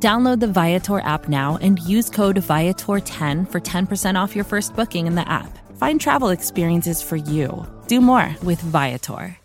Download 0.00 0.38
the 0.38 0.46
Viator 0.46 1.00
app 1.00 1.28
now 1.28 1.58
and 1.60 1.80
use 1.80 2.08
code 2.08 2.36
Viator10 2.36 3.50
for 3.50 3.60
10% 3.60 4.14
off 4.14 4.36
your 4.36 4.44
first 4.44 4.76
booking 4.76 5.08
in 5.08 5.16
the 5.16 5.28
app. 5.28 5.58
Find 5.76 6.00
travel 6.00 6.28
experiences 6.28 7.02
for 7.02 7.16
you. 7.16 7.66
Do 7.88 8.00
more 8.00 8.32
with 8.44 8.60
Viator. 8.60 9.36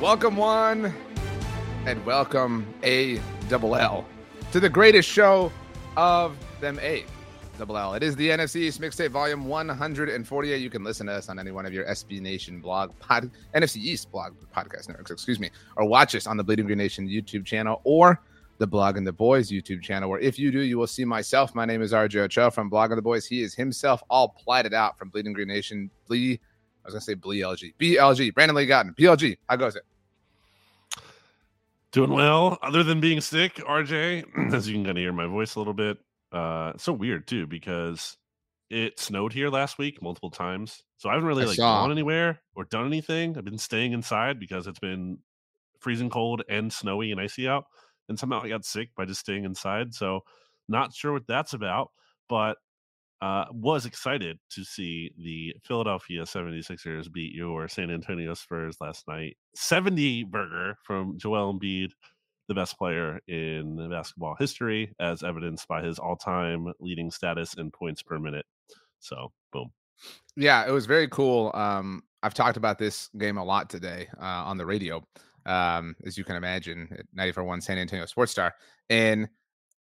Welcome, 0.00 0.36
one, 0.36 0.94
and 1.86 2.06
welcome 2.06 2.72
A 2.84 3.20
double 3.48 3.74
L 3.74 4.06
to 4.52 4.60
the 4.60 4.68
greatest 4.68 5.08
show 5.08 5.50
of 5.96 6.36
them 6.60 6.78
eight. 6.80 7.06
Double 7.60 7.76
L. 7.76 7.92
It 7.92 8.02
is 8.02 8.16
the 8.16 8.30
NFC 8.30 8.56
East 8.56 8.80
Mixtape 8.80 9.10
Volume 9.10 9.44
148. 9.44 10.62
You 10.62 10.70
can 10.70 10.82
listen 10.82 11.08
to 11.08 11.12
us 11.12 11.28
on 11.28 11.38
any 11.38 11.50
one 11.50 11.66
of 11.66 11.74
your 11.74 11.84
SB 11.84 12.18
Nation 12.22 12.58
blog, 12.58 12.98
pod, 13.00 13.30
NFC 13.54 13.76
East 13.76 14.10
blog 14.10 14.32
podcast 14.56 14.88
networks, 14.88 15.10
excuse 15.10 15.38
me, 15.38 15.50
or 15.76 15.84
watch 15.84 16.14
us 16.14 16.26
on 16.26 16.38
the 16.38 16.42
Bleeding 16.42 16.64
Green 16.64 16.78
Nation 16.78 17.06
YouTube 17.06 17.44
channel 17.44 17.82
or 17.84 18.22
the 18.56 18.66
Blogging 18.66 19.04
the 19.04 19.12
Boys 19.12 19.50
YouTube 19.50 19.82
channel, 19.82 20.08
where 20.08 20.18
if 20.20 20.38
you 20.38 20.50
do, 20.50 20.60
you 20.60 20.78
will 20.78 20.86
see 20.86 21.04
myself. 21.04 21.54
My 21.54 21.66
name 21.66 21.82
is 21.82 21.92
RJ 21.92 22.20
Ochoa 22.20 22.50
from 22.50 22.70
Blogging 22.70 22.96
the 22.96 23.02
Boys. 23.02 23.26
He 23.26 23.42
is 23.42 23.54
himself 23.54 24.02
all 24.08 24.30
platted 24.30 24.72
out 24.72 24.96
from 24.96 25.10
Bleeding 25.10 25.34
Green 25.34 25.48
Nation. 25.48 25.90
Blee, 26.08 26.40
I 26.82 26.88
was 26.88 26.94
to 26.94 27.00
say 27.02 27.12
Blee 27.12 27.40
LG. 27.40 27.74
BLG, 27.78 28.32
Brandon 28.32 28.56
Lee 28.56 28.66
Gowton. 28.66 28.96
BLG, 28.96 29.36
how 29.50 29.56
goes 29.56 29.76
it? 29.76 29.82
Doing 31.92 32.14
well, 32.14 32.56
other 32.62 32.82
than 32.82 33.00
being 33.00 33.20
sick, 33.20 33.56
RJ. 33.56 34.24
As 34.54 34.66
you 34.66 34.76
can 34.76 34.86
kind 34.86 34.96
of 34.96 35.02
hear 35.02 35.12
my 35.12 35.26
voice 35.26 35.56
a 35.56 35.58
little 35.58 35.74
bit. 35.74 35.98
Uh, 36.32 36.72
so 36.76 36.92
weird 36.92 37.26
too 37.26 37.46
because 37.46 38.16
it 38.70 39.00
snowed 39.00 39.32
here 39.32 39.48
last 39.50 39.78
week 39.78 40.00
multiple 40.00 40.30
times, 40.30 40.82
so 40.96 41.08
I 41.08 41.14
haven't 41.14 41.28
really 41.28 41.42
I 41.44 41.46
like 41.46 41.56
saw. 41.56 41.82
gone 41.82 41.90
anywhere 41.90 42.40
or 42.54 42.64
done 42.64 42.86
anything. 42.86 43.36
I've 43.36 43.44
been 43.44 43.58
staying 43.58 43.92
inside 43.92 44.38
because 44.38 44.66
it's 44.66 44.78
been 44.78 45.18
freezing 45.80 46.10
cold 46.10 46.42
and 46.48 46.72
snowy 46.72 47.10
and 47.10 47.20
icy 47.20 47.48
out, 47.48 47.64
and 48.08 48.18
somehow 48.18 48.42
I 48.42 48.48
got 48.48 48.64
sick 48.64 48.90
by 48.96 49.06
just 49.06 49.20
staying 49.20 49.44
inside. 49.44 49.92
So, 49.94 50.20
not 50.68 50.94
sure 50.94 51.12
what 51.12 51.26
that's 51.26 51.52
about, 51.52 51.88
but 52.28 52.58
uh, 53.22 53.44
was 53.50 53.84
excited 53.86 54.38
to 54.50 54.64
see 54.64 55.10
the 55.18 55.54
Philadelphia 55.64 56.22
76ers 56.22 57.12
beat 57.12 57.34
your 57.34 57.68
San 57.68 57.90
Antonio 57.90 58.34
Spurs 58.34 58.76
last 58.80 59.06
night. 59.08 59.36
70 59.54 60.24
burger 60.24 60.76
from 60.84 61.18
Joel 61.18 61.52
Embiid, 61.52 61.90
the 62.50 62.54
best 62.54 62.76
player 62.76 63.20
in 63.28 63.88
basketball 63.90 64.34
history, 64.36 64.92
as 64.98 65.22
evidenced 65.22 65.68
by 65.68 65.80
his 65.80 66.00
all 66.00 66.16
time 66.16 66.72
leading 66.80 67.08
status 67.12 67.54
in 67.54 67.70
points 67.70 68.02
per 68.02 68.18
minute. 68.18 68.44
So, 68.98 69.30
boom. 69.52 69.70
Yeah, 70.36 70.66
it 70.66 70.72
was 70.72 70.84
very 70.86 71.06
cool. 71.06 71.52
Um, 71.54 72.02
I've 72.24 72.34
talked 72.34 72.56
about 72.56 72.76
this 72.76 73.08
game 73.16 73.36
a 73.36 73.44
lot 73.44 73.70
today 73.70 74.08
uh, 74.20 74.24
on 74.24 74.56
the 74.58 74.66
radio, 74.66 75.00
um, 75.46 75.94
as 76.04 76.18
you 76.18 76.24
can 76.24 76.34
imagine, 76.34 76.88
at 76.98 77.06
94.1 77.16 77.62
San 77.62 77.78
Antonio 77.78 78.04
Sports 78.06 78.32
Star. 78.32 78.52
And 78.88 79.28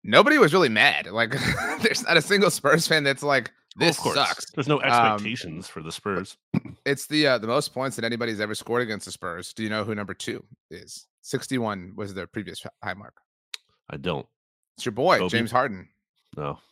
nobody 0.04 0.38
was 0.38 0.52
really 0.52 0.68
mad. 0.68 1.08
Like, 1.08 1.32
there's 1.82 2.04
not 2.04 2.18
a 2.18 2.22
single 2.22 2.52
Spurs 2.52 2.86
fan 2.86 3.06
that's 3.06 3.24
like, 3.24 3.50
Well, 3.80 3.88
this 3.88 3.98
sucks. 3.98 4.52
There's 4.52 4.68
no 4.68 4.82
Um, 4.82 4.92
expectations 4.92 5.70
for 5.70 5.82
the 5.82 5.92
Spurs. 5.92 6.36
It's 6.86 7.08
the 7.08 7.28
uh, 7.28 7.38
the 7.38 7.48
most 7.48 7.74
points 7.74 7.98
that 7.98 8.06
anybody's 8.06 8.40
ever 8.40 8.56
scored 8.56 8.82
against 8.82 9.06
the 9.06 9.12
Spurs. 9.12 9.52
Do 9.54 9.62
you 9.64 9.70
know 9.70 9.84
who 9.84 9.94
number 9.94 10.14
two 10.14 10.42
is? 10.72 11.06
61 11.28 11.94
was 11.96 12.14
their 12.14 12.28
previous 12.28 12.64
high 12.84 12.94
mark. 12.94 13.16
I 13.90 13.98
don't. 13.98 14.26
It's 14.78 14.86
your 14.86 14.94
boy, 14.94 15.18
Kobe? 15.20 15.30
James 15.30 15.52
Harden. 15.52 15.90
No. 16.36 16.60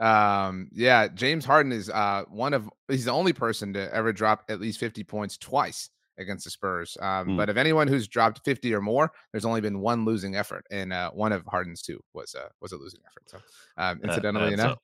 Um, 0.00 0.68
yeah, 0.72 1.08
James 1.08 1.44
Harden 1.44 1.72
is 1.72 1.90
uh 1.90 2.22
one 2.30 2.54
of 2.54 2.70
he's 2.86 3.06
the 3.06 3.10
only 3.10 3.32
person 3.32 3.72
to 3.72 3.92
ever 3.92 4.12
drop 4.12 4.44
at 4.48 4.60
least 4.60 4.78
50 4.78 5.02
points 5.02 5.36
twice 5.36 5.90
against 6.18 6.44
the 6.44 6.50
Spurs. 6.50 6.96
Um, 7.00 7.26
Hmm. 7.30 7.36
but 7.36 7.48
of 7.48 7.56
anyone 7.56 7.88
who's 7.88 8.06
dropped 8.06 8.44
50 8.44 8.72
or 8.74 8.80
more, 8.80 9.10
there's 9.32 9.44
only 9.44 9.60
been 9.60 9.80
one 9.80 10.04
losing 10.04 10.36
effort, 10.36 10.64
and 10.70 10.92
uh, 10.92 11.10
one 11.10 11.32
of 11.32 11.44
Harden's 11.48 11.82
two 11.82 12.00
was 12.14 12.36
uh 12.36 12.48
was 12.60 12.70
a 12.70 12.76
losing 12.76 13.00
effort. 13.08 13.24
So 13.26 13.38
um 13.76 14.00
incidentally 14.04 14.52
adds 14.52 14.62
enough. 14.62 14.78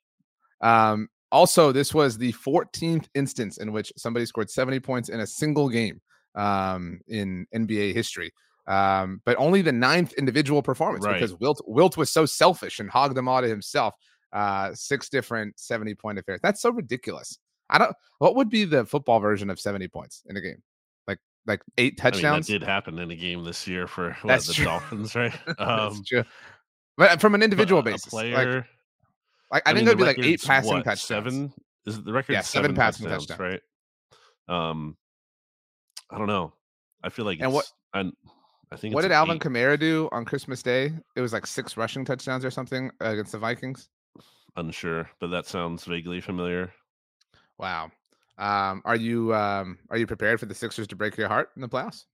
up. 0.61 0.69
Um 0.69 1.09
also 1.31 1.71
this 1.71 1.95
was 1.95 2.19
the 2.19 2.33
14th 2.33 3.07
instance 3.15 3.59
in 3.59 3.71
which 3.71 3.93
somebody 3.97 4.27
scored 4.27 4.51
70 4.51 4.81
points 4.81 5.11
in 5.11 5.21
a 5.21 5.27
single 5.29 5.69
game 5.69 6.01
um 6.35 7.01
in 7.09 7.47
NBA 7.55 7.95
history. 7.95 8.33
Um, 8.67 9.21
but 9.27 9.37
only 9.39 9.61
the 9.61 9.73
ninth 9.73 10.15
individual 10.15 10.63
performance 10.63 11.05
Right. 11.05 11.15
because 11.15 11.35
Wilt 11.39 11.61
Wilt 11.67 11.97
was 11.99 12.11
so 12.11 12.25
selfish 12.25 12.81
and 12.81 12.89
hogged 12.89 13.15
them 13.15 13.29
all 13.29 13.43
to 13.43 13.49
himself 13.49 13.95
uh 14.33 14.73
six 14.75 15.09
different 15.11 15.57
70 15.61 15.95
point 15.95 16.19
affairs 16.19 16.41
that's 16.43 16.61
so 16.61 16.71
ridiculous 16.71 17.39
i 17.71 17.79
don't 17.79 17.95
what 18.19 18.35
would 18.35 18.49
be 18.51 18.65
the 18.65 18.85
football 18.85 19.21
version 19.21 19.49
of 19.49 19.61
70 19.61 19.87
points 19.89 20.25
in 20.27 20.37
a 20.37 20.41
game 20.41 20.61
like 21.07 21.21
like 21.47 21.61
eight 21.79 21.85
I 21.85 21.87
mean, 21.87 21.95
that 21.97 22.03
touchdowns 22.15 22.47
did 22.49 22.63
happen 22.65 22.99
in 22.99 23.11
a 23.13 23.15
game 23.15 23.45
this 23.45 23.69
year 23.69 23.87
for 23.87 24.17
what, 24.23 24.29
That's 24.29 24.47
the 24.49 24.55
true. 24.55 24.65
Dolphins, 24.65 25.15
right? 25.15 25.33
That's 25.47 25.61
Um, 25.61 26.03
true. 26.05 26.25
but 26.97 27.21
from 27.21 27.35
an 27.37 27.43
individual 27.43 27.81
basis 27.83 28.07
player. 28.07 28.57
like, 28.57 28.65
like 29.53 29.63
i, 29.67 29.71
think 29.71 29.77
mean, 29.77 29.85
there'd 29.85 29.99
the 29.99 30.03
be 30.03 30.07
like 30.07 30.19
eight 30.27 30.43
passing 30.43 30.73
what, 30.73 30.85
touchdowns 30.85 31.03
Seven 31.03 31.53
is 31.87 31.99
it 31.99 32.05
the 32.07 32.13
record? 32.13 32.33
Yeah, 32.33 32.41
seven 32.41 32.71
seven, 32.71 32.77
passing 32.77 33.07
touchdowns, 33.07 33.27
touchdowns. 33.27 33.61
right? 34.49 34.71
Um, 34.71 34.97
I 36.15 36.19
don't 36.19 36.27
know. 36.29 36.53
I 37.03 37.09
feel 37.11 37.25
like 37.25 37.41
And 37.41 37.53
what- 37.53 37.65
it's- 37.95 38.13
I, 38.71 38.75
I 38.75 38.77
think 38.77 38.95
what 38.95 39.03
did 39.03 39.13
alvin 39.13 39.37
eight. 39.37 39.43
kamara 39.43 39.79
do 39.79 40.09
on 40.11 40.25
christmas 40.25 40.63
day 40.63 40.93
it 41.15 41.21
was 41.21 41.33
like 41.33 41.47
six 41.47 41.77
rushing 41.77 42.05
touchdowns 42.05 42.45
or 42.45 42.51
something 42.51 42.91
against 43.01 43.33
the 43.33 43.39
vikings 43.39 43.89
Unsure, 44.57 45.11
but 45.21 45.29
that 45.29 45.47
sounds 45.47 45.85
vaguely 45.85 46.21
familiar. 46.21 46.73
wow 47.59 47.91
um 48.39 48.83
are 48.85 48.97
you 48.97 49.33
um 49.35 49.79
are 49.91 49.97
you 49.99 50.07
prepared 50.09 50.41
for 50.41 50.47
the 50.47 50.55
sixers 50.55 50.87
to 50.89 50.97
break 50.97 51.17
your 51.17 51.29
heart 51.29 51.51
in 51.57 51.63
the 51.63 51.69
playoffs 51.69 52.05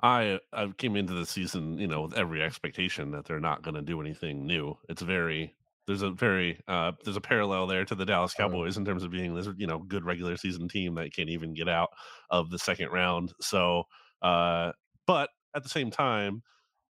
I 0.00 0.38
I 0.52 0.68
came 0.78 0.94
into 0.96 1.12
the 1.12 1.26
season, 1.26 1.76
you 1.78 1.88
know, 1.88 2.02
with 2.02 2.14
every 2.14 2.40
expectation 2.40 3.10
that 3.10 3.24
they're 3.24 3.40
not 3.40 3.62
going 3.62 3.74
to 3.74 3.82
do 3.82 4.00
anything 4.00 4.46
new. 4.46 4.78
It's 4.88 5.02
very 5.02 5.56
there's 5.88 6.02
a 6.02 6.12
very 6.12 6.60
uh 6.68 6.92
there's 7.04 7.16
a 7.16 7.22
parallel 7.22 7.66
there 7.68 7.84
to 7.86 7.96
the 7.96 8.06
Dallas 8.06 8.34
Oh. 8.38 8.54
Cowboys 8.54 8.78
in 8.78 8.86
terms 8.86 9.04
of 9.04 9.10
being 9.12 9.34
this 9.34 9.48
you 9.58 9.66
know 9.68 9.80
good 9.80 10.04
regular 10.06 10.36
season 10.38 10.68
team 10.68 10.94
that 10.96 11.14
can't 11.14 11.30
even 11.30 11.54
get 11.54 11.68
out 11.68 11.90
of 12.30 12.50
the 12.50 12.60
second 12.60 12.90
round. 12.90 13.34
So, 13.40 13.84
uh, 14.22 14.72
but 15.08 15.30
at 15.56 15.64
the 15.64 15.70
same 15.70 15.90
time, 15.90 16.42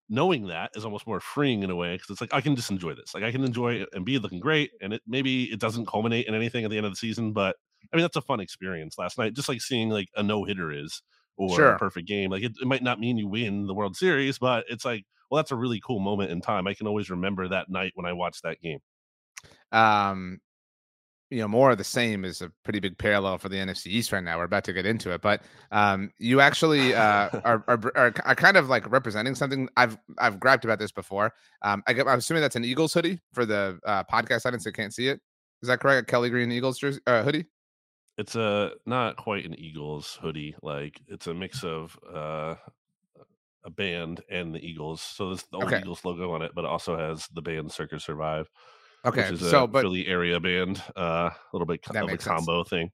knowing 0.08 0.46
that 0.48 0.70
is 0.74 0.84
almost 0.84 1.06
more 1.06 1.20
freeing 1.20 1.62
in 1.62 1.70
a 1.70 1.76
way 1.76 1.94
because 1.96 2.10
it's 2.10 2.20
like 2.20 2.34
I 2.34 2.40
can 2.40 2.56
just 2.56 2.70
enjoy 2.70 2.94
this. 2.94 3.14
Like 3.14 3.24
I 3.24 3.32
can 3.32 3.44
enjoy 3.44 3.84
and 3.92 4.04
be 4.04 4.18
looking 4.18 4.40
great, 4.40 4.72
and 4.80 4.94
it 4.94 5.02
maybe 5.06 5.44
it 5.52 5.60
doesn't 5.60 5.86
culminate 5.86 6.26
in 6.26 6.34
anything 6.34 6.64
at 6.64 6.70
the 6.70 6.76
end 6.78 6.86
of 6.86 6.92
the 6.92 6.96
season, 6.96 7.32
but 7.32 7.56
I 7.92 7.96
mean 7.96 8.02
that's 8.04 8.16
a 8.16 8.22
fun 8.22 8.40
experience. 8.40 8.98
Last 8.98 9.18
night, 9.18 9.34
just 9.34 9.48
like 9.48 9.60
seeing 9.60 9.90
like 9.90 10.08
a 10.16 10.22
no 10.22 10.44
hitter 10.44 10.72
is 10.72 11.02
or 11.36 11.56
Sure. 11.56 11.68
a 11.68 11.74
perfect 11.74 12.08
game. 12.08 12.30
Like 12.30 12.42
it, 12.42 12.52
it 12.60 12.66
might 12.66 12.82
not 12.82 13.00
mean 13.00 13.16
you 13.18 13.28
win 13.28 13.66
the 13.66 13.74
World 13.74 13.96
Series, 13.96 14.38
but 14.38 14.64
it's 14.68 14.84
like 14.84 15.04
well 15.30 15.38
that's 15.38 15.52
a 15.52 15.56
really 15.56 15.80
cool 15.80 16.00
moment 16.00 16.30
in 16.30 16.40
time. 16.40 16.66
I 16.66 16.74
can 16.74 16.86
always 16.86 17.10
remember 17.10 17.48
that 17.48 17.68
night 17.68 17.92
when 17.94 18.06
I 18.06 18.12
watched 18.14 18.42
that 18.44 18.60
game. 18.62 18.80
Um 19.72 20.40
you 21.30 21.40
know 21.40 21.48
more 21.48 21.70
of 21.70 21.78
the 21.78 21.84
same 21.84 22.24
is 22.24 22.40
a 22.40 22.50
pretty 22.64 22.80
big 22.80 22.96
parallel 22.96 23.36
for 23.38 23.48
the 23.48 23.56
NFC 23.56 23.88
East 23.88 24.12
right 24.12 24.24
now. 24.24 24.38
We're 24.38 24.44
about 24.44 24.64
to 24.64 24.72
get 24.72 24.86
into 24.86 25.12
it, 25.12 25.20
but 25.20 25.42
um, 25.70 26.10
you 26.18 26.40
actually 26.40 26.94
uh, 26.94 27.28
are, 27.44 27.64
are 27.68 27.80
are 27.94 28.14
are 28.24 28.34
kind 28.34 28.56
of 28.56 28.68
like 28.68 28.90
representing 28.90 29.34
something. 29.34 29.68
I've 29.76 29.98
I've 30.16 30.40
griped 30.40 30.64
about 30.64 30.78
this 30.78 30.90
before. 30.90 31.34
Um, 31.62 31.82
I 31.86 31.92
I'm 31.92 32.18
assuming 32.18 32.40
that's 32.40 32.56
an 32.56 32.64
Eagles 32.64 32.94
hoodie 32.94 33.20
for 33.32 33.44
the 33.44 33.78
uh, 33.84 34.04
podcast 34.04 34.46
audience 34.46 34.64
that 34.64 34.72
can't 34.72 34.94
see 34.94 35.08
it. 35.08 35.20
Is 35.62 35.68
that 35.68 35.80
correct? 35.80 36.08
A 36.08 36.10
Kelly 36.10 36.30
Green 36.30 36.50
Eagles 36.50 36.78
jersey 36.78 37.00
uh, 37.06 37.22
hoodie. 37.22 37.44
It's 38.16 38.34
a 38.34 38.72
not 38.86 39.16
quite 39.16 39.44
an 39.44 39.54
Eagles 39.58 40.18
hoodie. 40.22 40.56
Like 40.62 41.00
it's 41.08 41.26
a 41.26 41.34
mix 41.34 41.62
of 41.62 41.98
uh, 42.12 42.54
a 43.64 43.70
band 43.70 44.22
and 44.30 44.54
the 44.54 44.66
Eagles. 44.66 45.02
So 45.02 45.28
there's 45.28 45.42
the 45.44 45.58
old 45.58 45.66
Okay. 45.66 45.78
Eagles 45.80 46.04
logo 46.04 46.32
on 46.32 46.42
it, 46.42 46.52
but 46.54 46.64
it 46.64 46.68
also 46.68 46.96
has 46.96 47.28
the 47.34 47.42
band 47.42 47.70
Circa 47.70 48.00
Survive, 48.00 48.48
Okay, 49.08 49.22
which 49.30 49.32
is 49.40 49.42
a 49.42 49.50
so 49.50 49.66
but 49.66 49.82
Philly 49.82 50.06
area 50.06 50.38
band. 50.40 50.82
Uh, 50.96 51.30
a 51.30 51.36
little 51.52 51.66
bit 51.66 51.82
That 51.92 51.96
of 52.04 52.08
a 52.08 52.12
makes 52.12 52.24
sense. 52.24 52.36
combo 52.46 52.64
thing. 52.64 52.90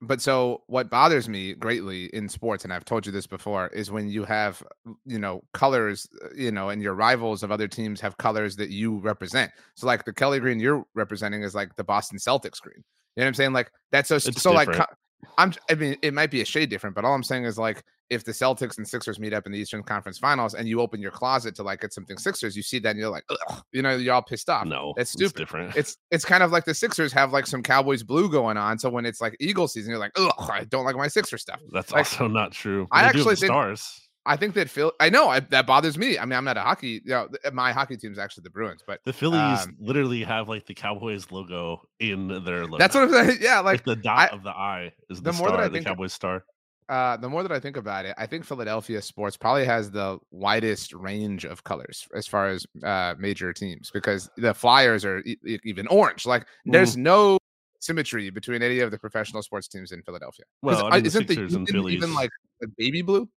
but 0.00 0.20
so 0.20 0.62
what 0.68 0.90
bothers 0.90 1.28
me 1.28 1.54
greatly 1.54 2.04
in 2.14 2.28
sports 2.28 2.62
and 2.62 2.72
i've 2.72 2.84
told 2.84 3.04
you 3.04 3.10
this 3.10 3.26
before 3.26 3.66
is 3.68 3.90
when 3.90 4.08
you 4.08 4.22
have 4.24 4.62
you 5.04 5.18
know 5.18 5.42
colors 5.52 6.06
uh, 6.24 6.28
you 6.36 6.52
know 6.52 6.68
and 6.68 6.80
your 6.80 6.94
rivals 6.94 7.42
of 7.42 7.50
other 7.50 7.66
teams 7.66 8.00
have 8.00 8.16
colors 8.16 8.54
that 8.54 8.70
you 8.70 8.98
represent 9.00 9.50
so 9.74 9.88
like 9.88 10.04
the 10.04 10.12
kelly 10.12 10.38
green 10.38 10.60
you're 10.60 10.84
representing 10.94 11.42
is 11.42 11.52
like 11.52 11.74
the 11.74 11.82
boston 11.82 12.16
celtics 12.16 12.60
green 12.60 12.76
you 12.76 12.82
know 13.20 13.24
what 13.24 13.26
i'm 13.26 13.34
saying 13.34 13.52
like 13.52 13.72
that's 13.90 14.08
so 14.08 14.14
It's 14.16 14.40
so 14.40 14.52
like 14.52 14.68
different. 14.68 14.88
co- 14.88 14.94
I'm. 15.36 15.52
I 15.70 15.74
mean, 15.74 15.96
it 16.02 16.14
might 16.14 16.30
be 16.30 16.40
a 16.40 16.44
shade 16.44 16.70
different, 16.70 16.94
but 16.96 17.04
all 17.04 17.14
I'm 17.14 17.22
saying 17.22 17.44
is 17.44 17.58
like 17.58 17.82
if 18.10 18.24
the 18.24 18.32
Celtics 18.32 18.78
and 18.78 18.88
Sixers 18.88 19.18
meet 19.18 19.32
up 19.34 19.44
in 19.46 19.52
the 19.52 19.58
Eastern 19.58 19.82
Conference 19.82 20.18
Finals, 20.18 20.54
and 20.54 20.66
you 20.68 20.80
open 20.80 21.00
your 21.00 21.10
closet 21.10 21.54
to 21.56 21.62
like 21.62 21.80
get 21.82 21.92
something 21.92 22.16
Sixers, 22.16 22.56
you 22.56 22.62
see 22.62 22.78
that 22.78 22.90
and 22.90 22.98
you're 22.98 23.10
like, 23.10 23.24
Ugh, 23.28 23.62
you 23.72 23.82
know, 23.82 23.96
you're 23.96 24.14
all 24.14 24.22
pissed 24.22 24.48
off. 24.48 24.66
No, 24.66 24.94
that's 24.96 25.10
stupid. 25.10 25.26
It's 25.26 25.38
different. 25.38 25.76
It's 25.76 25.96
it's 26.10 26.24
kind 26.24 26.42
of 26.42 26.50
like 26.52 26.64
the 26.64 26.74
Sixers 26.74 27.12
have 27.12 27.32
like 27.32 27.46
some 27.46 27.62
Cowboys 27.62 28.02
blue 28.02 28.28
going 28.30 28.56
on, 28.56 28.78
so 28.78 28.88
when 28.88 29.04
it's 29.06 29.20
like 29.20 29.36
Eagle 29.40 29.68
season, 29.68 29.90
you're 29.90 29.98
like, 30.00 30.12
oh, 30.16 30.30
I 30.38 30.64
don't 30.64 30.84
like 30.84 30.96
my 30.96 31.08
Sixer 31.08 31.38
stuff. 31.38 31.60
That's 31.72 31.92
like, 31.92 31.98
also 32.00 32.28
not 32.28 32.52
true. 32.52 32.86
I 32.92 33.02
They 33.02 33.08
actually 33.08 33.36
think- 33.36 33.50
stars. 33.50 34.07
I 34.28 34.36
think 34.36 34.54
that 34.54 34.68
Phil. 34.70 34.92
I 35.00 35.08
know 35.10 35.28
I, 35.28 35.40
that 35.40 35.66
bothers 35.66 35.98
me. 35.98 36.18
I 36.18 36.24
mean, 36.24 36.34
I'm 36.36 36.44
not 36.44 36.56
a 36.56 36.60
hockey. 36.60 37.00
You 37.04 37.10
know, 37.10 37.28
my 37.52 37.72
hockey 37.72 37.96
team's 37.96 38.18
actually 38.18 38.42
the 38.42 38.50
Bruins, 38.50 38.82
but 38.86 39.00
The 39.04 39.12
Phillies 39.12 39.62
um, 39.64 39.76
literally 39.80 40.22
have 40.22 40.48
like 40.48 40.66
the 40.66 40.74
Cowboys 40.74 41.30
logo 41.32 41.82
in 41.98 42.28
their 42.44 42.64
logo. 42.64 42.78
that's 42.78 42.94
what 42.94 43.04
I'm 43.04 43.10
saying. 43.26 43.38
Yeah, 43.42 43.56
like, 43.60 43.78
like 43.78 43.84
the 43.84 43.96
dot 43.96 44.30
I- 44.32 44.36
of 44.36 44.42
the 44.44 44.50
eye 44.50 44.92
is 45.10 45.20
the 45.22 45.32
the, 45.32 45.38
more 45.38 45.48
that 45.48 45.54
star, 45.54 45.64
I 45.64 45.68
the 45.68 45.74
think- 45.74 45.86
Cowboys 45.86 46.12
star. 46.12 46.44
uh, 46.88 47.16
the 47.16 47.28
more 47.28 47.42
that 47.42 47.52
I 47.52 47.60
think 47.60 47.76
about 47.76 48.04
it, 48.06 48.14
I 48.18 48.26
think 48.26 48.44
Philadelphia 48.44 49.00
sports 49.02 49.36
probably 49.36 49.64
has 49.64 49.90
the 49.90 50.18
widest 50.30 50.92
range 50.94 51.44
of 51.44 51.64
colors 51.64 52.06
as 52.14 52.26
far 52.26 52.48
as 52.48 52.66
uh, 52.84 53.14
major 53.18 53.52
teams 53.52 53.90
because 53.90 54.30
the 54.36 54.54
Flyers 54.54 55.04
are 55.04 55.18
e- 55.20 55.36
even 55.64 55.86
orange. 55.88 56.24
Like, 56.26 56.46
there's 56.64 56.94
Mm. 56.96 57.00
no 57.00 57.38
symmetry 57.80 58.28
between 58.30 58.60
any 58.62 58.80
of 58.80 58.90
the 58.90 58.98
professional 58.98 59.42
sports 59.42 59.68
teams 59.68 59.92
in 59.92 60.02
Philadelphia. 60.02 60.44
Well, 60.62 60.86
I 60.86 60.88
uh, 60.88 60.94
mean, 60.96 61.06
isn't 61.06 61.28
Sixers 61.28 61.54
and 61.54 61.68
Union 61.68 61.90
even 61.92 62.12
like 62.14 62.30
baby 62.76 63.02
blue? 63.02 63.28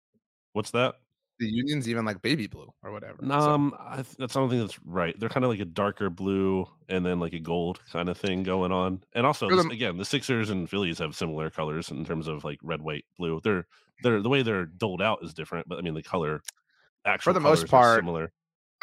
What's 0.54 0.72
that? 0.72 0.96
The 1.40 1.48
Union's 1.50 1.90
even 1.90 2.06
like 2.06 2.22
baby 2.22 2.46
blue 2.46 2.72
or 2.84 2.92
whatever. 2.92 3.18
so- 3.26 3.32
Um, 3.34 3.76
I, 3.80 3.96
th- 3.96 4.16
that's 4.20 4.34
something 4.34 4.60
that's 4.60 4.78
right. 4.86 5.20
They're 5.20 5.30
kind 5.30 5.44
of 5.44 5.50
like 5.50 5.60
a 5.60 5.66
darker 5.66 6.10
blue 6.12 6.68
and 6.88 7.04
then 7.04 7.20
like 7.20 7.34
a 7.34 7.40
gold 7.40 7.80
kind 7.92 8.10
of 8.10 8.18
thing 8.18 8.44
going 8.44 8.72
on. 8.72 9.02
And 9.14 9.26
also, 9.26 9.50
this- 9.50 9.66
the- 9.66 9.72
again, 9.72 9.98
the 9.98 10.06
Sixers 10.06 10.52
and 10.52 10.70
Phillies 10.70 11.00
have 11.00 11.16
similar 11.16 11.50
colors 11.50 11.90
in 11.90 12.06
terms 12.06 12.28
of 12.28 12.44
like 12.44 12.60
red, 12.62 12.82
white, 12.82 13.06
blue. 13.18 13.40
They're 13.44 13.66
they're 14.04 14.22
the 14.22 14.30
way 14.30 14.44
they're 14.44 14.66
doled 14.66 15.02
out 15.02 15.20
is 15.24 15.34
different, 15.34 15.68
but 15.68 15.78
I 15.78 15.82
mean 15.82 15.94
the 15.96 16.04
color, 16.04 16.42
actual 17.06 17.34
the 17.34 17.40
most 17.40 17.68
part, 17.68 17.98
similar. 18.00 18.32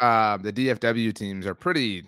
um, 0.01 0.41
the 0.41 0.51
DFW 0.51 1.13
teams 1.13 1.45
are 1.45 1.55
pretty 1.55 2.03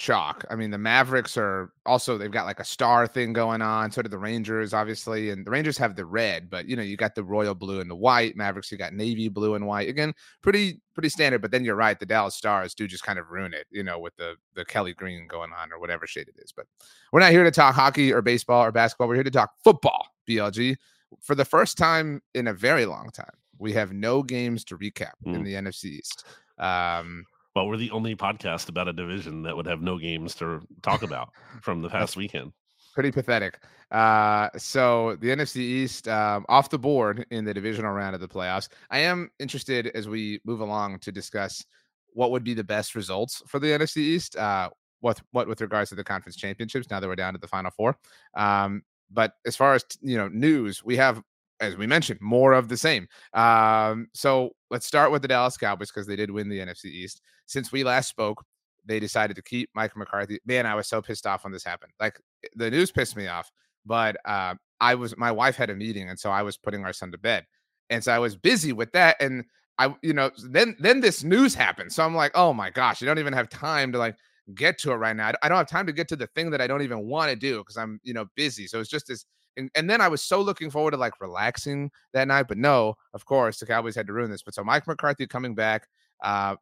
chalk. 0.00 0.46
I 0.50 0.56
mean, 0.56 0.70
the 0.70 0.78
Mavericks 0.78 1.36
are 1.36 1.72
also 1.84 2.16
they've 2.16 2.30
got 2.30 2.46
like 2.46 2.58
a 2.58 2.64
star 2.64 3.06
thing 3.06 3.34
going 3.34 3.60
on. 3.60 3.90
So 3.92 4.00
do 4.00 4.08
the 4.08 4.16
Rangers, 4.16 4.72
obviously, 4.72 5.28
and 5.28 5.46
the 5.46 5.50
Rangers 5.50 5.76
have 5.76 5.94
the 5.94 6.06
red, 6.06 6.48
but 6.48 6.66
you 6.66 6.74
know 6.74 6.82
you 6.82 6.96
got 6.96 7.14
the 7.14 7.22
royal 7.22 7.54
blue 7.54 7.80
and 7.80 7.90
the 7.90 7.94
white. 7.94 8.34
Mavericks, 8.34 8.72
you 8.72 8.78
got 8.78 8.94
navy 8.94 9.28
blue 9.28 9.56
and 9.56 9.66
white. 9.66 9.90
Again, 9.90 10.14
pretty 10.40 10.80
pretty 10.94 11.10
standard. 11.10 11.42
But 11.42 11.50
then 11.50 11.64
you're 11.66 11.76
right, 11.76 12.00
the 12.00 12.06
Dallas 12.06 12.34
Stars 12.34 12.74
do 12.74 12.88
just 12.88 13.04
kind 13.04 13.18
of 13.18 13.28
ruin 13.30 13.52
it, 13.52 13.66
you 13.70 13.82
know, 13.84 13.98
with 13.98 14.16
the 14.16 14.36
the 14.54 14.64
Kelly 14.64 14.94
Green 14.94 15.26
going 15.28 15.50
on 15.52 15.70
or 15.70 15.78
whatever 15.78 16.06
shade 16.06 16.28
it 16.28 16.42
is. 16.42 16.50
But 16.50 16.64
we're 17.12 17.20
not 17.20 17.32
here 17.32 17.44
to 17.44 17.50
talk 17.50 17.74
hockey 17.74 18.10
or 18.10 18.22
baseball 18.22 18.64
or 18.64 18.72
basketball. 18.72 19.06
We're 19.06 19.16
here 19.16 19.24
to 19.24 19.30
talk 19.30 19.52
football. 19.62 20.06
BLG 20.26 20.76
for 21.20 21.34
the 21.34 21.44
first 21.44 21.76
time 21.76 22.22
in 22.34 22.48
a 22.48 22.54
very 22.54 22.86
long 22.86 23.10
time. 23.12 23.34
We 23.58 23.74
have 23.74 23.92
no 23.92 24.22
games 24.22 24.64
to 24.64 24.78
recap 24.78 25.12
in 25.26 25.34
Mm. 25.42 25.44
the 25.44 25.54
NFC 25.56 25.84
East. 25.98 26.24
Um, 26.56 27.26
We're 27.66 27.76
the 27.76 27.90
only 27.90 28.16
podcast 28.16 28.68
about 28.68 28.88
a 28.88 28.92
division 28.92 29.42
that 29.42 29.56
would 29.56 29.66
have 29.66 29.82
no 29.82 29.98
games 29.98 30.34
to 30.36 30.60
talk 30.82 31.02
about 31.02 31.30
from 31.62 31.82
the 31.82 31.88
past 31.88 32.16
weekend. 32.16 32.52
pretty 32.94 33.10
pathetic. 33.10 33.62
Uh, 33.90 34.48
so 34.56 35.16
the 35.20 35.28
NFC 35.28 35.56
East 35.56 36.06
um, 36.08 36.44
off 36.48 36.70
the 36.70 36.78
board 36.78 37.26
in 37.30 37.44
the 37.44 37.54
divisional 37.54 37.92
round 37.92 38.14
of 38.14 38.20
the 38.20 38.28
playoffs. 38.28 38.68
I 38.90 39.00
am 39.00 39.30
interested 39.38 39.88
as 39.88 40.08
we 40.08 40.40
move 40.44 40.60
along 40.60 41.00
to 41.00 41.12
discuss 41.12 41.64
what 42.12 42.30
would 42.30 42.44
be 42.44 42.54
the 42.54 42.64
best 42.64 42.94
results 42.94 43.42
for 43.46 43.58
the 43.58 43.68
NFC 43.68 43.98
East. 43.98 44.36
Uh, 44.36 44.70
what 45.00 45.20
what 45.32 45.48
with 45.48 45.60
regards 45.60 45.90
to 45.90 45.96
the 45.96 46.04
conference 46.04 46.36
championships 46.36 46.90
now 46.90 47.00
that 47.00 47.08
we're 47.08 47.16
down 47.16 47.32
to 47.32 47.38
the 47.40 47.48
final 47.48 47.70
four. 47.70 47.96
Um, 48.34 48.82
but 49.10 49.32
as 49.46 49.56
far 49.56 49.74
as 49.74 49.84
you 50.00 50.16
know, 50.16 50.28
news 50.28 50.84
we 50.84 50.96
have. 50.96 51.22
As 51.60 51.76
we 51.76 51.86
mentioned, 51.86 52.20
more 52.20 52.52
of 52.54 52.68
the 52.68 52.76
same. 52.76 53.06
Um, 53.34 54.08
so 54.14 54.50
let's 54.70 54.86
start 54.86 55.12
with 55.12 55.22
the 55.22 55.28
Dallas 55.28 55.56
Cowboys 55.56 55.90
because 55.90 56.06
they 56.06 56.16
did 56.16 56.30
win 56.30 56.48
the 56.48 56.58
NFC 56.58 56.86
East. 56.86 57.20
Since 57.46 57.70
we 57.70 57.84
last 57.84 58.08
spoke, 58.08 58.42
they 58.86 58.98
decided 58.98 59.36
to 59.36 59.42
keep 59.42 59.68
Mike 59.74 59.96
McCarthy. 59.96 60.38
Man, 60.46 60.66
I 60.66 60.74
was 60.74 60.86
so 60.88 61.02
pissed 61.02 61.26
off 61.26 61.44
when 61.44 61.52
this 61.52 61.64
happened. 61.64 61.92
Like 62.00 62.18
the 62.54 62.70
news 62.70 62.90
pissed 62.90 63.16
me 63.16 63.26
off, 63.28 63.50
but 63.84 64.16
uh, 64.24 64.54
I 64.80 64.94
was 64.94 65.16
my 65.18 65.30
wife 65.30 65.56
had 65.56 65.70
a 65.70 65.74
meeting, 65.74 66.08
and 66.08 66.18
so 66.18 66.30
I 66.30 66.42
was 66.42 66.56
putting 66.56 66.84
our 66.84 66.92
son 66.92 67.12
to 67.12 67.18
bed, 67.18 67.44
and 67.90 68.02
so 68.02 68.12
I 68.12 68.18
was 68.18 68.36
busy 68.36 68.72
with 68.72 68.90
that, 68.92 69.16
and 69.20 69.44
I, 69.78 69.94
you 70.02 70.14
know, 70.14 70.30
then 70.48 70.76
then 70.78 71.00
this 71.00 71.22
news 71.24 71.54
happened, 71.54 71.92
so 71.92 72.04
I'm 72.04 72.14
like, 72.14 72.32
oh 72.34 72.52
my 72.54 72.70
gosh, 72.70 73.00
you 73.00 73.06
don't 73.06 73.18
even 73.18 73.32
have 73.34 73.48
time 73.50 73.92
to 73.92 73.98
like 73.98 74.16
get 74.54 74.78
to 74.78 74.92
it 74.92 74.96
right 74.96 75.16
now. 75.16 75.32
I 75.42 75.48
don't 75.48 75.58
have 75.58 75.68
time 75.68 75.86
to 75.86 75.92
get 75.92 76.08
to 76.08 76.16
the 76.16 76.26
thing 76.28 76.50
that 76.50 76.60
I 76.60 76.66
don't 76.66 76.82
even 76.82 77.06
want 77.06 77.30
to 77.30 77.36
do 77.36 77.58
because 77.58 77.76
I'm, 77.76 78.00
you 78.02 78.14
know, 78.14 78.26
busy. 78.36 78.66
So 78.66 78.80
it's 78.80 78.90
just 78.90 79.06
this. 79.06 79.24
And, 79.60 79.70
and 79.74 79.88
then 79.88 80.00
I 80.00 80.08
was 80.08 80.22
so 80.22 80.40
looking 80.40 80.70
forward 80.70 80.92
to 80.92 80.96
like 80.96 81.20
relaxing 81.20 81.90
that 82.14 82.26
night, 82.28 82.46
but 82.48 82.58
no, 82.58 82.94
of 83.14 83.24
course, 83.24 83.58
the 83.58 83.66
Cowboys 83.66 83.94
had 83.94 84.06
to 84.06 84.12
ruin 84.12 84.30
this. 84.30 84.42
But 84.42 84.54
so 84.54 84.64
Mike 84.64 84.86
McCarthy 84.86 85.26
coming 85.26 85.54
back, 85.54 85.86
uh, 86.24 86.56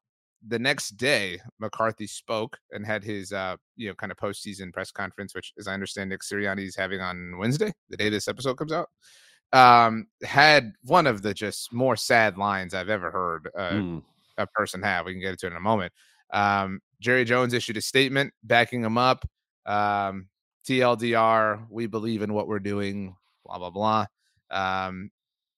the 0.47 0.59
next 0.59 0.97
day, 0.97 1.39
McCarthy 1.59 2.07
spoke 2.07 2.59
and 2.73 2.85
had 2.87 3.03
his 3.03 3.33
uh, 3.33 3.57
you 3.77 3.89
know 3.89 3.95
kind 3.95 4.13
of 4.13 4.19
postseason 4.19 4.73
press 4.73 4.91
conference, 4.91 5.35
which, 5.35 5.53
as 5.59 5.67
I 5.67 5.75
understand, 5.75 6.11
Nick 6.11 6.21
Sirianni 6.23 6.67
is 6.67 6.77
having 6.77 7.01
on 7.01 7.39
Wednesday, 7.39 7.73
the 7.89 7.97
day 7.97 8.09
this 8.09 8.29
episode 8.29 8.55
comes 8.57 8.73
out. 8.73 8.89
Um, 9.53 10.07
had 10.23 10.73
one 10.85 11.07
of 11.07 11.23
the 11.23 11.33
just 11.35 11.73
more 11.73 11.97
sad 11.97 12.37
lines 12.37 12.75
I've 12.75 12.89
ever 12.91 13.11
heard 13.11 13.49
uh, 13.57 13.71
Mm. 13.73 14.03
a 14.37 14.47
person 14.49 14.83
have. 14.83 15.07
We 15.07 15.13
can 15.13 15.23
get 15.23 15.31
into 15.31 15.47
it 15.47 15.51
in 15.53 15.57
a 15.57 15.61
moment. 15.61 15.93
Um, 16.33 16.81
Jerry 17.01 17.25
Jones 17.25 17.55
issued 17.55 17.77
a 17.77 17.81
statement 17.81 18.33
backing 18.45 18.85
him 18.85 18.99
up. 18.99 19.25
Um, 19.67 20.29
TLDR, 20.69 21.67
we 21.71 21.87
believe 21.87 22.23
in 22.23 22.35
what 22.35 22.47
we're 22.47 22.59
doing. 22.59 23.17
Blah 23.45 23.59
blah 23.59 23.71
blah. 23.71 24.07
Um, 24.51 25.11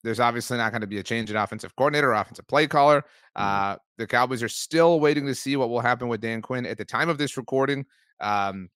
there's 0.02 0.20
obviously 0.20 0.56
not 0.56 0.70
going 0.72 0.80
to 0.80 0.86
be 0.86 0.98
a 0.98 1.02
change 1.02 1.30
in 1.30 1.36
offensive 1.36 1.74
coordinator 1.76 2.10
or 2.10 2.14
offensive 2.14 2.46
play 2.46 2.66
caller. 2.66 3.04
Uh, 3.36 3.76
the 3.98 4.06
Cowboys 4.06 4.42
are 4.42 4.48
still 4.48 4.98
waiting 4.98 5.26
to 5.26 5.34
see 5.34 5.56
what 5.56 5.68
will 5.68 5.80
happen 5.80 6.08
with 6.08 6.20
Dan 6.20 6.40
Quinn. 6.40 6.64
At 6.64 6.78
the 6.78 6.84
time 6.84 7.08
of 7.08 7.18
this 7.18 7.36
recording, 7.36 7.84
um, 8.20 8.70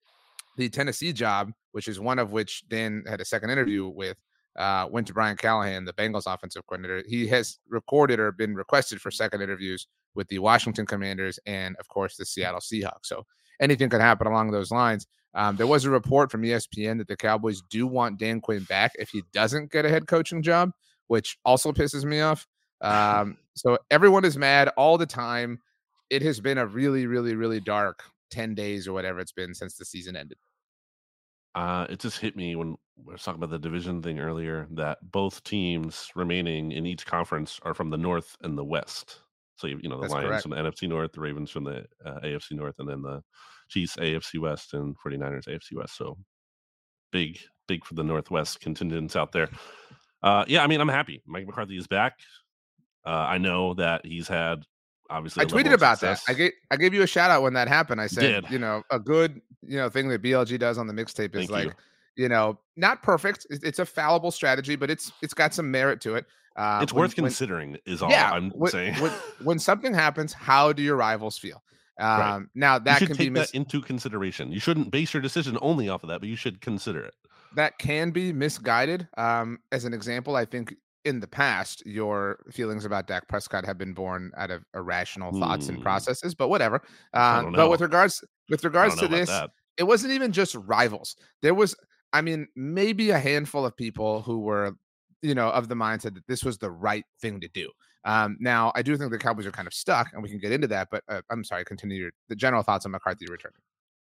the 0.56 0.68
Tennessee 0.68 1.12
job, 1.12 1.50
which 1.72 1.88
is 1.88 1.98
one 1.98 2.18
of 2.18 2.32
which 2.32 2.64
Dan 2.68 3.04
had 3.08 3.20
a 3.20 3.24
second 3.24 3.50
interview 3.50 3.88
with, 3.88 4.18
uh, 4.58 4.86
went 4.90 5.06
to 5.06 5.14
Brian 5.14 5.36
Callahan, 5.36 5.84
the 5.84 5.94
Bengals 5.94 6.32
offensive 6.32 6.66
coordinator. 6.66 7.02
He 7.08 7.26
has 7.28 7.58
recorded 7.68 8.20
or 8.20 8.30
been 8.30 8.54
requested 8.54 9.00
for 9.00 9.10
second 9.10 9.40
interviews 9.40 9.86
with 10.14 10.28
the 10.28 10.40
Washington 10.40 10.84
Commanders 10.84 11.38
and, 11.46 11.74
of 11.80 11.88
course, 11.88 12.16
the 12.16 12.26
Seattle 12.26 12.60
Seahawks. 12.60 13.04
So 13.04 13.24
anything 13.60 13.88
could 13.88 14.02
happen 14.02 14.26
along 14.26 14.50
those 14.50 14.70
lines. 14.70 15.06
Um, 15.34 15.56
there 15.56 15.66
was 15.66 15.84
a 15.84 15.90
report 15.90 16.30
from 16.30 16.42
ESPN 16.42 16.98
that 16.98 17.08
the 17.08 17.16
Cowboys 17.16 17.60
do 17.68 17.86
want 17.86 18.18
Dan 18.18 18.40
Quinn 18.40 18.62
back 18.64 18.92
if 18.98 19.10
he 19.10 19.22
doesn't 19.32 19.72
get 19.72 19.84
a 19.84 19.88
head 19.88 20.06
coaching 20.06 20.42
job, 20.42 20.70
which 21.08 21.38
also 21.44 21.72
pisses 21.72 22.04
me 22.04 22.20
off. 22.20 22.46
Um, 22.80 23.36
so 23.54 23.78
everyone 23.90 24.24
is 24.24 24.36
mad 24.36 24.68
all 24.76 24.96
the 24.96 25.06
time. 25.06 25.58
It 26.10 26.22
has 26.22 26.40
been 26.40 26.58
a 26.58 26.66
really, 26.66 27.06
really, 27.06 27.34
really 27.34 27.60
dark 27.60 28.04
10 28.30 28.54
days 28.54 28.86
or 28.86 28.92
whatever 28.92 29.18
it's 29.18 29.32
been 29.32 29.54
since 29.54 29.76
the 29.76 29.84
season 29.84 30.16
ended. 30.16 30.38
Uh, 31.54 31.86
it 31.88 32.00
just 32.00 32.18
hit 32.18 32.36
me 32.36 32.56
when 32.56 32.76
we 32.96 33.12
were 33.12 33.18
talking 33.18 33.42
about 33.42 33.50
the 33.50 33.58
division 33.58 34.02
thing 34.02 34.18
earlier 34.18 34.66
that 34.72 34.98
both 35.10 35.42
teams 35.44 36.10
remaining 36.14 36.72
in 36.72 36.86
each 36.86 37.06
conference 37.06 37.60
are 37.62 37.74
from 37.74 37.90
the 37.90 37.96
North 37.96 38.36
and 38.42 38.56
the 38.58 38.64
West. 38.64 39.20
So 39.56 39.68
you, 39.68 39.78
you 39.82 39.88
know 39.88 39.96
the 39.96 40.02
That's 40.02 40.14
Lions 40.14 40.28
correct. 40.28 40.42
from 40.42 40.50
the 40.50 40.56
NFC 40.56 40.88
North, 40.88 41.12
the 41.12 41.20
Ravens 41.20 41.50
from 41.50 41.64
the 41.64 41.86
uh, 42.04 42.20
AFC 42.24 42.52
North, 42.52 42.74
and 42.80 42.88
then 42.88 43.02
the 43.02 43.22
Chiefs 43.68 43.96
AFC 43.96 44.38
West 44.38 44.74
and 44.74 44.96
49ers 44.98 45.48
AFC 45.48 45.74
West. 45.74 45.96
So 45.96 46.16
big, 47.12 47.38
big 47.66 47.84
for 47.84 47.94
the 47.94 48.04
Northwest 48.04 48.60
contingents 48.60 49.16
out 49.16 49.32
there. 49.32 49.48
Uh, 50.22 50.44
yeah, 50.48 50.62
I 50.62 50.66
mean, 50.66 50.80
I'm 50.80 50.88
happy. 50.88 51.22
Mike 51.26 51.46
McCarthy 51.46 51.76
is 51.76 51.86
back. 51.86 52.14
Uh, 53.06 53.10
I 53.10 53.38
know 53.38 53.74
that 53.74 54.06
he's 54.06 54.28
had 54.28 54.64
obviously. 55.10 55.42
I 55.42 55.46
tweeted 55.46 55.72
about 55.72 56.00
that. 56.00 56.20
I 56.28 56.34
gave 56.34 56.52
I 56.70 56.76
gave 56.76 56.94
you 56.94 57.02
a 57.02 57.06
shout 57.06 57.30
out 57.30 57.42
when 57.42 57.54
that 57.54 57.68
happened. 57.68 58.00
I 58.00 58.06
said, 58.06 58.44
did. 58.44 58.50
you 58.50 58.58
know, 58.58 58.82
a 58.90 58.98
good 58.98 59.40
you 59.62 59.76
know 59.76 59.88
thing 59.88 60.08
that 60.08 60.22
BLG 60.22 60.58
does 60.58 60.78
on 60.78 60.86
the 60.86 60.94
mixtape 60.94 61.34
is 61.34 61.48
Thank 61.48 61.50
like, 61.50 61.64
you. 61.66 62.24
you. 62.24 62.28
know, 62.28 62.58
not 62.76 63.02
perfect. 63.02 63.46
It's, 63.50 63.78
a 63.78 63.86
fallible 63.86 64.30
strategy, 64.30 64.76
but 64.76 64.90
it's 64.90 65.12
it's 65.22 65.34
got 65.34 65.54
some 65.54 65.70
merit 65.70 66.00
to 66.02 66.14
it. 66.14 66.26
Uh, 66.56 66.80
it's 66.82 66.92
when- 66.92 67.02
worth 67.02 67.14
considering. 67.14 67.76
Is 67.84 68.02
all 68.02 68.10
yeah, 68.10 68.30
I'm 68.30 68.50
when, 68.50 68.70
saying. 68.70 68.94
when, 68.94 69.12
when 69.42 69.58
something 69.58 69.92
happens, 69.92 70.32
how 70.32 70.72
do 70.72 70.82
your 70.82 70.96
rivals 70.96 71.36
feel? 71.38 71.62
Um, 71.98 72.18
Right. 72.20 72.42
Now 72.54 72.78
that 72.80 72.98
can 72.98 73.08
be 73.16 73.24
take 73.24 73.32
mis- 73.32 73.50
that 73.50 73.56
into 73.56 73.80
consideration. 73.80 74.50
You 74.52 74.60
shouldn't 74.60 74.90
base 74.90 75.14
your 75.14 75.20
decision 75.22 75.58
only 75.62 75.88
off 75.88 76.02
of 76.02 76.08
that, 76.08 76.20
but 76.20 76.28
you 76.28 76.36
should 76.36 76.60
consider 76.60 77.00
it. 77.04 77.14
that 77.54 77.78
can 77.78 78.10
be 78.10 78.32
misguided. 78.32 79.06
Um, 79.16 79.58
as 79.70 79.84
an 79.84 79.94
example, 79.94 80.34
I 80.34 80.44
think 80.44 80.74
in 81.04 81.20
the 81.20 81.28
past 81.28 81.84
your 81.86 82.40
feelings 82.50 82.84
about 82.84 83.06
Dak 83.06 83.28
Prescott 83.28 83.64
have 83.64 83.78
been 83.78 83.94
born 83.94 84.32
out 84.36 84.50
of 84.50 84.64
irrational 84.74 85.30
thoughts 85.38 85.68
and 85.68 85.76
Hmm. 85.78 85.82
processes, 85.84 86.34
but 86.34 86.48
whatever. 86.48 86.82
Uh, 87.12 87.50
but 87.52 87.70
with 87.70 87.80
regards 87.80 88.24
with 88.48 88.64
regards 88.64 88.96
to 88.96 89.06
this, 89.06 89.28
that. 89.28 89.50
it 89.76 89.84
wasn't 89.84 90.12
even 90.12 90.32
just 90.32 90.54
rivals. 90.56 91.14
There 91.42 91.54
was, 91.54 91.76
I 92.12 92.22
mean, 92.22 92.48
maybe 92.56 93.10
a 93.10 93.18
handful 93.20 93.64
of 93.64 93.76
people 93.76 94.22
who 94.22 94.40
were, 94.40 94.72
you 95.22 95.34
know, 95.34 95.50
of 95.50 95.68
the 95.68 95.74
mindset 95.76 96.14
that 96.14 96.26
this 96.26 96.42
was 96.42 96.58
the 96.58 96.70
right 96.70 97.04
thing 97.20 97.40
to 97.40 97.48
do. 97.48 97.70
Um, 98.04 98.36
now, 98.40 98.72
I 98.74 98.82
do 98.82 98.96
think 98.96 99.10
the 99.10 99.18
Cowboys 99.18 99.46
are 99.46 99.52
kind 99.52 99.66
of 99.66 99.74
stuck, 99.74 100.12
and 100.12 100.22
we 100.22 100.28
can 100.28 100.38
get 100.38 100.52
into 100.52 100.66
that. 100.68 100.88
But 100.90 101.02
uh, 101.08 101.22
I'm 101.30 101.44
sorry, 101.44 101.64
continue 101.64 102.02
your 102.02 102.10
the 102.28 102.36
general 102.36 102.62
thoughts 102.62 102.84
on 102.84 102.92
McCarthy 102.92 103.26
returning. 103.26 103.60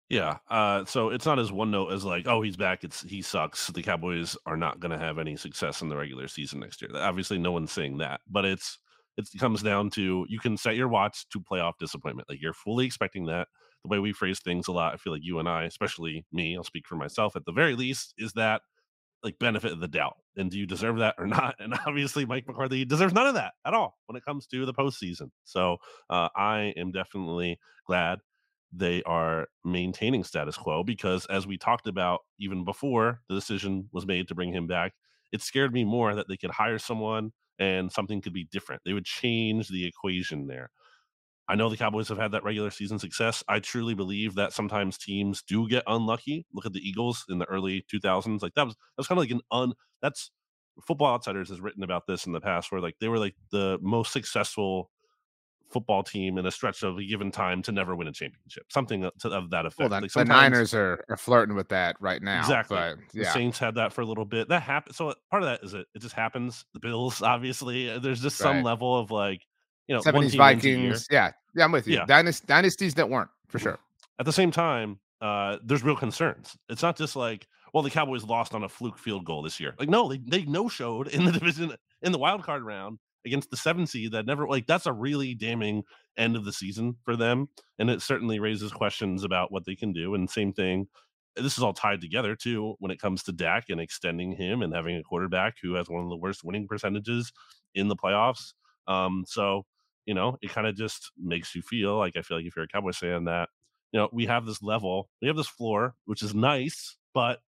Yeah. 0.08 0.38
Uh, 0.48 0.84
so 0.84 1.08
it's 1.10 1.26
not 1.26 1.38
as 1.38 1.50
one 1.50 1.70
note 1.70 1.92
as 1.92 2.04
like, 2.04 2.28
oh, 2.28 2.40
he's 2.40 2.56
back. 2.56 2.84
It's 2.84 3.02
he 3.02 3.22
sucks. 3.22 3.68
The 3.68 3.82
Cowboys 3.82 4.36
are 4.46 4.56
not 4.56 4.78
going 4.78 4.92
to 4.92 4.98
have 4.98 5.18
any 5.18 5.36
success 5.36 5.82
in 5.82 5.88
the 5.88 5.96
regular 5.96 6.28
season 6.28 6.60
next 6.60 6.80
year. 6.80 6.90
Obviously, 6.94 7.38
no 7.38 7.52
one's 7.52 7.72
saying 7.72 7.98
that, 7.98 8.20
but 8.28 8.44
it's 8.44 8.78
it 9.16 9.28
comes 9.38 9.62
down 9.62 9.90
to 9.90 10.26
you 10.28 10.38
can 10.38 10.56
set 10.56 10.76
your 10.76 10.88
watch 10.88 11.26
to 11.30 11.40
playoff 11.40 11.72
disappointment. 11.80 12.28
Like 12.28 12.40
you're 12.40 12.52
fully 12.52 12.86
expecting 12.86 13.26
that. 13.26 13.48
The 13.82 13.88
way 13.88 13.98
we 13.98 14.12
phrase 14.12 14.40
things 14.40 14.68
a 14.68 14.72
lot, 14.72 14.94
I 14.94 14.96
feel 14.96 15.12
like 15.12 15.24
you 15.24 15.38
and 15.38 15.48
I, 15.48 15.64
especially 15.64 16.24
me, 16.32 16.56
I'll 16.56 16.64
speak 16.64 16.86
for 16.86 16.96
myself 16.96 17.36
at 17.36 17.44
the 17.44 17.52
very 17.52 17.74
least, 17.74 18.14
is 18.18 18.32
that 18.32 18.62
like 19.26 19.38
benefit 19.40 19.72
of 19.72 19.80
the 19.80 19.88
doubt. 19.88 20.16
And 20.36 20.50
do 20.50 20.58
you 20.58 20.66
deserve 20.66 20.98
that 20.98 21.16
or 21.18 21.26
not? 21.38 21.56
And 21.58 21.74
obviously, 21.86 22.24
Mike 22.24 22.46
McCarthy 22.46 22.84
deserves 22.86 23.12
none 23.12 23.26
of 23.26 23.34
that 23.34 23.52
at 23.66 23.74
all 23.74 23.98
when 24.06 24.16
it 24.16 24.24
comes 24.24 24.46
to 24.46 24.64
the 24.64 24.72
postseason. 24.72 25.30
So 25.44 25.76
uh, 26.08 26.28
I 26.34 26.72
am 26.76 26.92
definitely 26.92 27.58
glad 27.86 28.20
they 28.72 29.02
are 29.02 29.48
maintaining 29.64 30.24
status 30.24 30.56
quo 30.56 30.82
because, 30.82 31.26
as 31.26 31.46
we 31.46 31.58
talked 31.58 31.86
about 31.86 32.20
even 32.38 32.64
before 32.64 33.20
the 33.28 33.34
decision 33.34 33.88
was 33.92 34.06
made 34.06 34.28
to 34.28 34.34
bring 34.34 34.52
him 34.52 34.66
back, 34.66 34.92
it 35.32 35.42
scared 35.42 35.72
me 35.72 35.84
more 35.84 36.14
that 36.14 36.28
they 36.28 36.36
could 36.36 36.50
hire 36.50 36.78
someone 36.78 37.32
and 37.58 37.90
something 37.90 38.20
could 38.20 38.32
be 38.32 38.44
different. 38.44 38.82
They 38.84 38.92
would 38.92 39.04
change 39.04 39.68
the 39.68 39.86
equation 39.86 40.46
there. 40.46 40.70
I 41.48 41.54
know 41.54 41.68
the 41.68 41.76
Cowboys 41.76 42.08
have 42.08 42.18
had 42.18 42.32
that 42.32 42.44
regular 42.44 42.70
season 42.70 42.98
success. 42.98 43.44
I 43.48 43.60
truly 43.60 43.94
believe 43.94 44.34
that 44.34 44.52
sometimes 44.52 44.98
teams 44.98 45.42
do 45.42 45.68
get 45.68 45.84
unlucky. 45.86 46.44
Look 46.52 46.66
at 46.66 46.72
the 46.72 46.80
Eagles 46.80 47.24
in 47.28 47.38
the 47.38 47.44
early 47.46 47.84
2000s. 47.92 48.42
Like 48.42 48.54
that 48.54 48.66
was 48.66 48.74
that 48.74 48.98
was 48.98 49.06
kind 49.06 49.18
of 49.18 49.22
like 49.22 49.30
an 49.30 49.42
un 49.50 49.72
that's 50.02 50.30
Football 50.84 51.14
Outsiders 51.14 51.48
has 51.48 51.60
written 51.60 51.82
about 51.82 52.06
this 52.06 52.26
in 52.26 52.32
the 52.32 52.40
past 52.40 52.70
where 52.70 52.80
like 52.80 52.96
they 53.00 53.08
were 53.08 53.18
like 53.18 53.34
the 53.50 53.78
most 53.80 54.12
successful 54.12 54.90
football 55.70 56.02
team 56.02 56.38
in 56.38 56.46
a 56.46 56.50
stretch 56.50 56.82
of 56.82 56.98
a 56.98 57.04
given 57.04 57.30
time 57.30 57.62
to 57.62 57.72
never 57.72 57.96
win 57.96 58.06
a 58.06 58.12
championship, 58.12 58.64
something 58.68 59.08
to, 59.18 59.28
of 59.28 59.50
that 59.50 59.66
effect. 59.66 59.90
Well, 59.90 60.00
like 60.00 60.12
the 60.12 60.24
Niners 60.24 60.74
are, 60.74 61.04
are 61.08 61.16
flirting 61.16 61.56
with 61.56 61.68
that 61.70 61.96
right 62.00 62.22
now. 62.22 62.40
Exactly. 62.40 62.76
But, 62.76 62.98
yeah. 63.12 63.24
The 63.24 63.30
Saints 63.30 63.58
had 63.58 63.74
that 63.76 63.92
for 63.92 64.02
a 64.02 64.06
little 64.06 64.24
bit. 64.24 64.48
That 64.48 64.62
happened. 64.62 64.94
So 64.94 65.14
part 65.30 65.42
of 65.42 65.48
that 65.48 65.64
is 65.64 65.74
it, 65.74 65.86
it 65.94 66.02
just 66.02 66.14
happens. 66.14 66.64
The 66.74 66.80
Bills, 66.80 67.22
obviously, 67.22 67.98
there's 67.98 68.20
just 68.20 68.36
some 68.36 68.56
right. 68.56 68.64
level 68.64 68.98
of 68.98 69.10
like, 69.10 69.42
you 69.88 69.94
know, 69.94 70.00
70s 70.00 70.36
Vikings. 70.36 71.06
Yeah. 71.10 71.32
Yeah. 71.54 71.64
I'm 71.64 71.72
with 71.72 71.86
you. 71.86 71.96
Yeah. 71.96 72.06
Dynast- 72.06 72.46
dynasties 72.46 72.94
that 72.94 73.08
weren't 73.08 73.30
for 73.48 73.58
sure. 73.58 73.78
At 74.18 74.26
the 74.26 74.32
same 74.32 74.50
time, 74.50 74.98
uh, 75.20 75.58
there's 75.64 75.82
real 75.82 75.96
concerns. 75.96 76.56
It's 76.68 76.82
not 76.82 76.96
just 76.96 77.16
like, 77.16 77.46
well, 77.72 77.82
the 77.82 77.90
Cowboys 77.90 78.24
lost 78.24 78.54
on 78.54 78.64
a 78.64 78.68
fluke 78.68 78.98
field 78.98 79.24
goal 79.24 79.42
this 79.42 79.60
year. 79.60 79.74
Like, 79.78 79.88
no, 79.88 80.08
they, 80.08 80.18
they 80.18 80.44
no 80.44 80.68
showed 80.68 81.08
in 81.08 81.24
the 81.24 81.32
division 81.38 81.74
in 82.02 82.12
the 82.12 82.18
wild 82.18 82.42
card 82.42 82.62
round 82.62 82.98
against 83.24 83.50
the 83.50 83.56
seven 83.56 83.86
seed 83.86 84.12
that 84.12 84.24
never 84.24 84.46
like 84.46 84.66
that's 84.66 84.86
a 84.86 84.92
really 84.92 85.34
damning 85.34 85.82
end 86.16 86.36
of 86.36 86.44
the 86.44 86.52
season 86.52 86.96
for 87.04 87.16
them. 87.16 87.48
And 87.78 87.90
it 87.90 88.00
certainly 88.00 88.38
raises 88.38 88.72
questions 88.72 89.24
about 89.24 89.52
what 89.52 89.64
they 89.66 89.74
can 89.74 89.92
do. 89.92 90.14
And 90.14 90.30
same 90.30 90.52
thing, 90.52 90.86
this 91.34 91.58
is 91.58 91.62
all 91.62 91.74
tied 91.74 92.00
together 92.00 92.34
too 92.34 92.76
when 92.78 92.90
it 92.90 93.00
comes 93.00 93.22
to 93.24 93.32
Dak 93.32 93.64
and 93.68 93.80
extending 93.80 94.32
him 94.32 94.62
and 94.62 94.72
having 94.72 94.96
a 94.96 95.02
quarterback 95.02 95.56
who 95.62 95.74
has 95.74 95.88
one 95.88 96.02
of 96.02 96.08
the 96.08 96.16
worst 96.16 96.44
winning 96.44 96.66
percentages 96.66 97.32
in 97.74 97.88
the 97.88 97.96
playoffs. 97.96 98.54
Um, 98.86 99.24
so, 99.26 99.66
you 100.06 100.14
know, 100.14 100.36
it 100.40 100.50
kind 100.50 100.66
of 100.66 100.76
just 100.76 101.10
makes 101.20 101.54
you 101.54 101.62
feel 101.62 101.98
like 101.98 102.16
I 102.16 102.22
feel 102.22 102.38
like 102.38 102.46
if 102.46 102.56
you're 102.56 102.64
a 102.64 102.68
Cowboys 102.68 102.96
fan 102.98 103.24
that, 103.24 103.48
you 103.92 104.00
know, 104.00 104.08
we 104.12 104.26
have 104.26 104.46
this 104.46 104.62
level, 104.62 105.08
we 105.20 105.28
have 105.28 105.36
this 105.36 105.48
floor, 105.48 105.94
which 106.06 106.22
is 106.22 106.34
nice, 106.34 106.96
but 107.12 107.40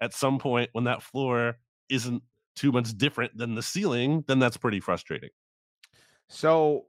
at 0.00 0.12
some 0.14 0.38
point 0.38 0.70
when 0.72 0.84
that 0.84 1.02
floor 1.02 1.58
isn't 1.88 2.22
too 2.56 2.72
much 2.72 2.96
different 2.96 3.36
than 3.36 3.54
the 3.54 3.62
ceiling, 3.62 4.24
then 4.26 4.38
that's 4.38 4.56
pretty 4.56 4.80
frustrating. 4.80 5.30
So 6.28 6.86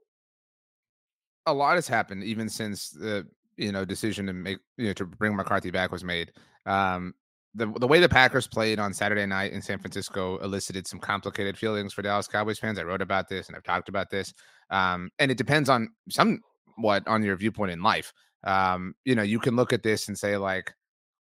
a 1.46 1.52
lot 1.52 1.74
has 1.74 1.88
happened 1.88 2.24
even 2.24 2.48
since 2.48 2.90
the 2.90 3.26
you 3.56 3.72
know 3.72 3.84
decision 3.84 4.26
to 4.26 4.32
make 4.32 4.58
you 4.76 4.86
know 4.86 4.92
to 4.94 5.04
bring 5.04 5.36
McCarthy 5.36 5.70
back 5.70 5.92
was 5.92 6.04
made. 6.04 6.32
Um, 6.66 7.14
the 7.54 7.72
the 7.78 7.86
way 7.86 8.00
the 8.00 8.08
Packers 8.08 8.46
played 8.46 8.78
on 8.78 8.94
Saturday 8.94 9.26
night 9.26 9.52
in 9.52 9.60
San 9.60 9.78
Francisco 9.78 10.38
elicited 10.38 10.86
some 10.86 10.98
complicated 10.98 11.58
feelings 11.58 11.92
for 11.92 12.02
Dallas 12.02 12.28
Cowboys 12.28 12.58
fans. 12.58 12.78
I 12.78 12.82
wrote 12.82 13.02
about 13.02 13.28
this 13.28 13.48
and 13.48 13.56
I've 13.56 13.64
talked 13.64 13.88
about 13.88 14.10
this. 14.10 14.32
Um, 14.70 15.10
and 15.18 15.30
it 15.30 15.36
depends 15.36 15.68
on 15.68 15.88
somewhat 16.10 17.06
on 17.06 17.22
your 17.22 17.36
viewpoint 17.36 17.72
in 17.72 17.82
life. 17.82 18.12
Um, 18.44 18.94
you 19.04 19.14
know, 19.14 19.22
you 19.22 19.38
can 19.38 19.54
look 19.56 19.72
at 19.72 19.82
this 19.82 20.08
and 20.08 20.18
say 20.18 20.36
like, 20.36 20.72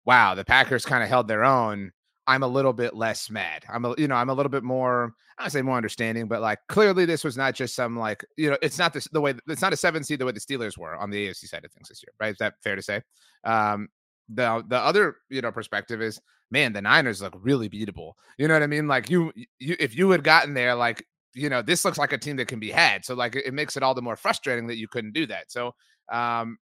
"Wow, 0.05 0.35
the 0.35 0.45
Packers 0.45 0.85
kind 0.85 1.03
of 1.03 1.09
held 1.09 1.27
their 1.27 1.45
own." 1.45 1.91
I'm 2.27 2.43
a 2.43 2.47
little 2.47 2.73
bit 2.73 2.93
less 2.93 3.29
mad. 3.29 3.63
I'm 3.69 3.85
a, 3.85 3.95
you 3.97 4.07
know, 4.07 4.15
I'm 4.15 4.29
a 4.29 4.33
little 4.33 4.49
bit 4.49 4.63
more, 4.63 5.13
I 5.39 5.47
say 5.47 5.61
more 5.61 5.77
understanding, 5.77 6.27
but 6.27 6.41
like 6.41 6.59
clearly 6.67 7.05
this 7.05 7.23
was 7.23 7.37
not 7.37 7.55
just 7.55 7.73
some 7.73 7.97
like, 7.97 8.23
you 8.35 8.49
know, 8.51 8.57
it's 8.61 8.77
not 8.77 8.93
this, 8.93 9.07
the 9.13 9.21
way, 9.21 9.33
it's 9.47 9.61
not 9.61 9.71
a 9.71 9.77
seven 9.77 10.03
seed 10.03 10.19
the 10.19 10.25
way 10.25 10.33
the 10.33 10.39
Steelers 10.39 10.77
were 10.77 10.95
on 10.97 11.09
the 11.09 11.29
AFC 11.29 11.47
side 11.47 11.63
of 11.63 11.71
things 11.71 11.87
this 11.87 12.03
year, 12.03 12.11
right? 12.19 12.33
Is 12.33 12.37
that 12.39 12.55
fair 12.61 12.75
to 12.75 12.81
say? 12.81 13.01
Um, 13.45 13.87
the 14.29 14.63
the 14.67 14.77
other 14.77 15.17
you 15.29 15.41
know 15.41 15.51
perspective 15.51 16.01
is 16.01 16.19
man 16.51 16.73
the 16.73 16.81
niners 16.81 17.21
look 17.21 17.33
really 17.39 17.69
beatable 17.69 18.13
you 18.37 18.47
know 18.47 18.53
what 18.53 18.63
i 18.63 18.67
mean 18.67 18.87
like 18.87 19.09
you 19.09 19.31
you 19.59 19.75
if 19.79 19.95
you 19.95 20.09
had 20.09 20.23
gotten 20.23 20.53
there 20.53 20.75
like 20.75 21.05
you 21.33 21.49
know 21.49 21.61
this 21.61 21.85
looks 21.85 21.97
like 21.97 22.13
a 22.13 22.17
team 22.17 22.35
that 22.35 22.47
can 22.47 22.59
be 22.59 22.71
had 22.71 23.05
so 23.05 23.13
like 23.15 23.35
it 23.35 23.53
makes 23.53 23.77
it 23.77 23.83
all 23.83 23.93
the 23.93 24.01
more 24.01 24.15
frustrating 24.15 24.67
that 24.67 24.77
you 24.77 24.87
couldn't 24.87 25.13
do 25.13 25.25
that 25.25 25.49
so 25.51 25.73
um 26.11 26.57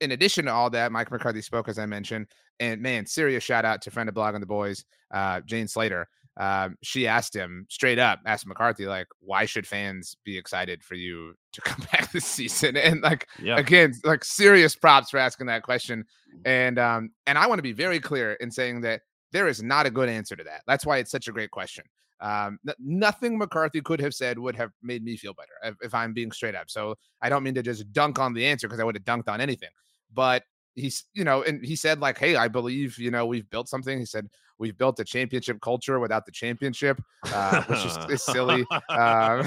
in 0.00 0.12
addition 0.12 0.44
to 0.46 0.52
all 0.52 0.70
that, 0.70 0.92
Mike 0.92 1.10
McCarthy 1.10 1.42
spoke, 1.42 1.68
as 1.68 1.78
I 1.78 1.86
mentioned. 1.86 2.26
And 2.60 2.80
man, 2.80 3.06
serious 3.06 3.44
shout 3.44 3.64
out 3.64 3.82
to 3.82 3.90
friend 3.90 4.08
of 4.08 4.14
Blogging 4.14 4.40
the 4.40 4.46
Boys, 4.46 4.84
uh, 5.12 5.40
Jane 5.46 5.68
Slater. 5.68 6.08
Um, 6.38 6.76
she 6.82 7.06
asked 7.06 7.34
him 7.34 7.66
straight 7.70 7.98
up, 7.98 8.20
asked 8.26 8.46
McCarthy, 8.46 8.86
like, 8.86 9.06
why 9.20 9.46
should 9.46 9.66
fans 9.66 10.16
be 10.24 10.36
excited 10.36 10.84
for 10.84 10.94
you 10.94 11.34
to 11.52 11.60
come 11.64 11.86
back 11.92 12.12
this 12.12 12.26
season? 12.26 12.76
And 12.76 13.00
like, 13.00 13.28
yeah. 13.42 13.56
again, 13.58 13.94
like 14.04 14.24
serious 14.24 14.76
props 14.76 15.10
for 15.10 15.18
asking 15.18 15.46
that 15.46 15.62
question. 15.62 16.04
And 16.44 16.78
um, 16.78 17.10
and 17.26 17.38
I 17.38 17.46
want 17.46 17.58
to 17.58 17.62
be 17.62 17.72
very 17.72 18.00
clear 18.00 18.34
in 18.34 18.50
saying 18.50 18.82
that 18.82 19.02
there 19.32 19.48
is 19.48 19.62
not 19.62 19.86
a 19.86 19.90
good 19.90 20.08
answer 20.08 20.36
to 20.36 20.44
that. 20.44 20.62
That's 20.66 20.84
why 20.84 20.98
it's 20.98 21.10
such 21.10 21.28
a 21.28 21.32
great 21.32 21.50
question. 21.50 21.84
Um, 22.20 22.58
n- 22.66 22.74
nothing 22.78 23.36
McCarthy 23.36 23.80
could 23.80 24.00
have 24.00 24.14
said 24.14 24.38
would 24.38 24.56
have 24.56 24.70
made 24.82 25.04
me 25.04 25.16
feel 25.16 25.34
better 25.34 25.52
if, 25.62 25.76
if 25.82 25.94
I'm 25.94 26.14
being 26.14 26.32
straight 26.32 26.54
up. 26.54 26.70
So 26.70 26.96
I 27.20 27.28
don't 27.28 27.42
mean 27.42 27.54
to 27.54 27.62
just 27.62 27.92
dunk 27.92 28.18
on 28.18 28.32
the 28.32 28.46
answer 28.46 28.68
because 28.68 28.80
I 28.80 28.84
would 28.84 28.94
have 28.94 29.04
dunked 29.04 29.28
on 29.28 29.40
anything 29.40 29.68
but 30.12 30.42
he's 30.76 31.04
you 31.14 31.24
know 31.24 31.42
and 31.42 31.64
he 31.64 31.74
said 31.74 32.00
like 32.00 32.18
hey 32.18 32.36
i 32.36 32.46
believe 32.46 32.98
you 32.98 33.10
know 33.10 33.26
we've 33.26 33.48
built 33.50 33.68
something 33.68 33.98
he 33.98 34.04
said 34.04 34.28
we've 34.58 34.76
built 34.78 35.00
a 35.00 35.04
championship 35.04 35.60
culture 35.60 35.98
without 35.98 36.24
the 36.24 36.32
championship 36.32 37.02
uh, 37.32 37.62
which 37.64 37.84
is, 37.84 37.96
is 38.10 38.22
silly 38.22 38.64
uh, 38.90 39.42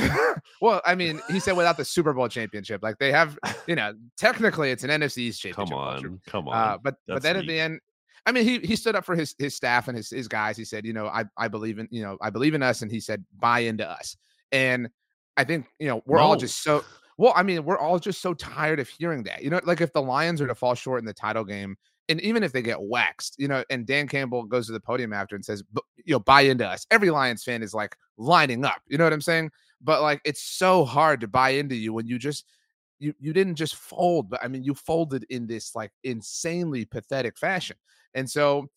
well 0.62 0.82
i 0.86 0.94
mean 0.94 1.22
he 1.30 1.40
said 1.40 1.56
without 1.56 1.78
the 1.78 1.86
super 1.86 2.14
bowl 2.14 2.28
championship 2.28 2.82
like 2.84 2.98
they 2.98 3.12
have 3.12 3.38
you 3.68 3.76
know 3.76 3.94
technically 4.18 4.72
it's 4.72 4.84
an 4.84 4.90
nfc 4.90 5.16
championship 5.40 5.56
come 5.56 5.74
on 5.74 5.94
culture. 6.02 6.20
come 6.28 6.48
on 6.48 6.56
uh, 6.56 6.78
but 6.78 6.96
That's 7.08 7.18
but 7.18 7.24
then 7.24 7.36
neat. 7.36 7.42
at 7.42 7.48
the 7.48 7.60
end 7.60 7.80
I 8.26 8.32
mean, 8.32 8.44
he 8.44 8.60
he 8.60 8.76
stood 8.76 8.96
up 8.96 9.06
for 9.06 9.16
his 9.16 9.34
his 9.40 9.56
staff 9.56 9.88
and 9.88 9.98
his 9.98 10.10
his 10.10 10.28
guys. 10.28 10.58
He 10.58 10.66
said, 10.66 10.86
you 10.86 10.94
know, 10.94 11.08
I 11.08 11.24
I 11.38 11.48
believe 11.48 11.80
in 11.80 11.88
you 11.90 12.04
know 12.04 12.18
I 12.22 12.30
believe 12.30 12.54
in 12.54 12.62
us, 12.62 12.82
and 12.82 12.92
he 12.92 13.00
said 13.00 13.24
buy 13.40 13.60
into 13.62 13.90
us. 13.90 14.18
And 14.52 14.90
I 15.38 15.46
think 15.46 15.68
you 15.80 15.88
know 15.88 16.04
we're 16.06 16.18
no. 16.18 16.26
all 16.26 16.36
just 16.36 16.62
so 16.62 16.84
well, 17.20 17.34
I 17.36 17.44
mean, 17.44 17.66
we're 17.66 17.78
all 17.78 18.00
just 18.00 18.22
so 18.22 18.34
tired 18.34 18.80
of 18.80 18.88
hearing 18.88 19.24
that. 19.24 19.44
You 19.44 19.50
know, 19.50 19.60
like 19.66 19.82
if 19.82 19.92
the 19.92 20.02
Lions 20.02 20.40
are 20.40 20.48
to 20.48 20.56
fall 20.56 20.74
short 20.74 21.00
in 21.00 21.06
the 21.06 21.14
title 21.14 21.44
game, 21.44 21.76
and 22.08 22.22
even 22.22 22.44
if 22.44 22.54
they 22.54 22.62
get 22.62 22.82
waxed, 22.82 23.36
you 23.38 23.50
know, 23.50 23.62
and 23.70 23.86
Dan 23.86 24.08
Campbell 24.08 24.46
goes 24.46 24.68
to 24.68 24.72
the 24.72 24.80
podium 24.80 25.12
after 25.12 25.36
and 25.36 25.44
says, 25.44 25.62
you 25.98 26.14
know, 26.14 26.20
buy 26.20 26.42
into 26.42 26.66
us. 26.66 26.88
Every 26.92 27.10
Lions 27.10 27.44
fan 27.44 27.62
is 27.62 27.74
like 27.74 27.94
lining 28.18 28.64
up. 28.64 28.82
You 28.88 28.98
know 28.98 29.04
what 29.04 29.12
I'm 29.12 29.20
saying? 29.20 29.52
But 29.82 30.02
like, 30.02 30.22
it's 30.24 30.42
so 30.42 30.86
hard 30.86 31.20
to 31.20 31.28
buy 31.28 31.50
into 31.50 31.76
you 31.76 31.92
when 31.92 32.08
you 32.08 32.18
just 32.20 32.46
you 33.00 33.14
you 33.20 33.34
didn't 33.34 33.56
just 33.56 33.76
fold, 33.76 34.30
but 34.30 34.42
I 34.42 34.48
mean, 34.48 34.64
you 34.64 34.74
folded 34.74 35.26
in 35.30 35.46
this 35.46 35.76
like 35.76 35.92
insanely 36.06 36.86
pathetic 36.86 37.38
fashion. 37.38 37.76
And 38.14 38.30
so 38.30 38.70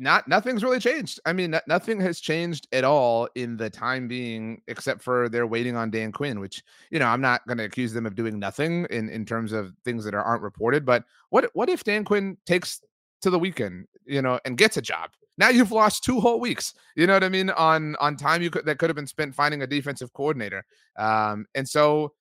not 0.00 0.26
nothing's 0.26 0.64
really 0.64 0.80
changed. 0.80 1.20
I 1.26 1.34
mean, 1.34 1.54
nothing 1.66 2.00
has 2.00 2.20
changed 2.20 2.66
at 2.72 2.84
all 2.84 3.28
in 3.34 3.58
the 3.58 3.68
time 3.68 4.08
being, 4.08 4.62
except 4.66 5.02
for 5.02 5.28
they're 5.28 5.46
waiting 5.46 5.76
on 5.76 5.90
Dan 5.90 6.10
Quinn, 6.10 6.40
which 6.40 6.64
you 6.90 6.98
know 6.98 7.06
I'm 7.06 7.20
not 7.20 7.46
going 7.46 7.58
to 7.58 7.64
accuse 7.64 7.92
them 7.92 8.06
of 8.06 8.14
doing 8.14 8.38
nothing 8.38 8.86
in 8.90 9.10
in 9.10 9.26
terms 9.26 9.52
of 9.52 9.74
things 9.84 10.04
that 10.04 10.14
are, 10.14 10.22
aren't 10.22 10.42
reported. 10.42 10.86
But 10.86 11.04
what 11.28 11.50
what 11.52 11.68
if 11.68 11.84
Dan 11.84 12.04
Quinn 12.04 12.38
takes 12.46 12.80
to 13.20 13.30
the 13.30 13.38
weekend, 13.38 13.86
you 14.06 14.22
know, 14.22 14.40
and 14.46 14.56
gets 14.56 14.78
a 14.78 14.82
job? 14.82 15.10
Now 15.36 15.50
you've 15.50 15.72
lost 15.72 16.02
two 16.02 16.18
whole 16.18 16.40
weeks. 16.40 16.72
You 16.96 17.06
know 17.06 17.12
what 17.12 17.24
I 17.24 17.28
mean 17.28 17.50
on 17.50 17.94
on 18.00 18.16
time 18.16 18.40
you 18.40 18.50
could 18.50 18.64
that 18.64 18.78
could 18.78 18.88
have 18.88 18.96
been 18.96 19.06
spent 19.06 19.34
finding 19.34 19.62
a 19.62 19.66
defensive 19.66 20.12
coordinator. 20.14 20.64
Um, 20.98 21.44
and 21.54 21.68
so 21.68 22.14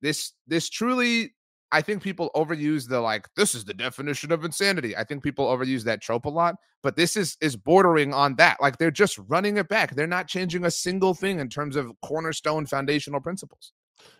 this 0.00 0.32
this 0.46 0.70
truly 0.70 1.34
I 1.72 1.80
think 1.80 2.02
people 2.02 2.30
overuse 2.34 2.88
the 2.88 3.00
like 3.00 3.28
this 3.34 3.54
is 3.54 3.64
the 3.64 3.74
definition 3.74 4.30
of 4.32 4.44
insanity. 4.44 4.96
I 4.96 5.04
think 5.04 5.22
people 5.22 5.46
overuse 5.46 5.82
that 5.84 6.00
trope 6.00 6.24
a 6.24 6.30
lot, 6.30 6.56
but 6.82 6.96
this 6.96 7.16
is 7.16 7.36
is 7.40 7.56
bordering 7.56 8.14
on 8.14 8.36
that. 8.36 8.60
Like 8.60 8.78
they're 8.78 8.90
just 8.90 9.18
running 9.26 9.56
it 9.56 9.68
back. 9.68 9.94
They're 9.94 10.06
not 10.06 10.28
changing 10.28 10.64
a 10.64 10.70
single 10.70 11.14
thing 11.14 11.40
in 11.40 11.48
terms 11.48 11.76
of 11.76 11.92
cornerstone 12.02 12.66
foundational 12.66 13.20
principles. 13.20 13.72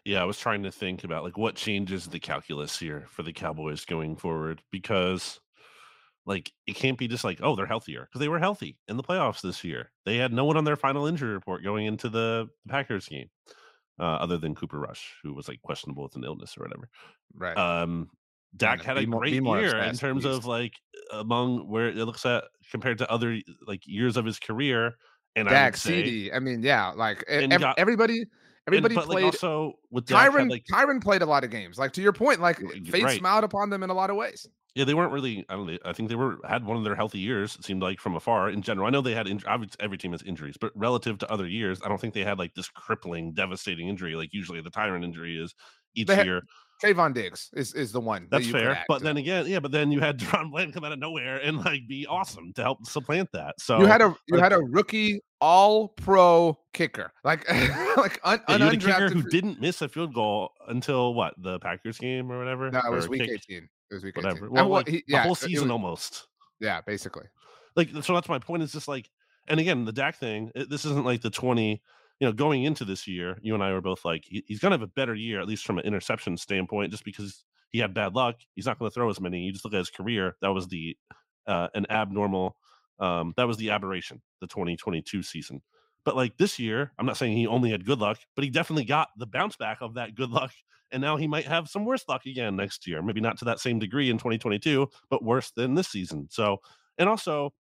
Yeah, 0.05 0.23
I 0.23 0.25
was 0.25 0.38
trying 0.38 0.62
to 0.65 0.73
think 0.73 1.05
about 1.05 1.23
like 1.23 1.38
what 1.38 1.55
changes 1.55 2.07
the 2.07 2.19
calculus 2.19 2.79
here 2.79 3.07
for 3.09 3.23
the 3.23 3.33
Cowboys 3.33 3.85
going 3.85 4.17
forward 4.17 4.62
because 4.73 5.38
like 6.25 6.50
it 6.67 6.75
can't 6.75 6.99
be 6.99 7.07
just 7.07 7.23
like 7.23 7.38
oh 7.43 7.55
they're 7.55 7.67
healthier 7.67 8.03
because 8.03 8.21
they 8.21 8.29
were 8.29 8.41
healthy 8.41 8.76
in 8.88 8.97
the 8.97 9.05
playoffs 9.05 9.41
this 9.41 9.62
year. 9.62 9.93
They 10.05 10.17
had 10.17 10.33
no 10.33 10.45
one 10.45 10.57
on 10.57 10.65
their 10.65 10.76
final 10.76 11.07
injury 11.07 11.33
report 11.33 11.62
going 11.62 11.87
into 11.87 12.09
the 12.09 12.49
Packers 12.69 13.07
game 13.07 13.31
uh, 13.99 14.03
other 14.03 14.38
than 14.38 14.55
Cooper 14.55 14.79
Rush, 14.79 15.15
who 15.23 15.35
was 15.35 15.49
like 15.49 15.61
questionable 15.62 16.03
with 16.03 16.17
an 16.17 16.25
illness 16.25 16.57
or 16.57 16.62
whatever. 16.62 16.88
Right. 17.35 17.57
Um, 17.57 18.11
Dak 18.57 18.83
had 18.83 18.97
a 18.99 19.07
more, 19.07 19.21
great 19.21 19.43
year 19.43 19.76
in 19.79 19.97
terms 19.97 20.25
of 20.25 20.47
like 20.47 20.75
among 21.12 21.69
where 21.69 21.88
it 21.88 21.97
looks 21.97 22.25
at 22.25 22.45
compared 22.71 22.99
to 22.99 23.11
other 23.11 23.38
like 23.67 23.87
years 23.87 24.17
of 24.17 24.25
his 24.25 24.38
career. 24.38 24.97
And 25.35 25.49
I 25.49 25.53
Dak, 25.53 25.76
say, 25.76 26.03
CeeDee. 26.03 26.35
I 26.35 26.38
mean, 26.38 26.62
yeah, 26.62 26.93
like 26.97 27.23
ev- 27.29 27.61
got- 27.61 27.79
everybody, 27.79 28.25
and- 28.66 28.75
everybody 28.75 28.94
like 28.94 29.06
played. 29.06 29.25
also 29.25 29.75
with 29.90 30.06
Tyron, 30.06 30.50
like 30.50 30.64
Tyron 30.70 31.02
played 31.02 31.23
a 31.23 31.26
lot 31.26 31.44
of 31.44 31.50
games. 31.50 31.78
Like 31.78 31.92
to 31.94 32.02
your 32.02 32.12
point, 32.12 32.40
like 32.40 32.58
fate 32.87 33.04
right. 33.04 33.18
smiled 33.18 33.44
upon 33.44 33.70
them 33.70 33.82
in 33.82 33.90
a 33.90 33.94
lot 33.94 34.11
of 34.11 34.16
ways. 34.16 34.46
Yeah, 34.75 34.85
they 34.85 34.92
weren't 34.92 35.12
really. 35.12 35.44
I 35.49 35.54
don't. 35.54 35.66
know, 35.66 35.78
I 35.87 35.94
think 35.94 36.11
they 36.11 36.16
were 36.16 36.37
had 36.46 36.62
one 36.64 36.76
of 36.76 36.85
their 36.85 36.94
healthy 36.94 37.18
years. 37.18 37.56
It 37.56 37.64
seemed 37.64 37.80
like 37.80 37.99
from 37.99 38.14
afar. 38.14 38.50
In 38.50 38.61
general, 38.61 38.87
I 38.87 38.90
know 38.90 39.00
they 39.00 39.14
had. 39.14 39.26
Obviously, 39.46 39.78
every 39.80 39.96
team 39.96 40.12
has 40.12 40.23
injuries, 40.23 40.56
but 40.61 40.70
relative 40.75 41.16
to 41.18 41.32
other 41.32 41.46
years, 41.46 41.80
I 41.82 41.88
don't 41.88 41.99
think 41.99 42.12
they 42.12 42.25
had 42.25 42.38
like 42.38 42.52
this 42.54 42.68
crippling, 42.68 43.32
devastating 43.32 43.88
injury 43.88 44.14
like 44.16 44.35
usually 44.35 44.61
the 44.61 44.70
Tyron 44.70 45.02
injury 45.02 45.42
is 45.42 45.54
each 45.94 46.11
had- 46.11 46.26
year. 46.26 46.42
Trevon 46.83 47.14
Diggs 47.14 47.49
is, 47.54 47.73
is 47.75 47.92
the 47.92 48.00
one. 48.00 48.28
That's 48.30 48.45
could 48.47 48.52
fair. 48.52 48.85
But 48.88 48.99
to. 48.99 49.04
then 49.04 49.16
again, 49.16 49.47
yeah. 49.47 49.61
But 49.61 49.73
then 49.73 49.90
you 49.92 50.00
had 50.00 50.18
DaRon 50.21 50.50
Bland 50.50 50.73
come 50.75 50.85
out 50.85 50.92
of 50.92 50.99
nowhere 50.99 51.38
and 51.38 51.59
like 51.59 51.87
be 51.88 52.06
awesome 52.06 52.52
to 52.54 52.62
help 52.62 52.85
supplant 52.87 53.30
that. 53.33 53.61
So 53.61 53.78
you 53.78 53.87
had 53.87 54.02
a 54.02 54.14
you 54.28 54.37
like- 54.37 54.42
had 54.42 54.52
a 54.52 54.59
rookie 54.61 55.21
all 55.40 55.88
pro 55.88 56.59
kicker, 56.73 57.12
like 57.25 57.49
like 57.97 58.21
un, 58.25 58.40
yeah, 58.49 58.54
an 58.54 58.61
you 58.61 58.66
had 58.66 58.75
a 58.75 58.76
kicker 58.78 59.09
who 59.11 59.23
didn't 59.28 59.61
miss 59.61 59.83
a 59.83 59.88
field 59.88 60.14
goal 60.14 60.50
until 60.68 61.12
what 61.14 61.35
the 61.38 61.59
Packers 61.61 61.99
game 61.99 62.30
or 62.33 62.38
whatever. 62.38 62.71
No, 62.71 62.80
it 62.87 62.90
was 62.90 63.09
week 63.09 63.23
kick- 63.23 63.30
eighteen. 63.49 63.68
It 63.90 63.95
was 63.95 64.02
week 64.04 64.16
Whatever. 64.16 64.47
18. 64.47 64.50
Well, 64.50 64.68
like, 64.68 64.88
he- 64.88 65.04
the 65.06 65.18
whole 65.21 65.35
season 65.35 65.64
was- 65.64 65.71
almost. 65.73 66.26
yeah, 66.61 66.80
basically. 66.80 67.26
like 67.76 67.90
so 68.02 68.14
that's 68.14 68.28
my 68.28 68.38
point 68.38 68.62
is 68.62 68.73
just 68.73 68.88
like 68.88 69.09
and 69.49 69.61
again 69.61 69.85
the 69.85 69.92
Dak 69.92 70.16
thing 70.16 70.50
it- 70.54 70.68
this 70.71 70.85
isn't 70.85 71.04
like 71.04 71.21
the 71.23 71.30
20 71.30 71.80
you 72.20 72.26
know 72.26 72.32
going 72.32 72.64
into 72.64 72.85
this 72.85 73.06
year 73.06 73.38
you 73.42 73.54
and 73.54 73.62
I 73.62 73.73
were 73.73 73.80
both 73.80 74.04
like 74.04 74.25
he- 74.26 74.44
he's 74.46 74.58
going 74.58 74.70
to 74.70 74.78
have 74.78 74.82
a 74.88 74.92
better 74.92 75.14
year 75.14 75.40
at 75.40 75.46
least 75.46 75.66
from 75.66 75.78
an 75.78 75.85
interception 75.85 76.37
standpoint 76.37 76.90
just 76.90 77.04
because 77.04 77.44
he 77.70 77.78
had 77.80 77.92
bad 77.94 78.14
luck. 78.14 78.37
He's 78.54 78.66
not 78.66 78.78
going 78.78 78.90
to 78.90 78.94
throw 78.94 79.11
as 79.11 79.20
many. 79.20 79.42
You 79.42 79.52
just 79.52 79.64
look 79.64 79.75
at 79.75 79.78
his 79.78 79.90
career 79.90 80.37
that 80.40 80.52
was 80.52 80.68
the 80.68 80.96
uh 81.46 81.68
an 81.75 81.87
abnormal 81.90 82.56
um 82.99 83.35
that 83.37 83.46
was 83.46 83.56
the 83.56 83.70
aberration 83.70 84.20
the 84.40 84.46
2022 84.46 85.23
season. 85.23 85.62
But 86.04 86.16
like 86.16 86.37
this 86.37 86.58
year 86.58 86.92
I'm 86.99 87.06
not 87.06 87.16
saying 87.16 87.37
he 87.37 87.46
only 87.46 87.70
had 87.70 87.85
good 87.85 87.99
luck 87.99 88.18
but 88.35 88.44
he 88.44 88.50
definitely 88.50 88.85
got 88.85 89.08
the 89.16 89.26
bounce 89.26 89.56
back 89.56 89.78
of 89.80 89.94
that 89.94 90.14
good 90.14 90.30
luck 90.30 90.52
and 90.92 91.00
now 91.00 91.16
he 91.16 91.26
might 91.26 91.46
have 91.46 91.68
some 91.68 91.85
worse 91.85 92.04
luck 92.08 92.26
again 92.26 92.56
next 92.56 92.87
year 92.87 93.02
maybe 93.02 93.20
not 93.20 93.37
to 93.38 93.44
that 93.46 93.61
same 93.61 93.78
degree 93.78 94.08
in 94.08 94.16
2022 94.16 94.88
but 95.11 95.23
worse 95.25 95.50
than 95.50 95.75
this 95.75 95.88
season. 95.88 96.28
So 96.30 96.58
and 96.99 97.08
also 97.08 97.52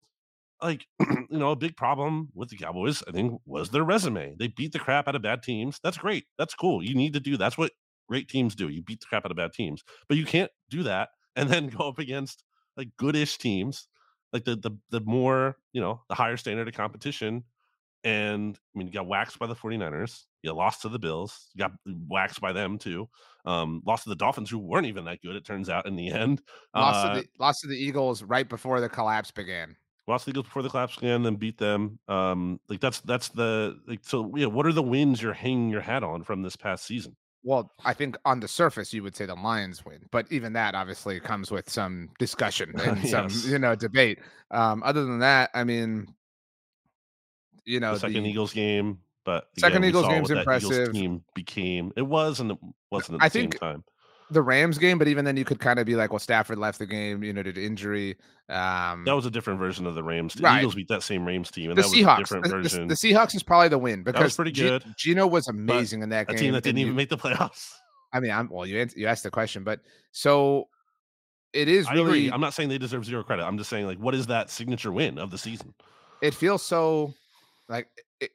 like 0.63 0.87
you 1.01 1.39
know 1.39 1.51
a 1.51 1.57
big 1.57 1.77
problem 1.77 2.31
with 2.35 2.49
the 2.49 2.57
cowboys 2.57 3.03
i 3.09 3.13
think 3.13 3.41
was 3.45 3.71
their 3.71 3.85
resume. 3.85 4.37
They 4.39 4.49
beat 4.49 4.73
the 4.73 4.79
crap 4.79 5.09
out 5.09 5.17
of 5.17 5.23
bad 5.23 5.43
teams. 5.43 5.81
That's 5.83 5.99
great. 5.99 6.25
That's 6.39 6.55
cool. 6.55 6.83
You 6.83 6.95
need 6.95 7.13
to 7.15 7.21
do 7.21 7.37
that's 7.37 7.59
what 7.59 7.73
great 8.09 8.29
teams 8.29 8.55
do. 8.55 8.69
You 8.69 8.83
beat 8.83 9.01
the 9.01 9.07
crap 9.07 9.25
out 9.25 9.31
of 9.31 9.37
bad 9.37 9.53
teams. 9.53 9.83
But 10.09 10.17
you 10.19 10.25
can't 10.27 10.51
do 10.71 10.83
that 10.85 11.11
and 11.37 11.49
then 11.51 11.69
go 11.69 11.89
up 11.89 11.99
against 11.99 12.45
like 12.77 12.89
goodish 12.97 13.39
teams 13.39 13.89
like 14.33 14.45
the 14.45 14.57
the, 14.57 14.73
the 14.91 15.01
more 15.01 15.57
you 15.73 15.81
know 15.81 16.03
the 16.09 16.15
higher 16.15 16.37
standard 16.37 16.69
of 16.69 16.75
competition. 16.75 17.45
And 18.05 18.59
i 18.75 18.79
mean 18.79 18.87
you 18.89 18.93
got 18.93 19.07
waxed 19.07 19.39
by 19.39 19.47
the 19.47 19.55
49ers 19.55 20.25
you 20.43 20.53
lost 20.53 20.83
to 20.83 20.91
the 20.91 20.99
bills. 20.99 21.49
You 21.55 21.61
got 21.61 21.73
waxed 21.87 22.41
by 22.41 22.53
them 22.53 22.79
too. 22.79 23.09
Um 23.47 23.83
lost 23.87 24.05
to 24.05 24.11
the 24.11 24.17
dolphins 24.17 24.51
who 24.51 24.59
weren't 24.59 24.87
even 24.87 25.07
that 25.07 25.23
good 25.23 25.37
it 25.37 25.45
turns 25.47 25.69
out 25.71 25.87
in 25.87 25.97
the 25.97 26.11
end. 26.13 26.43
Lost 26.77 27.03
Uh, 27.07 27.15
to 27.15 27.21
the 27.21 27.29
lost 27.39 27.63
to 27.63 27.69
the 27.69 27.77
Eagles 27.79 28.23
right 28.23 28.49
before 28.49 28.81
the 28.81 28.89
collapse 28.89 29.31
began. 29.31 29.77
Lost 30.07 30.27
the 30.27 30.31
Eagles 30.31 30.47
before 30.47 30.63
the 30.63 30.69
collapse 30.71 30.97
began, 30.97 31.23
then 31.23 31.37
beat 31.37 31.59
them. 31.59 31.99
Um, 32.09 32.61
like 32.69 32.81
that's 32.81 33.01
that's 33.01 33.29
the 33.31 33.79
like 33.87 34.01
so 34.03 34.31
yeah. 34.37 34.47
What 34.47 34.67
are 34.67 34.73
the 34.73 34.83
wins 34.83 35.23
you're 35.23 35.33
hanging 35.33 35.71
your 35.71 35.81
hat 35.81 36.03
on 36.05 36.23
from 36.25 36.43
this 36.43 36.57
past 36.57 36.85
season? 36.85 37.17
Well, 37.47 37.71
I 37.85 37.93
think 37.93 38.17
on 38.25 38.41
the 38.41 38.49
surface 38.49 38.93
you 38.95 39.03
would 39.03 39.15
say 39.15 39.27
the 39.27 39.35
Lions 39.35 39.85
win, 39.85 40.01
but 40.11 40.27
even 40.33 40.55
that 40.55 40.75
obviously 40.75 41.21
comes 41.21 41.51
with 41.51 41.69
some 41.69 42.09
discussion 42.19 42.73
and 42.81 43.07
some 43.09 43.29
you 43.51 43.59
know 43.59 43.75
debate. 43.75 44.19
Um, 44.51 44.83
other 44.83 45.05
than 45.05 45.19
that, 45.19 45.51
I 45.53 45.63
mean, 45.65 46.07
you 47.65 47.81
know, 47.81 47.95
the 47.95 48.01
second 48.01 48.23
the- 48.23 48.31
Eagles 48.31 48.53
game, 48.53 48.99
but 49.25 49.49
Second 49.59 49.83
we 49.83 49.89
Eagles 49.89 50.07
game's 50.09 50.29
that 50.29 50.41
Eagles 50.43 50.65
impressive. 50.65 50.93
team 50.93 51.23
became 51.35 51.93
it 51.97 52.03
was 52.03 52.41
and 52.41 52.51
it 52.53 52.59
wasn't 52.91 53.15
at 53.17 53.21
the 53.21 53.25
I 53.25 53.29
same 53.29 53.51
think- 53.51 53.61
time. 53.61 53.85
The 54.31 54.41
Rams 54.43 54.79
game, 54.79 54.99
but 54.99 55.07
even 55.07 55.25
then 55.25 55.37
you 55.37 55.45
could 55.45 55.61
kind 55.61 55.79
of 55.79 55.85
be 55.87 55.97
like, 55.97 56.11
well, 56.11 56.19
Stafford 56.19 56.59
left 56.59 56.79
the 56.79 56.87
game, 56.87 57.23
you 57.23 57.33
know, 57.33 57.43
did 57.43 57.59
injury. 57.59 58.17
Um, 58.49 59.05
That 59.05 59.15
was 59.15 59.27
a 59.27 59.31
different 59.31 59.59
version 59.61 59.87
of 59.87 59.95
the 59.95 60.03
Rams. 60.03 60.35
The 60.35 60.43
Right. 60.43 60.59
Eagles 60.59 60.75
beat 60.75 60.89
that 60.89 61.03
same 61.03 61.27
Rams 61.27 61.51
team, 61.51 61.71
and 61.71 61.79
the 61.79 61.83
that 61.83 61.89
was 61.91 61.99
a 61.99 62.03
Seahawks. 62.03 62.19
different 62.19 62.45
The, 62.45 62.49
the- 62.49 62.55
version. 62.57 62.89
the 62.89 62.95
Seahawks 62.95 63.35
is 63.35 63.43
probably 63.43 63.69
the 63.69 63.79
win 63.79 64.03
because 64.03 64.35
pretty 64.35 64.51
Ge- 64.53 64.61
good, 64.61 64.85
Geno 64.97 65.27
was 65.27 65.47
amazing 65.49 66.03
in 66.03 66.09
that 66.09 66.23
a 66.23 66.33
game. 66.33 66.39
team 66.39 66.53
that 66.55 66.65
didn't 66.65 66.79
you- 66.79 66.87
even 66.87 66.97
make 66.97 67.11
the 67.11 67.19
playoffs. 67.19 67.71
I 68.15 68.21
mean, 68.21 68.31
I'm 68.31 68.49
well. 68.49 68.65
You 68.67 68.87
you 68.97 69.07
asked 69.09 69.25
the 69.25 69.31
question, 69.31 69.63
but 69.65 69.81
so 70.13 70.69
it 71.53 71.69
is 71.69 71.87
I 71.87 71.93
really. 71.95 72.05
agree. 72.27 72.31
I'm 72.33 72.41
not 72.41 72.55
saying 72.55 72.69
they 72.71 72.79
deserve 72.79 73.05
zero 73.05 73.23
credit. 73.25 73.45
I'm 73.45 73.59
just 73.59 73.69
saying 73.71 73.87
like, 73.87 73.99
what 73.99 74.15
is 74.15 74.27
that 74.29 74.51
signature 74.51 74.91
win 74.93 75.19
of 75.19 75.31
the 75.31 75.39
season? 75.39 75.75
it 76.23 76.33
feels 76.33 76.65
so 76.65 77.13
like 77.69 77.89
it, 78.21 78.31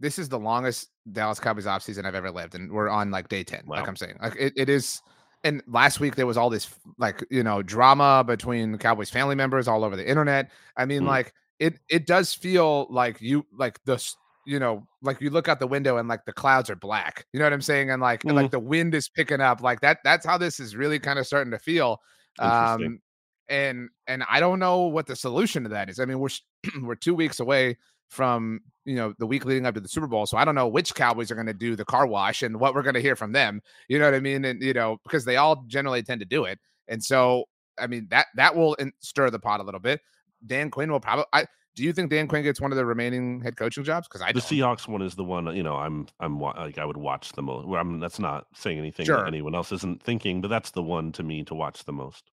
this 0.00 0.18
is 0.18 0.28
the 0.28 0.38
longest 0.38 0.88
Dallas 1.12 1.38
Cowboys 1.38 1.66
offseason 1.66 2.04
I've 2.06 2.14
ever 2.14 2.30
lived, 2.30 2.54
and 2.56 2.72
we're 2.72 2.88
on 2.88 3.10
like 3.10 3.28
day 3.28 3.44
ten. 3.44 3.62
Like 3.66 3.86
I'm 3.86 3.96
saying, 3.96 4.16
like 4.20 4.34
it, 4.38 4.52
it 4.56 4.68
is. 4.68 5.00
And 5.44 5.62
last 5.66 5.98
week 6.00 6.14
there 6.14 6.26
was 6.26 6.36
all 6.36 6.50
this 6.50 6.68
like 6.98 7.24
you 7.30 7.42
know 7.42 7.62
drama 7.62 8.22
between 8.26 8.78
Cowboys 8.78 9.10
family 9.10 9.34
members 9.34 9.66
all 9.68 9.84
over 9.84 9.96
the 9.96 10.08
internet. 10.08 10.50
I 10.76 10.84
mean, 10.84 11.02
Mm. 11.02 11.08
like 11.08 11.34
it 11.58 11.78
it 11.88 12.06
does 12.06 12.32
feel 12.34 12.86
like 12.90 13.20
you 13.20 13.44
like 13.52 13.82
the 13.84 14.02
you 14.46 14.58
know 14.58 14.86
like 15.02 15.20
you 15.20 15.30
look 15.30 15.48
out 15.48 15.60
the 15.60 15.66
window 15.66 15.96
and 15.96 16.08
like 16.08 16.24
the 16.24 16.32
clouds 16.32 16.70
are 16.70 16.76
black. 16.76 17.26
You 17.32 17.38
know 17.38 17.46
what 17.46 17.52
I'm 17.52 17.62
saying? 17.62 17.90
And 17.90 18.00
like 18.00 18.24
and, 18.24 18.34
like 18.34 18.50
the 18.50 18.60
wind 18.60 18.94
is 18.94 19.08
picking 19.08 19.40
up. 19.40 19.62
Like 19.62 19.80
that. 19.80 19.98
That's 20.04 20.24
how 20.24 20.38
this 20.38 20.60
is 20.60 20.76
really 20.76 20.98
kind 20.98 21.18
of 21.18 21.26
starting 21.26 21.50
to 21.52 21.58
feel. 21.58 22.00
Um, 22.38 23.00
and 23.48 23.88
and 24.06 24.24
I 24.30 24.40
don't 24.40 24.58
know 24.58 24.82
what 24.86 25.06
the 25.06 25.16
solution 25.16 25.64
to 25.64 25.68
that 25.70 25.90
is. 25.90 26.00
I 26.00 26.04
mean, 26.04 26.18
we're 26.20 26.28
we're 26.82 26.94
two 26.94 27.14
weeks 27.14 27.40
away 27.40 27.76
from 28.12 28.60
you 28.84 28.94
know 28.94 29.14
the 29.18 29.26
week 29.26 29.44
leading 29.44 29.64
up 29.64 29.74
to 29.74 29.80
the 29.80 29.88
Super 29.88 30.06
Bowl, 30.06 30.26
so 30.26 30.36
I 30.36 30.44
don't 30.44 30.54
know 30.54 30.68
which 30.68 30.94
Cowboys 30.94 31.30
are 31.30 31.34
going 31.34 31.46
to 31.46 31.54
do 31.54 31.74
the 31.76 31.84
car 31.84 32.06
wash 32.06 32.42
and 32.42 32.60
what 32.60 32.74
we're 32.74 32.82
going 32.82 32.94
to 32.94 33.00
hear 33.00 33.16
from 33.16 33.32
them. 33.32 33.62
You 33.88 33.98
know 33.98 34.04
what 34.04 34.14
I 34.14 34.20
mean? 34.20 34.44
And 34.44 34.62
you 34.62 34.74
know 34.74 34.98
because 35.04 35.24
they 35.24 35.36
all 35.36 35.64
generally 35.66 36.02
tend 36.02 36.20
to 36.20 36.26
do 36.26 36.44
it, 36.44 36.58
and 36.88 37.02
so 37.02 37.44
I 37.78 37.86
mean 37.86 38.06
that 38.10 38.26
that 38.36 38.54
will 38.54 38.74
in- 38.74 38.92
stir 39.00 39.30
the 39.30 39.38
pot 39.38 39.60
a 39.60 39.62
little 39.62 39.80
bit. 39.80 40.00
Dan 40.46 40.70
Quinn 40.70 40.90
will 40.92 41.00
probably. 41.00 41.24
I 41.32 41.46
do 41.74 41.84
you 41.84 41.92
think 41.94 42.10
Dan 42.10 42.28
Quinn 42.28 42.42
gets 42.42 42.60
one 42.60 42.70
of 42.70 42.76
the 42.76 42.84
remaining 42.84 43.40
head 43.40 43.56
coaching 43.56 43.82
jobs? 43.82 44.06
Because 44.06 44.20
I 44.20 44.32
the 44.32 44.40
don't. 44.40 44.42
Seahawks 44.50 44.86
one 44.86 45.00
is 45.00 45.14
the 45.14 45.24
one 45.24 45.56
you 45.56 45.62
know 45.62 45.76
I'm 45.76 46.06
I'm 46.20 46.38
like 46.38 46.76
I 46.76 46.84
would 46.84 46.98
watch 46.98 47.32
the 47.32 47.42
most. 47.42 47.66
Well, 47.66 47.80
I'm 47.80 47.98
that's 47.98 48.18
not 48.18 48.46
saying 48.54 48.78
anything 48.78 49.06
Sure. 49.06 49.18
that 49.18 49.26
anyone 49.26 49.54
else 49.54 49.72
isn't 49.72 50.02
thinking, 50.02 50.42
but 50.42 50.48
that's 50.48 50.72
the 50.72 50.82
one 50.82 51.12
to 51.12 51.22
me 51.22 51.44
to 51.44 51.54
watch 51.54 51.84
the 51.84 51.92
most. 51.92 52.30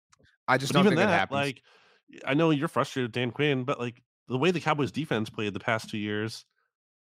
I 0.47 0.57
just 0.59 0.73
But 0.73 0.81
don't 0.81 0.87
even 0.87 0.99
think 0.99 1.09
it 1.09 1.11
that, 1.11 1.19
happens. 1.19 1.37
like, 1.37 1.63
I 2.27 2.35
know 2.35 2.51
you're 2.51 2.69
frustrated, 2.69 3.09
with 3.09 3.15
Dan 3.15 3.31
Quinn, 3.33 3.65
but 3.65 3.81
like 3.81 4.01
the 4.29 4.39
way 4.39 4.51
the 4.51 4.61
Cowboys 4.61 4.91
defense 4.93 5.31
played 5.31 5.53
the 5.55 5.61
past 5.61 5.91
two 5.91 5.99
years, 5.99 6.45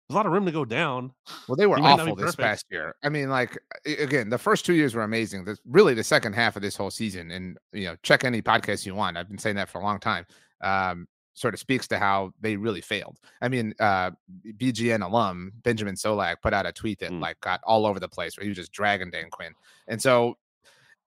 there's 0.09 0.15
a 0.15 0.17
lot 0.17 0.27
of 0.27 0.33
room 0.33 0.47
to 0.47 0.53
go 0.53 0.65
down. 0.65 1.13
Well, 1.49 1.57
they 1.57 1.67
were 1.67 1.77
He 1.77 1.83
might 1.83 1.97
not 1.97 2.07
be 2.07 2.13
awful 2.13 2.25
this 2.25 2.37
past 2.37 2.65
year. 2.71 2.95
I 3.03 3.09
mean, 3.09 3.29
like 3.31 3.59
again, 3.87 4.31
the 4.31 4.39
first 4.39 4.65
two 4.65 4.75
years 4.75 4.95
were 4.95 5.03
amazing. 5.03 5.45
The, 5.45 5.59
really, 5.67 5.95
the 5.95 6.05
second 6.05 6.33
half 6.35 6.57
of 6.57 6.63
this 6.63 6.77
whole 6.77 6.91
season, 6.91 7.31
and 7.31 7.59
you 7.73 7.85
know, 7.87 7.97
check 8.03 8.25
any 8.25 8.41
podcast 8.43 8.87
you 8.87 8.95
want. 8.95 9.17
I've 9.17 9.29
been 9.29 9.39
saying 9.39 9.57
that 9.57 9.69
for 9.69 9.81
a 9.81 9.85
long 9.85 9.99
time. 10.01 10.27
Um, 10.63 11.07
sort 11.35 11.55
of 11.55 11.61
speaks 11.61 11.87
to 11.87 11.99
how 12.01 12.33
they 12.41 12.57
really 12.57 12.81
failed. 12.81 13.21
I 13.41 13.49
mean, 13.49 13.73
uh, 13.79 14.11
BGN 14.57 15.05
alum 15.05 15.53
Benjamin 15.63 15.95
Solak 15.95 16.37
put 16.43 16.53
out 16.53 16.67
a 16.67 16.73
tweet 16.73 16.99
that 16.99 17.13
Mm. 17.13 17.21
like 17.21 17.41
got 17.41 17.61
all 17.65 17.87
over 17.87 18.01
the 18.01 18.09
place 18.09 18.37
where 18.37 18.43
he 18.43 18.49
was 18.49 18.57
just 18.59 18.73
dragging 18.73 19.11
Dan 19.11 19.31
Quinn, 19.31 19.53
and 19.87 20.01
so 20.03 20.37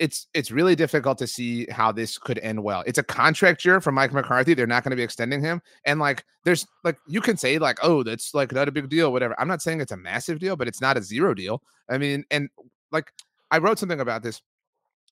it's 0.02 0.26
it's 0.34 0.50
really 0.50 0.76
difficult 0.76 1.20
to 1.20 1.28
see 1.28 1.68
how 1.70 1.92
this 1.92 2.18
could 2.18 2.40
end 2.40 2.64
well. 2.64 2.84
It's 2.88 2.98
a 2.98 3.04
contract 3.04 3.64
year 3.64 3.80
for 3.80 3.92
Mike 3.92 4.12
McCarthy. 4.12 4.56
They're 4.56 4.66
not 4.66 4.84
going 4.84 4.90
to 4.90 4.96
be 4.96 5.04
extending 5.04 5.42
him. 5.42 5.62
And 5.86 6.00
like 6.00 6.26
there's 6.44 6.66
like 6.84 6.98
you 7.08 7.22
can 7.22 7.38
say 7.38 7.60
like, 7.60 7.78
oh, 7.84 8.02
that's 8.02 8.34
like 8.34 8.52
not 8.52 8.68
a 8.68 8.72
big 8.72 8.90
deal, 8.90 9.12
whatever. 9.12 9.40
I'm 9.40 9.48
not 9.48 9.62
saying 9.62 9.80
it's 9.80 9.92
a 9.92 9.98
massive 9.98 10.40
deal, 10.40 10.56
but 10.56 10.68
it's 10.68 10.82
not 10.82 10.98
a 10.98 11.04
zero 11.04 11.36
deal. 11.36 11.62
I 11.88 12.00
mean, 12.00 12.26
and 12.32 12.50
like 12.92 13.14
I 13.52 13.60
wrote 13.60 13.78
something 13.78 14.00
about 14.00 14.24
this. 14.24 14.42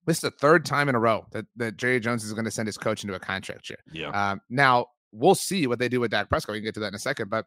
This 0.08 0.18
is 0.18 0.22
the 0.22 0.32
third 0.32 0.66
time 0.66 0.90
in 0.90 0.96
a 0.96 1.00
row 1.00 1.28
that, 1.34 1.46
that 1.58 1.78
Jerry 1.78 2.00
Jones 2.00 2.24
is 2.24 2.34
going 2.34 2.46
to 2.46 2.52
send 2.52 2.68
his 2.68 2.78
coach 2.78 3.04
into 3.04 3.14
a 3.14 3.20
contract 3.20 3.70
year. 3.70 3.78
Yeah. 3.94 4.10
Um, 4.10 4.42
now 4.50 4.88
we'll 5.12 5.36
see 5.36 5.68
what 5.68 5.78
they 5.78 5.88
do 5.88 6.00
with 6.00 6.10
Dak 6.10 6.30
Prescott. 6.30 6.54
We 6.54 6.60
can 6.60 6.66
get 6.66 6.74
to 6.76 6.80
that 6.80 6.88
in 6.88 6.96
a 6.96 7.00
second, 7.00 7.30
but 7.30 7.46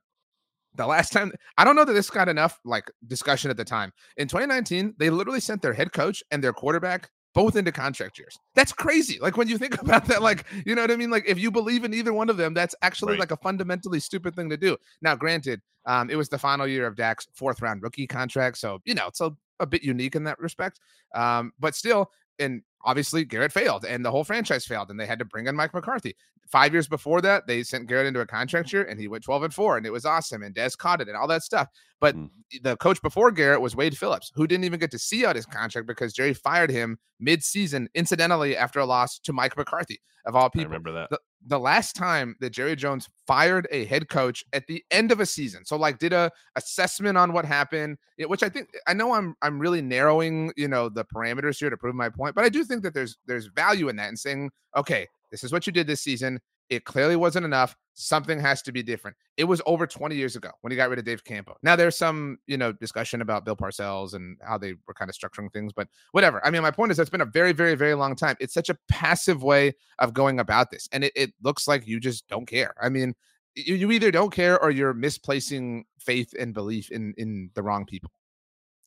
the 0.76 0.87
last 0.87 1.12
time 1.12 1.33
I 1.59 1.64
don't 1.64 1.74
know 1.74 1.85
that 1.85 1.92
this 1.92 2.09
got 2.09 2.28
enough 2.28 2.61
like 2.64 2.88
discussion 3.09 3.50
at 3.50 3.57
the 3.57 3.64
time. 3.64 3.92
In 4.16 4.28
2019, 4.28 4.94
they 4.96 5.11
literally 5.11 5.40
sent 5.40 5.61
their 5.61 5.72
head 5.72 5.92
coach 5.92 6.22
and 6.31 6.44
their 6.44 6.52
quarterback 6.52 7.11
both 7.35 7.57
into 7.57 7.73
contract 7.73 8.18
years. 8.18 8.38
That's 8.55 8.73
crazy. 8.73 9.18
Like 9.21 9.37
when 9.37 9.49
you 9.49 9.59
think 9.59 9.81
about 9.83 10.07
that, 10.07 10.23
like 10.23 10.45
you 10.66 10.75
know 10.75 10.83
what 10.83 10.90
I 10.90 10.97
mean. 10.97 11.11
Like 11.11 11.25
if 11.27 11.38
you 11.38 11.51
believe 11.51 11.85
in 11.85 11.95
either 11.95 12.12
one 12.12 12.29
of 12.31 12.37
them, 12.37 12.55
that's 12.55 12.75
actually 12.83 13.12
Right. 13.12 13.21
like 13.21 13.31
a 13.31 13.37
fundamentally 13.38 14.01
stupid 14.01 14.35
thing 14.37 14.51
to 14.51 14.57
do. 14.57 14.77
Now, 15.01 15.14
granted, 15.14 15.61
um, 15.87 16.11
it 16.11 16.16
was 16.16 16.29
the 16.29 16.38
final 16.38 16.66
year 16.66 16.87
of 16.87 16.97
Dak's 16.97 17.27
fourth 17.35 17.62
round 17.62 17.83
rookie 17.83 18.07
contract, 18.07 18.59
so 18.59 18.81
you 18.85 18.95
know 18.95 19.07
it's 19.09 19.21
a, 19.21 19.33
a 19.61 19.66
bit 19.66 19.83
unique 19.83 20.14
in 20.14 20.25
that 20.25 20.38
respect. 20.38 20.81
Um, 21.14 21.53
but 21.59 21.75
still, 21.75 22.11
and 22.38 22.62
obviously 22.85 23.25
Garrett 23.25 23.53
failed, 23.53 23.85
and 23.85 24.05
the 24.05 24.11
whole 24.11 24.25
franchise 24.25 24.64
failed, 24.64 24.90
and 24.90 24.99
they 24.99 25.07
had 25.07 25.18
to 25.18 25.25
bring 25.25 25.47
in 25.47 25.57
Mike 25.57 25.75
McCarthy. 25.75 26.16
five 26.49 26.73
years 26.73 26.87
before 26.87 27.21
that, 27.23 27.47
they 27.47 27.62
sent 27.62 27.88
Garrett 27.88 28.07
into 28.07 28.21
a 28.21 28.27
contract 28.27 28.73
year 28.73 28.85
and 28.85 29.01
he 29.01 29.09
went 29.09 29.25
12 29.25 29.45
and 29.45 29.55
four 29.55 29.79
and 29.79 29.87
it 29.87 29.92
was 29.92 30.05
awesome. 30.05 30.42
And 30.42 30.55
Dez 30.55 30.77
caught 30.77 31.01
it 31.01 31.09
and 31.09 31.16
all 31.16 31.27
that 31.29 31.42
stuff. 31.42 31.68
But 31.99 32.14
mm. 32.14 32.29
the 32.62 32.77
coach 32.77 33.01
before 33.01 33.31
Garrett 33.31 33.62
was 33.62 33.75
Wade 33.75 33.97
Phillips, 33.97 34.31
who 34.35 34.47
didn't 34.47 34.64
even 34.64 34.79
get 34.79 34.90
to 34.90 34.99
see 34.99 35.25
out 35.25 35.37
his 35.37 35.47
contract 35.47 35.87
because 35.87 36.12
Jerry 36.12 36.35
fired 36.35 36.71
him 36.71 36.99
mid-season, 37.18 37.88
incidentally, 37.95 38.57
after 38.57 38.81
a 38.81 38.85
loss 38.85 39.18
to 39.21 39.33
Mike 39.33 39.57
McCarthy, 39.57 40.01
of 40.24 40.37
all 40.37 40.50
people. 40.50 40.72
I 40.72 40.76
remember 40.76 40.92
that. 40.92 41.11
The, 41.11 41.18
the 41.46 41.58
last 41.58 41.96
time 41.96 42.37
that 42.40 42.50
Jerry 42.50 42.76
Jones 42.76 43.08
fired 43.26 43.66
a 43.70 43.85
head 43.87 44.08
coach 44.08 44.44
at 44.52 44.66
the 44.66 44.85
end 44.90 45.11
of 45.11 45.20
a 45.20 45.26
season. 45.26 45.64
So 45.64 45.76
like 45.76 45.98
did 45.98 46.12
a 46.12 46.30
assessment 46.56 47.18
on 47.18 47.32
what 47.32 47.44
happened, 47.44 47.98
which 48.18 48.42
I 48.42 48.48
think 48.48 48.68
I 48.87 48.94
know 48.94 49.12
I'm 49.14 49.35
I'm 49.42 49.58
really 49.58 49.82
narrowing, 49.82 50.52
you 50.56 50.68
know, 50.68 50.88
the 50.88 51.04
parameters 51.04 51.58
here 51.58 51.70
to 51.70 51.76
prove 51.76 51.94
my 51.94 52.08
point, 52.08 52.35
but 52.35 52.44
I 52.44 52.48
do 52.48 52.64
think 52.64 52.82
that 52.85 52.94
there's 52.94 53.18
there's 53.26 53.46
value 53.46 53.88
in 53.88 53.96
that 53.96 54.08
and 54.08 54.18
saying, 54.18 54.50
okay, 54.76 55.06
this 55.30 55.42
is 55.42 55.52
what 55.52 55.66
you 55.66 55.72
did 55.72 55.87
this 55.87 56.02
season. 56.02 56.38
It 56.70 56.85
clearly 56.85 57.16
wasn't 57.16 57.44
enough. 57.44 57.77
Something 57.94 58.40
has 58.40 58.62
to 58.62 58.72
be 58.72 58.83
different. 58.83 59.16
It 59.37 59.44
was 59.44 59.61
over 59.66 59.87
20 59.87 60.16
years 60.16 60.37
ago 60.37 60.51
when 60.62 60.70
he 60.70 60.77
got 60.77 60.88
rid 60.88 60.98
of 60.98 61.05
Dave 61.05 61.22
Campo. 61.25 61.57
Now 61.62 61.77
there's 61.77 61.96
some, 61.96 62.38
you 62.46 62.57
know, 62.57 62.72
discussion 62.72 63.20
about 63.20 63.44
Bill 63.44 63.57
Parcells 63.57 64.14
and 64.14 64.38
how 64.42 64.57
they 64.57 64.75
were 64.87 64.94
kind 64.94 65.11
of 65.11 65.16
structuring 65.16 65.53
things, 65.53 65.72
but 65.75 65.88
whatever. 66.12 66.44
I 66.44 66.51
mean, 66.51 66.62
my 66.62 66.70
point 66.70 66.90
is 66.90 66.96
that's 66.96 67.11
been 67.11 67.20
a 67.20 67.27
very, 67.27 67.53
very, 67.53 67.75
very 67.75 67.94
long 67.94 68.16
time. 68.16 68.37
It's 68.40 68.55
such 68.55 68.70
a 68.70 68.79
passive 68.88 69.42
way 69.42 69.75
of 69.98 70.14
going 70.14 70.40
about 70.40 70.70
this. 70.70 70.88
And 70.92 71.05
it, 71.05 71.12
it 71.14 71.33
looks 71.42 71.68
like 71.68 71.87
you 71.87 72.01
just 72.01 72.27
don't 72.29 72.46
care. 72.46 72.75
I 72.81 72.88
mean, 72.88 73.14
you, 73.55 73.75
you 73.75 73.90
either 73.90 74.11
don't 74.11 74.33
care 74.33 74.61
or 74.61 74.70
you're 74.70 74.94
misplacing 74.94 75.85
faith 75.98 76.35
and 76.38 76.55
belief 76.55 76.90
in 76.90 77.14
in 77.18 77.51
the 77.55 77.62
wrong 77.62 77.85
people. 77.85 78.11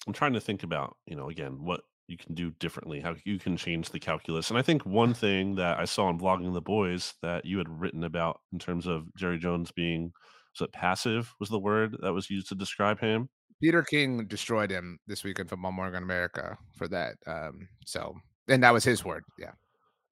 I'm 0.08 0.14
trying 0.14 0.34
to 0.34 0.42
think 0.42 0.64
about, 0.64 0.98
you 1.06 1.16
know, 1.16 1.30
again, 1.30 1.64
what 1.64 1.82
you 2.08 2.18
can 2.18 2.36
do 2.36 2.52
differently, 2.60 3.00
how 3.00 3.16
you 3.26 3.40
can 3.40 3.58
change 3.58 3.90
the 3.90 4.00
calculus. 4.00 4.50
And 4.50 4.60
I 4.60 4.62
think 4.62 4.86
one 4.86 5.14
thing 5.26 5.56
that 5.56 5.80
I 5.80 5.86
saw 5.86 6.10
in 6.10 6.20
Blogging 6.20 6.54
the 6.54 6.62
Boys 6.62 7.14
that 7.22 7.46
you 7.46 7.58
had 7.58 7.70
written 7.70 8.04
about 8.04 8.40
in 8.54 8.60
terms 8.60 8.86
of 8.86 9.14
Jerry 9.16 9.40
Jones 9.40 9.72
being 9.72 10.12
was 10.54 10.66
it 10.66 10.74
passive 10.74 11.34
was 11.40 11.50
the 11.50 11.60
word 11.60 11.98
that 12.02 12.14
was 12.14 12.30
used 12.30 12.50
to 12.50 12.56
describe 12.56 13.00
him. 13.00 13.30
Peter 13.62 13.84
King 13.84 14.26
destroyed 14.28 14.70
him 14.70 15.00
this 15.08 15.24
weekend 15.24 15.46
in 15.46 15.50
Football 15.50 15.72
Morning 15.72 15.96
in 15.96 16.04
America 16.04 16.58
for 16.78 16.88
that. 16.90 17.16
Um, 17.26 17.68
so 17.86 18.16
and 18.48 18.64
that 18.64 18.74
was 18.74 18.84
his 18.84 19.04
word. 19.04 19.24
Yeah. 19.40 19.52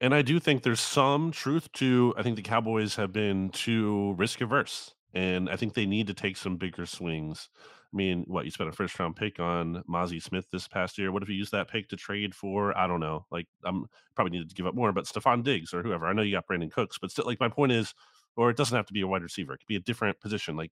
And 0.02 0.14
I 0.14 0.22
do 0.22 0.40
think 0.40 0.64
there's 0.64 0.80
some 0.80 1.32
truth 1.32 1.72
to 1.74 2.14
I 2.18 2.24
think 2.24 2.36
the 2.36 2.42
Cowboys 2.42 2.96
have 2.96 3.14
been 3.14 3.50
too 3.50 4.16
risk 4.18 4.42
averse. 4.42 4.94
And 5.14 5.50
I 5.50 5.56
think 5.56 5.74
they 5.74 5.86
need 5.86 6.08
to 6.08 6.14
take 6.14 6.38
some 6.38 6.58
bigger 6.58 6.86
swings 6.86 7.50
mean, 7.94 8.24
what 8.28 8.46
you 8.46 8.52
spent 8.52 8.70
a 8.70 8.74
first 8.74 8.98
round 9.00 9.16
pick 9.16 9.40
on 9.40 9.84
Mazi 9.90 10.22
Smith 10.22 10.50
this 10.52 10.68
past 10.68 10.98
year. 10.98 11.12
What 11.12 11.24
if 11.24 11.30
you 11.30 11.36
use 11.36 11.52
that 11.52 11.68
pick 11.68 11.90
to 11.90 11.96
trade 11.96 12.34
for? 12.34 12.78
I 12.78 12.88
don't 12.88 13.00
know. 13.00 13.26
Like, 13.32 13.48
I'm 13.64 13.86
probably 14.16 14.32
needed 14.32 14.50
to 14.50 14.56
give 14.56 14.66
up 14.66 14.76
more, 14.76 14.92
but 14.92 15.06
Stefon 15.06 15.44
Diggs 15.44 15.74
or 15.74 15.84
whoever. 15.84 16.08
I 16.08 16.14
know 16.14 16.22
you 16.22 16.34
got 16.34 16.48
Brandin 16.48 16.72
Cooks, 16.72 16.98
but 16.98 17.12
still, 17.12 17.26
like, 17.26 17.40
my 17.40 17.50
point 17.50 17.72
is, 17.72 17.94
or 18.36 18.50
it 18.50 18.58
doesn't 18.58 18.76
have 18.76 18.88
to 18.88 18.94
be 18.94 19.02
a 19.02 19.08
wide 19.08 19.24
receiver. 19.24 19.54
It 19.54 19.60
could 19.60 19.68
be 19.68 19.76
a 19.76 19.82
different 19.82 20.20
position. 20.20 20.56
Like, 20.56 20.72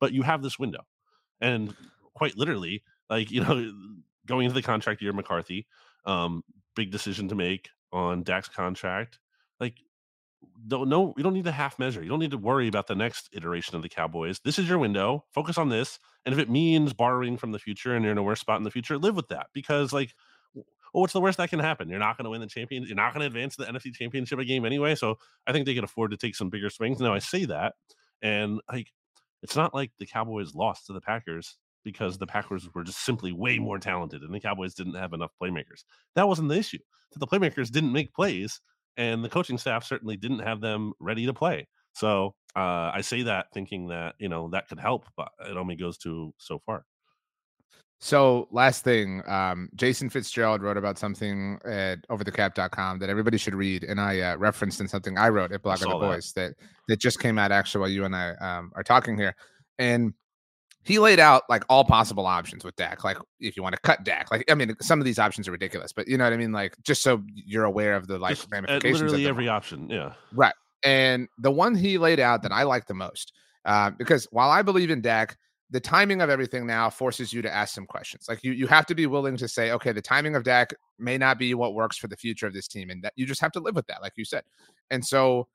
but 0.00 0.12
you 0.12 0.22
have 0.22 0.42
this 0.42 0.58
window, 0.58 0.80
and 1.40 1.74
quite 2.14 2.36
literally, 2.36 2.82
like, 3.10 3.30
you 3.30 3.40
know, 3.44 3.72
going 4.26 4.44
into 4.44 4.54
the 4.54 4.62
contract 4.62 5.02
year, 5.02 5.12
McCarthy, 5.12 5.66
um, 6.06 6.42
big 6.74 6.90
decision 6.90 7.28
to 7.28 7.34
make 7.34 7.68
on 7.92 8.22
Dak's 8.22 8.48
contract. 8.48 9.18
Like, 9.60 9.74
don't 10.66 10.88
no, 10.88 11.14
you 11.16 11.22
don't 11.22 11.34
need 11.34 11.44
the 11.44 11.52
half 11.52 11.78
measure. 11.78 12.02
You 12.02 12.08
don't 12.08 12.20
need 12.20 12.30
to 12.30 12.38
worry 12.38 12.68
about 12.68 12.86
the 12.86 12.94
next 12.94 13.28
iteration 13.32 13.76
of 13.76 13.82
the 13.82 13.88
Cowboys. 13.88 14.40
This 14.44 14.58
is 14.58 14.68
your 14.68 14.78
window. 14.78 15.24
Focus 15.32 15.58
on 15.58 15.68
this. 15.68 15.98
And 16.24 16.32
if 16.32 16.38
it 16.38 16.50
means 16.50 16.92
borrowing 16.92 17.36
from 17.36 17.52
the 17.52 17.58
future 17.58 17.94
and 17.94 18.04
you're 18.04 18.12
in 18.12 18.18
a 18.18 18.22
worse 18.22 18.40
spot 18.40 18.58
in 18.58 18.64
the 18.64 18.70
future, 18.70 18.98
live 18.98 19.16
with 19.16 19.28
that. 19.28 19.46
Because 19.52 19.92
like 19.92 20.14
well, 20.54 21.00
what's 21.00 21.14
the 21.14 21.20
worst 21.20 21.38
that 21.38 21.48
can 21.48 21.58
happen? 21.58 21.88
You're 21.88 21.98
not 21.98 22.18
going 22.18 22.24
to 22.24 22.30
win 22.30 22.42
the 22.42 22.46
champion. 22.46 22.84
You're 22.86 22.96
not 22.96 23.14
going 23.14 23.22
to 23.22 23.26
advance 23.26 23.56
to 23.56 23.64
the 23.64 23.72
NFC 23.72 23.94
championship 23.94 24.38
game 24.46 24.66
anyway. 24.66 24.94
So 24.94 25.16
I 25.46 25.52
think 25.52 25.64
they 25.64 25.74
can 25.74 25.84
afford 25.84 26.10
to 26.10 26.16
take 26.16 26.36
some 26.36 26.50
bigger 26.50 26.68
swings. 26.68 27.00
Now 27.00 27.14
I 27.14 27.18
say 27.18 27.46
that, 27.46 27.74
and 28.20 28.60
like 28.70 28.88
it's 29.42 29.56
not 29.56 29.74
like 29.74 29.90
the 29.98 30.06
Cowboys 30.06 30.54
lost 30.54 30.86
to 30.86 30.92
the 30.92 31.00
Packers 31.00 31.56
because 31.84 32.18
the 32.18 32.26
Packers 32.26 32.68
were 32.74 32.84
just 32.84 33.04
simply 33.04 33.32
way 33.32 33.58
more 33.58 33.78
talented 33.78 34.22
and 34.22 34.32
the 34.32 34.40
Cowboys 34.40 34.74
didn't 34.74 34.94
have 34.94 35.12
enough 35.12 35.32
playmakers. 35.42 35.84
That 36.14 36.28
wasn't 36.28 36.48
the 36.48 36.58
issue. 36.58 36.78
That 37.12 37.18
The 37.18 37.26
playmakers 37.26 37.70
didn't 37.70 37.92
make 37.92 38.14
plays 38.14 38.60
and 38.96 39.24
the 39.24 39.28
coaching 39.28 39.58
staff 39.58 39.84
certainly 39.84 40.16
didn't 40.16 40.40
have 40.40 40.60
them 40.60 40.92
ready 41.00 41.26
to 41.26 41.34
play. 41.34 41.68
So 41.94 42.34
uh, 42.56 42.90
I 42.94 43.00
say 43.02 43.22
that 43.22 43.46
thinking 43.52 43.88
that 43.88 44.14
you 44.18 44.28
know 44.28 44.48
that 44.50 44.68
could 44.68 44.80
help, 44.80 45.06
but 45.16 45.28
it 45.48 45.56
only 45.56 45.76
goes 45.76 45.98
to 45.98 46.32
so 46.38 46.58
far. 46.64 46.84
So 48.00 48.48
last 48.50 48.82
thing, 48.82 49.22
um, 49.28 49.68
Jason 49.76 50.10
Fitzgerald 50.10 50.60
wrote 50.60 50.76
about 50.76 50.98
something 50.98 51.60
at 51.64 52.06
overthecap.com 52.08 52.98
that 52.98 53.08
everybody 53.08 53.38
should 53.38 53.54
read, 53.54 53.84
and 53.84 54.00
I 54.00 54.20
uh, 54.20 54.36
referenced 54.36 54.80
in 54.80 54.88
something 54.88 55.16
I 55.16 55.28
wrote 55.28 55.52
at 55.52 55.62
Blogging 55.62 55.88
the 55.88 55.98
Boys 55.98 56.32
that. 56.32 56.56
that 56.58 56.66
that 56.88 57.00
just 57.00 57.20
came 57.20 57.38
out 57.38 57.52
actually 57.52 57.80
while 57.80 57.90
you 57.90 58.04
and 58.04 58.16
I 58.16 58.30
um, 58.40 58.72
are 58.74 58.82
talking 58.82 59.16
here, 59.16 59.36
and 59.78 60.14
he 60.84 60.98
laid 60.98 61.20
out 61.20 61.44
like 61.48 61.64
all 61.68 61.84
possible 61.84 62.26
options 62.26 62.64
with 62.64 62.74
Dak. 62.76 63.04
Like 63.04 63.16
if 63.40 63.56
you 63.56 63.62
want 63.62 63.74
to 63.74 63.80
cut 63.82 64.04
Dak, 64.04 64.30
like 64.30 64.50
I 64.50 64.54
mean, 64.54 64.74
some 64.80 65.00
of 65.00 65.04
these 65.04 65.18
options 65.18 65.46
are 65.48 65.52
ridiculous, 65.52 65.92
but 65.92 66.08
you 66.08 66.18
know 66.18 66.24
what 66.24 66.32
I 66.32 66.36
mean. 66.36 66.52
Like 66.52 66.76
just 66.82 67.02
so 67.02 67.22
you're 67.34 67.64
aware 67.64 67.94
of 67.94 68.08
the 68.08 68.18
like 68.18 68.36
just 68.36 68.48
ramifications. 68.50 69.02
Literally 69.02 69.26
every 69.26 69.48
option, 69.48 69.88
yeah. 69.88 70.14
Right, 70.32 70.54
and 70.82 71.28
the 71.38 71.50
one 71.50 71.74
he 71.74 71.98
laid 71.98 72.20
out 72.20 72.42
that 72.42 72.52
I 72.52 72.64
like 72.64 72.86
the 72.86 72.94
most, 72.94 73.32
uh, 73.64 73.90
because 73.90 74.26
while 74.32 74.50
I 74.50 74.62
believe 74.62 74.90
in 74.90 75.00
Dak, 75.00 75.36
the 75.70 75.80
timing 75.80 76.20
of 76.20 76.28
everything 76.28 76.66
now 76.66 76.90
forces 76.90 77.32
you 77.32 77.40
to 77.42 77.52
ask 77.52 77.74
some 77.74 77.86
questions. 77.86 78.26
Like 78.28 78.44
you, 78.44 78.52
you 78.52 78.66
have 78.66 78.84
to 78.86 78.94
be 78.94 79.06
willing 79.06 79.38
to 79.38 79.48
say, 79.48 79.70
okay, 79.70 79.92
the 79.92 80.02
timing 80.02 80.36
of 80.36 80.44
Dak 80.44 80.74
may 80.98 81.16
not 81.16 81.38
be 81.38 81.54
what 81.54 81.74
works 81.74 81.96
for 81.96 82.08
the 82.08 82.16
future 82.16 82.46
of 82.46 82.52
this 82.52 82.68
team, 82.68 82.90
and 82.90 83.02
that 83.02 83.14
you 83.16 83.24
just 83.24 83.40
have 83.40 83.52
to 83.52 83.60
live 83.60 83.74
with 83.74 83.86
that, 83.86 84.02
like 84.02 84.12
you 84.16 84.24
said. 84.24 84.42
And 84.90 85.04
so, 85.04 85.48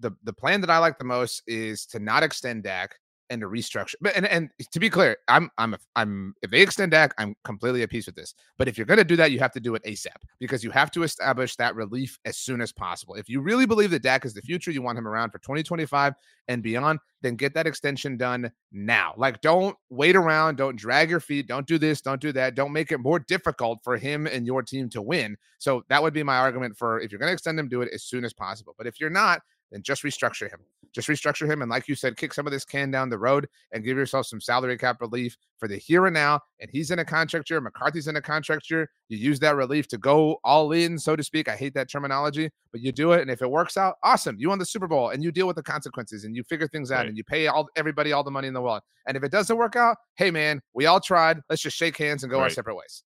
the 0.00 0.12
the 0.24 0.32
plan 0.32 0.62
that 0.62 0.70
I 0.70 0.78
like 0.78 0.98
the 0.98 1.04
most 1.04 1.42
is 1.46 1.84
to 1.86 1.98
not 1.98 2.22
extend 2.22 2.62
Dak 2.62 2.96
and 3.30 3.40
to 3.40 3.48
restructure. 3.48 3.94
But 4.00 4.16
and 4.16 4.26
and 4.26 4.50
to 4.70 4.80
be 4.80 4.90
clear, 4.90 5.16
I'm 5.28 5.50
I'm 5.58 5.74
a, 5.74 5.78
I'm 5.94 6.34
if 6.42 6.50
they 6.50 6.62
extend 6.62 6.92
Dak, 6.92 7.14
I'm 7.18 7.34
completely 7.44 7.82
at 7.82 7.90
peace 7.90 8.06
with 8.06 8.14
this. 8.14 8.34
But 8.58 8.68
if 8.68 8.76
you're 8.76 8.86
going 8.86 8.98
to 8.98 9.04
do 9.04 9.16
that, 9.16 9.32
you 9.32 9.38
have 9.38 9.52
to 9.52 9.60
do 9.60 9.74
it 9.74 9.82
ASAP 9.84 10.16
because 10.38 10.62
you 10.62 10.70
have 10.70 10.90
to 10.92 11.02
establish 11.02 11.56
that 11.56 11.74
relief 11.74 12.18
as 12.24 12.36
soon 12.36 12.60
as 12.60 12.72
possible. 12.72 13.14
If 13.14 13.28
you 13.28 13.40
really 13.40 13.66
believe 13.66 13.90
that 13.90 14.02
Dak 14.02 14.24
is 14.24 14.34
the 14.34 14.42
future, 14.42 14.70
you 14.70 14.82
want 14.82 14.98
him 14.98 15.08
around 15.08 15.30
for 15.30 15.38
2025 15.38 16.14
and 16.48 16.62
beyond, 16.62 17.00
then 17.22 17.34
get 17.34 17.54
that 17.54 17.66
extension 17.66 18.16
done 18.16 18.50
now. 18.72 19.14
Like 19.16 19.40
don't 19.40 19.76
wait 19.90 20.16
around, 20.16 20.56
don't 20.56 20.76
drag 20.76 21.10
your 21.10 21.20
feet, 21.20 21.48
don't 21.48 21.66
do 21.66 21.78
this, 21.78 22.00
don't 22.00 22.20
do 22.20 22.32
that, 22.32 22.54
don't 22.54 22.72
make 22.72 22.92
it 22.92 22.98
more 22.98 23.18
difficult 23.18 23.80
for 23.82 23.96
him 23.96 24.26
and 24.26 24.46
your 24.46 24.62
team 24.62 24.88
to 24.90 25.02
win. 25.02 25.36
So 25.58 25.84
that 25.88 26.02
would 26.02 26.14
be 26.14 26.22
my 26.22 26.38
argument 26.38 26.76
for 26.76 27.00
if 27.00 27.10
you're 27.10 27.18
going 27.18 27.30
to 27.30 27.34
extend 27.34 27.58
him, 27.58 27.68
do 27.68 27.82
it 27.82 27.90
as 27.92 28.04
soon 28.04 28.24
as 28.24 28.32
possible. 28.32 28.74
But 28.78 28.86
if 28.86 29.00
you're 29.00 29.10
not, 29.10 29.42
then 29.70 29.82
just 29.82 30.02
restructure 30.02 30.50
him. 30.50 30.60
Just 30.94 31.08
restructure 31.08 31.50
him. 31.50 31.60
And 31.60 31.70
like 31.70 31.88
you 31.88 31.94
said, 31.94 32.16
kick 32.16 32.32
some 32.32 32.46
of 32.46 32.52
this 32.52 32.64
can 32.64 32.90
down 32.90 33.10
the 33.10 33.18
road 33.18 33.48
and 33.72 33.84
give 33.84 33.98
yourself 33.98 34.26
some 34.26 34.40
salary 34.40 34.78
cap 34.78 35.00
relief 35.00 35.36
for 35.58 35.68
the 35.68 35.76
here 35.76 36.06
and 36.06 36.14
now. 36.14 36.40
And 36.60 36.70
he's 36.70 36.90
in 36.90 37.00
a 37.00 37.04
contract 37.04 37.50
year. 37.50 37.60
McCarthy's 37.60 38.08
in 38.08 38.16
a 38.16 38.22
contract 38.22 38.70
year. 38.70 38.88
You 39.08 39.18
use 39.18 39.38
that 39.40 39.56
relief 39.56 39.88
to 39.88 39.98
go 39.98 40.38
all 40.42 40.72
in, 40.72 40.98
so 40.98 41.14
to 41.14 41.22
speak. 41.22 41.48
I 41.48 41.56
hate 41.56 41.74
that 41.74 41.90
terminology, 41.90 42.50
but 42.72 42.80
you 42.80 42.92
do 42.92 43.12
it. 43.12 43.20
And 43.20 43.30
if 43.30 43.42
it 43.42 43.50
works 43.50 43.76
out, 43.76 43.96
awesome. 44.02 44.36
You 44.38 44.48
won 44.48 44.58
the 44.58 44.66
Super 44.66 44.86
Bowl 44.86 45.10
and 45.10 45.22
you 45.22 45.32
deal 45.32 45.46
with 45.46 45.56
the 45.56 45.62
consequences 45.62 46.24
and 46.24 46.34
you 46.34 46.42
figure 46.44 46.68
things 46.68 46.90
out 46.90 46.98
right. 46.98 47.08
and 47.08 47.16
you 47.16 47.24
pay 47.24 47.46
all 47.48 47.68
everybody 47.76 48.12
all 48.12 48.24
the 48.24 48.30
money 48.30 48.48
in 48.48 48.54
the 48.54 48.62
world. 48.62 48.80
And 49.06 49.16
if 49.16 49.22
it 49.22 49.30
doesn't 49.30 49.56
work 49.56 49.76
out, 49.76 49.96
hey 50.16 50.30
man, 50.30 50.60
we 50.72 50.86
all 50.86 51.00
tried. 51.00 51.40
Let's 51.50 51.62
just 51.62 51.76
shake 51.76 51.98
hands 51.98 52.22
and 52.22 52.30
go 52.30 52.38
right. 52.38 52.44
our 52.44 52.50
separate 52.50 52.76
ways. 52.76 53.02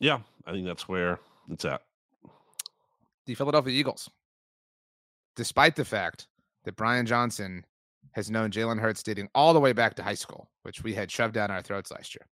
Yeah, 0.00 0.18
I 0.46 0.52
think 0.52 0.66
that's 0.66 0.88
where 0.88 1.18
it's 1.50 1.64
at. 1.64 1.82
The 3.26 3.34
Philadelphia 3.34 3.72
Eagles 3.72 4.08
despite 5.38 5.76
the 5.76 5.84
fact 5.84 6.26
that 6.64 6.74
Brian 6.74 7.06
Johnson 7.06 7.64
has 8.10 8.28
known 8.28 8.50
Jalen 8.50 8.80
Hurts 8.80 9.04
dating 9.04 9.28
all 9.36 9.54
the 9.54 9.60
way 9.60 9.72
back 9.72 9.94
to 9.94 10.02
high 10.02 10.14
school, 10.14 10.50
which 10.64 10.82
we 10.82 10.92
had 10.94 11.12
shoved 11.12 11.32
down 11.32 11.48
our 11.48 11.62
throats 11.62 11.92
last 11.92 12.16
year. 12.16 12.26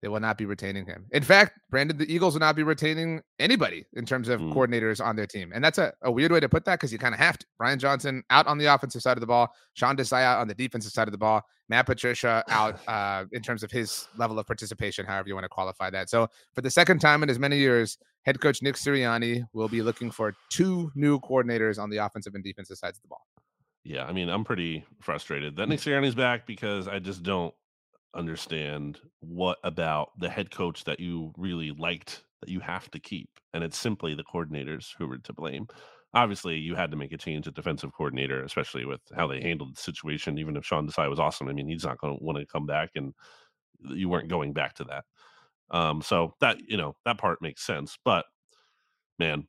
They 0.00 0.08
will 0.08 0.20
not 0.20 0.38
be 0.38 0.44
retaining 0.44 0.86
him. 0.86 1.06
In 1.10 1.24
fact, 1.24 1.58
Brandon, 1.70 1.96
the 1.96 2.12
Eagles 2.12 2.34
will 2.34 2.40
not 2.40 2.54
be 2.54 2.62
retaining 2.62 3.20
anybody 3.40 3.84
in 3.94 4.06
terms 4.06 4.28
of 4.28 4.40
mm. 4.40 4.52
coordinators 4.52 5.04
on 5.04 5.16
their 5.16 5.26
team. 5.26 5.50
And 5.52 5.62
that's 5.62 5.78
a, 5.78 5.92
a 6.02 6.10
weird 6.10 6.30
way 6.30 6.38
to 6.38 6.48
put 6.48 6.64
that 6.66 6.76
because 6.76 6.92
you 6.92 6.98
kind 6.98 7.14
of 7.14 7.18
have 7.18 7.36
to. 7.38 7.46
Brian 7.58 7.80
Johnson 7.80 8.22
out 8.30 8.46
on 8.46 8.58
the 8.58 8.66
offensive 8.66 9.02
side 9.02 9.16
of 9.16 9.20
the 9.20 9.26
ball, 9.26 9.52
Sean 9.74 9.96
Desai 9.96 10.22
out 10.22 10.38
on 10.38 10.46
the 10.46 10.54
defensive 10.54 10.92
side 10.92 11.08
of 11.08 11.12
the 11.12 11.18
ball, 11.18 11.42
Matt 11.68 11.86
Patricia 11.86 12.44
out 12.48 12.78
uh, 12.88 13.24
in 13.32 13.42
terms 13.42 13.64
of 13.64 13.72
his 13.72 14.06
level 14.16 14.38
of 14.38 14.46
participation, 14.46 15.04
however 15.04 15.28
you 15.28 15.34
want 15.34 15.44
to 15.44 15.48
qualify 15.48 15.90
that. 15.90 16.08
So 16.08 16.28
for 16.54 16.60
the 16.60 16.70
second 16.70 17.00
time 17.00 17.24
in 17.24 17.30
as 17.30 17.40
many 17.40 17.58
years, 17.58 17.98
head 18.22 18.40
coach 18.40 18.62
Nick 18.62 18.76
Sirianni 18.76 19.44
will 19.52 19.68
be 19.68 19.82
looking 19.82 20.12
for 20.12 20.32
two 20.48 20.92
new 20.94 21.18
coordinators 21.20 21.78
on 21.80 21.90
the 21.90 21.96
offensive 21.96 22.34
and 22.36 22.44
defensive 22.44 22.78
sides 22.78 22.98
of 22.98 23.02
the 23.02 23.08
ball. 23.08 23.22
Yeah, 23.82 24.04
I 24.04 24.12
mean, 24.12 24.28
I'm 24.28 24.44
pretty 24.44 24.84
frustrated 25.00 25.56
that 25.56 25.68
Nick 25.68 25.80
Sirianni's 25.80 26.14
back 26.14 26.46
because 26.46 26.86
I 26.86 26.98
just 26.98 27.22
don't 27.22 27.54
understand 28.14 28.98
what 29.20 29.58
about 29.64 30.10
the 30.18 30.28
head 30.28 30.50
coach 30.50 30.84
that 30.84 31.00
you 31.00 31.32
really 31.36 31.70
liked 31.70 32.24
that 32.40 32.50
you 32.50 32.60
have 32.60 32.90
to 32.90 33.00
keep. 33.00 33.28
And 33.52 33.64
it's 33.64 33.78
simply 33.78 34.14
the 34.14 34.24
coordinators 34.24 34.94
who 34.96 35.06
were 35.06 35.18
to 35.18 35.32
blame. 35.32 35.66
Obviously, 36.14 36.56
you 36.56 36.74
had 36.74 36.90
to 36.90 36.96
make 36.96 37.12
a 37.12 37.18
change 37.18 37.46
at 37.46 37.54
defensive 37.54 37.92
coordinator, 37.92 38.42
especially 38.42 38.84
with 38.84 39.00
how 39.14 39.26
they 39.26 39.40
handled 39.40 39.76
the 39.76 39.80
situation. 39.80 40.38
Even 40.38 40.56
if 40.56 40.64
Sean 40.64 40.88
Desai 40.88 41.10
was 41.10 41.20
awesome, 41.20 41.48
I 41.48 41.52
mean, 41.52 41.68
he's 41.68 41.84
not 41.84 41.98
going 41.98 42.16
to 42.16 42.24
want 42.24 42.38
to 42.38 42.46
come 42.46 42.66
back, 42.66 42.90
and 42.94 43.12
you 43.82 44.08
weren't 44.08 44.28
going 44.28 44.52
back 44.52 44.74
to 44.74 44.84
that. 44.84 45.04
Um, 45.70 46.00
so 46.00 46.34
that 46.40 46.58
you 46.66 46.78
know 46.78 46.96
that 47.04 47.18
part 47.18 47.42
makes 47.42 47.66
sense. 47.66 47.98
But 48.04 48.24
man, 49.18 49.46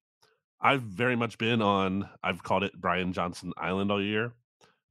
I've 0.59 0.81
very 0.81 1.15
much 1.15 1.37
been 1.37 1.61
on. 1.61 2.09
I've 2.23 2.43
called 2.43 2.63
it 2.63 2.73
Brian 2.75 3.13
Johnson 3.13 3.53
Island 3.57 3.91
all 3.91 4.03
year 4.03 4.33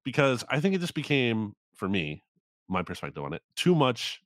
because 0.05 0.45
I 0.49 0.61
think 0.61 0.75
it 0.75 0.81
just 0.81 0.95
became 0.95 1.55
for 1.75 1.89
me, 1.89 2.25
my 2.69 2.83
perspective 2.83 3.23
on 3.23 3.33
it, 3.33 3.43
too 3.57 3.75
much. 3.75 4.23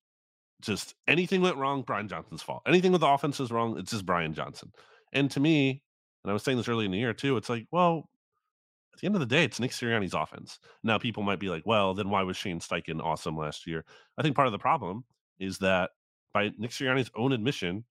Just 0.60 0.94
anything 1.08 1.40
went 1.40 1.56
wrong, 1.56 1.82
Brian 1.82 2.06
Johnson's 2.06 2.42
fault. 2.42 2.62
Anything 2.66 2.92
with 2.92 3.00
the 3.00 3.08
offense 3.08 3.40
is 3.40 3.50
wrong, 3.50 3.78
it's 3.78 3.90
just 3.90 4.06
Brian 4.06 4.32
Johnson. 4.32 4.72
And 5.12 5.30
to 5.32 5.40
me, 5.40 5.82
and 6.22 6.30
I 6.30 6.32
was 6.32 6.42
saying 6.44 6.56
this 6.56 6.68
early 6.68 6.84
in 6.84 6.92
the 6.92 6.98
year 6.98 7.12
too, 7.12 7.36
it's 7.36 7.48
like, 7.48 7.66
well, 7.72 8.08
at 8.94 9.00
the 9.00 9.06
end 9.06 9.16
of 9.16 9.20
the 9.20 9.26
day, 9.26 9.44
it's 9.44 9.58
Nick 9.58 9.70
Sirianni's 9.70 10.14
offense. 10.14 10.58
Now, 10.82 10.98
people 10.98 11.22
might 11.22 11.40
be 11.40 11.48
like, 11.48 11.66
well, 11.66 11.94
then 11.94 12.10
why 12.10 12.22
was 12.22 12.36
Shane 12.36 12.60
Steichen 12.60 13.02
awesome 13.02 13.36
last 13.36 13.66
year? 13.66 13.84
I 14.18 14.22
think 14.22 14.36
part 14.36 14.46
of 14.46 14.52
the 14.52 14.58
problem 14.58 15.04
is 15.38 15.58
that 15.58 15.90
by 16.32 16.50
Nick 16.58 16.70
Sirianni's 16.70 17.10
own 17.16 17.32
admission, 17.32 17.84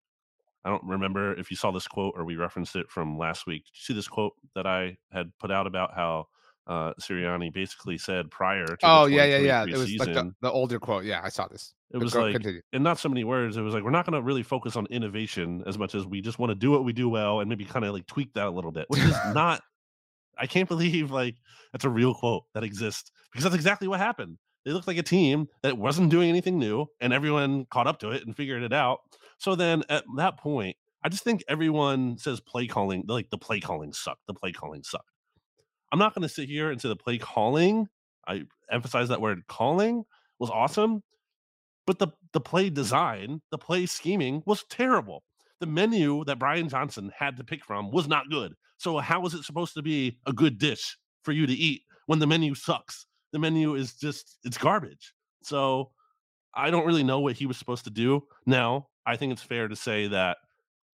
I 0.64 0.68
don't 0.68 0.84
remember 0.84 1.34
if 1.34 1.50
you 1.50 1.56
saw 1.56 1.70
this 1.70 1.88
quote 1.88 2.14
or 2.16 2.24
we 2.24 2.36
referenced 2.36 2.76
it 2.76 2.90
from 2.90 3.18
last 3.18 3.46
week. 3.46 3.64
Did 3.64 3.72
you 3.74 3.82
see 3.82 3.94
this 3.94 4.08
quote 4.08 4.34
that 4.54 4.66
I 4.66 4.98
had 5.10 5.32
put 5.38 5.50
out 5.50 5.66
about 5.66 5.94
how 5.94 6.28
uh, 6.70 6.94
Sirianni 7.00 7.52
basically 7.52 7.98
said 7.98 8.30
prior 8.30 8.64
to 8.64 8.78
oh 8.84 9.06
yeah 9.06 9.24
yeah 9.24 9.38
yeah. 9.38 9.64
It 9.64 9.76
was 9.76 9.92
like 9.96 10.14
the, 10.14 10.32
the, 10.40 10.50
older 10.50 10.78
quote. 10.78 11.04
Yeah 11.04 11.20
I 11.22 11.28
saw 11.28 11.48
this. 11.48 11.74
It 11.92 11.98
was 11.98 12.14
like 12.14 12.32
continue. 12.32 12.62
in 12.72 12.84
not 12.84 13.00
so 13.00 13.08
many 13.08 13.24
words 13.24 13.56
it 13.56 13.62
was 13.62 13.74
like 13.74 13.82
we're 13.82 13.90
not 13.90 14.06
going 14.06 14.14
to 14.14 14.24
really 14.24 14.44
focus 14.44 14.76
on 14.76 14.86
innovation 14.86 15.64
as 15.66 15.76
much 15.76 15.96
as 15.96 16.06
we 16.06 16.20
just 16.20 16.38
want 16.38 16.50
to 16.50 16.54
do 16.54 16.70
what 16.70 16.84
we 16.84 16.92
do 16.92 17.08
well 17.08 17.40
and 17.40 17.48
maybe 17.48 17.64
kind 17.64 17.84
of 17.84 17.92
like 17.92 18.06
tweak 18.06 18.32
that 18.34 18.46
a 18.46 18.50
little 18.50 18.70
bit 18.70 18.86
which 18.88 19.02
is 19.02 19.16
not 19.34 19.62
I 20.38 20.46
can't 20.46 20.68
believe 20.68 21.10
like 21.10 21.34
that's 21.72 21.84
a 21.84 21.90
real 21.90 22.14
quote 22.14 22.44
that 22.54 22.62
exists 22.62 23.10
because 23.32 23.42
that's 23.42 23.56
exactly 23.56 23.88
what 23.88 23.98
happened. 23.98 24.38
They 24.64 24.70
looked 24.70 24.86
like 24.86 24.98
a 24.98 25.02
team 25.02 25.48
that 25.62 25.76
wasn't 25.76 26.10
doing 26.10 26.28
anything 26.28 26.56
new 26.56 26.86
and 27.00 27.12
everyone 27.12 27.64
caught 27.64 27.88
up 27.88 27.98
to 28.00 28.10
it 28.10 28.24
and 28.24 28.36
figured 28.36 28.62
it 28.62 28.72
out. 28.72 29.00
So 29.38 29.56
then 29.56 29.82
at 29.88 30.04
that 30.18 30.38
point 30.38 30.76
I 31.02 31.08
just 31.08 31.24
think 31.24 31.42
everyone 31.48 32.16
says 32.18 32.38
play 32.38 32.68
calling 32.68 33.04
like 33.08 33.30
the 33.30 33.38
play 33.38 33.58
calling 33.58 33.92
sucked 33.92 34.26
the 34.28 34.34
play 34.34 34.52
calling 34.52 34.84
sucked 34.84 35.09
I'm 35.92 35.98
not 35.98 36.14
going 36.14 36.22
to 36.22 36.28
sit 36.28 36.48
here 36.48 36.70
and 36.70 36.80
say 36.80 36.88
the 36.88 36.96
play 36.96 37.18
calling. 37.18 37.88
I 38.26 38.44
emphasize 38.70 39.08
that 39.08 39.20
word 39.20 39.42
calling 39.48 40.04
was 40.38 40.50
awesome, 40.50 41.02
but 41.86 41.98
the 41.98 42.08
the 42.32 42.40
play 42.40 42.70
design, 42.70 43.40
the 43.50 43.58
play 43.58 43.86
scheming 43.86 44.42
was 44.46 44.64
terrible. 44.70 45.24
The 45.60 45.66
menu 45.66 46.24
that 46.24 46.38
Brian 46.38 46.68
Johnson 46.68 47.12
had 47.16 47.36
to 47.36 47.44
pick 47.44 47.64
from 47.64 47.90
was 47.90 48.08
not 48.08 48.30
good. 48.30 48.54
So 48.78 48.98
how 48.98 49.24
is 49.26 49.34
it 49.34 49.44
supposed 49.44 49.74
to 49.74 49.82
be 49.82 50.18
a 50.26 50.32
good 50.32 50.58
dish 50.58 50.96
for 51.22 51.32
you 51.32 51.46
to 51.46 51.52
eat 51.52 51.82
when 52.06 52.18
the 52.18 52.26
menu 52.26 52.54
sucks? 52.54 53.06
The 53.32 53.38
menu 53.38 53.74
is 53.74 53.94
just 53.94 54.38
it's 54.44 54.56
garbage. 54.56 55.12
So 55.42 55.90
I 56.54 56.70
don't 56.70 56.86
really 56.86 57.04
know 57.04 57.20
what 57.20 57.36
he 57.36 57.46
was 57.46 57.58
supposed 57.58 57.84
to 57.84 57.90
do. 57.90 58.22
Now, 58.46 58.88
I 59.06 59.16
think 59.16 59.32
it's 59.32 59.42
fair 59.42 59.68
to 59.68 59.76
say 59.76 60.06
that 60.08 60.38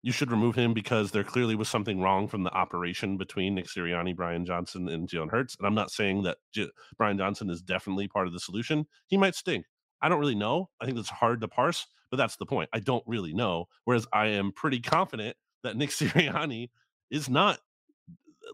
you 0.06 0.12
should 0.12 0.30
remove 0.30 0.54
him 0.54 0.72
because 0.72 1.10
there 1.10 1.24
clearly 1.24 1.56
was 1.56 1.68
something 1.68 2.00
wrong 2.00 2.28
from 2.28 2.44
the 2.44 2.54
operation 2.54 3.16
between 3.16 3.56
Nick 3.56 3.66
Sirianni, 3.66 4.14
Brian 4.14 4.46
Johnson, 4.46 4.88
and 4.88 5.08
Jalen 5.08 5.32
Hurts. 5.32 5.56
And 5.58 5.66
I'm 5.66 5.74
not 5.74 5.90
saying 5.90 6.22
that 6.22 6.38
J- 6.52 6.70
Brian 6.96 7.18
Johnson 7.18 7.50
is 7.50 7.60
definitely 7.60 8.06
part 8.06 8.28
of 8.28 8.32
the 8.32 8.38
solution. 8.38 8.86
He 9.08 9.16
might 9.16 9.34
stink. 9.34 9.66
I 10.00 10.08
don't 10.08 10.20
really 10.20 10.36
know. 10.36 10.70
I 10.80 10.84
think 10.84 10.96
it's 10.96 11.10
hard 11.10 11.40
to 11.40 11.48
parse, 11.48 11.88
but 12.08 12.18
that's 12.18 12.36
the 12.36 12.46
point. 12.46 12.70
I 12.72 12.78
don't 12.78 13.02
really 13.04 13.34
know. 13.34 13.64
Whereas 13.82 14.06
I 14.12 14.26
am 14.26 14.52
pretty 14.52 14.78
confident 14.78 15.36
that 15.64 15.76
Nick 15.76 15.90
Sirianni 15.90 16.70
is 17.10 17.28
not 17.28 17.58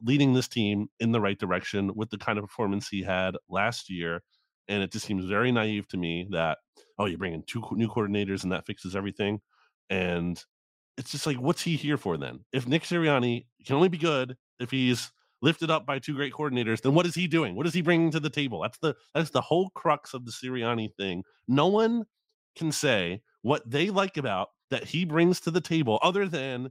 leading 0.02 0.32
this 0.32 0.48
team 0.48 0.88
in 1.00 1.12
the 1.12 1.20
right 1.20 1.38
direction 1.38 1.94
with 1.94 2.08
the 2.08 2.16
kind 2.16 2.38
of 2.38 2.46
performance 2.46 2.88
he 2.88 3.02
had 3.02 3.36
last 3.50 3.90
year. 3.90 4.22
And 4.68 4.82
it 4.82 4.90
just 4.90 5.04
seems 5.04 5.26
very 5.26 5.52
naive 5.52 5.86
to 5.88 5.98
me 5.98 6.28
that, 6.30 6.56
oh, 6.98 7.04
you 7.04 7.18
bring 7.18 7.34
in 7.34 7.42
two 7.42 7.62
new 7.72 7.88
coordinators 7.88 8.42
and 8.42 8.52
that 8.52 8.64
fixes 8.64 8.96
everything. 8.96 9.42
And 9.90 10.42
it's 10.96 11.11
just 11.11 11.26
like, 11.26 11.38
what's 11.38 11.62
he 11.62 11.76
here 11.76 11.96
for 11.96 12.16
then? 12.16 12.40
If 12.52 12.66
Nick 12.66 12.83
Sirianni 12.83 13.46
can 13.66 13.76
only 13.76 13.88
be 13.88 13.98
good 13.98 14.37
if 14.61 14.70
he's 14.70 15.11
lifted 15.40 15.70
up 15.70 15.85
by 15.87 15.98
two 15.98 16.14
great 16.14 16.33
coordinators, 16.33 16.81
then 16.83 16.94
what 16.94 17.07
is 17.07 17.14
he 17.14 17.26
doing? 17.26 17.55
What 17.55 17.66
is 17.66 17.74
he 17.74 17.83
bringing 17.83 18.11
to 18.12 18.20
the 18.20 18.31
table? 18.31 18.61
That's 18.61 18.78
the 18.78 18.94
that's 19.14 19.31
the 19.31 19.40
whole 19.40 19.70
crux 19.70 20.14
of 20.14 20.24
the 20.24 20.33
Sirianni 20.33 20.94
thing. 20.94 21.24
No 21.48 21.66
one 21.66 22.05
can 22.57 22.72
say 22.72 23.22
what 23.42 23.68
they 23.68 23.90
like 23.90 24.16
about 24.16 24.48
that 24.70 24.85
he 24.85 25.05
brings 25.05 25.40
to 25.40 25.50
the 25.50 25.61
table 25.61 25.98
other 26.02 26.28
than 26.28 26.70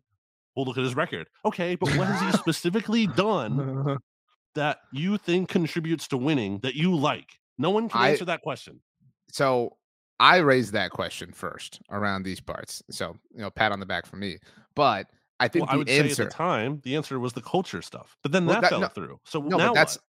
we'll 0.56 0.66
look 0.66 0.78
at 0.78 0.84
his 0.84 0.96
record. 0.96 1.28
Okay, 1.46 1.76
but 1.76 1.90
what 1.98 2.08
has 2.08 2.22
he 2.22 2.38
specifically 2.38 3.08
done 3.08 3.98
that 4.56 4.80
you 4.92 5.18
think 5.18 5.50
contributes 5.50 6.08
to 6.10 6.18
winning 6.18 6.60
that 6.60 6.76
you 6.76 6.96
like? 6.96 7.28
No 7.58 7.70
one 7.70 7.90
can 7.90 8.02
answer 8.02 8.24
I, 8.24 8.26
that 8.26 8.42
question. 8.42 8.82
So 9.30 9.78
I 10.22 10.38
raised 10.38 10.72
that 10.74 10.92
question 10.92 11.32
first 11.32 11.82
around 11.90 12.24
these 12.24 12.40
parts. 12.40 12.84
So, 12.92 13.18
you 13.34 13.42
know, 13.42 13.50
pat 13.50 13.72
on 13.72 13.80
the 13.80 13.88
back 13.88 14.06
for 14.06 14.18
me. 14.18 14.38
But 14.76 15.08
I 15.40 15.48
think 15.48 15.66
well, 15.66 15.74
I 15.74 15.78
would 15.78 15.90
answer, 15.90 16.14
say 16.14 16.24
at 16.24 16.30
the 16.30 16.36
time 16.36 16.80
the 16.84 16.96
answer 16.96 17.20
was 17.20 17.34
the 17.34 17.42
culture 17.42 17.82
stuff. 17.82 18.16
But 18.22 18.32
then 18.32 18.46
well, 18.46 18.56
that, 18.56 18.62
that, 18.62 18.70
fell 18.70 18.82
no, 18.82 18.88
through. 18.88 19.20
So 19.26 19.42
no, 19.42 19.58
now 19.58 19.74
that's 19.74 19.96
what? 19.96 20.04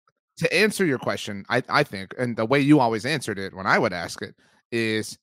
to 0.49 0.53
answer 0.53 0.85
your 0.85 0.99
question, 0.99 1.45
I, 1.49 1.63
I 1.69 1.83
think, 1.83 2.13
and 2.19 2.35
the 2.35 2.45
way 2.45 2.59
you 2.59 2.81
always 2.81 3.05
answered 3.05 3.39
it 3.39 3.55
when 3.55 3.65
I 3.65 3.79
would 3.79 3.93
ask 3.93 4.21
it 4.21 4.35
is 4.73 5.17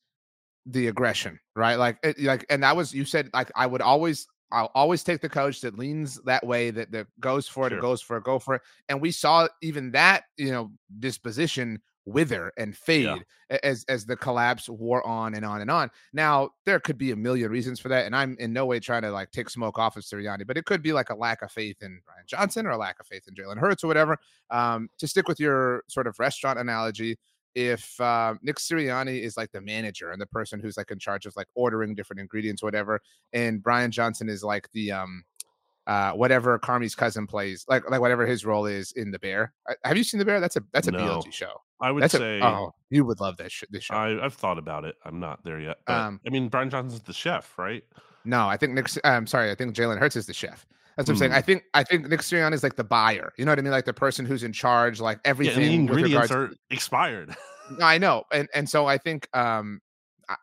the 0.65 0.87
aggression, 0.87 1.39
right? 1.55 1.77
Like 1.77 1.99
it, 2.03 2.19
like 2.21 2.47
and 2.49 2.63
that 2.63 2.75
was 2.75 2.95
you 2.95 3.05
said 3.05 3.29
like 3.35 3.53
I 3.55 3.67
would 3.67 3.83
always 3.83 4.27
I'll 4.51 4.71
always 4.75 5.05
take 5.05 5.21
the 5.21 5.29
coach 5.29 5.61
that 5.61 5.79
leans 5.79 6.19
that 6.25 6.47
way, 6.47 6.71
that, 6.71 6.91
that 6.93 7.09
goes 7.21 7.47
for 7.47 7.67
it, 7.67 7.71
sure. 7.71 7.81
goes 7.81 8.01
for 8.01 8.17
it, 8.17 8.25
go 8.25 8.39
for 8.39 8.55
it. 8.55 8.63
And 8.89 9.03
we 9.03 9.11
saw 9.11 9.49
even 9.61 9.91
that, 9.91 10.25
you 10.39 10.51
know, 10.51 10.71
disposition 10.99 11.83
wither 12.09 12.53
and 12.57 12.77
fade 12.77 13.05
yeah. 13.51 13.59
as 13.63 13.85
as 13.89 14.07
the 14.07 14.17
collapse 14.17 14.69
wore 14.69 15.07
on 15.07 15.35
and 15.35 15.45
on 15.45 15.61
and 15.61 15.71
on. 15.71 15.91
Now 16.13 16.51
there 16.67 16.81
could 16.81 16.99
be 16.99 17.11
a 17.11 17.17
million 17.17 17.51
reasons 17.51 17.81
for 17.81 17.89
that, 17.89 18.07
and 18.07 18.17
I'm 18.17 18.37
in 18.39 18.53
no 18.53 18.67
way 18.67 18.81
trying 18.81 19.03
to 19.03 19.11
like 19.11 19.31
take 19.31 19.51
smoke 19.51 19.79
off 19.79 19.97
of 19.97 20.05
Sirianni, 20.05 20.47
but 20.47 20.57
it 20.57 20.65
could 20.65 20.83
be 20.83 20.93
like 20.93 21.11
a 21.11 21.15
lack 21.15 21.43
of 21.43 21.51
faith 21.51 21.83
in 21.83 22.01
Brian 22.05 22.25
Johnson 22.27 22.67
or 22.67 22.71
a 22.71 22.79
lack 22.79 22.99
of 23.01 23.07
faith 23.07 23.25
in 23.29 23.35
Jalen 23.35 23.59
Hurts 23.59 23.85
or 23.85 23.89
whatever. 23.89 24.19
Um, 24.51 24.89
to 24.99 25.07
stick 25.07 25.29
with 25.29 25.41
your 25.41 25.85
sort 25.89 26.07
of 26.07 26.19
restaurant 26.19 26.59
analogy, 26.59 27.19
if 27.55 28.01
uh, 28.01 28.35
Nick 28.43 28.57
Sirianni 28.57 29.21
is 29.21 29.37
like 29.37 29.53
the 29.53 29.61
manager 29.61 30.11
and 30.11 30.21
the 30.21 30.27
person 30.27 30.61
who's 30.61 30.77
like 30.77 30.91
in 30.91 30.99
charge 30.99 31.27
of 31.27 31.37
like 31.37 31.49
ordering 31.55 31.95
different 31.95 32.21
ingredients, 32.21 32.63
whatever, 32.63 33.01
and 33.33 33.63
Brian 33.63 33.91
Johnson 33.91 34.29
is 34.29 34.45
like 34.45 34.71
the 34.73 34.93
um 34.93 35.25
uh, 35.89 36.13
whatever 36.13 36.59
Carmy's 36.59 36.95
cousin 36.95 37.27
plays, 37.27 37.65
like 37.67 37.89
like 37.91 38.01
whatever 38.01 38.27
his 38.27 38.45
role 38.45 38.67
is 38.67 38.93
in 38.93 39.11
the 39.11 39.19
Bear. 39.19 39.55
Have 39.85 39.97
you 39.97 40.05
seen 40.05 40.19
the 40.19 40.25
Bear? 40.25 40.39
That's 40.39 40.57
a 40.57 40.63
that's 40.73 40.87
a 40.87 40.93
no, 40.93 40.99
BLG 40.99 41.33
show. 41.33 41.63
I 41.81 41.91
would 41.91 42.03
that's 42.03 42.13
say, 42.13 42.41
a, 42.41 42.45
oh, 42.45 42.75
you 42.91 43.05
would 43.07 43.21
love 43.21 43.39
this 43.39 43.53
sh- 43.53 43.65
this 43.71 43.85
show. 43.85 43.95
I, 43.95 44.11
have 44.23 44.35
thought 44.35 44.59
about 44.59 44.85
it. 44.85 44.97
I'm 45.05 45.19
not 45.19 45.43
there 45.45 45.59
yet. 45.59 45.79
But, 45.87 45.95
um, 45.95 46.21
I 46.27 46.31
mean, 46.31 46.49
Brian 46.49 46.69
Johnson's 46.69 47.03
the 47.03 47.15
chef, 47.15 47.59
right? 47.59 47.83
No, 48.27 48.47
I 48.47 48.59
think 48.59 48.75
Nick. 48.75 48.89
I'm 49.03 49.27
sorry. 49.27 49.51
I 49.51 49.55
think 49.55 49.75
Jalen 49.75 49.99
Hurts 49.99 50.15
is 50.15 50.27
the 50.27 50.35
chef. 50.35 50.67
That's 50.99 51.09
what 51.09 51.15
I'm 51.15 51.19
saying. 51.19 51.33
I 51.33 51.41
hmm. 51.41 51.47
think 51.47 51.65
I 51.73 51.85
think 51.85 52.09
Nick 52.09 52.21
Sirianni 52.21 52.53
is 52.53 52.63
like 52.63 52.77
the 52.77 52.85
buyer. 52.85 53.33
You 53.39 53.47
know 53.47 53.53
what 53.53 53.59
I 53.59 53.63
mean? 53.63 53.71
Like 53.71 53.87
the 53.87 53.95
person 53.95 54.27
who's 54.27 54.43
in 54.43 54.53
charge, 54.53 55.01
like 55.01 55.21
everything. 55.25 55.63
Yeah, 55.63 55.69
the 55.69 55.75
ingredients 55.75 56.31
are 56.31 56.51
expired. 56.71 57.35
I 57.83 57.97
know, 57.97 58.25
and 58.31 58.49
and 58.55 58.69
so 58.69 58.87
I 58.87 58.99
think 58.99 59.29
um 59.35 59.81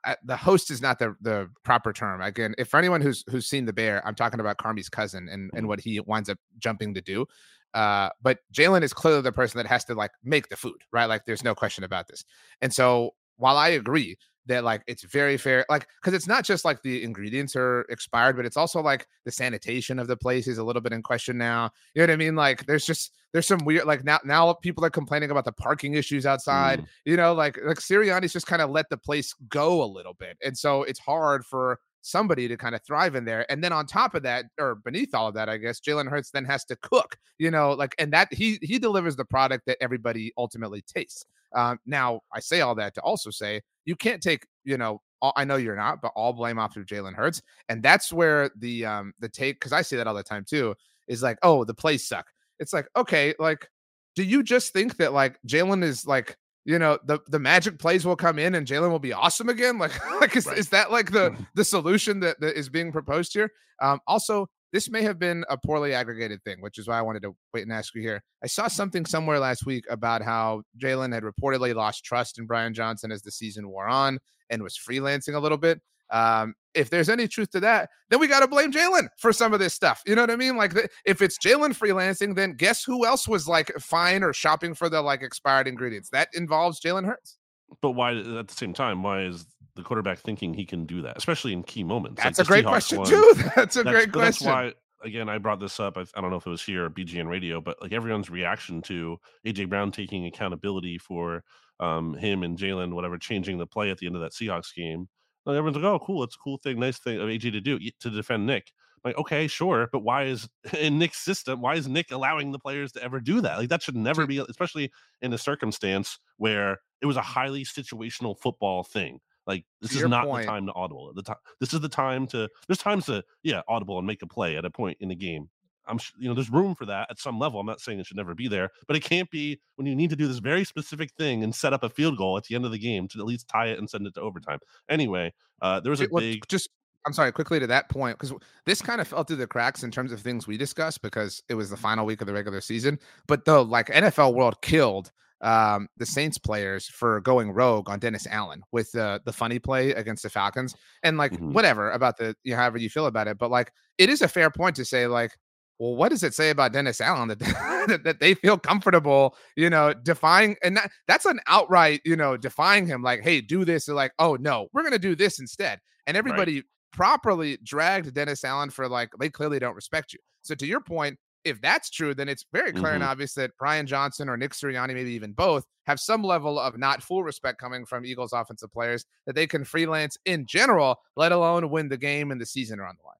I, 0.03 0.15
the 0.23 0.37
host 0.37 0.71
is 0.71 0.81
not 0.81 0.99
the 0.99 1.15
the 1.21 1.49
proper 1.63 1.93
term. 1.93 2.21
Again, 2.21 2.55
if 2.57 2.69
for 2.69 2.77
anyone 2.77 3.01
who's 3.01 3.23
who's 3.29 3.47
seen 3.47 3.65
the 3.65 3.73
bear, 3.73 4.05
I'm 4.05 4.15
talking 4.15 4.39
about 4.39 4.57
Carmy's 4.57 4.89
cousin 4.89 5.29
and 5.29 5.29
and 5.29 5.51
mm-hmm. 5.51 5.67
what 5.67 5.79
he 5.79 5.99
winds 5.99 6.29
up 6.29 6.37
jumping 6.57 6.93
to 6.95 7.01
do. 7.01 7.25
Uh, 7.73 8.09
but 8.21 8.39
Jalen 8.53 8.83
is 8.83 8.93
clearly 8.93 9.21
the 9.21 9.33
person 9.33 9.57
that 9.57 9.67
has 9.67 9.83
to 9.85 9.95
like 9.95 10.11
make 10.23 10.47
the 10.47 10.55
food, 10.55 10.81
right? 10.93 11.07
Like, 11.07 11.25
there's 11.25 11.43
no 11.43 11.53
question 11.53 11.83
about 11.83 12.07
this. 12.07 12.23
And 12.61 12.73
so, 12.73 13.11
while 13.35 13.57
I 13.57 13.69
agree 13.69 14.17
that 14.47 14.63
like 14.63 14.81
it's 14.87 15.03
very 15.03 15.37
fair 15.37 15.65
like 15.69 15.87
because 16.01 16.13
it's 16.13 16.27
not 16.27 16.43
just 16.43 16.65
like 16.65 16.81
the 16.81 17.03
ingredients 17.03 17.55
are 17.55 17.81
expired 17.89 18.35
but 18.35 18.45
it's 18.45 18.57
also 18.57 18.81
like 18.81 19.07
the 19.25 19.31
sanitation 19.31 19.99
of 19.99 20.07
the 20.07 20.17
place 20.17 20.47
is 20.47 20.57
a 20.57 20.63
little 20.63 20.81
bit 20.81 20.93
in 20.93 21.01
question 21.01 21.37
now 21.37 21.69
you 21.93 22.01
know 22.01 22.03
what 22.03 22.13
i 22.13 22.15
mean 22.15 22.35
like 22.35 22.65
there's 22.65 22.85
just 22.85 23.11
there's 23.33 23.47
some 23.47 23.63
weird 23.65 23.85
like 23.85 24.03
now 24.03 24.19
now 24.23 24.53
people 24.53 24.85
are 24.85 24.89
complaining 24.89 25.31
about 25.31 25.45
the 25.45 25.51
parking 25.51 25.95
issues 25.95 26.25
outside 26.25 26.81
mm. 26.81 26.87
you 27.05 27.17
know 27.17 27.33
like 27.33 27.59
like 27.65 27.77
sirianni's 27.77 28.33
just 28.33 28.47
kind 28.47 28.61
of 28.61 28.69
let 28.69 28.89
the 28.89 28.97
place 28.97 29.33
go 29.49 29.83
a 29.83 29.85
little 29.85 30.13
bit 30.13 30.37
and 30.43 30.57
so 30.57 30.83
it's 30.83 30.99
hard 30.99 31.45
for 31.45 31.79
somebody 32.05 32.47
to 32.47 32.55
kind 32.55 32.75
of 32.75 32.81
thrive 32.85 33.15
in 33.15 33.25
there. 33.25 33.49
And 33.51 33.63
then 33.63 33.73
on 33.73 33.87
top 33.87 34.13
of 34.13 34.23
that, 34.23 34.45
or 34.59 34.75
beneath 34.75 35.15
all 35.15 35.27
of 35.27 35.33
that, 35.33 35.49
I 35.49 35.57
guess 35.57 35.79
Jalen 35.79 36.07
Hurts 36.07 36.29
then 36.29 36.45
has 36.45 36.63
to 36.65 36.75
cook, 36.77 37.17
you 37.39 37.49
know, 37.49 37.73
like 37.73 37.95
and 37.97 38.13
that 38.13 38.31
he 38.31 38.59
he 38.61 38.77
delivers 38.77 39.15
the 39.15 39.25
product 39.25 39.63
that 39.65 39.77
everybody 39.81 40.31
ultimately 40.37 40.83
tastes. 40.83 41.25
Um, 41.53 41.79
now 41.85 42.21
I 42.33 42.39
say 42.39 42.61
all 42.61 42.75
that 42.75 42.93
to 42.95 43.01
also 43.01 43.31
say 43.31 43.61
you 43.85 43.95
can't 43.95 44.21
take, 44.21 44.45
you 44.63 44.77
know, 44.77 45.01
all, 45.21 45.33
I 45.35 45.45
know 45.45 45.55
you're 45.55 45.75
not, 45.75 46.01
but 46.01 46.11
all 46.15 46.33
blame 46.33 46.59
off 46.59 46.77
of 46.77 46.85
Jalen 46.85 47.15
Hurts, 47.15 47.41
and 47.69 47.81
that's 47.81 48.13
where 48.13 48.51
the 48.57 48.85
um 48.85 49.13
the 49.19 49.29
take 49.29 49.59
because 49.59 49.73
I 49.73 49.81
say 49.81 49.97
that 49.97 50.07
all 50.07 50.13
the 50.13 50.23
time 50.23 50.45
too 50.47 50.75
is 51.07 51.23
like, 51.23 51.37
oh, 51.41 51.63
the 51.63 51.73
plays 51.73 52.07
suck. 52.07 52.27
It's 52.59 52.73
like 52.73 52.87
okay, 52.95 53.33
like 53.39 53.67
do 54.15 54.23
you 54.23 54.43
just 54.43 54.73
think 54.73 54.97
that 54.97 55.11
like 55.11 55.39
Jalen 55.47 55.83
is 55.83 56.05
like 56.05 56.37
you 56.65 56.79
know 56.79 56.97
the 57.05 57.19
the 57.27 57.39
magic 57.39 57.79
plays 57.79 58.05
will 58.05 58.15
come 58.15 58.39
in 58.39 58.55
and 58.55 58.67
Jalen 58.67 58.89
will 58.89 58.99
be 58.99 59.13
awesome 59.13 59.49
again? 59.49 59.79
Like, 59.85 60.19
like 60.19 60.35
is, 60.35 60.45
right. 60.47 60.57
is 60.57 60.69
that 60.69 60.91
like 60.91 61.11
the 61.11 61.35
the 61.53 61.63
solution 61.63 62.19
that, 62.21 62.39
that 62.39 62.57
is 62.57 62.69
being 62.69 62.91
proposed 62.91 63.33
here? 63.33 63.51
Um, 63.81 63.99
also, 64.07 64.47
this 64.73 64.89
may 64.89 65.03
have 65.03 65.19
been 65.19 65.45
a 65.49 65.57
poorly 65.57 65.93
aggregated 65.93 66.43
thing, 66.43 66.61
which 66.61 66.77
is 66.77 66.87
why 66.87 66.97
I 66.97 67.01
wanted 67.01 67.21
to 67.23 67.35
wait 67.53 67.63
and 67.63 67.71
ask 67.71 67.93
you 67.93 68.01
here. 68.01 68.21
I 68.43 68.47
saw 68.47 68.67
something 68.67 69.05
somewhere 69.05 69.39
last 69.39 69.65
week 69.65 69.85
about 69.89 70.21
how 70.21 70.63
Jalen 70.77 71.13
had 71.13 71.23
reportedly 71.23 71.75
lost 71.75 72.03
trust 72.03 72.39
in 72.39 72.45
Brian 72.45 72.73
Johnson 72.73 73.11
as 73.11 73.21
the 73.21 73.31
season 73.31 73.69
wore 73.69 73.87
on 73.87 74.19
and 74.49 74.63
was 74.63 74.77
freelancing 74.77 75.35
a 75.35 75.39
little 75.39 75.57
bit. 75.57 75.81
Um, 76.11 76.53
if 76.73 76.89
there's 76.89 77.09
any 77.09 77.27
truth 77.27 77.51
to 77.51 77.59
that, 77.61 77.89
then 78.09 78.19
we 78.19 78.27
got 78.27 78.41
to 78.41 78.47
blame 78.47 78.71
Jalen 78.71 79.07
for 79.17 79.31
some 79.31 79.53
of 79.53 79.59
this 79.59 79.73
stuff. 79.73 80.01
You 80.05 80.15
know 80.15 80.23
what 80.23 80.31
I 80.31 80.35
mean? 80.35 80.57
Like, 80.57 80.73
the, 80.73 80.89
if 81.05 81.21
it's 81.21 81.37
Jalen 81.37 81.77
freelancing, 81.77 82.35
then 82.35 82.53
guess 82.53 82.83
who 82.83 83.05
else 83.05 83.27
was 83.27 83.47
like 83.47 83.71
fine 83.79 84.23
or 84.23 84.33
shopping 84.33 84.73
for 84.73 84.89
the 84.89 85.01
like 85.01 85.21
expired 85.21 85.67
ingredients? 85.67 86.09
That 86.09 86.27
involves 86.33 86.81
Jalen 86.81 87.05
Hurts. 87.05 87.37
But 87.81 87.91
why, 87.91 88.13
at 88.15 88.47
the 88.47 88.53
same 88.53 88.73
time, 88.73 89.03
why 89.03 89.23
is 89.23 89.45
the 89.75 89.83
quarterback 89.83 90.19
thinking 90.19 90.53
he 90.53 90.65
can 90.65 90.85
do 90.85 91.01
that, 91.01 91.17
especially 91.17 91.53
in 91.53 91.63
key 91.63 91.83
moments? 91.83 92.21
That's 92.21 92.39
like 92.39 92.45
a 92.45 92.47
great 92.47 92.65
Seahawks 92.65 92.69
question 92.69 92.97
won. 92.99 93.07
too. 93.07 93.33
That's 93.55 93.75
a 93.77 93.83
That's- 93.83 94.05
great 94.05 94.11
question. 94.13 94.47
why, 94.47 94.73
again, 95.03 95.29
I 95.29 95.37
brought 95.37 95.59
this 95.59 95.79
up. 95.79 95.97
I, 95.97 96.01
I 96.15 96.21
don't 96.21 96.29
know 96.29 96.37
if 96.37 96.45
it 96.45 96.49
was 96.49 96.63
here 96.63 96.85
or 96.85 96.89
BGN 96.89 97.27
Radio, 97.27 97.61
but 97.61 97.81
like 97.81 97.93
everyone's 97.93 98.29
reaction 98.29 98.81
to 98.83 99.17
AJ 99.45 99.69
Brown 99.69 99.91
taking 99.91 100.25
accountability 100.25 100.97
for 100.97 101.43
um, 101.79 102.15
him 102.15 102.43
and 102.43 102.57
Jalen, 102.57 102.93
whatever, 102.93 103.17
changing 103.17 103.57
the 103.57 103.67
play 103.67 103.89
at 103.91 103.97
the 103.97 104.07
end 104.07 104.15
of 104.15 104.21
that 104.21 104.33
Seahawks 104.33 104.73
game. 104.75 105.07
Like 105.45 105.55
everyone's 105.57 105.75
like, 105.77 105.85
"Oh, 105.85 105.99
cool! 105.99 106.23
It's 106.23 106.35
a 106.35 106.39
cool 106.39 106.57
thing, 106.57 106.79
nice 106.79 106.97
thing 106.97 107.19
of 107.19 107.27
AJ 107.27 107.51
to 107.51 107.61
do 107.61 107.79
to 107.99 108.09
defend 108.09 108.45
Nick." 108.45 108.71
Like, 109.03 109.17
okay, 109.19 109.45
sure, 109.47 109.87
but 109.91 109.99
why 109.99 110.23
is 110.23 110.49
in 110.79 110.97
Nick's 110.97 111.19
system? 111.19 111.61
Why 111.61 111.75
is 111.75 111.87
Nick 111.87 112.09
allowing 112.11 112.51
the 112.51 112.57
players 112.59 112.91
to 112.93 113.03
ever 113.03 113.19
do 113.19 113.41
that? 113.41 113.59
Like 113.59 113.69
that 113.69 113.83
should 113.83 113.95
never 113.95 114.25
be, 114.25 114.39
especially 114.39 114.91
in 115.21 115.31
a 115.33 115.37
circumstance 115.37 116.17
where 116.37 116.79
it 117.01 117.05
was 117.05 117.15
a 117.17 117.21
highly 117.21 117.63
situational 117.63 118.35
football 118.39 118.83
thing. 118.83 119.19
Like 119.45 119.63
this 119.81 119.91
To 119.91 119.97
is 119.99 120.07
not 120.07 120.25
point- 120.25 120.45
the 120.45 120.51
time 120.51 120.65
to 120.65 120.73
audible. 120.73 121.13
The 121.13 121.21
time 121.21 121.35
this 121.59 121.71
is 121.73 121.79
the 121.81 121.89
time 121.89 122.25
to. 122.27 122.49
There's 122.67 122.79
times 122.79 123.05
to 123.05 123.23
yeah 123.43 123.61
audible 123.67 123.99
and 123.99 124.07
make 124.07 124.23
a 124.23 124.27
play 124.27 124.57
at 124.57 124.65
a 124.65 124.71
point 124.71 124.97
in 125.01 125.09
the 125.09 125.15
game. 125.15 125.49
I'm 125.87 125.99
you 126.17 126.27
know 126.27 126.33
there's 126.35 126.49
room 126.49 126.75
for 126.75 126.85
that 126.85 127.09
at 127.11 127.19
some 127.19 127.39
level. 127.39 127.59
I'm 127.59 127.65
not 127.65 127.81
saying 127.81 127.99
it 127.99 128.05
should 128.07 128.17
never 128.17 128.35
be 128.35 128.47
there, 128.47 128.69
but 128.87 128.95
it 128.95 129.03
can't 129.03 129.29
be 129.29 129.59
when 129.75 129.85
you 129.87 129.95
need 129.95 130.09
to 130.11 130.15
do 130.15 130.27
this 130.27 130.39
very 130.39 130.63
specific 130.63 131.11
thing 131.17 131.43
and 131.43 131.53
set 131.53 131.73
up 131.73 131.83
a 131.83 131.89
field 131.89 132.17
goal 132.17 132.37
at 132.37 132.45
the 132.45 132.55
end 132.55 132.65
of 132.65 132.71
the 132.71 132.79
game 132.79 133.07
to 133.09 133.19
at 133.19 133.25
least 133.25 133.47
tie 133.47 133.67
it 133.67 133.77
and 133.79 133.89
send 133.89 134.07
it 134.07 134.13
to 134.15 134.21
overtime. 134.21 134.59
Anyway, 134.89 135.33
uh, 135.61 135.79
there 135.79 135.91
was 135.91 136.01
a 136.01 136.07
Well, 136.09 136.23
big 136.23 136.47
just 136.49 136.69
I'm 137.05 137.13
sorry, 137.13 137.31
quickly 137.31 137.59
to 137.59 137.67
that 137.67 137.89
point, 137.89 138.17
because 138.17 138.33
this 138.65 138.81
kind 138.81 138.99
of 138.99 139.07
fell 139.07 139.23
through 139.23 139.35
the 139.35 139.45
cracks 139.47 139.83
in 139.83 139.91
terms 139.91 140.11
of 140.11 140.21
things 140.21 140.47
we 140.47 140.57
discussed 140.57 141.03
because 141.03 141.43
it 141.49 141.53
was 141.53 141.69
the 141.69 141.77
final 141.77 142.05
week 142.05 142.19
of 142.21 142.27
the 142.27 142.33
regular 142.33 142.61
season. 142.61 142.99
But 143.27 143.45
the 143.45 143.63
like 143.63 143.89
NFL 143.91 144.33
world 144.33 144.61
killed 144.61 145.11
um 145.41 145.87
the 145.97 146.05
Saints 146.05 146.37
players 146.37 146.87
for 146.87 147.19
going 147.21 147.51
rogue 147.51 147.89
on 147.89 147.99
Dennis 147.99 148.25
Allen 148.25 148.63
with 148.71 148.91
the 148.93 149.21
the 149.25 149.33
funny 149.33 149.59
play 149.59 149.91
against 149.91 150.23
the 150.23 150.29
Falcons. 150.29 150.75
And 151.03 151.17
like 151.17 151.37
Mhm. 151.37 151.45
whatever 151.45 151.91
about 151.91 152.17
the 152.17 152.35
you 152.43 152.51
know, 152.51 152.57
however 152.57 152.77
you 152.79 152.89
feel 152.89 153.05
about 153.05 153.27
it, 153.27 153.37
but 153.37 153.51
like 153.51 153.71
it 153.99 154.09
is 154.09 154.21
a 154.21 154.27
fair 154.27 154.49
point 154.49 154.75
to 154.77 154.85
say, 154.85 155.07
like, 155.07 155.37
well, 155.79 155.95
what 155.95 156.09
does 156.09 156.23
it 156.23 156.33
say 156.33 156.49
about 156.49 156.73
Dennis 156.73 157.01
Allen 157.01 157.27
that 157.87 158.01
that, 158.03 158.19
they 158.19 158.33
feel 158.33 158.57
comfortable, 158.57 159.35
you 159.55 159.69
know, 159.69 159.93
defying 159.93 160.55
and 160.63 160.77
that, 160.77 160.91
that's 161.07 161.25
an 161.25 161.39
outright, 161.47 162.01
you 162.05 162.15
know, 162.15 162.37
defying 162.37 162.85
him, 162.87 163.01
like, 163.03 163.21
hey, 163.21 163.41
do 163.41 163.65
this. 163.65 163.85
They're 163.85 163.95
like, 163.95 164.13
oh 164.19 164.35
no, 164.35 164.67
we're 164.73 164.83
gonna 164.83 164.99
do 164.99 165.15
this 165.15 165.39
instead. 165.39 165.79
And 166.07 166.15
everybody 166.15 166.63
properly 166.93 167.57
dragged 167.63 168.13
Dennis 168.13 168.43
Allen 168.43 168.69
for 168.69 168.87
like 168.87 169.09
they 169.19 169.29
clearly 169.29 169.59
don't 169.59 169.75
respect 169.75 170.13
you. 170.13 170.19
So 170.43 170.55
to 170.55 170.65
your 170.65 170.79
point, 170.79 171.17
if 171.43 171.61
that's 171.61 171.89
true, 171.91 172.15
then 172.15 172.27
it's 172.27 172.45
very 172.51 172.71
clear 172.71 172.93
and 172.93 173.03
Mhm. 173.03 173.07
obvious 173.07 173.33
that 173.35 173.51
Brian 173.59 173.85
Johnson 173.85 174.29
or 174.29 174.37
Nick 174.37 174.51
Sirianni, 174.53 174.95
maybe 174.95 175.11
even 175.11 175.31
both, 175.33 175.65
have 175.85 175.99
some 175.99 176.23
level 176.23 176.57
of 176.59 176.77
not 176.77 177.03
full 177.03 177.23
respect 177.23 177.59
coming 177.59 177.85
from 177.85 178.03
Eagles 178.05 178.33
offensive 178.33 178.71
players 178.71 179.05
that 179.27 179.35
they 179.35 179.45
can 179.45 179.63
freelance 179.63 180.17
in 180.25 180.47
general, 180.47 180.97
let 181.15 181.31
alone 181.31 181.69
win 181.69 181.87
the 181.87 181.97
game 181.97 182.31
and 182.31 182.41
the 182.41 182.45
season 182.45 182.79
are 182.79 182.87
on 182.87 182.95
the 182.99 183.05
line. 183.05 183.15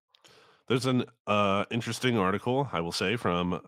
There's 0.68 0.86
an 0.86 1.06
uh, 1.28 1.66
interesting 1.70 2.18
article, 2.18 2.68
I 2.72 2.82
will 2.82 2.92
say, 2.92 3.16
from 3.18 3.62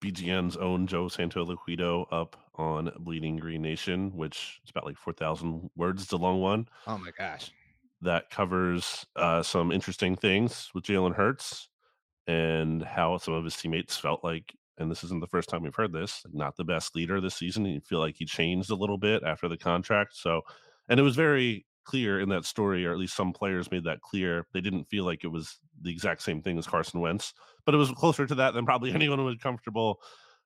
BGN's 0.00 0.56
own 0.56 0.86
Joe 0.86 1.06
Santoliquito 1.06 2.06
up 2.12 2.36
on 2.54 2.92
Bleeding 3.00 3.36
Green 3.36 3.62
Nation, 3.62 4.14
which 4.16 4.60
is 4.64 4.70
about 4.70 4.84
like 4.86 4.96
4,000 4.98 5.70
words. 5.76 6.02
It's 6.02 6.12
a 6.12 6.16
long 6.16 6.40
one 6.40 6.68
Oh 6.86 6.98
my 6.98 7.10
gosh. 7.18 7.50
that 8.02 8.30
covers 8.30 9.04
uh, 9.16 9.42
some 9.42 9.72
interesting 9.72 10.14
things 10.14 10.70
with 10.74 10.84
Jalen 10.84 11.14
Hurts 11.16 11.68
and 12.28 12.82
how 12.82 13.18
some 13.18 13.34
of 13.34 13.44
his 13.44 13.56
teammates 13.56 13.96
felt 13.96 14.22
like, 14.22 14.54
and 14.78 14.90
this 14.90 15.02
isn't 15.04 15.20
the 15.20 15.26
first 15.26 15.48
time 15.48 15.62
we've 15.62 15.74
heard 15.74 15.92
this, 15.92 16.22
like 16.24 16.34
not 16.34 16.56
the 16.56 16.64
best 16.64 16.94
leader 16.94 17.20
this 17.20 17.34
season. 17.36 17.64
You 17.64 17.80
feel 17.80 17.98
like 18.00 18.16
he 18.16 18.24
changed 18.24 18.70
a 18.70 18.74
little 18.76 18.98
bit 18.98 19.22
after 19.24 19.48
the 19.48 19.56
contract. 19.56 20.14
So, 20.16 20.42
and 20.88 21.00
it 21.00 21.04
was 21.04 21.16
very 21.16 21.66
clear 21.86 22.20
in 22.20 22.28
that 22.28 22.44
story, 22.44 22.84
or 22.84 22.92
at 22.92 22.98
least 22.98 23.16
some 23.16 23.32
players 23.32 23.70
made 23.70 23.84
that 23.84 24.00
clear. 24.02 24.46
They 24.52 24.60
didn't 24.60 24.88
feel 24.88 25.04
like 25.04 25.24
it 25.24 25.28
was 25.28 25.58
the 25.80 25.90
exact 25.90 26.22
same 26.22 26.42
thing 26.42 26.58
as 26.58 26.66
Carson 26.66 27.00
Wentz, 27.00 27.32
but 27.64 27.74
it 27.74 27.78
was 27.78 27.90
closer 27.92 28.26
to 28.26 28.34
that 28.34 28.54
than 28.54 28.66
probably 28.66 28.92
anyone 28.94 29.24
was 29.24 29.36
comfortable 29.36 30.00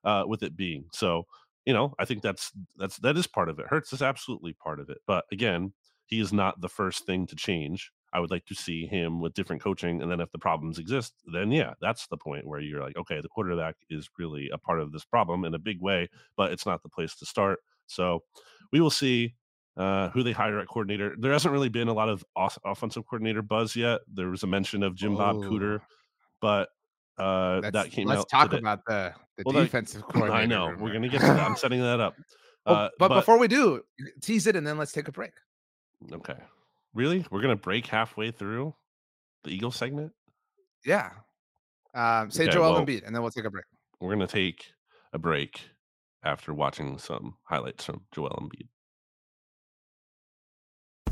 uh, 0.04 0.24
with 0.26 0.42
it 0.42 0.56
being. 0.56 0.84
So, 0.92 1.24
you 1.66 1.72
know, 1.72 1.94
I 1.98 2.04
think 2.04 2.22
that's 2.22 2.52
that's 2.76 2.98
that 2.98 3.16
is 3.16 3.26
part 3.26 3.48
of 3.48 3.58
it. 3.58 3.66
Hurts 3.66 3.92
is 3.92 4.02
absolutely 4.02 4.52
part 4.52 4.80
of 4.80 4.90
it. 4.90 4.98
But 5.06 5.24
again, 5.32 5.72
he 6.06 6.20
is 6.20 6.32
not 6.32 6.60
the 6.60 6.68
first 6.68 7.06
thing 7.06 7.26
to 7.28 7.36
change. 7.36 7.90
I 8.12 8.18
would 8.18 8.30
like 8.30 8.44
to 8.46 8.54
see 8.54 8.86
him 8.86 9.20
with 9.20 9.34
different 9.34 9.62
coaching. 9.62 10.02
And 10.02 10.10
then 10.10 10.20
if 10.20 10.32
the 10.32 10.38
problems 10.38 10.78
exist, 10.78 11.14
then 11.32 11.52
yeah, 11.52 11.74
that's 11.80 12.08
the 12.08 12.16
point 12.16 12.46
where 12.46 12.60
you're 12.60 12.82
like, 12.82 12.96
okay, 12.96 13.20
the 13.20 13.28
quarterback 13.28 13.76
is 13.88 14.08
really 14.18 14.50
a 14.52 14.58
part 14.58 14.80
of 14.80 14.90
this 14.90 15.04
problem 15.04 15.44
in 15.44 15.54
a 15.54 15.58
big 15.58 15.80
way, 15.80 16.08
but 16.36 16.50
it's 16.50 16.66
not 16.66 16.82
the 16.82 16.88
place 16.88 17.14
to 17.16 17.26
start. 17.26 17.60
So 17.86 18.24
we 18.72 18.80
will 18.80 18.90
see 18.90 19.34
uh, 19.76 20.08
who 20.10 20.22
they 20.22 20.32
hire 20.32 20.58
at 20.58 20.68
coordinator. 20.68 21.14
There 21.18 21.32
hasn't 21.32 21.52
really 21.52 21.68
been 21.68 21.88
a 21.88 21.92
lot 21.92 22.08
of 22.08 22.24
off- 22.36 22.58
offensive 22.64 23.04
coordinator 23.06 23.42
buzz 23.42 23.74
yet. 23.76 24.00
There 24.12 24.28
was 24.28 24.42
a 24.42 24.46
mention 24.46 24.82
of 24.82 24.94
Jim 24.94 25.16
Bob 25.16 25.36
Cooter, 25.36 25.80
Oh. 25.80 25.84
but 26.40 26.68
uh, 27.18 27.60
Let's, 27.62 27.72
that 27.74 27.90
came 27.90 28.08
let's 28.08 28.20
out. 28.22 28.28
talk 28.30 28.50
today. 28.50 28.60
about 28.60 28.80
the, 28.86 29.12
the 29.36 29.42
Well, 29.46 29.54
that- 29.54 29.62
defensive 29.64 30.02
coordinator. 30.08 30.32
I 30.34 30.46
know 30.46 30.74
we're 30.78 30.92
gonna 30.92 31.08
get 31.08 31.20
to 31.20 31.26
that. 31.26 31.40
I'm 31.40 31.56
setting 31.56 31.80
that 31.80 32.00
up. 32.00 32.14
Oh, 32.66 32.74
Uh, 32.74 32.88
but, 32.98 33.08
before 33.08 33.38
we 33.38 33.48
do, 33.48 33.80
tease 34.20 34.46
it 34.46 34.54
and 34.54 34.66
then 34.66 34.76
let's 34.76 34.92
take 34.92 35.08
a 35.08 35.12
break. 35.12 35.32
okay, 36.12 36.36
really, 36.92 37.24
we're 37.30 37.40
gonna 37.40 37.56
break 37.56 37.86
halfway 37.86 38.30
through 38.30 38.74
the 39.44 39.50
Eagle 39.50 39.70
segment. 39.70 40.12
Yeah. 40.84 41.10
Um, 41.94 42.30
say 42.30 42.44
Okay, 42.44 42.52
Joel 42.52 42.74
well- 42.74 42.84
Embiid 42.84 43.06
and 43.06 43.14
then 43.14 43.22
we'll 43.22 43.30
take 43.30 43.46
a 43.46 43.50
break. 43.50 43.64
We're 43.98 44.12
gonna 44.12 44.26
take 44.26 44.72
a 45.14 45.18
break 45.18 45.62
after 46.22 46.52
watching 46.52 46.98
some 46.98 47.36
highlights 47.44 47.84
from 47.86 48.02
Joel 48.14 48.28
Embiid. 48.42 48.68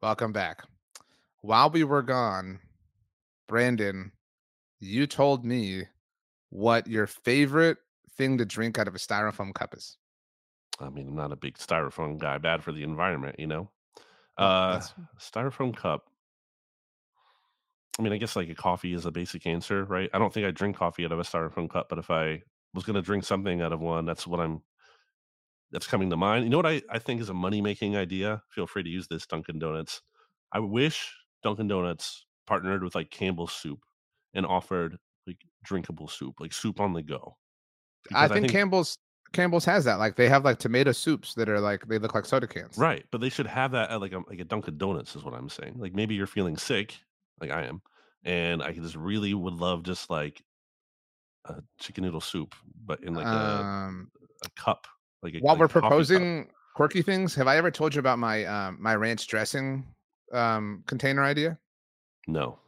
Welcome 0.00 0.32
back. 0.32 0.62
While 1.40 1.70
we 1.70 1.82
were 1.82 2.02
gone, 2.02 2.60
Brandon, 3.48 4.12
you 4.78 5.08
told 5.08 5.44
me 5.44 5.88
what 6.50 6.86
your 6.86 7.08
favorite 7.08 7.78
thing 8.16 8.38
to 8.38 8.44
drink 8.44 8.78
out 8.78 8.86
of 8.86 8.94
a 8.94 8.98
styrofoam 8.98 9.52
cup 9.52 9.74
is. 9.74 9.96
I 10.78 10.88
mean, 10.88 11.08
I'm 11.08 11.16
not 11.16 11.32
a 11.32 11.36
big 11.36 11.58
styrofoam 11.58 12.16
guy. 12.16 12.38
Bad 12.38 12.62
for 12.62 12.70
the 12.70 12.84
environment, 12.84 13.40
you 13.40 13.48
know. 13.48 13.70
Uh, 14.36 14.80
styrofoam 15.18 15.76
cup. 15.76 16.04
I 17.98 18.02
mean, 18.02 18.12
I 18.12 18.18
guess 18.18 18.36
like 18.36 18.50
a 18.50 18.54
coffee 18.54 18.94
is 18.94 19.04
a 19.04 19.10
basic 19.10 19.48
answer, 19.48 19.84
right? 19.84 20.08
I 20.14 20.18
don't 20.20 20.32
think 20.32 20.46
I 20.46 20.52
drink 20.52 20.76
coffee 20.76 21.04
out 21.04 21.10
of 21.10 21.18
a 21.18 21.24
styrofoam 21.24 21.68
cup, 21.68 21.88
but 21.88 21.98
if 21.98 22.08
I 22.08 22.40
was 22.72 22.84
going 22.84 22.94
to 22.94 23.02
drink 23.02 23.24
something 23.24 23.60
out 23.62 23.72
of 23.72 23.80
one, 23.80 24.06
that's 24.06 24.28
what 24.28 24.38
I'm. 24.38 24.62
That's 25.70 25.86
coming 25.86 26.10
to 26.10 26.16
mind. 26.16 26.44
You 26.44 26.50
know 26.50 26.56
what 26.56 26.66
I, 26.66 26.82
I 26.90 26.98
think 26.98 27.20
is 27.20 27.28
a 27.28 27.34
money 27.34 27.60
making 27.60 27.96
idea? 27.96 28.42
Feel 28.50 28.66
free 28.66 28.82
to 28.82 28.88
use 28.88 29.06
this, 29.08 29.26
Dunkin' 29.26 29.58
Donuts. 29.58 30.00
I 30.52 30.60
wish 30.60 31.14
Dunkin' 31.42 31.68
Donuts 31.68 32.26
partnered 32.46 32.82
with 32.82 32.94
like 32.94 33.10
Campbell's 33.10 33.52
Soup 33.52 33.78
and 34.34 34.46
offered 34.46 34.98
like 35.26 35.38
drinkable 35.62 36.08
soup, 36.08 36.40
like 36.40 36.52
soup 36.52 36.80
on 36.80 36.92
the 36.92 37.02
go. 37.02 37.36
I 38.14 38.26
Because 38.26 38.40
think, 38.40 38.52
Campbell's 38.52 38.98
Campbell's 39.32 39.64
has 39.66 39.84
that. 39.84 39.98
Like 39.98 40.16
they 40.16 40.28
have 40.28 40.44
like 40.44 40.58
tomato 40.58 40.92
soups 40.92 41.34
that 41.34 41.48
are 41.48 41.60
like 41.60 41.86
they 41.86 41.98
look 41.98 42.14
like 42.14 42.24
soda 42.24 42.46
cans. 42.46 42.78
Right, 42.78 43.04
but 43.10 43.20
they 43.20 43.28
should 43.28 43.46
have 43.46 43.72
that 43.72 43.90
at 43.90 44.00
like 44.00 44.12
a 44.12 44.22
like 44.26 44.40
a 44.40 44.44
Dunkin' 44.44 44.78
Donuts 44.78 45.16
is 45.16 45.24
what 45.24 45.34
I'm 45.34 45.48
saying. 45.48 45.74
Like 45.78 45.94
maybe 45.94 46.14
you're 46.14 46.26
feeling 46.26 46.56
sick, 46.56 46.96
like 47.40 47.50
I 47.50 47.64
am, 47.64 47.82
and 48.24 48.62
I 48.62 48.72
just 48.72 48.96
really 48.96 49.34
would 49.34 49.54
love 49.54 49.82
just 49.82 50.08
like 50.08 50.42
a 51.44 51.56
chicken 51.78 52.04
noodle 52.04 52.20
soup, 52.20 52.54
but 52.86 53.02
in 53.02 53.14
like 53.14 53.26
a, 53.26 53.28
um, 53.28 54.10
a 54.44 54.50
cup. 54.50 54.86
Like 55.22 55.34
a, 55.34 55.38
while 55.38 55.54
like 55.54 55.60
we're 55.60 55.68
proposing 55.68 56.48
quirky 56.74 57.02
things, 57.02 57.34
have 57.34 57.46
I 57.48 57.56
ever 57.56 57.70
told 57.70 57.94
you 57.94 57.98
about 57.98 58.18
my 58.18 58.44
um, 58.44 58.78
my 58.80 58.94
ranch 58.94 59.26
dressing 59.26 59.84
um, 60.32 60.82
container 60.86 61.24
idea? 61.24 61.58
No, 62.26 62.58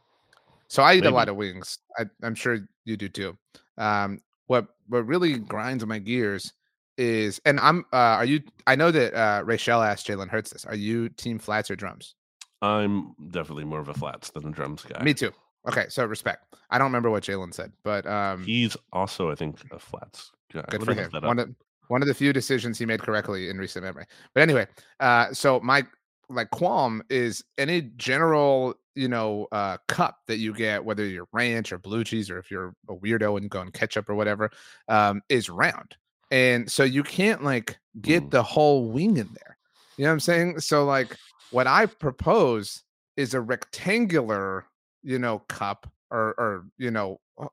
So 0.67 0.81
I 0.81 0.95
eat 0.95 1.05
a 1.05 1.11
lot 1.11 1.29
of 1.29 1.35
wings. 1.35 1.77
I, 1.97 2.05
I'm 2.23 2.33
sure 2.35 2.67
you 2.83 2.97
do 2.97 3.07
too. 3.09 3.37
Um, 3.77 4.19
what 4.47 4.67
what 4.87 5.05
really 5.05 5.37
grinds 5.37 5.85
my 5.85 5.99
gears 5.99 6.53
is, 6.97 7.39
and 7.45 7.59
I'm. 7.59 7.85
Uh, 7.93 8.17
are 8.19 8.25
you? 8.25 8.41
I 8.67 8.75
know 8.75 8.91
that 8.91 9.13
uh, 9.13 9.43
Rachel 9.45 9.81
asked 9.81 10.07
Jalen 10.07 10.29
Hurts 10.29 10.49
this. 10.51 10.65
Are 10.65 10.75
you 10.75 11.09
team 11.09 11.39
flats 11.39 11.69
or 11.71 11.75
drums? 11.75 12.15
I'm 12.63 13.15
definitely 13.31 13.63
more 13.63 13.79
of 13.79 13.87
a 13.87 13.93
flats 13.93 14.29
than 14.31 14.47
a 14.47 14.51
drums 14.51 14.83
guy. 14.83 15.01
Me 15.03 15.13
too. 15.13 15.31
Okay, 15.67 15.85
so 15.89 16.05
respect. 16.05 16.55
I 16.69 16.77
don't 16.77 16.87
remember 16.87 17.09
what 17.09 17.23
Jalen 17.23 17.53
said, 17.53 17.71
but 17.83 18.05
um, 18.07 18.43
He's 18.43 18.75
also, 18.91 19.29
I 19.31 19.35
think, 19.35 19.57
a 19.71 19.79
flats 19.79 20.31
guy. 20.51 20.63
good 20.69 20.83
for 20.83 20.93
him. 20.93 21.09
One 21.21 21.39
of 21.39 21.49
one 21.91 22.01
of 22.01 22.07
the 22.07 22.13
few 22.13 22.31
decisions 22.31 22.79
he 22.79 22.85
made 22.85 23.01
correctly 23.01 23.49
in 23.49 23.57
recent 23.57 23.83
memory. 23.83 24.05
But 24.33 24.43
anyway, 24.43 24.65
uh, 25.01 25.33
so 25.33 25.59
my 25.59 25.85
like 26.29 26.49
qualm 26.51 27.01
is 27.09 27.43
any 27.57 27.81
general 27.97 28.75
you 28.95 29.09
know 29.09 29.47
uh 29.51 29.75
cup 29.89 30.19
that 30.27 30.37
you 30.37 30.53
get 30.53 30.85
whether 30.85 31.05
you're 31.05 31.27
ranch 31.33 31.73
or 31.73 31.77
blue 31.77 32.05
cheese 32.05 32.29
or 32.29 32.37
if 32.37 32.49
you're 32.49 32.73
a 32.89 32.95
weirdo 32.95 33.37
and 33.37 33.49
go 33.49 33.59
going 33.59 33.71
ketchup 33.71 34.09
or 34.09 34.15
whatever 34.15 34.49
um 34.87 35.21
is 35.27 35.49
round 35.49 35.97
and 36.29 36.71
so 36.71 36.83
you 36.83 37.03
can't 37.03 37.43
like 37.43 37.77
get 38.01 38.23
Mm. 38.23 38.31
the 38.31 38.43
whole 38.43 38.89
wing 38.89 39.17
in 39.17 39.27
there 39.33 39.57
you 39.97 40.05
know 40.05 40.09
what 40.09 40.13
i'm 40.13 40.19
saying 40.21 40.59
so 40.61 40.85
like 40.85 41.17
what 41.51 41.67
i 41.67 41.85
propose 41.85 42.83
is 43.17 43.33
a 43.33 43.41
rectangular 43.41 44.65
you 45.03 45.19
know 45.19 45.39
cup 45.49 45.89
or 46.09 46.33
or 46.37 46.65
you 46.77 46.91
know 46.91 47.19
uh, 47.41 47.47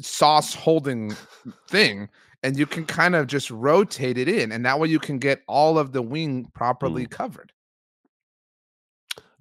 sauce 0.00 0.54
holding 0.54 1.14
thing 1.68 2.08
and 2.46 2.56
you 2.56 2.64
can 2.64 2.86
kind 2.86 3.16
of 3.16 3.26
just 3.26 3.50
rotate 3.50 4.16
it 4.16 4.28
in 4.28 4.52
and 4.52 4.64
that 4.64 4.78
way 4.78 4.86
you 4.88 5.00
can 5.00 5.18
get 5.18 5.42
all 5.48 5.78
of 5.78 5.92
the 5.92 6.00
wing 6.00 6.46
properly 6.54 7.04
covered 7.06 7.52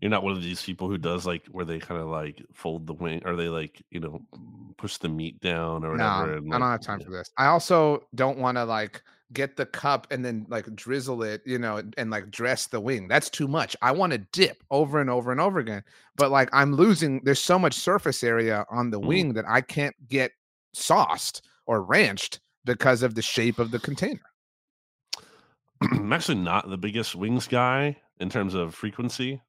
You're 0.01 0.11
not 0.11 0.23
one 0.23 0.33
of 0.33 0.43
these 0.43 0.61
people 0.61 0.89
who 0.89 0.97
does 0.97 1.25
like 1.25 1.45
where 1.47 1.65
they 1.65 1.79
kind 1.79 2.01
of 2.01 2.07
like 2.07 2.43
fold 2.53 2.85
the 2.85 2.93
wing 2.93 3.21
or 3.25 3.35
they 3.35 3.47
like, 3.47 3.81
you 3.91 3.99
know, 3.99 4.19
push 4.77 4.97
the 4.97 5.07
meat 5.09 5.39
down 5.39 5.85
or 5.85 5.95
No, 5.95 6.19
whatever. 6.21 6.37
and, 6.37 6.53
I 6.53 6.59
don't 6.59 6.69
have 6.69 6.81
time 6.81 6.99
yeah. 6.99 7.05
for 7.05 7.11
this. 7.11 7.29
I 7.37 7.45
also 7.45 8.05
don't 8.13 8.37
want 8.37 8.57
to 8.57 8.65
like 8.65 9.01
get 9.33 9.55
the 9.55 9.65
cup 9.65 10.05
and 10.11 10.23
then 10.23 10.45
like 10.49 10.65
drizzle 10.75 11.23
it, 11.23 11.41
you 11.45 11.57
know, 11.57 11.77
and, 11.77 11.93
and, 11.97 12.09
like 12.11 12.29
dress 12.29 12.67
the 12.67 12.79
wing. 12.79 13.07
That's 13.07 13.29
too 13.29 13.47
much. 13.47 13.75
I 13.81 13.91
want 13.91 14.11
to 14.11 14.19
dip 14.19 14.63
over 14.69 14.99
and 14.99 15.09
over 15.09 15.31
and 15.31 15.39
over 15.41 15.59
again. 15.59 15.83
But 16.17 16.29
like 16.29 16.49
I'm 16.53 16.73
losing, 16.73 17.21
there's 17.23 17.39
so 17.41 17.57
much 17.57 17.73
surface 17.73 18.23
area 18.23 18.65
on 18.69 18.91
the 18.91 18.99
Mhm. 18.99 19.07
wing 19.07 19.33
that 19.33 19.45
I 19.47 19.61
can't 19.61 19.95
get 20.07 20.31
sauced 20.73 21.41
or 21.65 21.81
ranched 21.83 22.41
because 22.65 23.03
of 23.03 23.15
the 23.15 23.21
shape 23.21 23.59
of 23.59 23.71
the 23.71 23.79
container. 23.79 24.21
I'm 25.81 26.11
actually 26.13 26.35
not 26.35 26.69
the 26.69 26.77
biggest 26.77 27.15
wings 27.15 27.47
guy 27.47 27.97
in 28.19 28.29
terms 28.29 28.53
of 28.53 28.73
frequency. 28.73 29.41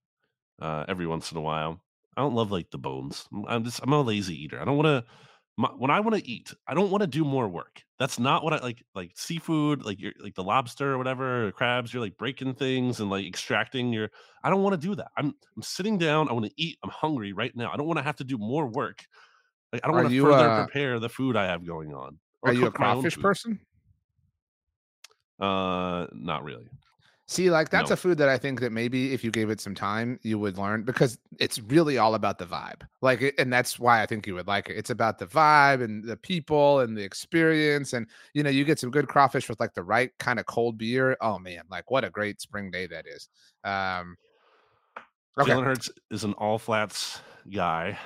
Uh, 0.60 0.84
every 0.88 1.06
once 1.06 1.30
in 1.30 1.38
a 1.38 1.40
while, 1.40 1.80
I 2.16 2.22
don't 2.22 2.34
love 2.34 2.50
like 2.50 2.70
the 2.70 2.78
bones. 2.78 3.28
I'm- 3.46 3.64
just 3.64 3.80
I'm 3.82 3.92
a 3.92 4.00
lazy 4.00 4.34
eater. 4.44 4.60
I 4.60 4.64
don't 4.64 4.76
want 4.76 4.86
to. 4.86 5.04
When 5.78 5.90
I 5.90 6.00
want 6.00 6.14
to 6.16 6.28
eat, 6.30 6.52
I 6.66 6.74
don't 6.74 6.90
want 6.90 7.00
to 7.00 7.06
do 7.06 7.24
more 7.24 7.48
work. 7.48 7.82
That's 7.98 8.18
not 8.18 8.44
what 8.44 8.52
I 8.52 8.58
like. 8.58 8.84
Like 8.94 9.12
seafood, 9.14 9.86
like 9.86 9.98
you're 9.98 10.12
like 10.18 10.34
the 10.34 10.44
lobster 10.44 10.92
or 10.92 10.98
whatever, 10.98 11.46
or 11.46 11.52
crabs. 11.52 11.94
You're 11.94 12.02
like 12.02 12.18
breaking 12.18 12.54
things 12.56 13.00
and 13.00 13.08
like 13.08 13.24
extracting 13.24 13.90
your. 13.90 14.10
I 14.44 14.50
don't 14.50 14.62
want 14.62 14.78
to 14.78 14.86
do 14.86 14.94
that. 14.96 15.08
I'm 15.16 15.34
I'm 15.56 15.62
sitting 15.62 15.96
down. 15.96 16.28
I 16.28 16.34
want 16.34 16.44
to 16.44 16.52
eat. 16.58 16.76
I'm 16.84 16.90
hungry 16.90 17.32
right 17.32 17.56
now. 17.56 17.72
I 17.72 17.78
don't 17.78 17.86
want 17.86 17.98
to 17.98 18.02
have 18.02 18.16
to 18.16 18.24
do 18.24 18.36
more 18.36 18.66
work. 18.66 19.06
Like 19.72 19.80
I 19.82 19.86
don't 19.88 19.94
want 20.02 20.08
to 20.10 20.14
further 20.24 20.44
uh, 20.50 20.64
prepare 20.66 20.98
the 21.00 21.08
food 21.08 21.36
I 21.36 21.46
have 21.46 21.66
going 21.66 21.94
on. 21.94 22.18
Or 22.46 22.50
Are 22.50 22.54
you 22.54 22.62
a 22.62 22.70
cook 22.70 22.80
my 22.80 22.86
own 22.92 22.94
crawfish 23.02 23.18
person? 23.18 23.60
Uh, 25.40 26.06
not 26.12 26.44
really. 26.44 26.68
See, 27.28 27.50
like 27.50 27.70
that's 27.70 27.90
No. 27.90 27.94
a 27.94 27.96
food 27.96 28.18
that 28.18 28.28
I 28.28 28.38
think 28.38 28.60
that 28.60 28.70
maybe 28.70 29.12
if 29.12 29.24
you 29.24 29.32
gave 29.32 29.50
it 29.50 29.60
some 29.60 29.74
time, 29.74 30.20
you 30.22 30.38
would 30.38 30.56
learn 30.58 30.84
because 30.84 31.18
it's 31.40 31.58
really 31.58 31.98
all 31.98 32.14
about 32.14 32.38
the 32.38 32.46
vibe. 32.46 32.82
Like, 33.02 33.34
and 33.36 33.52
that's 33.52 33.80
why 33.80 34.00
I 34.00 34.06
think 34.06 34.28
you 34.28 34.34
would 34.36 34.46
like 34.46 34.70
it. 34.70 34.76
It's 34.76 34.90
about 34.90 35.18
the 35.18 35.26
vibe 35.26 35.82
and 35.82 36.04
the 36.04 36.16
people 36.16 36.78
and 36.80 36.96
the 36.96 37.02
experience, 37.02 37.94
and 37.94 38.06
you 38.32 38.44
know, 38.44 38.50
you 38.50 38.64
get 38.64 38.78
some 38.78 38.92
good 38.92 39.08
crawfish 39.08 39.48
with 39.48 39.58
like 39.58 39.74
the 39.74 39.82
right 39.82 40.12
kind 40.20 40.38
of 40.38 40.46
cold 40.46 40.78
beer. 40.78 41.16
Oh 41.20 41.36
man, 41.40 41.64
like 41.68 41.90
what 41.90 42.04
a 42.04 42.10
great 42.10 42.40
spring 42.40 42.70
day 42.70 42.86
that 42.86 43.06
is. 43.08 43.28
Um, 43.64 44.16
okay, 45.40 45.50
Jalen 45.50 45.64
Hurts 45.64 45.90
is 46.12 46.22
an 46.22 46.32
all 46.34 46.60
flats 46.60 47.18
guy. 47.52 47.98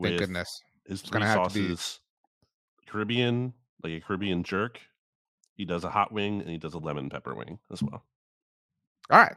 thank 0.00 0.16
goodness. 0.20 0.62
His 0.86 1.02
gonna 1.02 1.24
three 1.26 1.40
have 1.42 1.52
to 1.52 1.54
be- 1.58 1.68
sauces: 1.74 2.00
Caribbean, 2.86 3.52
like 3.82 3.92
a 3.92 4.00
Caribbean 4.00 4.42
jerk. 4.42 4.80
He 5.54 5.64
does 5.64 5.84
a 5.84 5.90
hot 5.90 6.12
wing 6.12 6.40
and 6.40 6.48
he 6.50 6.58
does 6.58 6.74
a 6.74 6.78
lemon 6.78 7.10
pepper 7.10 7.34
wing 7.34 7.58
as 7.72 7.82
well. 7.82 8.02
All 9.10 9.18
right, 9.18 9.36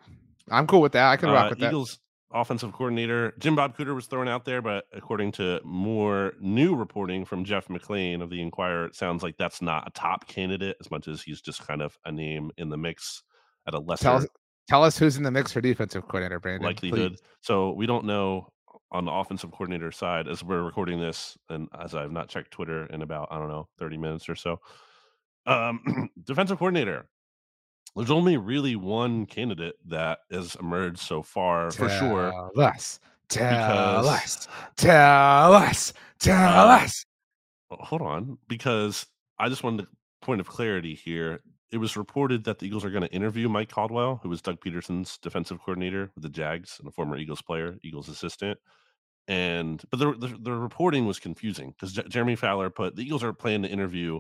I'm 0.50 0.68
cool 0.68 0.82
with 0.82 0.94
that. 0.94 1.10
I 1.12 1.18
can 1.18 1.30
rock 1.30 1.48
Uh, 1.48 1.50
with 1.50 1.60
that. 1.60 1.68
Eagles 1.68 2.00
offensive 2.36 2.74
coordinator 2.74 3.32
Jim 3.38 3.56
Bob 3.56 3.78
Cooter 3.78 3.94
was 3.94 4.08
thrown 4.08 4.28
out 4.28 4.44
there, 4.46 4.62
but 4.62 4.86
according 4.92 5.32
to 5.34 5.60
more 5.64 6.34
new 6.40 6.76
reporting 6.76 7.26
from 7.26 7.44
Jeff 7.44 7.68
McLane 7.68 8.22
of 8.24 8.30
the 8.30 8.42
Inquirer, 8.42 8.86
it 8.86 8.96
sounds 8.96 9.22
like 9.22 9.36
that's 9.38 9.62
not 9.62 9.88
a 9.88 9.92
top 9.92 10.28
candidate 10.28 10.78
as 10.80 10.90
much 10.90 11.08
as 11.08 11.22
he's 11.22 11.42
just 11.42 11.66
kind 11.68 11.82
of 11.82 11.98
a 12.06 12.12
name 12.12 12.50
in 12.58 12.70
the 12.70 12.78
mix 12.78 13.22
at 13.68 13.74
a 13.74 13.80
lesser 13.80 14.04
Tell 14.04 14.16
us, 14.18 14.28
tell 14.68 14.84
us 14.84 14.98
who's 14.98 15.18
in 15.18 15.24
the 15.24 15.32
mix 15.32 15.52
for 15.52 15.62
defensive 15.62 16.04
coordinator, 16.08 16.40
Brandon. 16.40 16.66
likelihood. 16.66 17.12
please. 17.14 17.22
So 17.42 17.74
we 17.74 17.86
don't 17.86 18.06
know 18.06 18.48
on 18.94 19.06
the 19.06 19.12
offensive 19.12 19.52
coordinator 19.52 19.92
side 19.92 20.28
as 20.28 20.44
we're 20.44 20.62
recording 20.62 21.00
this, 21.00 21.38
and 21.50 21.68
as 21.80 21.96
I've 21.96 22.12
not 22.12 22.30
checked 22.30 22.52
Twitter 22.52 22.86
in 22.88 23.02
about 23.02 23.28
I 23.32 23.40
don't 23.40 23.50
know 23.50 23.68
thirty 23.78 23.98
minutes 23.98 24.30
or 24.30 24.36
so. 24.36 24.60
Um, 25.46 26.10
defensive 26.24 26.58
coordinator. 26.60 27.08
There's 27.96 28.12
only 28.12 28.38
really 28.38 28.76
one 28.76 29.26
candidate 29.28 29.76
that 29.88 30.20
has 30.32 30.56
emerged 30.56 31.00
so 31.00 31.22
far 31.22 31.70
for 31.72 31.90
sure. 31.90 32.32
Tell 32.56 32.64
us. 32.64 33.00
Tell 33.30 33.50
Because 33.50 34.08
us. 34.08 34.48
Tell 34.78 35.54
us. 35.54 35.94
Tell 36.20 36.70
Uh, 36.70 36.78
us. 36.78 37.06
Hold 37.70 38.02
on, 38.02 38.38
because 38.48 39.06
I 39.40 39.50
just 39.50 39.64
wanted 39.64 39.86
a 39.86 40.26
point 40.26 40.42
of 40.42 40.48
clarity 40.48 40.94
here. 40.96 41.42
It 41.72 41.78
was 41.78 41.98
reported 41.98 42.44
that 42.44 42.60
the 42.60 42.68
Eagles 42.68 42.86
are 42.86 42.92
going 42.92 43.02
to 43.04 43.12
interview 43.12 43.50
Mike 43.50 43.70
Caldwell, 43.70 44.20
who 44.22 44.30
was 44.30 44.42
Doug 44.44 44.60
Pederson's 44.62 45.18
defensive 45.18 45.60
coordinator 45.60 46.12
with 46.14 46.24
the 46.24 46.30
Jags 46.30 46.78
and 46.80 46.88
a 46.88 46.92
former 46.92 47.18
Eagles 47.18 47.42
player, 47.42 47.76
Eagles 47.84 48.10
assistant. 48.10 48.60
And 49.28 49.82
but 49.90 50.00
the 50.00 50.14
the, 50.14 50.38
the 50.42 50.52
reporting 50.52 51.06
was 51.06 51.20
confusing 51.20 51.72
because 51.72 51.94
J- 51.94 52.08
Jeremy 52.10 52.36
Fowler 52.36 52.70
put 52.70 52.96
the 52.96 53.04
Eagles 53.04 53.24
are 53.24 53.34
planning 53.34 53.64
to 53.64 53.70
interview 53.70 54.20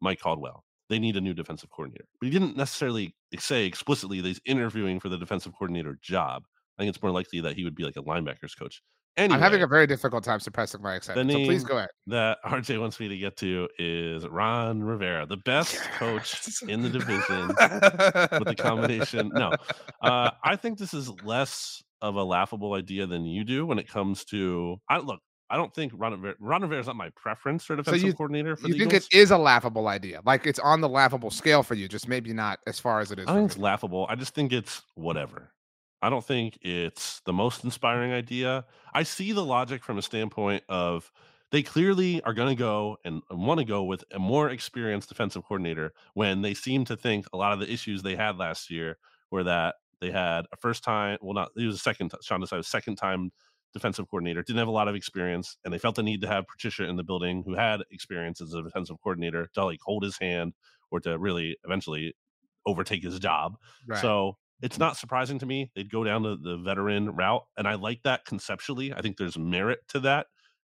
Mike 0.00 0.20
Caldwell. 0.20 0.64
They 0.90 0.98
need 0.98 1.16
a 1.16 1.20
new 1.20 1.34
defensive 1.34 1.70
coordinator, 1.70 2.06
but 2.20 2.26
he 2.26 2.30
didn't 2.30 2.56
necessarily 2.56 3.14
say 3.38 3.64
explicitly 3.64 4.20
that 4.20 4.28
he's 4.28 4.40
interviewing 4.44 5.00
for 5.00 5.08
the 5.08 5.16
defensive 5.16 5.52
coordinator 5.52 5.98
job. 6.02 6.44
I 6.78 6.82
think 6.82 6.94
it's 6.94 7.02
more 7.02 7.12
likely 7.12 7.40
that 7.40 7.54
he 7.54 7.64
would 7.64 7.74
be 7.74 7.84
like 7.84 7.96
a 7.96 8.02
linebackers 8.02 8.58
coach. 8.58 8.82
Anyway, 9.16 9.36
I'm 9.36 9.40
having 9.40 9.62
a 9.62 9.66
very 9.68 9.86
difficult 9.86 10.24
time 10.24 10.40
suppressing 10.40 10.82
my 10.82 10.96
excitement. 10.96 11.30
So 11.30 11.38
please 11.44 11.62
go 11.62 11.76
ahead. 11.76 11.88
that 12.08 12.38
RJ 12.44 12.80
wants 12.80 12.98
me 12.98 13.06
to 13.06 13.16
get 13.16 13.36
to 13.38 13.68
is 13.78 14.26
Ron 14.26 14.82
Rivera, 14.82 15.24
the 15.24 15.36
best 15.36 15.80
coach 15.98 16.62
in 16.68 16.82
the 16.82 16.88
division 16.88 17.48
with 17.48 18.48
the 18.48 18.56
combination. 18.58 19.30
No, 19.32 19.52
uh, 20.02 20.30
I 20.42 20.56
think 20.56 20.78
this 20.78 20.92
is 20.94 21.10
less 21.22 21.80
of 22.02 22.16
a 22.16 22.22
laughable 22.24 22.74
idea 22.74 23.06
than 23.06 23.24
you 23.24 23.44
do 23.44 23.66
when 23.66 23.78
it 23.78 23.88
comes 23.88 24.24
to. 24.26 24.80
I 24.88 24.98
look. 24.98 25.20
I 25.50 25.56
don't 25.56 25.72
think 25.74 25.92
Ron 25.94 26.12
Rivera, 26.12 26.34
Ron 26.40 26.62
Rivera 26.62 26.80
is 26.80 26.86
not 26.86 26.96
my 26.96 27.10
preference 27.10 27.64
for 27.64 27.76
defensive 27.76 28.02
you- 28.02 28.14
coordinator 28.14 28.56
for 28.56 28.66
You 28.66 28.74
think 28.74 28.92
Eagles. 28.92 29.08
it 29.12 29.16
is 29.18 29.30
a 29.30 29.38
laughable 29.38 29.88
idea? 29.88 30.20
Like 30.24 30.46
it's 30.46 30.58
on 30.58 30.80
the 30.80 30.88
laughable 30.88 31.30
scale 31.30 31.62
for 31.62 31.74
you, 31.74 31.86
just 31.86 32.08
maybe 32.08 32.32
not 32.32 32.60
as 32.66 32.80
far 32.80 33.00
as 33.00 33.12
it 33.12 33.18
is. 33.18 33.26
I 33.28 33.34
think 33.34 33.50
it's 33.50 33.58
laughable. 33.58 34.06
I 34.08 34.14
just 34.16 34.34
think 34.34 34.52
it's 34.52 34.82
whatever. 34.94 35.52
I 36.00 36.10
don't 36.10 36.24
think 36.24 36.58
it's 36.62 37.20
the 37.26 37.32
most 37.32 37.62
inspiring 37.62 38.12
idea. 38.12 38.64
I 38.94 39.02
see 39.04 39.32
the 39.32 39.44
logic 39.44 39.84
from 39.84 39.98
a 39.98 40.02
standpoint 40.02 40.64
of 40.68 41.12
they 41.52 41.62
clearly 41.62 42.20
are 42.22 42.34
going 42.34 42.48
to 42.48 42.58
go 42.58 42.96
and 43.04 43.22
want 43.30 43.58
to 43.60 43.64
go 43.66 43.84
with 43.84 44.02
a 44.12 44.18
more 44.18 44.50
experienced 44.50 45.08
defensive 45.10 45.44
coordinator 45.44 45.92
when 46.14 46.42
they 46.42 46.54
seem 46.54 46.84
to 46.86 46.96
think 46.96 47.26
a 47.32 47.36
lot 47.36 47.52
of 47.52 47.60
the 47.60 47.70
issues 47.72 48.02
they 48.02 48.16
had 48.16 48.38
last 48.38 48.70
year 48.70 48.96
were 49.30 49.44
that 49.44 49.76
they 50.00 50.10
had 50.10 50.46
a 50.52 50.56
first 50.60 50.84
time, 50.84 51.18
well, 51.20 51.34
not, 51.34 51.50
it 51.56 51.66
was 51.66 51.76
a 51.76 51.78
second, 51.78 52.12
Sean 52.22 52.40
was 52.40 52.68
second 52.68 52.96
time 52.96 53.30
defensive 53.72 54.08
coordinator, 54.08 54.42
didn't 54.42 54.60
have 54.60 54.68
a 54.68 54.72
lot 54.72 54.88
of 54.88 54.94
experience, 54.94 55.56
and 55.64 55.74
they 55.74 55.78
felt 55.78 55.96
the 55.96 56.02
need 56.02 56.20
to 56.20 56.28
have 56.28 56.46
Patricia 56.46 56.84
in 56.84 56.96
the 56.96 57.02
building 57.02 57.42
who 57.44 57.54
had 57.54 57.80
experience 57.90 58.40
as 58.40 58.54
a 58.54 58.62
defensive 58.62 58.96
coordinator 59.02 59.48
to 59.54 59.64
like 59.64 59.80
hold 59.84 60.04
his 60.04 60.16
hand 60.18 60.54
or 60.90 61.00
to 61.00 61.18
really 61.18 61.56
eventually 61.64 62.14
overtake 62.66 63.02
his 63.02 63.18
job. 63.18 63.56
Right. 63.86 64.00
So 64.00 64.36
it's 64.62 64.78
not 64.78 64.96
surprising 64.96 65.38
to 65.40 65.46
me 65.46 65.70
they'd 65.74 65.90
go 65.90 66.04
down 66.04 66.22
the, 66.22 66.36
the 66.40 66.56
veteran 66.56 67.10
route. 67.10 67.44
And 67.58 67.66
I 67.66 67.74
like 67.74 68.02
that 68.04 68.24
conceptually. 68.24 68.92
I 68.92 69.02
think 69.02 69.16
there's 69.16 69.36
merit 69.36 69.80
to 69.88 70.00
that 70.00 70.26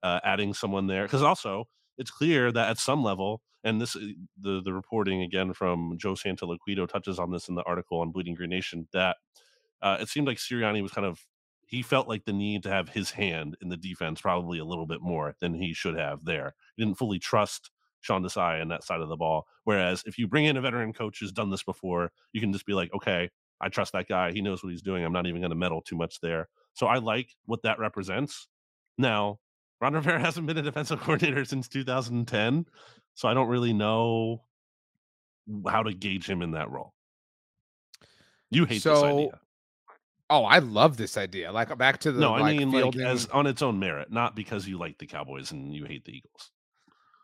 uh, 0.03 0.19
adding 0.24 0.53
someone 0.53 0.88
there 0.88 1.03
because 1.03 1.24
also 1.24 1.65
it's 1.98 2.12
clear 2.12 2.52
that 2.52 2.70
at 2.70 2.78
some 2.78 3.04
level, 3.04 3.42
and 3.64 3.82
this 3.82 3.96
uh, 3.96 4.00
the 4.39 4.62
the 4.62 4.74
reporting 4.74 5.22
again 5.22 5.54
from 5.54 5.98
Joe 5.98 6.14
Santoliquito 6.14 6.88
touches 6.88 7.20
on 7.20 7.32
this 7.32 7.48
in 7.50 7.56
the 7.56 7.64
article 7.64 8.00
on 8.00 8.12
Bleeding 8.12 8.36
Green 8.36 8.50
Nation 8.50 8.88
that 8.94 9.18
uh, 9.82 9.98
it 10.00 10.10
seemed 10.10 10.28
like 10.28 10.38
Sirianni 10.38 10.82
was 10.82 10.92
kind 10.92 11.08
of 11.08 11.20
he 11.66 11.82
felt 11.82 12.10
like 12.10 12.26
the 12.26 12.34
need 12.34 12.64
to 12.64 12.70
have 12.70 12.89
his 12.89 13.12
hand 13.12 13.56
in 13.62 13.70
the 13.70 13.78
defense 13.78 14.20
probably 14.20 14.60
a 14.60 14.66
little 14.66 14.86
bit 14.86 15.02
more 15.02 15.36
than 15.39 15.54
he 15.54 15.74
should 15.74 15.98
have 15.98 16.26
there. 16.26 16.54
He 16.76 16.84
didn't 16.84 16.98
fully 16.98 17.18
trust 17.18 17.72
Sean 18.02 18.24
Desai 18.24 18.62
on 18.62 18.68
that 18.68 18.84
side 18.84 19.00
of 19.00 19.08
the 19.08 19.16
ball. 19.16 19.48
Whereas 19.64 20.04
if 20.06 20.18
you 20.18 20.28
bring 20.28 20.46
in 20.46 20.58
a 20.58 20.62
veteran 20.62 20.92
coach 20.92 21.20
who's 21.20 21.32
done 21.32 21.50
this 21.50 21.64
before, 21.64 22.12
you 22.34 22.42
can 22.42 22.52
just 22.52 22.66
be 22.66 22.74
like, 22.74 22.94
okay, 22.94 23.30
I 23.62 23.70
trust 23.70 23.94
that 23.94 24.10
guy. 24.10 24.34
He 24.34 24.42
knows 24.42 24.64
what 24.64 24.72
he's 24.72 24.82
doing. 24.82 25.06
I'm 25.06 25.14
not 25.14 25.28
even 25.28 25.39
going 25.39 25.52
to 25.52 25.56
meddle 25.56 25.82
too 25.82 25.96
much 25.96 26.20
there. 26.20 26.50
So 26.74 26.88
I 26.88 26.98
like 26.98 27.30
what 27.46 27.62
that 27.64 27.80
represents. 27.80 28.48
Now, 28.98 29.39
Ron 29.82 29.94
Rivera 29.94 30.20
hasn't 30.22 30.48
been 30.48 30.58
a 30.58 30.62
defensive 30.62 31.02
coordinator 31.02 31.44
since 31.44 31.68
2010, 31.68 32.66
so 33.16 33.28
I 33.28 33.34
don't 33.34 33.48
really 33.48 33.74
know 33.74 34.44
how 35.68 35.84
to 35.84 35.94
gauge 35.94 36.30
him 36.30 36.42
in 36.42 36.52
that 36.52 36.70
role. 36.72 36.94
You 38.52 38.66
hate 38.66 38.82
so, 38.82 38.94
this 38.94 39.04
idea. 39.04 39.40
Oh, 40.30 40.46
I 40.46 40.60
love 40.60 40.96
this 40.96 41.18
idea. 41.18 41.52
Like 41.52 41.78
back 41.78 42.00
to 42.02 42.12
the 42.12 42.22
no, 42.22 42.36
I 42.36 42.54
mean 42.54 42.72
like 42.72 42.96
as 42.98 43.26
on 43.28 43.48
its 43.48 43.62
own 43.62 43.80
merit, 43.80 44.12
not 44.12 44.36
because 44.36 44.68
you 44.68 44.78
like 44.78 44.98
the 44.98 45.06
Cowboys 45.06 45.52
and 45.52 45.76
you 45.76 45.84
hate 45.84 46.06
the 46.06 46.16
Eagles. 46.16 46.52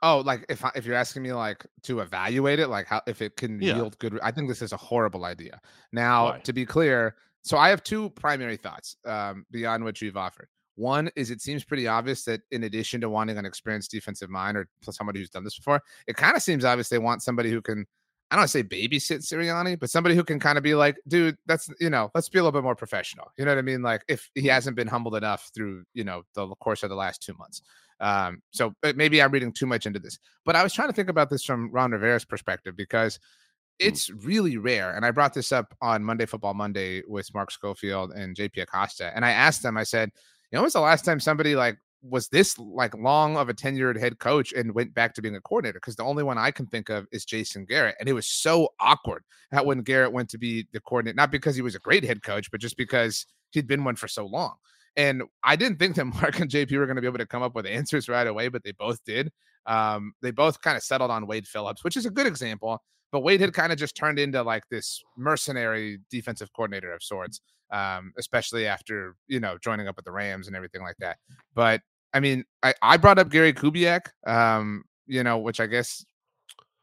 Oh, 0.04 0.20
like 0.20 0.46
if 0.50 0.62
if 0.76 0.86
you're 0.86 0.96
asking 0.96 1.24
me 1.24 1.32
like 1.32 1.66
to 1.84 2.02
evaluate 2.02 2.60
it, 2.60 2.68
like 2.68 2.86
how 2.86 3.02
if 3.08 3.22
it 3.22 3.38
can 3.38 3.62
yeah. 3.62 3.76
yield 3.76 3.98
good, 4.00 4.20
I 4.22 4.32
think 4.32 4.50
this 4.50 4.62
is 4.62 4.74
a 4.74 4.78
horrible 4.78 5.24
idea. 5.24 5.62
Now, 5.94 6.32
Why? 6.32 6.40
to 6.40 6.54
be 6.54 6.66
clear, 6.66 7.16
so 7.44 7.58
I 7.58 7.70
have 7.70 7.82
two 7.82 8.10
primary 8.12 8.58
thoughts 8.58 8.98
um, 9.06 9.46
beyond 9.52 9.86
what 9.86 10.02
you've 10.02 10.18
offered. 10.18 10.50
One 10.78 11.10
is 11.16 11.32
it 11.32 11.42
seems 11.42 11.66
pretty 11.66 11.88
obvious 11.88 12.24
that 12.26 12.42
in 12.52 12.64
addition 12.64 13.02
to 13.02 13.10
wanting 13.10 13.38
an 13.38 13.46
experienced 13.46 13.90
defensive 13.90 14.30
mind 14.30 14.58
or 14.58 14.68
somebody 14.92 15.20
who's 15.20 15.30
done 15.32 15.44
this 15.44 15.58
before, 15.58 15.82
it 16.06 16.16
kind 16.16 16.38
of 16.38 16.44
seems 16.44 16.64
obvious 16.64 16.88
they 16.88 17.00
want 17.00 17.24
somebody 17.24 17.50
who 17.50 17.64
can, 17.64 17.86
I 18.30 18.36
don't 18.36 18.42
want 18.42 18.52
to 18.52 18.58
say 18.60 18.64
babysit 18.64 19.26
Sirianni, 19.26 19.80
but 19.80 19.90
somebody 19.90 20.14
who 20.14 20.24
can 20.24 20.40
kind 20.40 20.56
of 20.56 20.64
be 20.64 20.76
like, 20.76 20.98
dude, 21.08 21.36
that's, 21.48 21.68
you 21.80 21.90
know, 21.90 22.12
let's 22.14 22.30
be 22.30 22.38
a 22.38 22.44
little 22.44 22.52
bit 22.52 22.64
more 22.64 22.76
professional. 22.76 23.32
You 23.38 23.46
know 23.46 23.52
what 23.52 23.58
I 23.58 23.64
mean? 23.64 23.82
Like 23.82 24.04
if 24.08 24.30
he 24.36 24.48
hasn't 24.48 24.76
been 24.76 24.88
humbled 24.88 25.16
enough 25.16 25.50
through, 25.56 25.84
you 25.96 26.04
know, 26.04 26.22
the 26.36 26.48
course 26.58 26.84
of 26.84 26.90
the 26.90 26.96
last 26.96 27.24
two 27.24 27.34
months. 27.40 27.64
Um, 28.00 28.44
so 28.52 28.76
maybe 28.96 29.20
I'm 29.20 29.32
reading 29.32 29.52
too 29.52 29.66
much 29.66 29.88
into 29.88 29.98
this, 29.98 30.20
but 30.46 30.56
I 30.56 30.62
was 30.62 30.74
trying 30.74 30.90
to 30.90 30.94
think 30.94 31.10
about 31.10 31.32
this 31.32 31.44
from 31.44 31.72
Ron 31.72 31.92
Rivera's 31.92 32.26
perspective 32.26 32.76
because 32.76 33.16
hmm. 33.16 33.88
it's 33.88 34.12
really 34.12 34.58
rare. 34.58 34.96
And 34.96 35.04
I 35.04 35.10
brought 35.10 35.34
this 35.34 35.52
up 35.52 35.76
on 35.82 36.04
Monday 36.04 36.28
Football 36.28 36.54
Monday 36.54 37.02
with 37.08 37.34
Mark 37.34 37.50
Schofield 37.50 38.12
and 38.12 38.36
JP 38.36 38.62
Acosta. 38.62 39.12
And 39.16 39.26
I 39.26 39.32
asked 39.32 39.64
them, 39.64 39.78
I 39.78 39.84
said, 39.84 40.12
you 40.52 40.58
know, 40.58 40.64
was 40.64 40.74
the 40.74 40.80
last 40.80 41.06
time 41.06 41.20
somebody 41.20 41.56
like 41.56 41.78
was 42.04 42.30
this 42.30 42.58
like 42.60 42.96
long 42.96 43.38
of 43.38 43.50
a 43.50 43.54
tenured 43.54 44.00
head 44.00 44.20
coach 44.20 44.54
and 44.54 44.74
went 44.74 44.94
back 44.94 45.14
to 45.16 45.22
being 45.22 45.36
a 45.36 45.42
coordinator? 45.42 45.80
Because 45.80 45.96
the 45.96 46.04
only 46.04 46.24
one 46.24 46.38
I 46.38 46.52
can 46.52 46.68
think 46.68 46.90
of 46.90 47.06
is 47.12 47.26
Jason 47.26 47.66
Garrett, 47.66 47.96
and 48.00 48.08
it 48.08 48.14
was 48.14 48.28
so 48.28 48.70
awkward 48.80 49.24
that 49.52 49.66
when 49.66 49.82
Garrett 49.82 50.14
went 50.14 50.30
to 50.30 50.38
be 50.38 50.68
the 50.74 50.80
coordinator, 50.80 51.16
not 51.16 51.32
because 51.32 51.56
he 51.56 51.62
was 51.62 51.76
a 51.76 51.80
great 51.80 52.04
head 52.04 52.24
coach, 52.24 52.52
but 52.52 52.62
just 52.62 52.78
because 52.78 53.26
he'd 53.52 53.68
been 53.68 53.84
one 53.84 53.96
for 53.96 54.08
so 54.08 54.26
long. 54.26 54.56
And 54.96 55.24
I 55.44 55.56
didn't 55.56 55.80
think 55.80 55.96
that 55.96 56.06
Mark 56.22 56.40
and 56.40 56.50
JP 56.50 56.78
were 56.78 56.86
going 56.86 56.96
to 56.96 57.02
be 57.02 57.08
able 57.08 57.20
to 57.20 57.26
come 57.26 57.44
up 57.44 57.56
with 57.56 57.66
answers 57.66 58.10
right 58.10 58.28
away, 58.28 58.50
but 58.50 58.64
they 58.64 58.72
both 58.72 59.04
did. 59.06 59.32
Um, 59.66 60.14
they 60.22 60.32
both 60.32 60.62
kind 60.62 60.78
of 60.78 60.84
settled 60.84 61.12
on 61.12 61.28
Wade 61.28 61.48
Phillips, 61.48 61.84
which 61.84 61.98
is 61.98 62.06
a 62.06 62.10
good 62.10 62.28
example. 62.28 62.82
But 63.12 63.22
Wade 63.22 63.42
had 63.42 63.54
kind 63.54 63.72
of 63.72 63.78
just 63.78 63.96
turned 63.96 64.20
into 64.20 64.42
like 64.44 64.64
this 64.70 65.02
mercenary 65.18 66.00
defensive 66.10 66.52
coordinator 66.54 66.92
of 66.92 67.04
sorts, 67.04 67.42
um, 67.72 68.14
especially 68.18 68.68
after 68.68 69.16
you 69.28 69.40
know 69.40 69.58
joining 69.58 69.88
up 69.88 69.96
with 69.96 70.06
the 70.06 70.12
Rams 70.12 70.48
and 70.48 70.56
everything 70.56 70.82
like 70.82 70.98
that. 71.00 71.18
But 71.54 71.82
I 72.14 72.20
mean, 72.20 72.46
I, 72.64 72.74
I 72.82 72.98
brought 72.98 73.20
up 73.20 73.30
Gary 73.30 73.54
Kubiak, 73.54 74.08
um, 74.26 74.84
you 75.06 75.24
know, 75.24 75.38
which 75.38 75.60
I 75.60 75.68
guess 75.68 76.06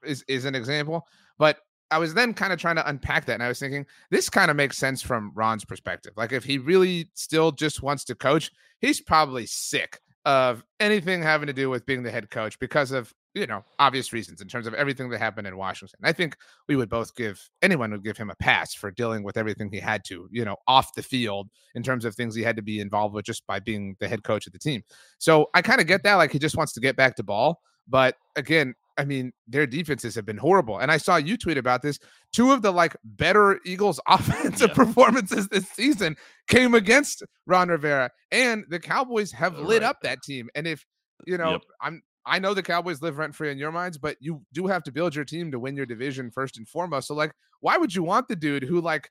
is 0.04 0.24
is 0.28 0.44
an 0.44 0.54
example. 0.54 1.06
But 1.38 1.58
I 1.90 1.98
was 1.98 2.14
then 2.14 2.34
kind 2.34 2.52
of 2.52 2.58
trying 2.58 2.76
to 2.76 2.88
unpack 2.88 3.26
that, 3.26 3.34
and 3.34 3.42
I 3.42 3.48
was 3.48 3.58
thinking 3.58 3.86
this 4.10 4.30
kind 4.30 4.50
of 4.50 4.56
makes 4.56 4.78
sense 4.78 5.02
from 5.02 5.32
Ron's 5.34 5.64
perspective. 5.64 6.12
Like, 6.16 6.32
if 6.32 6.44
he 6.44 6.58
really 6.58 7.10
still 7.14 7.52
just 7.52 7.82
wants 7.82 8.04
to 8.04 8.14
coach, 8.14 8.50
he's 8.80 9.00
probably 9.00 9.46
sick 9.46 10.00
of 10.24 10.64
anything 10.80 11.22
having 11.22 11.46
to 11.46 11.52
do 11.52 11.68
with 11.68 11.84
being 11.86 12.02
the 12.02 12.10
head 12.10 12.30
coach 12.30 12.58
because 12.58 12.90
of 12.90 13.12
you 13.34 13.46
know 13.46 13.64
obvious 13.78 14.12
reasons 14.12 14.40
in 14.40 14.48
terms 14.48 14.66
of 14.66 14.74
everything 14.74 15.10
that 15.10 15.18
happened 15.18 15.46
in 15.46 15.56
Washington. 15.56 15.98
I 16.02 16.12
think 16.12 16.36
we 16.68 16.76
would 16.76 16.88
both 16.88 17.14
give 17.14 17.40
anyone 17.62 17.90
would 17.90 18.04
give 18.04 18.16
him 18.16 18.30
a 18.30 18.34
pass 18.36 18.74
for 18.74 18.90
dealing 18.90 19.22
with 19.22 19.36
everything 19.36 19.70
he 19.70 19.80
had 19.80 20.04
to, 20.06 20.28
you 20.30 20.44
know, 20.44 20.56
off 20.68 20.94
the 20.94 21.02
field 21.02 21.48
in 21.74 21.82
terms 21.82 22.04
of 22.04 22.14
things 22.14 22.34
he 22.34 22.42
had 22.42 22.56
to 22.56 22.62
be 22.62 22.80
involved 22.80 23.14
with 23.14 23.24
just 23.24 23.46
by 23.46 23.58
being 23.58 23.96
the 24.00 24.08
head 24.08 24.22
coach 24.22 24.46
of 24.46 24.52
the 24.52 24.58
team. 24.58 24.82
So 25.18 25.50
I 25.54 25.62
kind 25.62 25.80
of 25.80 25.86
get 25.86 26.02
that, 26.04 26.14
like 26.14 26.30
he 26.30 26.38
just 26.38 26.56
wants 26.56 26.72
to 26.74 26.80
get 26.80 26.96
back 26.96 27.16
to 27.16 27.22
ball. 27.22 27.60
But 27.88 28.16
again, 28.36 28.74
I 28.96 29.04
mean, 29.04 29.32
their 29.48 29.66
defenses 29.66 30.14
have 30.14 30.24
been 30.24 30.36
horrible. 30.36 30.78
And 30.78 30.90
I 30.90 30.98
saw 30.98 31.16
you 31.16 31.36
tweet 31.36 31.58
about 31.58 31.82
this. 31.82 31.98
Two 32.32 32.52
of 32.52 32.62
the 32.62 32.70
like 32.70 32.96
better 33.02 33.58
Eagles 33.66 34.00
offensive 34.08 34.70
yeah. 34.70 34.74
performances 34.74 35.48
this 35.48 35.68
season 35.68 36.16
came 36.46 36.74
against 36.74 37.24
Ron 37.46 37.68
Rivera. 37.68 38.10
And 38.30 38.64
the 38.68 38.78
Cowboys 38.78 39.32
have 39.32 39.58
lit 39.58 39.82
right. 39.82 39.88
up 39.88 40.00
that 40.02 40.22
team. 40.22 40.48
And 40.54 40.66
if 40.66 40.86
you 41.26 41.38
know, 41.38 41.52
yep. 41.52 41.62
I'm 41.80 42.02
I 42.26 42.38
know 42.38 42.54
the 42.54 42.62
Cowboys 42.62 43.02
live 43.02 43.18
rent 43.18 43.34
free 43.34 43.50
in 43.50 43.58
your 43.58 43.72
minds, 43.72 43.98
but 43.98 44.16
you 44.20 44.42
do 44.52 44.66
have 44.66 44.82
to 44.84 44.92
build 44.92 45.14
your 45.14 45.24
team 45.24 45.50
to 45.52 45.58
win 45.58 45.76
your 45.76 45.86
division 45.86 46.30
first 46.30 46.56
and 46.56 46.68
foremost. 46.68 47.08
So, 47.08 47.14
like, 47.14 47.32
why 47.60 47.76
would 47.76 47.94
you 47.94 48.02
want 48.02 48.28
the 48.28 48.36
dude 48.36 48.64
who 48.64 48.80
like 48.80 49.10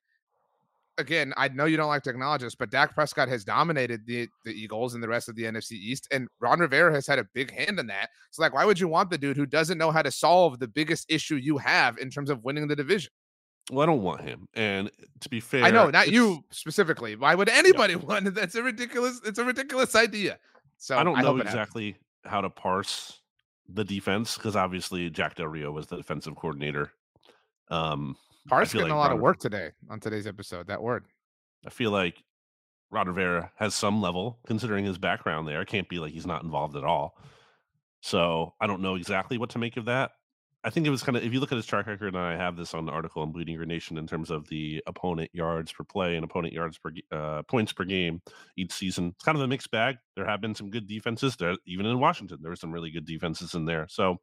again, 0.97 1.33
I 1.37 1.47
know 1.47 1.65
you 1.65 1.77
don't 1.77 1.87
like 1.87 2.03
to 2.03 2.09
acknowledge 2.09 2.41
this, 2.41 2.55
but 2.55 2.69
Dak 2.69 2.93
Prescott 2.93 3.27
has 3.29 3.43
dominated 3.43 4.05
the, 4.05 4.27
the 4.45 4.51
Eagles 4.51 4.93
and 4.93 5.03
the 5.03 5.07
rest 5.07 5.27
of 5.27 5.35
the 5.35 5.43
NFC 5.43 5.73
East, 5.73 6.07
and 6.11 6.27
Ron 6.39 6.59
Rivera 6.59 6.93
has 6.93 7.07
had 7.07 7.19
a 7.19 7.23
big 7.33 7.51
hand 7.51 7.79
in 7.79 7.87
that. 7.87 8.09
So, 8.31 8.41
like, 8.41 8.53
why 8.53 8.65
would 8.65 8.79
you 8.79 8.87
want 8.87 9.09
the 9.09 9.17
dude 9.17 9.37
who 9.37 9.45
doesn't 9.45 9.77
know 9.77 9.91
how 9.91 10.01
to 10.01 10.11
solve 10.11 10.59
the 10.59 10.67
biggest 10.67 11.05
issue 11.09 11.35
you 11.35 11.57
have 11.57 11.97
in 11.97 12.09
terms 12.09 12.29
of 12.29 12.43
winning 12.43 12.67
the 12.67 12.75
division? 12.75 13.11
Well, 13.71 13.81
I 13.81 13.85
don't 13.85 14.01
want 14.01 14.21
him. 14.21 14.47
And 14.55 14.91
to 15.21 15.29
be 15.29 15.39
fair, 15.39 15.63
I 15.63 15.71
know 15.71 15.89
not 15.89 16.09
you 16.09 16.43
specifically. 16.51 17.15
Why 17.15 17.33
would 17.33 17.49
anybody 17.49 17.93
yeah. 17.93 17.99
want? 18.05 18.35
That's 18.35 18.55
a 18.55 18.63
ridiculous. 18.63 19.21
It's 19.25 19.39
a 19.39 19.45
ridiculous 19.45 19.95
idea. 19.95 20.37
So 20.77 20.97
I 20.97 21.03
don't 21.03 21.17
I 21.17 21.21
know 21.21 21.37
exactly 21.37 21.95
how 22.25 22.41
to 22.41 22.49
parse 22.49 23.19
the 23.69 23.83
defense 23.83 24.35
because 24.35 24.55
obviously 24.55 25.09
Jack 25.09 25.35
Del 25.35 25.47
Rio 25.47 25.71
was 25.71 25.87
the 25.87 25.97
defensive 25.97 26.35
coordinator. 26.35 26.91
Um, 27.69 28.15
Parse 28.47 28.73
getting 28.73 28.89
like 28.89 28.95
a 28.95 28.97
lot 28.97 29.11
of 29.11 29.19
work 29.19 29.39
today 29.39 29.71
on 29.89 29.99
today's 29.99 30.27
episode. 30.27 30.67
That 30.67 30.81
word. 30.81 31.05
I 31.65 31.69
feel 31.69 31.91
like 31.91 32.21
Ron 32.91 33.07
Rivera 33.07 33.51
has 33.55 33.73
some 33.73 34.01
level, 34.01 34.39
considering 34.45 34.85
his 34.85 34.97
background 34.97 35.47
there. 35.47 35.61
It 35.61 35.67
can't 35.67 35.87
be 35.87 35.99
like 35.99 36.11
he's 36.11 36.27
not 36.27 36.43
involved 36.43 36.75
at 36.75 36.83
all. 36.83 37.17
So 38.01 38.53
I 38.59 38.67
don't 38.67 38.81
know 38.81 38.95
exactly 38.95 39.37
what 39.37 39.49
to 39.51 39.59
make 39.59 39.77
of 39.77 39.85
that. 39.85 40.11
I 40.65 40.69
think 40.69 40.87
it 40.87 40.91
was 40.91 41.03
kind 41.03 41.17
of 41.17 41.23
if 41.23 41.33
you 41.33 41.41
look 41.41 41.51
at 41.51 41.57
his 41.57 41.65
track 41.65 41.87
record, 41.87 42.15
and 42.15 42.23
I 42.23 42.37
have 42.37 42.55
this 42.55 42.73
on 42.73 42.85
the 42.85 42.91
article 42.91 43.21
on 43.21 43.33
Bleeding 43.33 43.57
Green 43.57 43.67
Nation 43.67 43.97
in 43.97 44.07
terms 44.07 44.31
of 44.31 44.47
the 44.47 44.81
opponent 44.87 45.29
yards 45.33 45.73
per 45.73 45.83
play 45.83 46.15
and 46.15 46.23
opponent 46.23 46.53
yards 46.53 46.77
per 46.77 46.91
uh, 47.11 47.43
points 47.43 47.73
per 47.73 47.83
game 47.83 48.21
each 48.55 48.71
season. 48.71 49.09
It's 49.15 49.25
kind 49.25 49.37
of 49.37 49.43
a 49.43 49.47
mixed 49.47 49.71
bag. 49.71 49.97
There 50.15 50.25
have 50.25 50.39
been 50.39 50.55
some 50.55 50.69
good 50.69 50.87
defenses 50.87 51.35
there, 51.35 51.55
even 51.65 51.85
in 51.85 51.99
Washington. 51.99 52.39
There 52.41 52.49
were 52.49 52.55
some 52.55 52.71
really 52.71 52.91
good 52.91 53.05
defenses 53.05 53.55
in 53.55 53.65
there. 53.65 53.87
So 53.89 54.17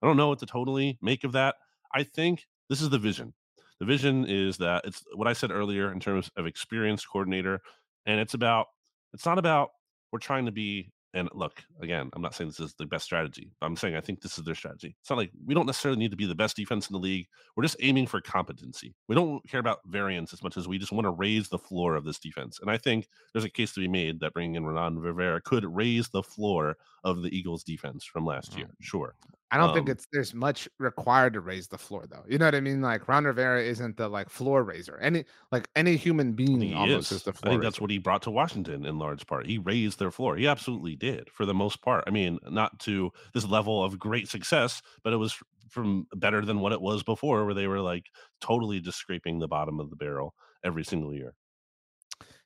I 0.00 0.06
don't 0.06 0.16
know 0.16 0.28
what 0.28 0.38
to 0.40 0.46
totally 0.46 0.96
make 1.02 1.24
of 1.24 1.32
that. 1.32 1.56
I 1.92 2.04
think 2.04 2.46
this 2.68 2.80
is 2.80 2.90
the 2.90 2.98
vision. 2.98 3.34
The 3.80 3.86
vision 3.86 4.26
is 4.28 4.58
that 4.58 4.84
it's 4.84 5.02
what 5.14 5.26
I 5.26 5.32
said 5.32 5.50
earlier 5.50 5.90
in 5.90 5.98
terms 5.98 6.30
of 6.36 6.46
experienced 6.46 7.08
coordinator, 7.10 7.60
and 8.06 8.20
it's 8.20 8.34
about 8.34 8.66
it's 9.12 9.26
not 9.26 9.38
about 9.38 9.70
we're 10.12 10.20
trying 10.20 10.46
to 10.46 10.52
be 10.52 10.92
and 11.14 11.28
look 11.32 11.62
again 11.80 12.08
i'm 12.12 12.22
not 12.22 12.34
saying 12.34 12.48
this 12.48 12.60
is 12.60 12.74
the 12.74 12.86
best 12.86 13.04
strategy 13.04 13.50
i'm 13.62 13.76
saying 13.76 13.96
i 13.96 14.00
think 14.00 14.20
this 14.20 14.38
is 14.38 14.44
their 14.44 14.54
strategy. 14.54 14.94
It's 15.00 15.10
not 15.10 15.18
like 15.18 15.30
we 15.46 15.54
don't 15.54 15.66
necessarily 15.66 15.98
need 15.98 16.10
to 16.10 16.16
be 16.16 16.26
the 16.26 16.34
best 16.34 16.56
defense 16.56 16.88
in 16.88 16.94
the 16.94 16.98
league. 16.98 17.26
We're 17.56 17.64
just 17.64 17.76
aiming 17.80 18.06
for 18.06 18.20
competency. 18.20 18.94
We 19.08 19.14
don't 19.14 19.46
care 19.48 19.60
about 19.60 19.80
variance 19.86 20.32
as 20.32 20.42
much 20.42 20.56
as 20.56 20.68
we 20.68 20.78
just 20.78 20.92
want 20.92 21.06
to 21.06 21.10
raise 21.10 21.48
the 21.48 21.58
floor 21.58 21.94
of 21.94 22.04
this 22.04 22.18
defense 22.18 22.58
and 22.60 22.70
i 22.70 22.76
think 22.76 23.08
there's 23.32 23.44
a 23.44 23.50
case 23.50 23.72
to 23.72 23.80
be 23.80 23.88
made 23.88 24.20
that 24.20 24.32
bringing 24.32 24.56
in 24.56 24.64
Ron 24.64 24.98
Rivera 24.98 25.40
could 25.40 25.64
raise 25.64 26.08
the 26.08 26.22
floor 26.22 26.76
of 27.04 27.22
the 27.22 27.36
eagles 27.36 27.64
defense 27.64 28.04
from 28.04 28.24
last 28.24 28.56
year 28.56 28.66
mm. 28.66 28.74
sure 28.80 29.14
I 29.52 29.56
don't 29.56 29.74
think 29.74 29.88
Um, 29.88 29.92
it's 29.92 30.06
there's 30.12 30.32
much 30.32 30.68
required 30.78 31.32
to 31.32 31.40
raise 31.40 31.66
the 31.66 31.78
floor 31.78 32.06
though. 32.08 32.24
You 32.28 32.38
know 32.38 32.44
what 32.44 32.54
I 32.54 32.60
mean? 32.60 32.80
Like 32.80 33.08
Ron 33.08 33.24
Rivera 33.24 33.62
isn't 33.62 33.96
the 33.96 34.08
like 34.08 34.30
floor 34.30 34.62
raiser. 34.62 34.96
Any 34.98 35.24
like 35.50 35.68
any 35.74 35.96
human 35.96 36.32
being 36.34 36.72
almost 36.74 37.10
is. 37.10 37.18
is 37.18 37.22
the 37.24 37.32
floor. 37.32 37.50
I 37.50 37.54
think 37.54 37.60
raiser. 37.62 37.70
that's 37.70 37.80
what 37.80 37.90
he 37.90 37.98
brought 37.98 38.22
to 38.22 38.30
Washington 38.30 38.86
in 38.86 38.98
large 38.98 39.26
part. 39.26 39.46
He 39.46 39.58
raised 39.58 39.98
their 39.98 40.12
floor. 40.12 40.36
He 40.36 40.46
absolutely 40.46 40.94
did 40.94 41.28
for 41.30 41.46
the 41.46 41.54
most 41.54 41.82
part. 41.82 42.04
I 42.06 42.10
mean, 42.10 42.38
not 42.48 42.78
to 42.80 43.10
this 43.34 43.44
level 43.46 43.82
of 43.82 43.98
great 43.98 44.28
success, 44.28 44.82
but 45.02 45.12
it 45.12 45.16
was 45.16 45.36
from 45.68 46.06
better 46.14 46.44
than 46.44 46.60
what 46.60 46.72
it 46.72 46.80
was 46.80 47.02
before, 47.02 47.44
where 47.44 47.54
they 47.54 47.66
were 47.66 47.80
like 47.80 48.06
totally 48.40 48.80
just 48.80 48.98
scraping 48.98 49.38
the 49.40 49.48
bottom 49.48 49.80
of 49.80 49.90
the 49.90 49.96
barrel 49.96 50.34
every 50.64 50.84
single 50.84 51.12
year. 51.14 51.34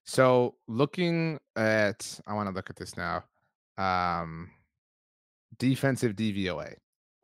So 0.04 0.56
looking 0.68 1.38
at 1.56 2.18
I 2.26 2.34
want 2.34 2.48
to 2.48 2.54
look 2.54 2.70
at 2.70 2.76
this 2.76 2.96
now. 2.96 3.24
Um 3.76 4.50
defensive 5.58 6.14
DVOA, 6.16 6.74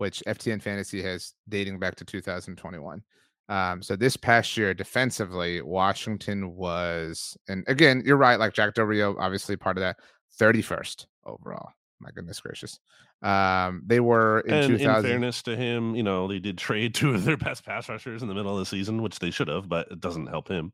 which 0.01 0.23
FTN 0.27 0.63
Fantasy 0.63 1.03
has 1.03 1.35
dating 1.51 1.79
back 1.79 1.95
to 1.97 2.07
2021. 2.07 3.03
Um, 3.51 3.83
so 3.83 3.97
this 3.97 4.17
past 4.17 4.57
year, 4.57 4.73
defensively, 4.73 5.61
Washington 5.61 6.57
was, 6.57 7.37
and 7.49 7.65
again, 7.67 8.03
you're 8.07 8.17
right, 8.17 8.39
like 8.39 8.55
Jack 8.55 8.73
Del 8.73 8.87
Rio, 8.87 9.15
obviously 9.19 9.59
part 9.59 9.77
of 9.77 9.83
that, 9.83 9.99
31st 10.41 11.05
overall. 11.27 11.69
My 12.01 12.09
goodness 12.15 12.41
gracious. 12.41 12.79
Um, 13.21 13.83
they 13.85 14.01
were 14.01 14.41
in 14.41 14.55
and 14.55 14.81
in 14.81 15.03
fairness 15.03 15.43
to 15.43 15.55
him, 15.55 15.95
you 15.95 16.03
know, 16.03 16.27
they 16.29 16.39
did 16.39 16.57
trade 16.57 16.95
two 16.95 17.13
of 17.13 17.25
their 17.25 17.37
best 17.37 17.67
pass 17.67 17.87
rushers 17.91 18.23
in 18.23 18.29
the 18.29 18.35
middle 18.35 18.53
of 18.53 18.59
the 18.59 18.65
season, 18.65 19.03
which 19.03 19.19
they 19.19 19.31
should 19.31 19.49
have, 19.49 19.69
but 19.69 19.87
it 19.91 20.01
doesn't 20.01 20.29
help 20.29 20.49
him. 20.49 20.73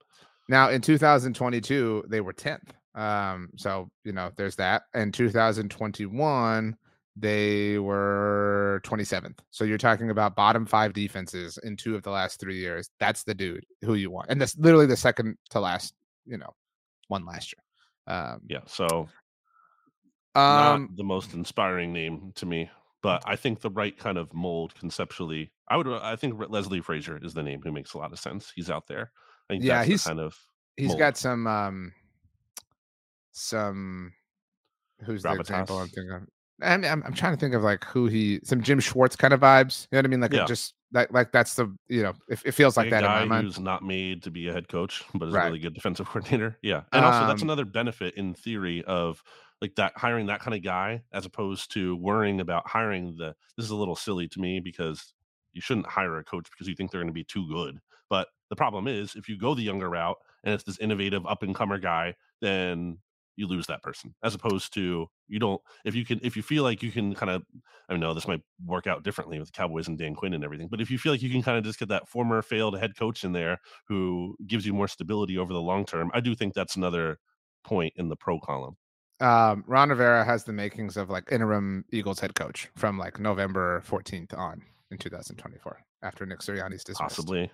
Now 0.49 0.69
in 0.71 0.83
2022, 0.83 2.05
they 2.07 2.21
were 2.21 2.33
10th. 2.33 2.71
Um, 2.95 3.49
so 3.57 3.91
you 4.05 4.13
know, 4.13 4.31
there's 4.37 4.55
that. 4.57 4.83
And 4.95 5.13
2021, 5.13 6.77
they 7.19 7.79
were 7.79 8.81
27th. 8.85 9.39
So 9.51 9.65
you're 9.65 9.79
talking 9.79 10.11
about 10.11 10.37
bottom 10.37 10.67
five 10.67 10.93
defenses 10.93 11.59
in 11.63 11.77
two 11.77 11.95
of 11.97 12.03
the 12.03 12.11
last 12.11 12.39
three 12.39 12.59
years. 12.59 12.91
That's 13.01 13.25
the 13.25 13.35
dude 13.35 13.65
who 13.83 13.95
you 13.95 14.11
want. 14.11 14.31
And 14.31 14.41
that's 14.41 14.57
literally 14.59 14.87
the 14.87 14.97
second 14.97 15.37
to 15.51 15.61
last, 15.61 15.95
you 16.27 16.37
know, 16.37 16.51
one 17.09 17.25
last 17.25 17.55
year. 17.55 18.15
Um, 18.17 18.41
Yeah. 18.47 18.61
So 18.67 19.09
um 20.35 20.83
not 20.89 20.97
the 20.97 21.05
most 21.05 21.33
inspiring 21.33 21.93
name 21.93 22.33
to 22.35 22.45
me, 22.45 22.71
but 23.03 23.23
I 23.25 23.37
think 23.37 23.61
the 23.61 23.71
right 23.71 23.97
kind 23.97 24.19
of 24.19 24.33
mold 24.35 24.75
conceptually. 24.75 25.51
I 25.69 25.77
would. 25.79 25.89
I 25.89 26.17
think 26.17 26.35
Leslie 26.49 26.83
Frazier 26.83 27.19
is 27.23 27.33
the 27.35 27.43
name 27.43 27.61
who 27.65 27.73
makes 27.73 27.95
a 27.95 27.99
lot 27.99 28.13
of 28.13 28.19
sense. 28.19 28.53
He's 28.55 28.69
out 28.71 28.87
there. 28.87 29.11
I 29.49 29.55
think 29.55 29.65
Yeah, 29.65 29.77
that's 29.77 29.87
the 29.87 29.93
he's- 29.93 30.05
kind 30.07 30.21
of 30.21 30.37
He's 30.77 30.95
got 30.95 31.17
some 31.17 31.47
um 31.47 31.93
some 33.33 34.13
who's 35.05 35.23
the 35.23 35.33
example 35.33 35.79
I'm 35.79 35.89
thinking 35.89 36.13
of. 36.13 36.23
I'm, 36.63 36.85
I'm 36.85 37.03
I'm 37.05 37.13
trying 37.15 37.35
to 37.35 37.41
think 37.41 37.55
of 37.55 37.63
like 37.63 37.85
who 37.85 38.07
he 38.07 38.41
some 38.45 38.63
Jim 38.63 38.81
Schwartz 38.81 39.17
kind 39.17 39.35
of 39.35 39.41
vibes. 39.41 39.87
You 39.91 39.97
know 39.97 39.99
what 40.01 40.07
I 40.07 40.09
mean? 40.09 40.21
Like 40.21 40.33
Yeah. 40.33 40.45
just 40.47 40.75
like 40.93 41.13
like 41.13 41.33
that's 41.33 41.55
the 41.55 41.75
you 41.89 42.03
know 42.03 42.15
it, 42.29 42.41
it 42.45 42.53
feels 42.53 42.77
like, 42.77 42.89
a 42.89 42.91
that 42.91 43.05
in 43.05 43.11
guy 43.11 43.21
my 43.21 43.25
mind. 43.27 43.47
who's 43.47 43.59
not 43.59 43.83
made 43.83 44.23
to 44.23 44.31
be 44.31 44.49
a 44.49 44.53
head 44.53 44.69
coach, 44.69 45.05
but 45.15 45.29
is 45.29 45.35
Right. 45.35 45.43
a 45.43 45.47
really 45.49 45.59
good 45.59 45.75
defensive 45.75 46.07
coordinator. 46.11 46.59
Yeah, 46.63 46.83
and 46.93 47.05
also 47.05 47.25
that's 47.25 47.43
Um, 47.43 47.49
another 47.49 47.65
benefit 47.65 48.15
in 48.15 48.35
theory 48.35 48.83
of 48.85 49.23
like 49.61 49.75
that 49.77 49.93
hiring 49.97 50.27
that 50.27 50.41
kind 50.41 50.55
of 50.55 50.63
guy 50.63 51.03
as 51.13 51.27
opposed 51.27 51.73
to 51.73 51.97
worrying 51.97 52.41
about 52.41 52.69
hiring 52.69 53.17
the. 53.17 53.35
This 53.57 53.65
is 53.65 53.71
a 53.71 53.77
little 53.77 53.97
silly 53.97 54.29
to 54.29 54.41
me 54.41 54.61
because 54.61 55.13
you 55.53 55.61
shouldn't 55.61 55.87
hire 55.87 56.19
a 56.19 56.25
coach 56.25 56.51
because 56.51 56.69
you 56.69 56.75
think 56.75 56.91
they're 56.91 57.01
going 57.01 57.09
to 57.09 57.13
be 57.13 57.25
too 57.25 57.49
good. 57.49 57.79
But 58.09 58.29
the 58.51 58.57
problem 58.57 58.87
is 58.87 59.15
if 59.17 59.29
you 59.29 59.37
go 59.39 59.55
the 59.55 59.63
younger 59.63 59.89
route 59.91 60.17
and 60.45 60.55
it's 60.55 60.65
this 60.65 60.79
innovative 60.79 61.27
up 61.27 61.43
and 61.43 61.55
comer 61.55 61.79
guy, 61.79 62.15
then 62.41 62.99
you 63.37 63.47
lose 63.47 63.67
that 63.67 63.83
person 63.83 64.15
as 64.23 64.35
opposed 64.35 64.73
to 64.75 65.07
you 65.29 65.39
don't 65.39 65.61
if 65.85 65.95
you 65.95 66.05
can 66.05 66.19
if 66.23 66.37
you 66.37 66.43
feel 66.43 66.63
like 66.63 66.83
you 66.83 66.91
can 66.91 67.15
kind 67.15 67.31
of 67.31 67.43
I 67.89 67.97
know 67.97 68.15
this 68.15 68.27
might 68.29 68.43
work 68.65 68.87
out 68.87 69.05
differently 69.05 69.39
with 69.39 69.53
Cowboys 69.53 69.89
and 69.89 69.99
Dan 69.99 70.15
Quinn 70.15 70.35
and 70.35 70.43
everything, 70.45 70.69
but 70.69 70.81
if 70.81 70.91
you 70.91 70.99
feel 70.99 71.13
like 71.13 71.23
you 71.23 71.31
can 71.31 71.43
kind 71.43 71.59
of 71.59 71.65
just 71.65 71.79
get 71.79 71.89
that 71.89 72.09
former 72.09 72.43
failed 72.43 72.79
head 72.79 72.97
coach 72.97 73.25
in 73.25 73.33
there 73.33 73.59
who 73.87 74.37
gives 74.47 74.67
you 74.67 74.73
more 74.73 74.89
stability 74.89 75.39
over 75.39 75.53
the 75.53 75.61
long 75.61 75.85
term, 75.85 76.11
I 76.15 76.21
do 76.21 76.35
think 76.35 76.55
that's 76.55 76.77
another 76.77 77.19
point 77.65 77.93
in 77.97 78.09
the 78.09 78.17
pro 78.17 78.41
column. 78.41 78.77
um, 79.21 79.65
Ron 79.67 79.91
Rivera 79.91 80.25
has 80.25 80.45
the 80.45 80.53
makings 80.53 80.97
of 80.97 81.11
like 81.11 81.31
interim 81.31 81.85
Eagles 81.93 82.21
head 82.21 82.35
coach 82.35 82.69
from 82.77 82.99
like 82.99 83.21
November 83.21 83.83
14th 83.89 84.37
on 84.37 84.63
in 84.91 84.99
2024 84.99 85.79
after 86.03 86.27
Nick 86.27 86.41
Sirianni's 86.41 86.85
dismissed. 86.85 87.01
Possibly. 87.01 87.51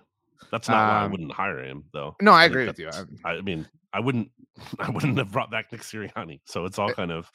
That's 0.51 0.67
not 0.69 0.75
why 0.87 1.01
I 1.01 1.05
Um, 1.05 1.11
wouldn't 1.11 1.31
hire 1.31 1.59
him 1.63 1.83
though. 1.93 2.15
No, 2.21 2.31
I 2.31 2.43
think 2.43 2.51
agree 2.51 2.65
with 2.67 2.79
you. 2.79 2.89
Um, 2.93 3.17
I 3.25 3.41
mean, 3.41 3.67
I 3.93 3.99
wouldn't 3.99 4.29
I 4.79 4.89
wouldn't 4.89 5.17
have 5.17 5.31
brought 5.31 5.49
back 5.51 5.71
Nick 5.71 5.81
Sirianni. 5.81 6.41
So 6.45 6.65
it's 6.65 6.77
all 6.79 6.93
kind 6.93 7.11
of 7.11 7.31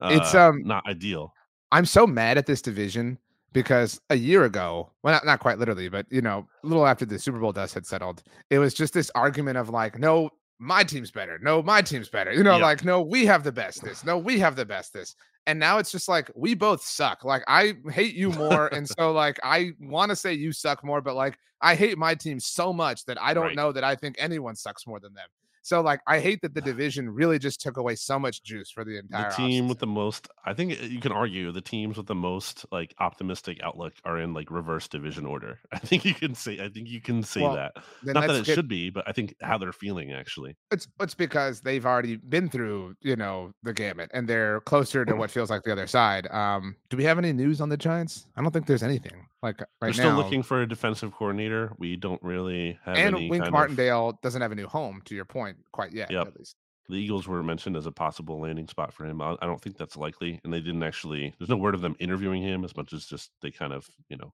uh, 0.00 0.10
It's, 0.12 0.34
um, 0.34 0.62
not 0.64 0.86
ideal. 0.86 1.34
I'm 1.72 1.84
so 1.84 2.06
mad 2.06 2.38
at 2.38 2.46
this 2.46 2.62
division 2.62 3.18
because 3.52 4.00
a 4.10 4.14
year 4.16 4.44
ago, 4.44 4.90
well, 5.02 5.14
not, 5.14 5.26
not 5.26 5.40
quite 5.40 5.58
literally, 5.58 5.88
but 5.88 6.06
you 6.10 6.20
know, 6.22 6.46
a 6.62 6.66
little 6.66 6.86
after 6.86 7.04
the 7.04 7.18
Super 7.18 7.38
Bowl 7.38 7.52
dust 7.52 7.74
had 7.74 7.84
settled, 7.86 8.22
it 8.50 8.58
was 8.60 8.72
just 8.74 8.94
this 8.94 9.10
argument 9.14 9.58
of 9.58 9.68
like, 9.70 9.98
no, 9.98 10.30
my 10.58 10.84
team's 10.84 11.10
better. 11.10 11.38
No, 11.42 11.62
my 11.62 11.82
team's 11.82 12.08
better. 12.08 12.32
You 12.32 12.42
know, 12.44 12.56
Yeah. 12.58 12.64
like, 12.64 12.84
no, 12.84 13.00
we 13.02 13.26
have 13.26 13.42
the 13.44 13.52
best 13.52 13.82
this. 13.82 14.04
No, 14.04 14.16
we 14.18 14.38
have 14.38 14.56
the 14.56 14.64
best 14.66 14.92
this. 14.92 15.14
And 15.50 15.58
now 15.58 15.78
it's 15.78 15.90
just 15.90 16.08
like 16.08 16.30
we 16.36 16.54
both 16.54 16.80
suck. 16.80 17.24
Like 17.24 17.42
I 17.48 17.74
hate 17.90 18.14
you 18.14 18.30
more, 18.30 18.68
and 18.68 18.88
so 18.98 19.10
like 19.10 19.36
I 19.42 19.72
want 19.80 20.10
to 20.10 20.16
say 20.16 20.32
you 20.32 20.52
suck 20.52 20.84
more, 20.84 21.00
but 21.00 21.16
like 21.16 21.38
I 21.60 21.74
hate 21.74 21.98
my 21.98 22.14
team 22.14 22.38
so 22.38 22.72
much 22.72 23.04
that 23.06 23.20
I 23.20 23.34
don't 23.34 23.46
Right. 23.46 23.56
know 23.56 23.72
that 23.72 23.82
I 23.82 23.96
think 23.96 24.14
anyone 24.18 24.54
sucks 24.54 24.86
more 24.86 25.00
than 25.00 25.12
them. 25.12 25.26
So 25.62 25.80
like 25.80 26.00
I 26.06 26.20
hate 26.20 26.40
that 26.42 26.54
the 26.54 26.60
division 26.60 27.10
really 27.10 27.38
just 27.38 27.60
took 27.60 27.76
away 27.76 27.94
so 27.94 28.18
much 28.18 28.42
juice 28.42 28.70
for 28.70 28.84
the 28.84 28.98
entire 28.98 29.30
the 29.30 29.36
team 29.36 29.68
with 29.68 29.78
the 29.78 29.86
most 29.86 30.28
i 30.44 30.54
think 30.54 30.72
uh, 30.72 30.84
you 30.84 31.00
can 31.00 31.12
argue 31.12 31.52
the 31.52 31.60
teams 31.60 31.96
with 31.96 32.06
the 32.06 32.14
most 32.14 32.64
like 32.72 32.94
optimistic 32.98 33.60
outlook 33.62 33.92
are 34.04 34.18
in 34.18 34.32
like 34.32 34.50
reverse 34.50 34.88
division 34.88 35.26
order 35.26 35.58
i 35.72 35.78
think 35.78 36.04
you 36.04 36.14
can 36.14 36.34
say 36.34 36.64
i 36.64 36.68
think 36.68 36.88
you 36.88 37.00
can 37.00 37.22
say 37.22 37.42
Well, 37.42 37.54
that 37.54 37.72
not 38.02 38.26
that 38.26 38.36
it 38.36 38.44
get- 38.44 38.54
should 38.54 38.68
be 38.68 38.90
but 38.90 39.04
i 39.08 39.12
think 39.12 39.34
how 39.42 39.58
they're 39.58 39.72
feeling 39.72 40.12
actually 40.12 40.56
It's 40.70 40.86
it's 41.00 41.14
because 41.14 41.60
they've 41.60 41.84
already 41.84 42.16
been 42.16 42.48
through, 42.48 42.94
you 43.00 43.16
know, 43.16 43.52
the 43.62 43.72
gamut 43.72 44.10
and 44.14 44.28
they're 44.28 44.60
closer 44.62 45.04
to 45.04 45.14
what 45.20 45.30
feels 45.30 45.50
like 45.50 45.62
the 45.64 45.72
other 45.72 45.86
side. 45.86 46.30
Um, 46.30 46.76
do 46.88 46.96
we 46.96 47.04
have 47.04 47.18
any 47.18 47.32
news 47.32 47.60
on 47.60 47.68
the 47.68 47.76
Giants? 47.76 48.26
I 48.36 48.42
don't 48.42 48.50
think 48.52 48.66
there's 48.66 48.82
anything. 48.82 49.26
Like 49.42 49.60
right 49.60 49.66
now. 49.80 49.86
they're 49.86 49.92
still 49.94 50.10
now. 50.12 50.16
looking 50.18 50.42
for 50.42 50.62
a 50.62 50.68
defensive 50.68 51.12
coordinator 51.12 51.72
we 51.78 51.96
don't 51.96 52.22
really 52.22 52.78
have 52.84 52.96
and 52.96 53.16
any 53.16 53.30
Wink 53.30 53.42
kind 53.42 53.48
of, 53.48 53.52
Martindale 53.52 54.18
doesn't 54.22 54.42
have 54.42 54.52
a 54.52 54.54
new 54.54 54.66
home, 54.66 55.00
to 55.06 55.14
your 55.14 55.24
point, 55.24 55.49
quite 55.72 55.92
yet, 55.92 56.10
Yep. 56.10 56.26
at 56.28 56.36
least. 56.38 56.56
the 56.88 56.96
eagles 56.96 57.28
were 57.28 57.42
mentioned 57.42 57.76
as 57.76 57.86
a 57.86 57.92
possible 57.92 58.40
landing 58.40 58.66
spot 58.68 58.92
for 58.92 59.04
him 59.06 59.20
I, 59.22 59.36
I 59.40 59.46
don't 59.46 59.60
think 59.60 59.76
that's 59.76 59.96
likely 59.96 60.40
and 60.44 60.52
they 60.52 60.60
didn't 60.60 60.82
actually 60.82 61.32
there's 61.38 61.48
no 61.48 61.56
word 61.56 61.74
of 61.74 61.80
them 61.82 61.94
interviewing 62.00 62.42
him 62.42 62.64
as 62.64 62.74
much 62.76 62.92
as 62.92 63.06
just 63.06 63.30
they 63.42 63.50
kind 63.50 63.72
of 63.72 63.86
you 64.08 64.16
know 64.16 64.32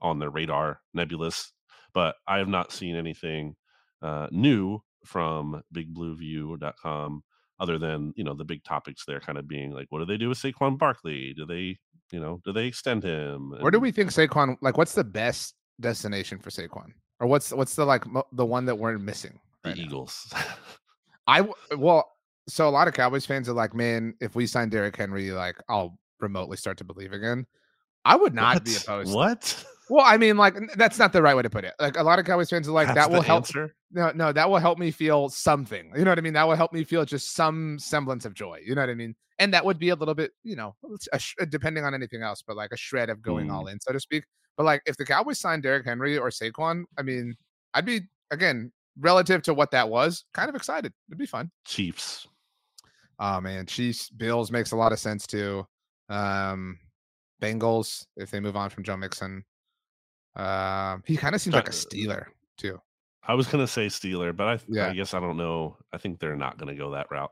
on 0.00 0.18
their 0.18 0.30
radar 0.30 0.80
nebulous 0.94 1.52
but 1.94 2.16
i 2.26 2.38
have 2.38 2.48
not 2.48 2.72
seen 2.72 2.96
anything 2.96 3.54
uh, 4.02 4.26
new 4.32 4.80
from 5.04 5.62
bigblueview.com 5.74 7.22
other 7.60 7.78
than 7.78 8.12
you 8.16 8.24
know 8.24 8.34
the 8.34 8.44
big 8.44 8.64
topics 8.64 9.04
there 9.06 9.20
kind 9.20 9.38
of 9.38 9.46
being 9.46 9.70
like 9.72 9.86
what 9.90 10.00
do 10.00 10.04
they 10.04 10.16
do 10.16 10.28
with 10.28 10.38
Saquon 10.38 10.76
Barkley 10.78 11.32
do 11.34 11.46
they 11.46 11.78
you 12.10 12.20
know 12.20 12.40
do 12.44 12.52
they 12.52 12.66
extend 12.66 13.04
him 13.04 13.54
Where 13.60 13.70
do 13.70 13.78
we 13.78 13.92
think 13.92 14.10
Saquon 14.10 14.56
like 14.60 14.76
what's 14.76 14.94
the 14.94 15.04
best 15.04 15.54
destination 15.80 16.38
for 16.38 16.50
Saquon? 16.50 16.90
Or 17.20 17.26
what's 17.28 17.52
what's 17.52 17.76
the 17.76 17.84
like 17.84 18.04
mo- 18.06 18.26
the 18.32 18.44
one 18.44 18.64
that 18.66 18.74
we're 18.76 18.98
missing? 18.98 19.38
The 19.64 19.70
right? 19.70 19.78
Eagles 19.78 20.32
I 21.26 21.46
well, 21.76 22.10
so 22.48 22.68
a 22.68 22.70
lot 22.70 22.88
of 22.88 22.94
Cowboys 22.94 23.24
fans 23.24 23.48
are 23.48 23.52
like, 23.52 23.74
man, 23.74 24.14
if 24.20 24.34
we 24.34 24.46
sign 24.46 24.68
Derrick 24.68 24.96
Henry, 24.96 25.30
like 25.30 25.56
I'll 25.68 25.96
remotely 26.20 26.56
start 26.56 26.78
to 26.78 26.84
believe 26.84 27.12
again. 27.12 27.46
I 28.04 28.16
would 28.16 28.34
not 28.34 28.64
be 28.64 28.74
opposed. 28.76 29.14
what 29.14 29.64
Well, 29.90 30.04
I 30.04 30.16
mean, 30.16 30.36
like 30.36 30.56
that's 30.76 30.98
not 30.98 31.12
the 31.12 31.22
right 31.22 31.36
way 31.36 31.42
to 31.42 31.50
put 31.50 31.64
it. 31.64 31.74
Like 31.78 31.96
a 31.96 32.02
lot 32.02 32.18
of 32.18 32.24
Cowboys 32.24 32.50
fans 32.50 32.66
are 32.68 32.72
like, 32.72 32.88
That's 32.88 32.96
that 33.06 33.10
will 33.10 33.20
help. 33.22 33.42
answer? 33.44 33.74
No, 33.92 34.10
no, 34.14 34.32
that 34.32 34.48
will 34.48 34.58
help 34.58 34.78
me 34.78 34.90
feel 34.90 35.28
something. 35.28 35.92
You 35.96 36.04
know 36.04 36.10
what 36.10 36.18
I 36.18 36.22
mean? 36.22 36.32
That 36.32 36.48
will 36.48 36.56
help 36.56 36.72
me 36.72 36.82
feel 36.82 37.04
just 37.04 37.34
some 37.34 37.78
semblance 37.78 38.24
of 38.24 38.32
joy. 38.34 38.60
You 38.64 38.74
know 38.74 38.80
what 38.80 38.90
I 38.90 38.94
mean? 38.94 39.14
And 39.38 39.52
that 39.54 39.64
would 39.64 39.78
be 39.78 39.90
a 39.90 39.94
little 39.94 40.14
bit, 40.14 40.32
you 40.44 40.56
know, 40.56 40.74
a 41.12 41.18
sh- 41.18 41.34
depending 41.50 41.84
on 41.84 41.94
anything 41.94 42.22
else, 42.22 42.42
but 42.46 42.56
like 42.56 42.70
a 42.72 42.76
shred 42.76 43.10
of 43.10 43.22
going 43.22 43.48
Mm. 43.48 43.52
all 43.52 43.66
in, 43.68 43.78
so 43.80 43.92
to 43.92 44.00
speak. 44.00 44.24
But 44.56 44.64
like 44.64 44.82
if 44.86 44.96
the 44.96 45.04
Cowboys 45.04 45.38
signed 45.40 45.62
Derrick 45.62 45.84
Henry 45.84 46.16
or 46.18 46.30
Saquon, 46.30 46.84
I 46.98 47.02
mean, 47.02 47.34
I'd 47.74 47.84
be 47.84 48.02
again 48.30 48.72
relative 48.98 49.42
to 49.42 49.54
what 49.54 49.70
that 49.72 49.88
was, 49.88 50.24
kind 50.34 50.48
of 50.48 50.54
excited. 50.54 50.92
It'd 51.08 51.18
be 51.18 51.26
fun. 51.26 51.50
Chiefs 51.64 52.26
Oh 53.18 53.40
man, 53.40 53.66
Chiefs, 53.66 54.10
Bills 54.10 54.50
makes 54.50 54.72
a 54.72 54.76
lot 54.76 54.90
of 54.92 54.98
sense 54.98 55.26
too. 55.26 55.64
Um, 56.08 56.78
Bengals 57.40 58.06
if 58.16 58.30
they 58.30 58.40
move 58.40 58.56
on 58.56 58.68
from 58.70 58.82
Joe 58.82 58.96
Mixon. 58.96 59.44
Um, 60.34 61.02
he 61.06 61.16
kind 61.16 61.34
of 61.34 61.40
seems 61.40 61.54
like 61.54 61.66
a 61.66 61.70
Uh, 61.70 61.72
Steeler 61.72 62.24
too. 62.56 62.80
I 63.22 63.34
was 63.34 63.46
gonna 63.46 63.66
say 63.68 63.86
Steeler 63.86 64.34
but 64.36 64.48
I 64.48 64.58
Yeah. 64.66 64.88
I 64.88 64.94
guess 64.94 65.14
I 65.14 65.20
don't 65.20 65.36
know 65.36 65.76
I 65.92 65.98
think 65.98 66.18
they're 66.18 66.34
not 66.34 66.58
gonna 66.58 66.74
go 66.74 66.90
that 66.92 67.10
route 67.10 67.30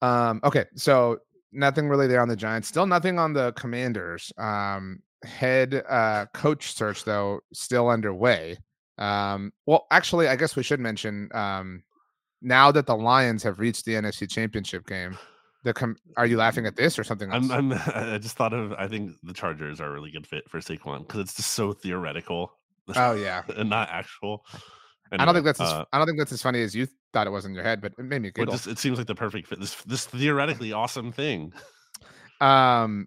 Um, 0.00 0.40
okay, 0.44 0.66
so 0.74 1.18
nothing 1.52 1.88
really 1.88 2.06
there 2.06 2.22
on 2.22 2.28
the 2.28 2.36
Giants. 2.36 2.68
Still 2.68 2.86
nothing 2.86 3.18
on 3.18 3.32
the 3.32 3.52
Commanders. 3.52 4.32
Um, 4.38 5.02
head 5.24 5.82
uh, 5.88 6.26
coach 6.32 6.72
search 6.74 7.04
though 7.04 7.40
still 7.52 7.88
underway. 7.88 8.58
Um, 8.98 9.52
well, 9.66 9.86
actually, 9.90 10.28
I 10.28 10.36
guess 10.36 10.56
we 10.56 10.62
should 10.62 10.80
mention 10.80 11.28
um, 11.34 11.82
now 12.42 12.70
that 12.70 12.86
the 12.86 12.96
Lions 12.96 13.42
have 13.42 13.58
reached 13.58 13.84
the 13.84 13.94
NFC 13.94 14.30
Championship 14.30 14.86
game. 14.86 15.16
The 15.64 15.72
com- 15.72 15.96
are 16.18 16.26
you 16.26 16.36
laughing 16.36 16.66
at 16.66 16.76
this 16.76 16.98
or 16.98 17.04
something 17.04 17.32
else? 17.32 17.50
I'm, 17.50 17.72
I'm 17.72 17.80
I 17.94 18.18
just 18.18 18.36
thought 18.36 18.52
of 18.52 18.72
I 18.74 18.86
think 18.86 19.12
the 19.22 19.32
Chargers 19.32 19.80
are 19.80 19.86
a 19.86 19.90
really 19.90 20.10
good 20.10 20.26
fit 20.26 20.48
for 20.50 20.60
Saquon 20.60 21.06
because 21.06 21.20
it's 21.20 21.34
just 21.34 21.52
so 21.52 21.72
theoretical 21.72 22.52
oh 22.94 23.14
yeah. 23.14 23.42
and 23.56 23.70
not 23.70 23.88
actual. 23.90 24.44
I 25.12 25.24
don't 25.24 25.34
think 25.34 25.44
that's 25.44 25.60
as, 25.60 25.68
uh, 25.68 25.84
I 25.92 25.98
don't 25.98 26.06
think 26.06 26.18
that's 26.18 26.32
as 26.32 26.42
funny 26.42 26.62
as 26.62 26.74
you 26.74 26.88
thought 27.12 27.26
it 27.26 27.30
was 27.30 27.44
in 27.44 27.54
your 27.54 27.62
head, 27.62 27.80
but 27.80 27.92
it 27.98 28.04
made 28.04 28.22
me 28.22 28.30
giggle. 28.32 28.52
just, 28.52 28.66
it 28.66 28.78
seems 28.78 28.98
like 28.98 29.06
the 29.06 29.14
perfect 29.14 29.46
fit. 29.46 29.60
This 29.60 29.74
this 29.84 30.06
theoretically 30.06 30.72
awesome 30.72 31.12
thing. 31.12 31.52
Um, 32.40 33.06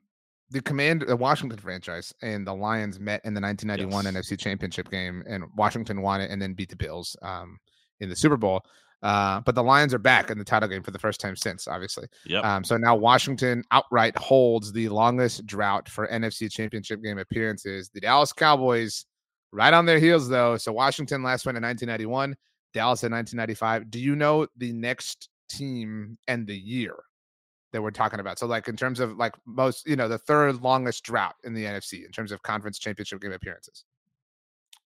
the 0.50 0.62
command, 0.62 1.04
the 1.08 1.16
Washington 1.16 1.60
franchise 1.60 2.14
and 2.22 2.48
the 2.48 2.54
Lions 2.54 3.00
met 3.00 3.22
in 3.26 3.34
the 3.34 3.42
1991 3.42 4.06
Yes. 4.06 4.14
NFC 4.14 4.40
Championship 4.40 4.90
game, 4.90 5.24
and 5.28 5.44
Washington 5.56 6.02
won 6.02 6.22
it 6.22 6.32
and 6.32 6.42
then 6.42 6.54
beat 6.54 6.70
the 6.70 6.76
Bills 6.76 7.16
um, 7.22 7.58
in 8.00 8.10
the 8.10 8.16
Super 8.16 8.38
Bowl. 8.38 8.62
Uh, 9.04 9.42
but 9.42 9.54
the 9.54 9.64
Lions 9.64 9.94
are 9.94 10.00
back 10.00 10.32
in 10.32 10.40
the 10.40 10.44
title 10.46 10.68
game 10.68 10.82
for 10.82 10.92
the 10.92 10.98
first 11.00 11.20
time 11.20 11.36
since, 11.36 11.68
obviously. 11.68 12.08
Yep. 12.26 12.44
Um, 12.44 12.64
so 12.64 12.78
now 12.78 12.96
Washington 12.96 13.64
outright 13.72 14.16
holds 14.18 14.72
the 14.72 14.90
longest 14.90 15.46
drought 15.46 15.88
for 15.88 16.08
NFC 16.08 16.52
Championship 16.52 17.04
game 17.04 17.20
appearances. 17.20 17.90
The 17.94 18.02
Dallas 18.02 18.34
Cowboys 18.34 19.06
right 19.52 19.74
on 19.74 19.86
their 19.86 20.00
heels, 20.00 20.28
though. 20.30 20.58
So 20.58 20.72
Washington 20.74 21.22
last 21.22 21.46
won 21.46 21.56
in 21.56 21.62
1991, 21.64 22.36
Dallas 22.74 23.04
in 23.04 23.12
1995. 23.12 23.92
Do 23.92 24.00
you 24.00 24.16
know 24.16 24.48
the 24.58 24.74
next 24.74 25.30
team 25.50 26.18
and 26.28 26.48
the 26.48 26.58
year 26.58 26.96
that 27.78 27.82
we're 27.84 27.92
talking 27.92 28.20
about? 28.20 28.40
So, 28.40 28.48
like 28.48 28.68
in 28.68 28.76
terms 28.76 29.00
of 29.00 29.18
like 29.18 29.36
most, 29.46 29.88
you 29.88 29.96
know, 29.96 30.08
the 30.08 30.18
third 30.18 30.62
longest 30.62 31.04
drought 31.04 31.36
in 31.44 31.54
the 31.54 31.64
NFC 31.64 32.04
in 32.04 32.12
terms 32.12 32.32
of 32.32 32.42
conference 32.42 32.80
championship 32.80 33.22
game 33.22 33.32
appearances. 33.32 33.86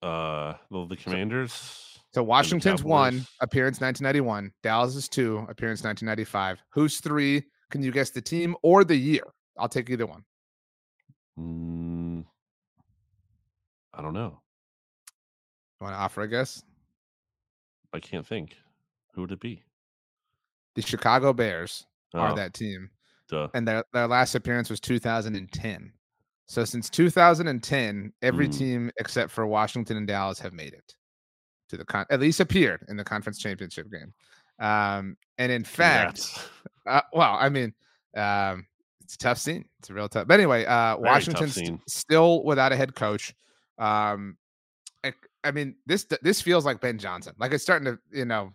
uh, 0.01 0.53
well, 0.69 0.85
the 0.85 0.97
Commanders. 0.97 1.99
So 2.13 2.21
Washington's 2.21 2.83
one 2.83 3.25
appearance 3.39 3.79
1991, 3.79 4.51
Dallas 4.63 4.95
is 4.95 5.07
two 5.07 5.45
appearance 5.47 5.81
1995. 5.81 6.61
Who's 6.73 6.99
three? 6.99 7.43
Can 7.69 7.81
you 7.81 7.91
guess 7.91 8.09
the 8.09 8.21
team 8.21 8.55
or 8.63 8.83
the 8.83 8.95
year? 8.95 9.23
I'll 9.57 9.69
take 9.69 9.89
either 9.89 10.05
one. 10.05 10.25
Mm, 11.39 12.25
I 13.93 14.01
don't 14.01 14.13
know. 14.13 14.41
You 15.79 15.85
want 15.85 15.95
to 15.95 15.99
offer 15.99 16.21
a 16.21 16.27
guess? 16.27 16.63
I 17.93 17.99
can't 17.99 18.27
think. 18.27 18.57
Who 19.13 19.21
would 19.21 19.31
it 19.31 19.39
be? 19.39 19.63
The 20.75 20.81
Chicago 20.81 21.31
Bears 21.31 21.85
are 22.13 22.31
Oh, 22.31 22.35
that 22.35 22.53
team, 22.53 22.89
duh. 23.29 23.47
and 23.53 23.67
their 23.67 23.83
their 23.93 24.07
last 24.07 24.35
appearance 24.35 24.69
was 24.69 24.79
2010. 24.79 25.93
So 26.47 26.65
since 26.65 26.89
2010, 26.89 28.11
every 28.21 28.47
Mm. 28.49 28.57
team 28.57 28.91
except 28.97 29.31
for 29.31 29.47
Washington 29.47 29.97
and 29.97 30.07
Dallas 30.07 30.39
have 30.39 30.51
made 30.53 30.73
it 30.73 30.95
to 31.69 31.77
the 31.77 31.85
con, 31.85 32.05
at 32.09 32.19
least 32.19 32.39
appeared 32.41 32.83
in 32.89 32.97
the 32.97 33.03
conference 33.05 33.39
championship 33.39 33.89
game. 33.91 34.13
Um, 34.59 35.17
and 35.37 35.51
in 35.51 35.63
fact. 35.63 36.21
Uh, 36.83 36.99
well, 37.13 37.37
I 37.39 37.47
mean, 37.49 37.75
um, 38.17 38.65
it's 39.03 39.13
a 39.13 39.17
tough 39.19 39.37
scene. 39.37 39.65
It's 39.77 39.91
a 39.91 39.93
real 39.93 40.09
tough. 40.09 40.27
But 40.27 40.33
anyway, 40.33 40.65
uh, 40.65 40.97
Washington's 40.97 41.53
st- 41.53 41.79
still 41.87 42.43
without 42.43 42.71
a 42.71 42.75
head 42.75 42.95
coach. 42.95 43.35
Um, 43.77 44.35
I, 45.03 45.13
I 45.43 45.51
mean, 45.51 45.75
this 45.85 46.05
this 46.23 46.41
feels 46.41 46.65
like 46.65 46.81
Ben 46.81 46.97
Johnson. 46.97 47.35
Like 47.37 47.51
it's 47.53 47.61
starting 47.61 47.85
to, 47.85 47.99
you 48.11 48.25
know, 48.25 48.51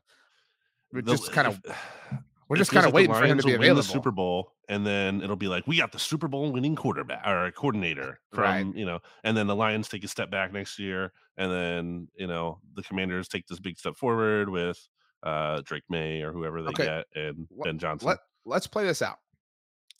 The- 0.92 1.02
just 1.02 1.30
kind 1.30 1.46
of 1.46 1.60
we're 2.48 2.56
just 2.56 2.70
kind 2.70 2.86
of 2.86 2.92
like 2.92 3.08
waiting 3.08 3.14
for 3.14 3.24
him 3.26 3.38
to 3.38 3.44
be 3.44 3.52
will 3.52 3.58
win. 3.60 3.76
The 3.76 3.82
Super 3.82 4.10
Bowl, 4.10 4.52
and 4.68 4.86
then 4.86 5.20
it'll 5.22 5.36
be 5.36 5.48
like 5.48 5.66
we 5.66 5.76
got 5.78 5.92
the 5.92 5.98
Super 5.98 6.28
Bowl 6.28 6.52
winning 6.52 6.76
quarterback 6.76 7.26
or 7.26 7.50
coordinator 7.52 8.20
from 8.32 8.42
Right. 8.44 8.66
you 8.76 8.84
know, 8.86 9.00
and 9.24 9.36
then 9.36 9.46
the 9.46 9.56
Lions 9.56 9.88
take 9.88 10.04
a 10.04 10.08
step 10.08 10.30
back 10.30 10.52
next 10.52 10.78
year, 10.78 11.12
and 11.36 11.50
then 11.50 12.08
you 12.16 12.26
know 12.26 12.60
the 12.74 12.82
Commanders 12.82 13.28
take 13.28 13.46
this 13.46 13.58
big 13.58 13.78
step 13.78 13.96
forward 13.96 14.48
with 14.48 14.78
uh 15.22 15.60
Drake 15.64 15.84
Maye 15.88 16.22
or 16.22 16.32
whoever 16.32 16.62
they 16.62 16.68
Okay. 16.68 16.84
get 16.84 17.06
and 17.14 17.48
Ben 17.64 17.78
Johnson. 17.78 18.08
Let 18.08 18.18
Let's 18.44 18.66
play 18.68 18.84
this 18.84 19.02
out. 19.02 19.16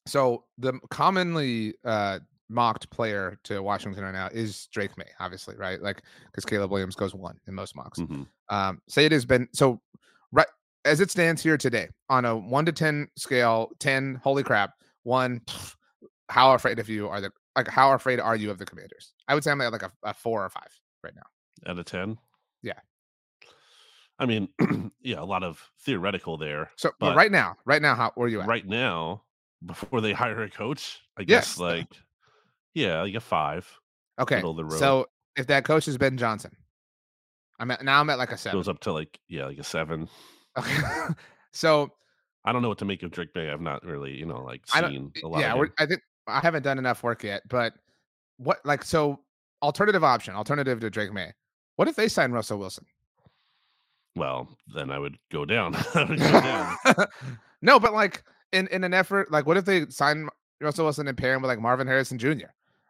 So 0.07 0.44
the 0.59 0.74
commonly 0.90 1.74
uh, 1.84 2.20
mocked 2.49 2.88
player 2.90 3.40
to 3.42 3.61
Washington 3.61 4.05
right 4.05 4.12
now 4.14 4.28
is 4.28 4.68
Drake 4.68 4.97
Maye, 4.97 5.11
obviously, 5.18 5.57
right? 5.57 5.82
Like 5.82 6.03
because 6.26 6.44
Caleb 6.44 6.70
Williams 6.70 6.94
goes 6.94 7.12
one 7.12 7.40
in 7.49 7.55
most 7.55 7.74
mocks. 7.74 7.99
Mhm. 7.99 8.28
um, 8.51 8.80
say 8.88 9.05
it 9.05 9.11
has 9.11 9.24
been 9.24 9.49
so 9.53 9.80
right 10.30 10.47
as 10.87 11.01
it 11.01 11.11
stands 11.11 11.43
here 11.43 11.57
today 11.59 11.89
on 12.09 12.24
a 12.24 12.37
one 12.37 12.64
to 12.64 12.72
ten 12.72 13.09
scale 13.16 13.70
10 13.80 14.20
holy 14.22 14.43
crap 14.43 14.72
one 15.03 15.41
pff, 15.41 15.74
how 16.28 16.53
afraid 16.55 16.78
of 16.78 16.89
you 16.89 17.09
are 17.09 17.20
the 17.20 17.30
like 17.57 17.68
how 17.68 17.93
afraid 17.93 18.20
are 18.20 18.37
you 18.37 18.51
of 18.51 18.59
the 18.59 18.64
commanders 18.66 19.12
i 19.28 19.34
would 19.34 19.43
say 19.45 19.51
i'm 19.51 19.61
at 19.61 19.72
like 19.72 19.82
a, 19.82 19.93
a 20.05 20.14
four 20.14 20.45
or 20.45 20.49
five 20.49 20.68
right 21.03 21.14
now 21.14 21.70
out 21.70 21.78
of 21.78 21.84
ten. 21.87 22.18
Yeah. 22.62 22.78
I 24.18 24.26
mean, 24.26 24.49
yeah, 25.03 25.20
a 25.20 25.24
lot 25.24 25.43
of 25.43 25.62
theoretical 25.84 26.37
there. 26.39 26.70
so 26.76 26.91
but, 27.01 27.16
right 27.16 27.30
now 27.32 27.57
right 27.64 27.80
now 27.82 27.95
how 27.95 28.12
where 28.14 28.26
are 28.26 28.28
you 28.30 28.41
at 28.41 28.47
Right 28.49 28.66
now, 28.66 29.22
before 29.64 30.01
they 30.01 30.12
hire 30.22 30.43
a 30.43 30.51
coach, 30.51 31.01
I 31.18 31.22
Yes. 31.22 31.55
guess 31.55 31.59
like 31.59 31.89
yeah, 32.74 33.01
like 33.03 33.14
a 33.14 33.20
five. 33.20 33.66
okay 34.20 34.37
middle 34.37 34.51
of 34.53 34.57
the 34.59 34.64
road. 34.64 34.78
so 34.78 35.07
if 35.37 35.47
that 35.49 35.64
coach 35.64 35.87
is 35.89 35.97
ben 35.99 36.16
johnson 36.16 36.51
i'm 37.59 37.70
at 37.70 37.82
now 37.84 38.01
i'm 38.01 38.09
at 38.11 38.16
like 38.18 38.32
a 38.32 38.37
seven 38.39 38.59
Goes 38.59 38.68
up 38.68 38.80
to 38.80 38.93
like 38.93 39.18
yeah, 39.28 39.47
like 39.47 39.59
a 39.59 39.64
seven. 39.64 40.09
Okay 40.57 40.77
so 41.53 41.93
I 42.45 42.53
don't 42.53 42.63
know 42.63 42.69
what 42.69 42.79
to 42.79 42.85
make 42.85 43.03
of 43.03 43.11
Drake 43.11 43.31
Maye. 43.35 43.51
I've 43.51 43.61
not 43.61 43.85
really, 43.85 44.13
you 44.17 44.25
know, 44.27 44.43
like 44.43 44.67
seen 44.69 45.13
a 45.23 45.27
lot. 45.27 45.41
yeah 45.41 45.61
i 45.79 45.87
think 45.87 46.01
i 46.29 46.41
haven't 46.41 46.63
done 46.63 46.79
enough 46.79 47.03
work 47.03 47.23
yet 47.25 47.43
but 47.49 47.75
what 48.39 48.59
like 48.65 48.85
so 48.85 49.21
alternative 49.63 50.03
option 50.05 50.35
alternative 50.35 50.81
to 50.81 50.91
drake 50.91 51.13
maye 51.13 51.33
what 51.77 51.87
if 51.89 51.95
they 51.97 52.09
sign 52.09 52.31
russell 52.33 52.59
wilson 52.59 52.85
Well, 54.17 54.49
then 54.75 54.91
I 54.91 54.99
would 54.99 55.19
go 55.31 55.45
down. 55.45 55.73
Would 55.95 56.19
go 56.19 56.41
down. 56.41 56.75
no, 57.63 57.79
but 57.79 57.93
like 57.93 58.23
in 58.53 58.67
in 58.69 58.83
an 58.83 58.95
effort, 58.95 59.31
like 59.31 59.47
what 59.47 59.57
if 59.59 59.65
they 59.67 59.87
sign 59.91 60.29
Russell 60.61 60.87
Wilson 60.87 61.07
and 61.07 61.19
pair 61.19 61.35
him 61.35 61.43
with 61.43 61.51
like 61.51 61.61
Marvin 61.61 61.87
Harrison 61.87 62.17
Jr. 62.19 62.29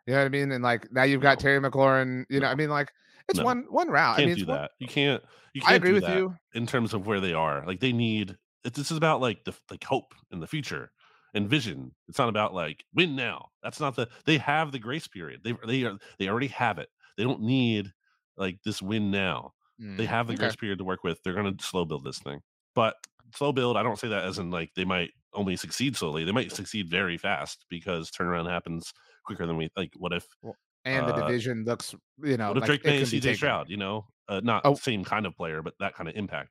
You 0.07 0.15
know 0.15 0.19
what 0.19 0.25
I 0.25 0.29
mean? 0.29 0.53
And 0.53 0.63
like 0.63 0.87
now 0.93 1.03
you've 1.03 1.21
got 1.21 1.39
No. 1.39 1.43
Terry 1.43 1.61
McLaurin. 1.61 2.27
You 2.29 2.39
know, 2.41 2.47
I 2.47 2.55
mean, 2.55 2.71
like 2.71 2.93
it's 3.29 3.39
No. 3.39 3.45
one 3.45 3.67
one 3.71 3.89
route. 3.89 4.17
Can't 4.17 4.23
I 4.25 4.27
mean, 4.27 4.37
do 4.37 4.43
it's 4.43 4.49
one- 4.49 4.59
that. 4.59 4.71
You 4.79 4.87
can't. 4.89 5.23
You 5.55 5.61
can't 5.63 5.73
I 5.73 5.77
agree 5.77 5.91
do 5.91 5.95
with 5.95 6.05
that 6.05 6.17
you. 6.19 6.35
in 6.55 6.67
terms 6.67 6.93
of 6.95 7.07
where 7.07 7.21
they 7.21 7.33
are. 7.33 7.65
Like 7.67 7.81
they 7.81 7.93
need. 7.93 8.37
This 8.65 8.91
is 8.91 8.97
about 8.97 9.21
like 9.21 9.45
the 9.45 9.55
like 9.71 9.85
hope 9.85 10.13
in 10.33 10.41
the 10.41 10.47
future 10.47 10.91
and 11.35 11.49
vision. 11.49 11.93
It's 12.09 12.19
not 12.19 12.29
about 12.29 12.53
like 12.55 12.85
win 12.95 13.17
now. 13.17 13.49
That's 13.63 13.81
not 13.81 13.97
the. 13.97 14.09
They 14.27 14.39
have 14.39 14.73
the 14.73 14.79
grace 14.79 15.09
period. 15.09 15.41
They 15.45 15.55
they 15.67 15.85
are 15.85 15.97
they 16.19 16.29
already 16.29 16.49
have 16.49 16.79
it. 16.79 16.89
They 17.17 17.25
don't 17.25 17.41
need 17.43 17.93
like 18.37 18.59
this 18.65 18.83
win 18.83 19.11
now. 19.11 19.53
They 19.79 20.05
Mm, 20.05 20.07
have 20.07 20.27
the 20.27 20.33
okay. 20.35 20.41
grace 20.41 20.57
period 20.57 20.79
to 20.79 20.85
work 20.85 21.05
with. 21.05 21.23
They're 21.23 21.35
going 21.35 21.55
to 21.55 21.63
slow 21.65 21.85
build 21.85 22.03
this 22.05 22.19
thing. 22.19 22.41
But 22.75 22.95
slow 23.35 23.53
build, 23.53 23.77
I 23.77 23.83
don't 23.83 23.99
say 23.99 24.09
that 24.09 24.25
as 24.25 24.39
in 24.39 24.51
like 24.51 24.71
they 24.75 24.85
might 24.87 25.11
only 25.35 25.55
succeed 25.57 25.97
slowly. 25.97 26.25
They 26.25 26.33
might 26.33 26.51
succeed 26.53 26.89
very 26.89 27.19
fast 27.19 27.65
because 27.71 28.11
turnaround 28.11 28.49
happens 28.51 28.93
quicker 29.25 29.47
than 29.47 29.57
we 29.59 29.69
like. 29.77 29.93
What 29.97 30.13
if 30.15 30.27
and 30.87 31.07
the 31.09 31.15
uh, 31.15 31.27
division 31.27 31.65
looks, 31.65 31.95
you 32.23 32.37
know, 32.37 32.49
what 32.49 32.57
if 32.59 32.61
like 32.63 32.67
Drake 32.83 32.85
Maye 32.85 32.99
and 32.99 33.07
CJ. 33.07 33.37
Stroud? 33.37 33.69
You 33.69 33.77
know, 33.77 34.07
uh, 34.29 34.41
not 34.43 34.63
Oh. 34.65 34.75
same 34.75 35.05
kind 35.05 35.27
of 35.27 35.37
player, 35.37 35.63
but 35.63 35.75
that 35.81 35.95
kind 35.95 36.09
of 36.09 36.15
impact. 36.17 36.51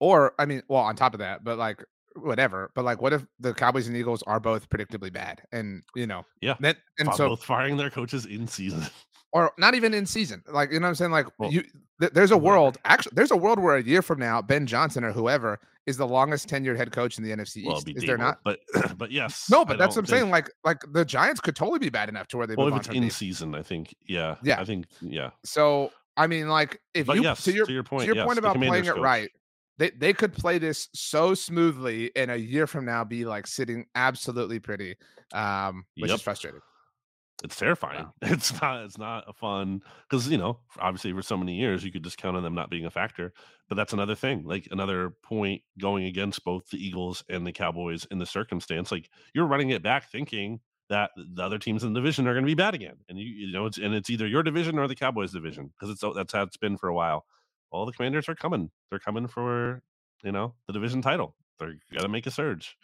Or 0.00 0.34
I 0.38 0.44
mean, 0.44 0.62
well, 0.68 0.82
on 0.82 0.94
top 0.96 1.14
of 1.14 1.20
that, 1.20 1.42
but 1.44 1.56
like 1.58 1.82
whatever. 2.16 2.70
But 2.74 2.84
like, 2.84 3.00
what 3.00 3.12
if 3.12 3.24
the 3.40 3.54
Cowboys 3.54 3.86
and 3.88 3.96
Eagles 3.96 4.22
are 4.26 4.40
both 4.40 4.68
predictably 4.68 5.12
bad, 5.12 5.42
and 5.52 5.82
you 5.94 6.06
know, 6.06 6.24
Yeah. 6.40 6.56
then 6.60 6.76
and 6.98 7.08
Fi- 7.08 7.16
so 7.16 7.28
both 7.30 7.44
firing 7.44 7.76
their 7.76 7.90
coaches 7.90 8.26
in 8.26 8.46
season. 8.48 8.82
Or 9.32 9.52
not 9.58 9.74
even 9.74 9.92
in 9.94 10.06
season. 10.06 10.42
Like, 10.48 10.70
you 10.72 10.80
know 10.80 10.84
what 10.84 10.88
I'm 10.90 10.94
saying? 10.94 11.10
Like, 11.12 11.26
Well, 11.38 11.50
you 11.52 11.62
th- 12.00 12.12
there's 12.12 12.30
a 12.30 12.36
world. 12.38 12.78
Actually, 12.84 13.12
there's 13.14 13.30
a 13.30 13.36
world 13.36 13.58
where 13.58 13.76
a 13.76 13.82
year 13.82 14.02
from 14.02 14.18
now, 14.18 14.40
Ben 14.42 14.66
Johnson 14.66 15.04
or 15.04 15.12
whoever 15.12 15.58
is 15.86 15.96
the 15.96 16.06
longest 16.06 16.48
tenured 16.48 16.76
head 16.76 16.90
coach 16.92 17.18
in 17.18 17.24
the 17.24 17.30
NFC 17.30 17.58
East. 17.58 17.86
it'd 17.88 17.96
Is 17.98 18.04
there 18.04 18.18
not? 18.18 18.38
But 18.44 18.60
but 18.96 19.10
yes. 19.10 19.48
No, 19.50 19.60
I 19.62 19.64
but 19.64 19.78
that's 19.78 19.94
what 19.96 20.00
I'm 20.00 20.04
don't 20.06 20.18
saying. 20.20 20.30
Like, 20.30 20.50
like 20.64 20.78
the 20.92 21.04
Giants 21.04 21.40
could 21.40 21.54
totally 21.56 21.78
be 21.78 21.90
bad 21.90 22.08
enough 22.08 22.28
to 22.28 22.36
where 22.38 22.46
they 22.46 22.54
well, 22.54 22.68
if 22.68 22.76
it's 22.76 22.88
in 22.88 23.08
season, 23.10 23.54
I 23.54 23.62
think. 23.62 23.94
Yeah. 24.06 24.36
Yeah. 24.42 24.60
I 24.60 24.64
think. 24.64 24.86
Yeah. 25.00 25.30
So 25.44 25.92
I 26.16 26.26
mean, 26.26 26.48
like, 26.48 26.80
if 26.94 27.06
But 27.06 27.16
you 27.16 27.22
yes, 27.22 27.44
to 27.44 27.52
your 27.52 27.66
to 27.66 27.72
your 27.72 27.82
point, 27.82 28.02
to 28.02 28.06
your 28.06 28.16
yes, 28.16 28.24
point 28.26 28.38
about 28.38 28.56
playing 28.56 28.86
it 28.86 28.94
coach. 28.94 29.02
right, 29.02 29.30
they 29.78 29.90
they 29.90 30.12
could 30.14 30.32
play 30.32 30.58
this 30.58 30.88
so 30.94 31.34
smoothly, 31.34 32.10
and 32.16 32.30
a 32.30 32.38
year 32.40 32.66
from 32.66 32.86
now 32.86 33.04
be 33.04 33.26
like 33.26 33.46
sitting 33.46 33.84
absolutely 33.94 34.58
pretty, 34.58 34.96
um, 35.34 35.84
which 35.98 36.08
Yep. 36.08 36.16
is 36.16 36.22
frustrating. 36.22 36.60
It's 37.44 37.56
terrifying. 37.56 38.06
It's 38.22 38.60
not. 38.60 38.84
It's 38.84 38.98
not 38.98 39.24
a 39.28 39.32
fun 39.32 39.82
because 40.08 40.28
you 40.28 40.38
know, 40.38 40.58
obviously, 40.78 41.12
for 41.12 41.22
so 41.22 41.36
many 41.36 41.54
years, 41.54 41.84
you 41.84 41.92
could 41.92 42.04
just 42.04 42.18
count 42.18 42.36
on 42.36 42.42
them 42.42 42.54
not 42.54 42.70
being 42.70 42.86
a 42.86 42.90
factor. 42.90 43.32
But 43.68 43.76
that's 43.76 43.92
another 43.92 44.14
thing, 44.14 44.44
like 44.44 44.68
another 44.70 45.10
point 45.22 45.62
going 45.78 46.04
against 46.04 46.44
both 46.44 46.70
the 46.70 46.84
Eagles 46.84 47.24
and 47.28 47.46
the 47.46 47.52
Cowboys 47.52 48.06
in 48.10 48.18
the 48.18 48.26
circumstance. 48.26 48.90
Like 48.90 49.10
you're 49.34 49.46
running 49.46 49.70
it 49.70 49.82
back, 49.82 50.10
thinking 50.10 50.60
that 50.88 51.10
the 51.16 51.42
other 51.42 51.58
teams 51.58 51.82
in 51.82 51.92
the 51.92 52.00
division 52.00 52.26
are 52.26 52.32
going 52.32 52.44
to 52.44 52.50
be 52.50 52.54
bad 52.54 52.74
again, 52.74 52.96
and 53.08 53.18
you, 53.18 53.26
you 53.26 53.52
know, 53.52 53.66
it's 53.66 53.78
and 53.78 53.94
it's 53.94 54.08
either 54.08 54.26
your 54.26 54.42
division 54.42 54.78
or 54.78 54.88
the 54.88 54.94
Cowboys 54.94 55.32
division 55.32 55.72
because 55.78 55.92
it's 55.92 56.02
oh, 56.02 56.14
that's 56.14 56.32
how 56.32 56.42
it's 56.42 56.56
been 56.56 56.78
for 56.78 56.88
a 56.88 56.94
while. 56.94 57.26
All 57.70 57.84
the 57.84 57.92
Commanders 57.92 58.28
are 58.28 58.34
coming. 58.34 58.70
They're 58.88 58.98
coming 58.98 59.26
for 59.26 59.82
you 60.24 60.32
know 60.32 60.54
the 60.66 60.72
division 60.72 61.02
title. 61.02 61.34
They're 61.58 61.74
gonna 61.94 62.08
make 62.08 62.26
a 62.26 62.30
surge. 62.30 62.76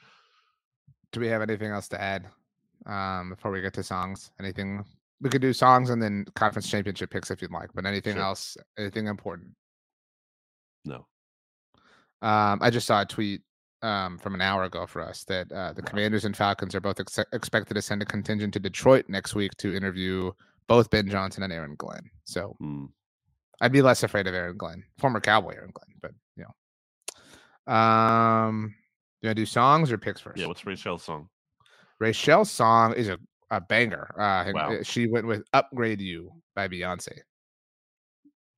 Do 1.12 1.20
we 1.20 1.28
have 1.28 1.42
anything 1.42 1.70
else 1.70 1.88
to 1.88 2.00
add 2.00 2.28
um, 2.86 3.30
before 3.30 3.50
we 3.50 3.60
get 3.60 3.74
to 3.74 3.82
songs? 3.82 4.30
Anything 4.40 4.84
we 5.20 5.30
could 5.30 5.42
do 5.42 5.52
songs 5.52 5.90
and 5.90 6.02
then 6.02 6.24
conference 6.34 6.68
championship 6.68 7.10
picks 7.10 7.30
if 7.30 7.40
you'd 7.40 7.52
like. 7.52 7.70
But 7.74 7.86
anything 7.86 8.14
Sure. 8.16 8.24
else? 8.24 8.56
Anything 8.78 9.06
important? 9.06 9.50
No, 10.84 11.06
Um, 12.22 12.58
I 12.60 12.70
just 12.70 12.86
saw 12.88 13.02
a 13.02 13.06
tweet 13.06 13.42
um, 13.82 14.18
from 14.18 14.34
an 14.34 14.40
hour 14.40 14.64
ago 14.64 14.86
for 14.86 15.00
us 15.00 15.22
that 15.24 15.50
uh, 15.52 15.72
the 15.72 15.82
Commanders 15.82 16.24
and 16.24 16.36
Falcons 16.36 16.74
are 16.74 16.80
both 16.80 16.98
ex- 17.00 17.18
expected 17.32 17.74
to 17.74 17.82
send 17.82 18.02
a 18.02 18.04
contingent 18.04 18.52
to 18.54 18.60
Detroit 18.60 19.04
next 19.08 19.34
week 19.36 19.52
to 19.58 19.74
interview 19.76 20.32
both 20.68 20.90
Ben 20.90 21.08
Johnson 21.08 21.42
and 21.44 21.52
Aaron 21.52 21.74
Glenn. 21.76 22.10
So 22.24 22.56
Hmm. 22.58 22.86
I'd 23.60 23.70
be 23.72 23.82
less 23.82 24.02
afraid 24.02 24.26
of 24.26 24.34
Aaron 24.34 24.56
Glenn, 24.56 24.82
former 24.98 25.20
Cowboy 25.20 25.54
Aaron 25.54 25.70
Glenn, 25.72 25.94
but 26.00 26.12
you 26.36 26.44
know. 27.66 27.72
Um, 27.72 28.74
you 29.20 29.28
want 29.28 29.36
to 29.36 29.42
do 29.42 29.46
songs 29.46 29.92
or 29.92 29.98
picks 29.98 30.20
first? 30.20 30.38
Yeah, 30.38 30.46
what's 30.46 30.66
Rachel's 30.66 31.04
song? 31.04 31.28
Rachel's 32.06 32.50
song 32.50 32.94
is 32.94 33.08
a, 33.08 33.16
a 33.52 33.60
banger. 33.60 34.12
Uh, 34.18 34.50
Wow. 34.52 34.72
uh, 34.72 34.82
She 34.82 35.06
went 35.06 35.24
with 35.24 35.44
"Upgrade 35.52 36.00
You" 36.00 36.32
by 36.56 36.66
Beyonce. 36.66 37.16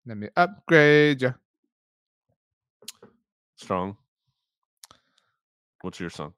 Let 0.06 0.16
me 0.16 0.28
upgrade 0.34 1.20
you. 1.22 1.34
Strong. 3.56 3.96
What's 5.82 6.00
your 6.00 6.08
song? 6.10 6.32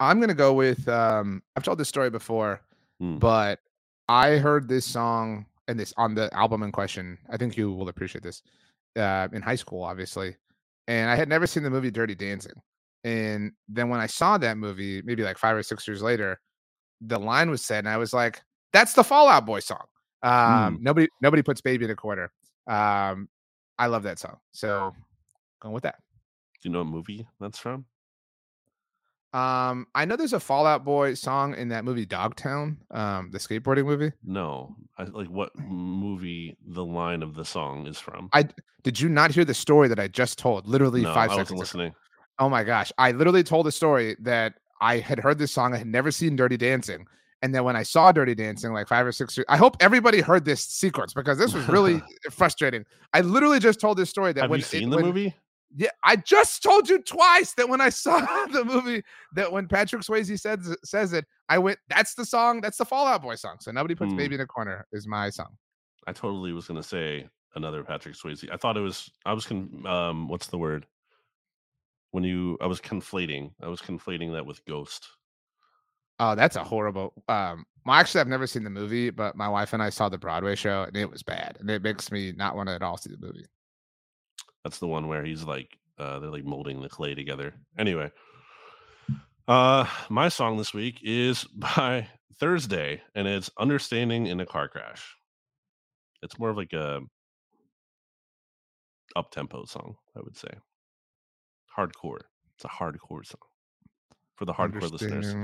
I'm 0.00 0.20
gonna 0.20 0.34
go 0.34 0.52
with. 0.52 0.86
Um, 0.86 1.42
I've 1.56 1.62
told 1.62 1.78
this 1.78 1.88
story 1.88 2.10
before, 2.10 2.60
Hmm. 3.00 3.16
but 3.18 3.60
I 4.08 4.36
heard 4.36 4.68
this 4.68 4.84
song 4.84 5.46
and 5.66 5.80
this 5.80 5.94
on 5.96 6.14
the 6.14 6.32
album 6.34 6.62
in 6.62 6.72
question. 6.72 7.16
I 7.30 7.38
think 7.38 7.56
you 7.56 7.72
will 7.72 7.88
appreciate 7.88 8.22
this. 8.22 8.42
Uh, 8.96 9.28
in 9.32 9.40
high 9.42 9.54
school, 9.54 9.82
obviously, 9.82 10.36
and 10.88 11.08
I 11.10 11.16
had 11.16 11.28
never 11.28 11.46
seen 11.46 11.62
the 11.62 11.70
movie 11.70 11.90
Dirty 11.90 12.14
Dancing. 12.14 12.60
And 13.04 13.52
then 13.68 13.88
when 13.88 14.00
I 14.00 14.06
saw 14.06 14.38
that 14.38 14.58
movie, 14.58 15.02
maybe 15.02 15.22
like 15.22 15.38
five 15.38 15.56
or 15.56 15.62
six 15.62 15.86
years 15.86 16.02
later, 16.02 16.40
the 17.00 17.18
line 17.18 17.50
was 17.50 17.64
said, 17.64 17.80
and 17.80 17.88
I 17.88 17.96
was 17.96 18.12
like, 18.12 18.42
"That's 18.72 18.92
the 18.94 19.04
Fall 19.04 19.28
Out 19.28 19.46
Boy 19.46 19.60
song." 19.60 19.84
Um, 20.22 20.78
Nobody, 20.80 21.08
nobody 21.22 21.42
puts 21.42 21.60
"Baby 21.60 21.84
in 21.84 21.90
a 21.90 21.96
Corner." 21.96 22.32
Um, 22.66 23.28
I 23.78 23.86
love 23.86 24.02
that 24.02 24.18
song, 24.18 24.36
so 24.50 24.92
going 25.60 25.74
with 25.74 25.84
that. 25.84 25.96
Do 26.60 26.68
you 26.68 26.72
know 26.72 26.80
what 26.80 26.88
movie 26.88 27.26
that's 27.40 27.58
from? 27.58 27.86
Um, 29.32 29.86
I 29.94 30.06
know 30.06 30.16
there's 30.16 30.32
a 30.32 30.40
Fall 30.40 30.66
Out 30.66 30.84
Boy 30.84 31.14
song 31.14 31.54
in 31.54 31.68
that 31.68 31.84
movie 31.84 32.06
Dogtown, 32.06 32.78
um, 32.90 33.30
the 33.30 33.38
skateboarding 33.38 33.84
movie. 33.84 34.10
No. 34.24 34.74
I, 34.96 35.04
like 35.04 35.28
what 35.28 35.50
movie 35.58 36.56
the 36.66 36.84
line 36.84 37.22
of 37.22 37.34
the 37.34 37.44
song 37.44 37.86
is 37.86 37.98
from? 37.98 38.30
I 38.32 38.48
did 38.82 38.98
you 38.98 39.08
not 39.08 39.30
hear 39.30 39.44
the 39.44 39.54
story 39.54 39.86
that 39.88 39.98
I 39.98 40.08
just 40.08 40.38
told? 40.38 40.66
Literally 40.66 41.02
no, 41.02 41.12
five 41.12 41.30
I 41.30 41.36
seconds. 41.36 41.58
wasn't 41.58 41.58
ago? 41.58 41.60
listening. 41.60 41.94
Oh 42.38 42.48
my 42.48 42.64
gosh, 42.64 42.92
I 42.98 43.12
literally 43.12 43.42
told 43.42 43.66
a 43.66 43.72
story 43.72 44.16
that 44.20 44.54
I 44.80 44.98
had 44.98 45.18
heard 45.18 45.38
this 45.38 45.52
song. 45.52 45.74
I 45.74 45.78
had 45.78 45.86
never 45.88 46.10
seen 46.10 46.36
Dirty 46.36 46.56
Dancing, 46.56 47.06
and 47.42 47.54
then 47.54 47.64
when 47.64 47.74
I 47.76 47.82
saw 47.82 48.12
Dirty 48.12 48.34
Dancing, 48.34 48.72
like 48.72 48.86
five 48.88 49.06
or 49.06 49.12
six 49.12 49.36
years, 49.36 49.46
I 49.48 49.56
hope 49.56 49.76
everybody 49.80 50.20
heard 50.20 50.44
this 50.44 50.60
sequence 50.64 51.12
because 51.12 51.36
this 51.38 51.52
was 51.52 51.66
really 51.68 52.00
frustrating. 52.30 52.84
I 53.12 53.22
literally 53.22 53.58
just 53.58 53.80
told 53.80 53.98
this 53.98 54.10
story 54.10 54.32
that 54.34 54.42
Have 54.42 54.50
when 54.50 54.60
you 54.60 54.64
it- 54.64 54.68
seen 54.68 54.90
the 54.90 54.96
when- 54.96 55.06
movie? 55.06 55.34
Yeah, 55.76 55.90
I 56.02 56.16
just 56.16 56.62
told 56.62 56.88
you 56.88 56.98
twice 57.02 57.52
that 57.58 57.68
when 57.68 57.82
I 57.82 57.90
saw 57.90 58.20
the 58.52 58.64
movie, 58.64 59.02
that 59.34 59.52
when 59.52 59.68
Patrick 59.68 60.00
Swayze 60.00 60.40
says 60.40 60.74
says 60.82 61.12
it, 61.12 61.26
I 61.50 61.58
went, 61.58 61.78
"That's 61.90 62.14
the 62.14 62.24
song. 62.24 62.62
That's 62.62 62.78
the 62.78 62.86
Fall 62.86 63.06
Out 63.06 63.20
Boy 63.20 63.34
song." 63.34 63.56
So 63.60 63.70
nobody 63.70 63.94
puts 63.94 64.12
Hmm. 64.12 64.16
"Baby 64.16 64.36
in 64.36 64.40
a 64.40 64.46
Corner" 64.46 64.86
is 64.92 65.06
my 65.06 65.28
song. 65.28 65.58
I 66.06 66.14
totally 66.14 66.54
was 66.54 66.66
gonna 66.68 66.82
say 66.82 67.28
another 67.54 67.84
Patrick 67.84 68.14
Swayze. 68.14 68.48
I 68.50 68.56
thought 68.56 68.78
it 68.78 68.80
was. 68.80 69.10
I 69.26 69.34
was 69.34 69.44
con. 69.44 69.84
Um, 69.86 70.26
what's 70.28 70.46
the 70.46 70.56
word? 70.56 70.86
When 72.10 72.24
you, 72.24 72.56
I 72.60 72.66
was 72.66 72.80
conflating. 72.80 73.52
I 73.62 73.68
was 73.68 73.80
conflating 73.80 74.32
that 74.32 74.46
with 74.46 74.64
Ghost. 74.64 75.06
Oh, 76.20 76.34
that's 76.34 76.56
a 76.56 76.64
horrible. 76.64 77.12
Um, 77.28 77.64
well, 77.86 77.96
actually, 77.96 78.20
I've 78.20 78.28
never 78.28 78.46
seen 78.46 78.64
the 78.64 78.70
movie, 78.70 79.10
but 79.10 79.36
my 79.36 79.48
wife 79.48 79.72
and 79.72 79.82
I 79.82 79.90
saw 79.90 80.08
the 80.08 80.18
Broadway 80.18 80.56
show, 80.56 80.82
and 80.82 80.96
it 80.96 81.10
was 81.10 81.22
bad, 81.22 81.56
and 81.60 81.70
it 81.70 81.82
makes 81.82 82.10
me 82.10 82.32
not 82.32 82.56
want 82.56 82.68
to 82.68 82.74
at 82.74 82.82
all 82.82 82.96
see 82.96 83.10
the 83.10 83.24
movie. 83.24 83.46
That's 84.64 84.78
the 84.78 84.88
one 84.88 85.06
where 85.06 85.24
he's 85.24 85.44
like, 85.44 85.78
uh, 85.98 86.18
they're 86.18 86.30
like 86.30 86.44
molding 86.44 86.80
the 86.80 86.88
clay 86.88 87.14
together. 87.14 87.54
Anyway, 87.78 88.10
uh, 89.46 89.86
my 90.10 90.28
song 90.28 90.56
this 90.56 90.74
week 90.74 91.00
is 91.02 91.44
by 91.54 92.08
Thursday, 92.38 93.00
and 93.14 93.28
it's 93.28 93.50
"Understanding 93.58 94.26
in 94.26 94.40
a 94.40 94.46
Car 94.46 94.68
Crash." 94.68 95.16
It's 96.22 96.38
more 96.38 96.50
of 96.50 96.56
like 96.56 96.72
a 96.72 97.00
up 99.16 99.30
tempo 99.30 99.64
song, 99.64 99.96
I 100.16 100.20
would 100.20 100.36
say. 100.36 100.50
Hardcore. 101.78 102.20
It's 102.56 102.64
a 102.64 102.68
hardcore 102.68 103.24
song 103.24 103.40
for 104.36 104.44
the 104.44 104.52
hardcore 104.52 104.90
listeners. 104.90 105.34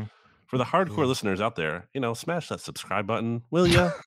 For 0.46 0.58
the 0.58 0.64
hardcore 0.64 0.98
Yeah. 0.98 1.04
listeners 1.04 1.40
out 1.40 1.56
there, 1.56 1.88
you 1.94 2.00
know, 2.00 2.14
smash 2.14 2.48
that 2.48 2.60
subscribe 2.60 3.06
button, 3.06 3.42
will 3.50 3.66
ya? 3.66 3.90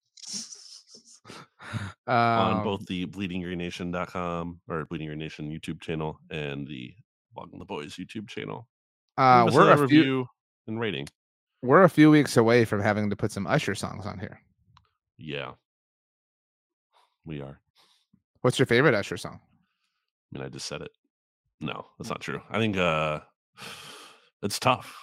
on 2.07 2.57
Um, 2.57 2.63
both 2.63 2.86
the 2.86 3.05
bleedinggreenation.com 3.07 4.61
or 4.67 4.86
Bleeding 4.86 5.07
Green 5.07 5.19
Nation 5.19 5.49
YouTube 5.51 5.82
channel 5.82 6.19
and 6.30 6.67
the 6.67 6.93
Blogging 7.36 7.59
the 7.59 7.65
Boys 7.65 7.95
YouTube 7.95 8.28
channel. 8.28 8.67
uh, 9.17 9.49
we're 9.53 9.69
a 9.69 9.73
a 9.73 9.88
few 9.88 9.99
review 9.99 10.28
and 10.67 10.80
rating. 10.80 11.07
we're 11.61 11.84
a 11.84 11.89
few 11.89 12.09
weeks 12.11 12.38
away 12.38 12.65
from 12.65 12.82
having 12.82 13.09
to 13.09 13.15
put 13.15 13.32
some 13.32 13.47
Usher 13.47 13.75
songs 13.75 14.05
on 14.05 14.19
here. 14.19 14.41
Yeah. 15.17 15.53
We 17.25 17.41
are. 17.41 17.59
What's 18.41 18.59
your 18.59 18.65
favorite 18.67 18.93
Usher 18.95 19.17
song? 19.17 19.39
I 20.34 20.38
mean, 20.38 20.45
I 20.45 20.49
just 20.49 20.67
said 20.67 20.82
it. 20.82 20.91
No, 21.60 21.86
that's 21.97 22.10
not 22.10 22.22
true. 22.22 22.41
I 22.49 22.60
think 22.60 22.78
uh 22.78 23.20
it's 24.43 24.60
tough. 24.60 24.95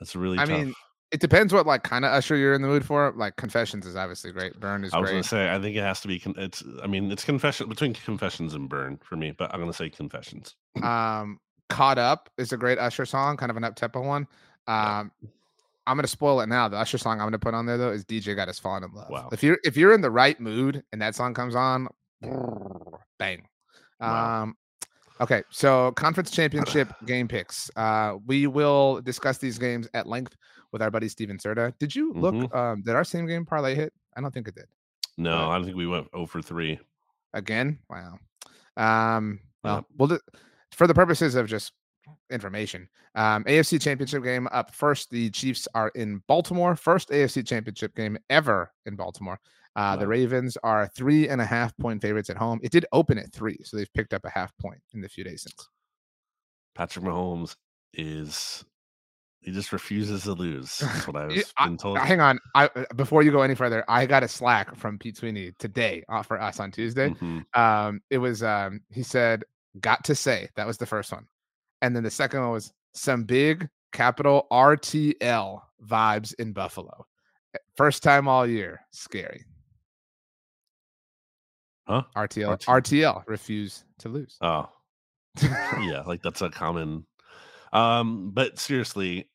It's 0.00 0.16
really 0.16 0.38
I 0.38 0.44
tough. 0.44 0.58
mean, 0.58 0.74
It 1.12 1.20
depends 1.20 1.52
what 1.52 1.66
like 1.66 1.82
kind 1.82 2.04
of 2.04 2.12
Usher 2.12 2.36
you're 2.36 2.54
in 2.54 2.62
the 2.62 2.68
mood 2.68 2.84
for. 2.84 3.12
Like 3.16 3.36
Confessions 3.36 3.86
is 3.86 3.96
obviously 3.96 4.32
great. 4.32 4.58
Burn 4.58 4.84
is 4.84 4.92
I 4.92 4.98
was 4.98 5.10
gonna 5.10 5.18
great. 5.20 5.24
say 5.26 5.54
I 5.54 5.60
think 5.60 5.76
it 5.76 5.82
has 5.82 6.00
to 6.00 6.08
be. 6.08 6.18
Con- 6.18 6.34
it's. 6.36 6.62
I 6.82 6.86
mean, 6.86 7.10
it's 7.12 7.24
confession 7.24 7.68
between 7.68 7.94
confessions 7.94 8.54
and 8.54 8.68
burn 8.68 8.98
for 9.02 9.16
me, 9.16 9.30
but 9.32 9.52
I'm 9.54 9.60
gonna 9.60 9.72
say 9.72 9.90
confessions. 9.90 10.56
Um, 10.82 11.38
Caught 11.70 11.98
Up 11.98 12.30
is 12.38 12.52
a 12.52 12.56
great 12.56 12.78
Usher 12.78 13.06
song, 13.06 13.36
kind 13.36 13.50
of 13.50 13.56
an 13.56 13.64
up 13.64 13.76
tempo 13.76 14.02
one. 14.02 14.26
Yeah. 14.66 15.00
Um, 15.00 15.12
I'm 15.86 15.96
gonna 15.96 16.08
spoil 16.08 16.40
it 16.40 16.48
now. 16.48 16.66
The 16.68 16.78
Usher 16.78 16.98
song 16.98 17.20
I'm 17.20 17.26
gonna 17.26 17.38
put 17.38 17.54
on 17.54 17.66
there 17.66 17.76
though 17.78 17.92
is 17.92 18.04
DJ 18.04 18.34
Got 18.34 18.48
Us 18.48 18.58
Falling 18.58 18.82
in 18.84 18.92
Love. 18.92 19.10
Wow. 19.10 19.28
If 19.32 19.42
you're 19.42 19.58
if 19.64 19.76
you're 19.76 19.92
in 19.92 20.00
the 20.00 20.10
right 20.10 20.40
mood 20.40 20.82
and 20.92 21.00
that 21.02 21.14
song 21.14 21.34
comes 21.34 21.54
on, 21.54 21.88
bang. 23.18 23.46
Wow. 24.00 24.42
Um, 24.42 24.56
okay, 25.20 25.42
so 25.50 25.92
conference 25.92 26.30
championship 26.30 26.88
game 27.06 27.28
picks. 27.28 27.70
Uh, 27.76 28.16
we 28.26 28.46
will 28.46 29.00
discuss 29.02 29.38
these 29.38 29.58
games 29.58 29.88
at 29.94 30.06
length 30.06 30.36
with 30.72 30.82
our 30.82 30.90
buddy 30.90 31.08
Steven 31.08 31.38
Serta. 31.38 31.72
Did 31.78 31.94
you 31.94 32.12
look? 32.14 32.34
Mhm. 32.34 32.54
Um, 32.54 32.82
did 32.82 32.94
our 32.94 33.04
same 33.04 33.26
game 33.26 33.44
parlay 33.44 33.74
hit? 33.74 33.92
I 34.16 34.20
don't 34.20 34.32
think 34.34 34.48
it 34.48 34.54
did. 34.54 34.66
No, 35.16 35.30
But- 35.36 35.48
I 35.50 35.54
don't 35.56 35.64
think 35.64 35.76
we 35.76 35.86
went 35.86 36.08
0 36.14 36.26
for 36.26 36.42
three. 36.42 36.78
Again, 37.32 37.78
wow. 37.88 38.18
Um, 38.76 39.40
well, 39.62 39.86
we'll 39.96 40.08
do, 40.08 40.18
for 40.72 40.86
the 40.86 40.94
purposes 40.94 41.34
of 41.36 41.46
just 41.46 41.72
information. 42.30 42.88
Um, 43.14 43.44
AFC 43.44 43.80
Championship 43.80 44.22
game 44.24 44.48
up 44.52 44.74
first. 44.74 45.10
The 45.10 45.30
Chiefs 45.30 45.66
are 45.74 45.88
in 45.94 46.22
Baltimore. 46.26 46.74
First 46.76 47.10
AFC 47.10 47.46
Championship 47.46 47.94
game 47.94 48.18
ever 48.28 48.72
in 48.86 48.96
Baltimore. 48.96 49.38
Uh, 49.76 49.96
The 49.96 50.06
Ravens 50.06 50.56
are 50.62 50.86
three 50.94 51.28
and 51.28 51.40
a 51.40 51.44
half 51.46 51.76
point 51.78 52.00
favorites 52.00 52.30
at 52.30 52.36
home. 52.36 52.60
It 52.62 52.70
did 52.72 52.86
open 52.92 53.18
at 53.18 53.32
three, 53.32 53.58
so 53.64 53.76
they've 53.76 53.92
picked 53.92 54.14
up 54.14 54.24
a 54.24 54.30
half 54.30 54.56
point 54.58 54.80
in 54.92 55.00
the 55.00 55.08
few 55.08 55.24
days 55.24 55.42
since. 55.42 55.68
Patrick 56.74 57.04
Mahomes 57.04 57.56
is. 57.92 58.64
He 59.40 59.52
just 59.52 59.72
refuses 59.74 60.22
to 60.22 60.32
lose. 60.32 60.78
That's 60.78 61.06
what 61.06 61.16
I- 61.58 61.66
been 61.66 61.76
told. 61.76 61.98
Hang 61.98 62.20
on, 62.20 62.38
I 62.54 62.66
uh, 62.74 62.84
before 62.96 63.22
you 63.22 63.30
go 63.30 63.42
any 63.42 63.54
further, 63.54 63.84
I 63.88 64.06
got 64.06 64.22
a 64.22 64.28
slack 64.28 64.74
from 64.76 64.98
Pete 64.98 65.18
Sweeney 65.18 65.52
today 65.58 66.02
uh, 66.08 66.22
for 66.22 66.40
us 66.40 66.60
on 66.60 66.70
Tuesday. 66.72 67.10
Mhm. 67.10 67.44
um 67.54 68.00
it 68.10 68.18
was 68.18 68.42
um 68.42 68.80
he 68.90 69.02
said 69.02 69.44
got 69.80 70.02
to 70.04 70.14
say 70.14 70.48
that 70.56 70.66
was 70.66 70.78
the 70.78 70.86
first 70.86 71.10
one 71.12 71.26
and 71.82 71.94
then 71.96 72.04
the 72.04 72.10
second 72.10 72.40
one 72.40 72.52
was 72.52 72.72
some 72.94 73.24
big 73.24 73.68
capital 73.92 74.46
rtl 74.52 75.60
vibes 75.84 76.32
in 76.38 76.52
buffalo 76.52 77.04
Eh, 77.54 77.58
first 77.76 78.02
time 78.02 78.28
all 78.28 78.46
year 78.46 78.80
scary 78.92 79.44
Huh? 81.86 82.02
rtl 82.16 82.58
RTL. 82.58 82.82
rtl 82.82 83.22
refuse 83.26 83.84
to 83.98 84.08
lose 84.08 84.38
Oh, 84.40 84.68
yeah, 85.42 86.02
like 86.06 86.22
that's 86.22 86.42
a 86.42 86.48
common. 86.48 87.06
Um, 87.72 88.30
but 88.32 88.58
seriously, 88.58 89.28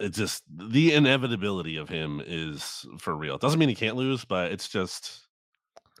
it 0.00 0.10
just 0.10 0.42
the 0.54 0.94
inevitability 0.94 1.76
of 1.76 1.88
him 1.88 2.20
is 2.26 2.84
for 2.98 3.14
real. 3.16 3.36
It 3.36 3.40
doesn't 3.40 3.58
mean 3.58 3.68
he 3.68 3.74
can't 3.74 3.96
lose, 3.96 4.24
but 4.24 4.50
it's 4.50 4.68
just 4.68 5.28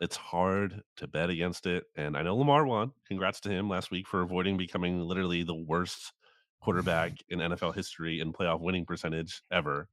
it's 0.00 0.16
hard 0.16 0.82
to 0.96 1.06
bet 1.06 1.30
against 1.30 1.66
it. 1.66 1.84
And 1.96 2.16
I 2.16 2.22
know 2.22 2.36
Lamar 2.36 2.66
won. 2.66 2.92
Congrats 3.06 3.40
to 3.40 3.50
him 3.50 3.68
last 3.68 3.92
week 3.92 4.08
for 4.08 4.22
avoiding 4.22 4.56
becoming 4.56 5.00
literally 5.00 5.44
the 5.44 5.54
worst 5.54 6.12
quarterback 6.60 7.12
in 7.28 7.38
NFL 7.38 7.74
history 7.74 8.20
in 8.20 8.32
playoff 8.32 8.60
winning 8.60 8.84
percentage 8.84 9.42
ever. 9.52 9.88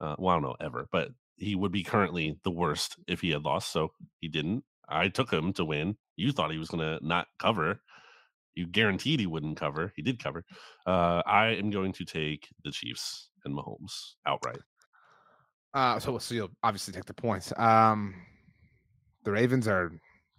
Uh, 0.00 0.14
well, 0.18 0.30
I 0.30 0.34
don't 0.36 0.42
know 0.42 0.56
ever, 0.60 0.88
but 0.92 1.10
he 1.36 1.56
would 1.56 1.72
be 1.72 1.82
currently 1.82 2.38
the 2.44 2.50
worst 2.50 2.96
if 3.08 3.20
he 3.20 3.30
had 3.30 3.44
lost. 3.44 3.72
So 3.72 3.92
he 4.20 4.28
didn't. 4.28 4.64
I 4.88 5.08
took 5.08 5.32
him 5.32 5.52
to 5.54 5.64
win. 5.64 5.96
You 6.16 6.32
thought 6.32 6.50
he 6.52 6.58
was 6.58 6.68
going 6.68 6.82
to 6.82 7.06
not 7.06 7.26
cover. 7.38 7.80
You 8.54 8.66
guaranteed 8.66 9.20
he 9.20 9.26
wouldn't 9.26 9.56
cover. 9.56 9.92
He 9.96 10.02
did 10.02 10.22
cover. 10.22 10.44
Uh, 10.86 11.22
I 11.26 11.48
am 11.48 11.70
going 11.70 11.92
to 11.94 12.04
take 12.04 12.48
the 12.64 12.70
Chiefs 12.70 13.30
and 13.44 13.54
Mahomes 13.56 14.14
outright. 14.26 14.60
uh 15.74 15.98
so, 15.98 16.18
so 16.18 16.34
you'll 16.34 16.50
obviously 16.62 16.92
take 16.92 17.06
the 17.06 17.14
points 17.14 17.52
um 17.56 18.14
the 19.24 19.30
ravens 19.32 19.66
are 19.66 19.90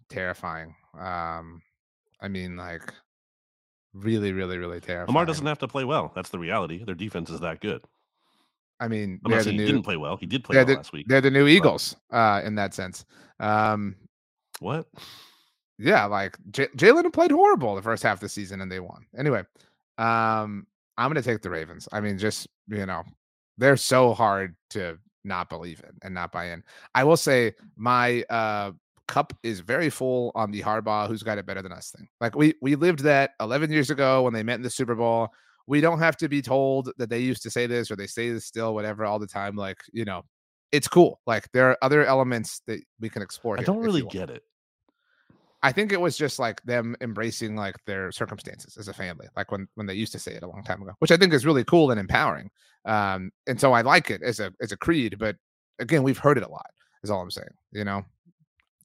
terrifying 0.10 0.74
um 1.00 1.62
i 2.22 2.28
mean 2.28 2.56
like 2.56 2.94
really, 3.94 4.32
really, 4.32 4.58
really 4.58 4.80
terrifying. 4.80 5.08
Lamar 5.08 5.26
doesn't 5.26 5.46
have 5.46 5.60
to 5.60 5.68
play 5.68 5.84
well. 5.84 6.12
That's 6.16 6.30
the 6.30 6.40
reality. 6.40 6.84
Their 6.84 6.96
defense 6.96 7.30
is 7.30 7.40
that 7.42 7.60
good. 7.62 7.82
I 8.80 8.88
mean, 8.88 9.20
I'm 9.26 9.32
they're 9.32 9.40
the 9.40 9.44
saying 9.46 9.58
new. 9.58 9.66
didn't 9.66 9.84
play 9.84 9.98
well. 9.98 10.18
He 10.18 10.26
did 10.26 10.44
play 10.44 10.56
well 10.56 10.66
the, 10.66 10.76
last 10.76 10.92
week. 10.94 11.06
they're 11.08 11.22
the 11.22 11.30
new 11.32 11.48
Eagles 11.48 11.96
uh, 12.12 12.42
in 12.44 12.56
that 12.56 12.74
sense. 12.74 13.06
Um, 13.40 13.96
What? 14.64 14.88
yeah, 15.78 16.06
like 16.06 16.38
J- 16.52 16.70
Jalen 16.78 17.12
played 17.12 17.32
horrible 17.32 17.76
the 17.76 17.82
first 17.82 18.04
half 18.04 18.16
of 18.16 18.22
the 18.22 18.30
season 18.30 18.62
and 18.62 18.72
they 18.72 18.80
won. 18.80 19.06
Anyway, 19.18 19.44
um, 19.98 20.66
I'm 20.98 21.10
gonna 21.10 21.22
take 21.22 21.42
the 21.42 21.50
Ravens. 21.50 21.90
I 21.92 22.00
mean, 22.00 22.18
just 22.18 22.48
you 22.68 22.86
know, 22.86 23.04
they're 23.58 23.78
so 23.78 24.14
hard 24.14 24.56
to 24.72 24.98
not 25.26 25.50
believe 25.50 25.82
in 25.84 25.96
and 26.02 26.14
not 26.14 26.32
buy 26.32 26.52
in. 26.52 26.64
I 26.96 27.04
will 27.04 27.18
say 27.18 27.54
my 27.76 28.24
uh 28.30 28.72
cup 29.08 29.34
is 29.44 29.60
very 29.60 29.90
full 29.90 30.32
on 30.34 30.50
the 30.52 30.62
Harbaugh 30.62 31.08
who's 31.08 31.24
got 31.24 31.38
it 31.38 31.46
better 31.46 31.62
than 31.62 31.74
us 31.74 31.92
thing. 31.92 32.08
Like 32.22 32.36
we 32.36 32.54
we 32.62 32.76
lived 32.76 33.00
that 33.00 33.32
11 33.42 33.72
years 33.72 33.90
ago 33.90 34.24
when 34.24 34.34
they 34.34 34.44
met 34.44 34.56
in 34.56 34.62
the 34.62 34.70
Super 34.70 34.96
Bowl. 34.96 35.30
We 35.68 35.82
don't 35.82 36.00
have 36.00 36.18
to 36.18 36.28
be 36.28 36.42
told 36.42 36.92
that 36.98 37.10
they 37.10 37.20
used 37.20 37.44
to 37.44 37.50
say 37.50 37.68
this 37.68 37.90
or 37.90 37.96
they 37.96 38.08
say 38.08 38.32
this 38.32 38.46
still, 38.46 38.74
whatever, 38.74 39.06
all 39.06 39.20
the 39.20 39.28
time. 39.28 39.56
Like 39.56 39.80
you 39.92 40.06
know, 40.06 40.24
it's 40.72 40.88
cool. 40.88 41.20
Like 41.26 41.52
there 41.52 41.70
are 41.70 41.78
other 41.82 42.06
elements 42.06 42.62
that 42.68 42.82
we 43.00 43.10
can 43.10 43.22
explore. 43.22 43.60
I 43.60 43.64
don't 43.64 43.80
really 43.80 44.04
get 44.04 44.30
it. 44.30 44.44
I 45.64 45.72
think 45.72 45.94
it 45.94 46.02
was 46.02 46.18
just 46.18 46.40
like 46.40 46.62
them 46.64 46.96
embracing 47.00 47.56
like 47.56 47.78
their 47.86 48.12
circumstances 48.12 48.76
as 48.78 48.90
a 48.90 48.94
family, 48.94 49.28
like 49.38 49.50
when 49.52 49.68
when 49.76 49.88
they 49.88 49.94
used 49.94 50.12
to 50.12 50.20
say 50.20 50.34
it 50.34 50.44
a 50.44 50.48
long 50.48 50.62
time 50.64 50.82
ago, 50.82 50.92
which 51.00 51.12
I 51.12 51.18
think 51.18 51.34
is 51.34 51.46
really 51.46 51.64
cool 51.64 51.90
and 51.90 52.00
empowering. 52.00 52.52
Um, 52.86 53.32
and 53.48 53.60
so 53.60 53.72
I 53.72 53.82
like 53.82 54.12
it 54.12 54.22
as 54.22 54.42
a 54.42 54.54
as 54.62 54.74
a 54.74 54.78
creed, 54.78 55.18
but 55.18 55.38
again, 55.80 56.04
we've 56.04 56.18
heard 56.18 56.38
it 56.38 56.44
a 56.44 56.50
lot. 56.50 56.70
Is 57.02 57.10
all 57.10 57.22
I'm 57.22 57.32
saying. 57.32 57.48
You 57.72 57.86
know, 57.86 58.04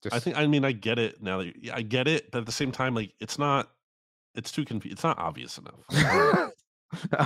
just 0.02 0.14
I 0.14 0.20
think 0.20 0.38
I 0.38 0.46
mean 0.46 0.64
I 0.64 0.70
get 0.70 1.00
it 1.00 1.20
now 1.20 1.38
that 1.38 1.52
I 1.72 1.82
get 1.82 2.06
it, 2.06 2.30
but 2.30 2.38
at 2.38 2.46
the 2.46 2.52
same 2.52 2.70
time, 2.70 2.94
like 2.94 3.12
it's 3.20 3.38
not 3.38 3.70
it's 4.36 4.52
too 4.52 4.64
confusing. 4.64 4.92
It's 4.94 5.04
not 5.04 5.18
obvious 5.18 5.58
enough. 5.58 6.52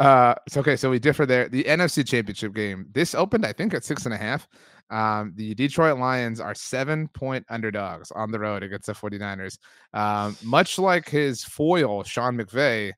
uh, 0.00 0.34
it's 0.46 0.56
okay. 0.56 0.76
So 0.76 0.90
we 0.90 0.98
differ 0.98 1.26
there. 1.26 1.48
The 1.48 1.64
NFC 1.64 2.06
Championship 2.06 2.54
game. 2.54 2.86
This 2.92 3.14
opened, 3.14 3.46
I 3.46 3.52
think, 3.52 3.74
at 3.74 3.84
six 3.84 4.04
and 4.04 4.14
a 4.14 4.18
half. 4.18 4.46
Um, 4.90 5.32
the 5.36 5.54
Detroit 5.54 5.98
Lions 5.98 6.40
are 6.40 6.54
seven 6.54 7.08
point 7.08 7.44
underdogs 7.48 8.10
on 8.10 8.30
the 8.30 8.38
road 8.38 8.62
against 8.62 8.86
the 8.86 8.92
49ers. 8.92 9.58
Um, 9.94 10.36
much 10.42 10.78
like 10.78 11.08
his 11.08 11.42
foil, 11.42 12.02
Sean 12.04 12.36
McVay, 12.36 12.92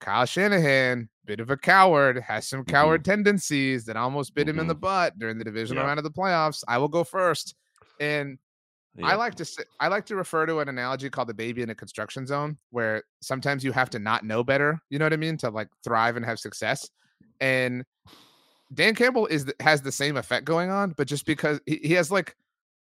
Kyle 0.00 0.24
Shanahan, 0.24 1.08
bit 1.26 1.40
of 1.40 1.50
a 1.50 1.56
coward, 1.56 2.18
has 2.20 2.48
some 2.48 2.64
coward 2.64 3.04
tendencies 3.04 3.84
that 3.84 3.96
almost 3.96 4.34
bit 4.34 4.48
him 4.48 4.58
in 4.58 4.66
the 4.66 4.74
butt 4.74 5.18
during 5.18 5.36
the 5.38 5.44
divisional 5.44 5.82
Yeah. 5.82 5.88
round 5.88 5.98
of 5.98 6.04
the 6.04 6.10
playoffs. 6.10 6.64
I 6.66 6.78
will 6.78 6.88
go 6.88 7.04
first. 7.04 7.54
And 8.00 8.38
I 9.02 9.14
like 9.14 9.34
to 9.36 9.44
say, 9.44 9.62
I 9.78 9.88
like 9.88 10.04
to 10.06 10.16
refer 10.16 10.46
to 10.46 10.58
an 10.58 10.68
analogy 10.68 11.08
called 11.10 11.28
the 11.28 11.34
baby 11.34 11.62
in 11.62 11.70
a 11.70 11.74
construction 11.74 12.26
zone, 12.26 12.58
where 12.70 13.04
sometimes 13.20 13.64
you 13.64 13.72
have 13.72 13.90
to 13.90 13.98
not 13.98 14.24
know 14.24 14.42
better. 14.42 14.80
You 14.90 14.98
know 14.98 15.04
what 15.04 15.12
I 15.12 15.16
mean 15.16 15.36
to 15.38 15.50
like 15.50 15.68
thrive 15.84 16.16
and 16.16 16.24
have 16.24 16.38
success. 16.38 16.88
And 17.40 17.84
Dan 18.74 18.94
Campbell 18.94 19.26
is 19.26 19.52
has 19.60 19.82
the 19.82 19.92
same 19.92 20.16
effect 20.16 20.44
going 20.44 20.70
on, 20.70 20.90
but 20.96 21.06
just 21.06 21.24
because 21.24 21.60
he, 21.66 21.76
he 21.82 21.92
has 21.94 22.10
like 22.10 22.36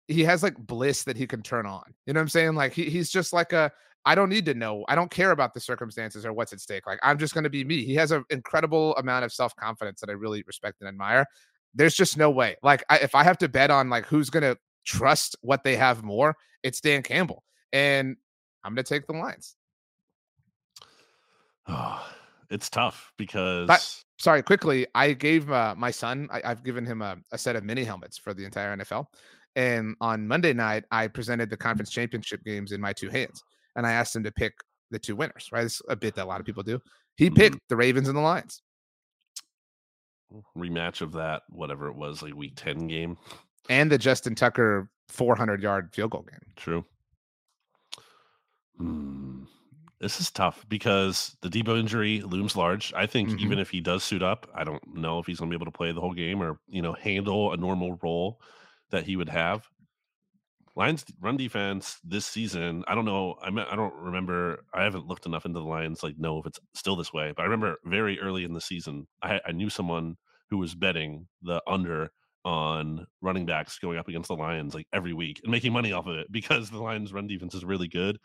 he 0.06 0.24
has 0.24 0.42
like 0.42 0.56
bliss 0.56 1.04
that 1.04 1.16
he 1.16 1.26
can 1.26 1.42
turn 1.42 1.66
on. 1.66 1.82
You 2.06 2.14
know 2.14 2.18
what 2.18 2.22
I'm 2.22 2.28
saying? 2.28 2.54
Like 2.54 2.72
he, 2.72 2.84
he's 2.84 3.10
just 3.10 3.32
like 3.32 3.52
a 3.52 3.70
I 4.04 4.14
don't 4.14 4.30
need 4.30 4.46
to 4.46 4.54
know. 4.54 4.84
I 4.88 4.94
don't 4.94 5.10
care 5.10 5.32
about 5.32 5.52
the 5.52 5.60
circumstances 5.60 6.24
or 6.24 6.32
what's 6.32 6.52
at 6.52 6.60
stake. 6.60 6.86
Like 6.86 6.98
I'm 7.02 7.18
just 7.18 7.34
going 7.34 7.44
to 7.44 7.50
be 7.50 7.64
me. 7.64 7.84
He 7.84 7.94
has 7.96 8.10
an 8.10 8.24
incredible 8.30 8.96
amount 8.96 9.24
of 9.24 9.32
self 9.32 9.54
confidence 9.56 10.00
that 10.00 10.08
I 10.08 10.14
really 10.14 10.42
respect 10.46 10.80
and 10.80 10.88
admire. 10.88 11.26
There's 11.74 11.94
just 11.94 12.16
no 12.16 12.30
way. 12.30 12.56
Like 12.62 12.84
I, 12.88 12.98
if 12.98 13.14
I 13.14 13.22
have 13.24 13.38
to 13.38 13.48
bet 13.48 13.70
on 13.70 13.90
like 13.90 14.06
who's 14.06 14.30
going 14.30 14.42
to 14.42 14.56
trust 14.88 15.36
what 15.42 15.62
they 15.64 15.76
have 15.76 16.02
more, 16.02 16.34
it's 16.62 16.80
Dan 16.80 17.02
Campbell, 17.02 17.44
and 17.72 18.16
I'm 18.64 18.74
going 18.74 18.84
to 18.84 18.88
take 18.94 19.06
the 19.06 19.12
Lions. 19.12 19.54
it's 22.50 22.70
tough 22.70 23.12
because 23.18 24.04
Sorry, 24.18 24.42
quickly. 24.42 24.86
I 24.96 25.12
gave 25.12 25.48
uh, 25.50 25.74
my 25.78 25.92
son. 25.92 26.28
I, 26.32 26.42
I've 26.44 26.64
given 26.64 26.84
him 26.84 27.02
a, 27.02 27.16
a 27.30 27.38
set 27.38 27.54
of 27.54 27.62
mini 27.62 27.84
helmets 27.84 28.18
for 28.18 28.34
the 28.34 28.44
entire 28.44 28.76
NFL, 28.76 29.04
and 29.54 29.94
on 30.00 30.26
Monday 30.26 30.52
night 30.52 30.84
I 30.90 31.06
presented 31.08 31.50
the 31.50 31.56
conference 31.56 31.90
championship 31.90 32.42
games 32.44 32.72
in 32.72 32.80
my 32.80 32.92
two 32.92 33.10
hands, 33.10 33.42
and 33.76 33.86
I 33.86 33.92
asked 33.92 34.16
him 34.16 34.24
to 34.24 34.32
pick 34.32 34.54
the 34.90 34.98
two 34.98 35.14
winners. 35.14 35.48
Right, 35.52 35.64
it's 35.64 35.80
a 35.88 35.94
bit 35.96 36.14
that 36.16 36.24
a 36.24 36.26
lot 36.28 36.40
of 36.40 36.46
people 36.46 36.62
do. 36.64 36.80
He 37.16 37.30
Mhm. 37.30 37.36
picked 37.36 37.58
the 37.68 37.76
Ravens 37.76 38.08
and 38.08 38.16
the 38.16 38.22
Lions. 38.22 38.62
rematch 40.54 41.00
of 41.00 41.12
that 41.12 41.40
whatever 41.48 41.88
it 41.88 41.94
was 41.94 42.20
like 42.22 42.34
week 42.34 42.52
10 42.54 42.86
game 42.86 43.16
and 43.68 43.90
the 43.90 43.98
Justin 43.98 44.34
Tucker 44.34 44.88
400 45.08 45.62
yard 45.62 45.90
field 45.92 46.10
goal 46.10 46.22
game. 46.22 46.40
true 46.56 46.84
Hmm. 48.76 49.44
this 50.00 50.20
is 50.20 50.30
tough 50.30 50.64
because 50.68 51.36
the 51.42 51.48
Deebo 51.48 51.78
injury 51.78 52.20
looms 52.20 52.54
large 52.54 52.92
i 52.94 53.06
think 53.06 53.30
Mhm. 53.30 53.38
even 53.40 53.58
if 53.58 53.70
he 53.70 53.80
does 53.80 54.04
suit 54.04 54.22
up 54.22 54.48
i 54.54 54.62
don't 54.62 54.86
know 54.94 55.18
if 55.18 55.26
he's 55.26 55.38
going 55.40 55.50
to 55.50 55.56
be 55.56 55.60
able 55.60 55.70
to 55.70 55.76
play 55.76 55.90
the 55.90 56.00
whole 56.00 56.12
game 56.14 56.40
or 56.40 56.60
you 56.68 56.80
know 56.82 56.92
handle 56.92 57.52
a 57.52 57.56
normal 57.56 57.98
role 58.02 58.40
that 58.90 59.04
he 59.04 59.16
would 59.16 59.28
have 59.28 59.68
lions 60.76 61.04
run 61.20 61.36
defense 61.36 61.98
this 62.04 62.24
season 62.24 62.84
i 62.86 62.94
don't 62.94 63.04
know 63.04 63.34
i 63.42 63.48
i 63.48 63.74
don't 63.74 63.94
remember 63.96 64.64
i 64.72 64.84
haven't 64.84 65.06
looked 65.08 65.26
enough 65.26 65.44
into 65.44 65.58
the 65.58 65.66
lions 65.66 66.04
like 66.04 66.16
know 66.18 66.38
if 66.38 66.46
it's 66.46 66.60
still 66.74 66.94
this 66.94 67.12
way 67.12 67.32
but 67.34 67.42
i 67.42 67.44
remember 67.46 67.76
very 67.84 68.20
early 68.20 68.44
in 68.44 68.52
the 68.52 68.60
season 68.60 69.08
i, 69.22 69.40
I 69.44 69.50
knew 69.50 69.68
someone 69.70 70.16
who 70.50 70.58
was 70.58 70.76
betting 70.76 71.26
the 71.42 71.60
under 71.66 72.12
on 72.44 73.06
running 73.20 73.46
backs 73.46 73.78
going 73.78 73.98
up 73.98 74.08
against 74.08 74.28
the 74.28 74.34
lions 74.34 74.74
like 74.74 74.86
every 74.92 75.12
week 75.12 75.40
and 75.42 75.50
making 75.50 75.72
money 75.72 75.92
off 75.92 76.06
of 76.06 76.16
it 76.16 76.30
because 76.30 76.70
the 76.70 76.78
lions 76.78 77.12
run 77.12 77.26
defense 77.26 77.54
is 77.54 77.64
really 77.64 77.88
good 77.88 78.18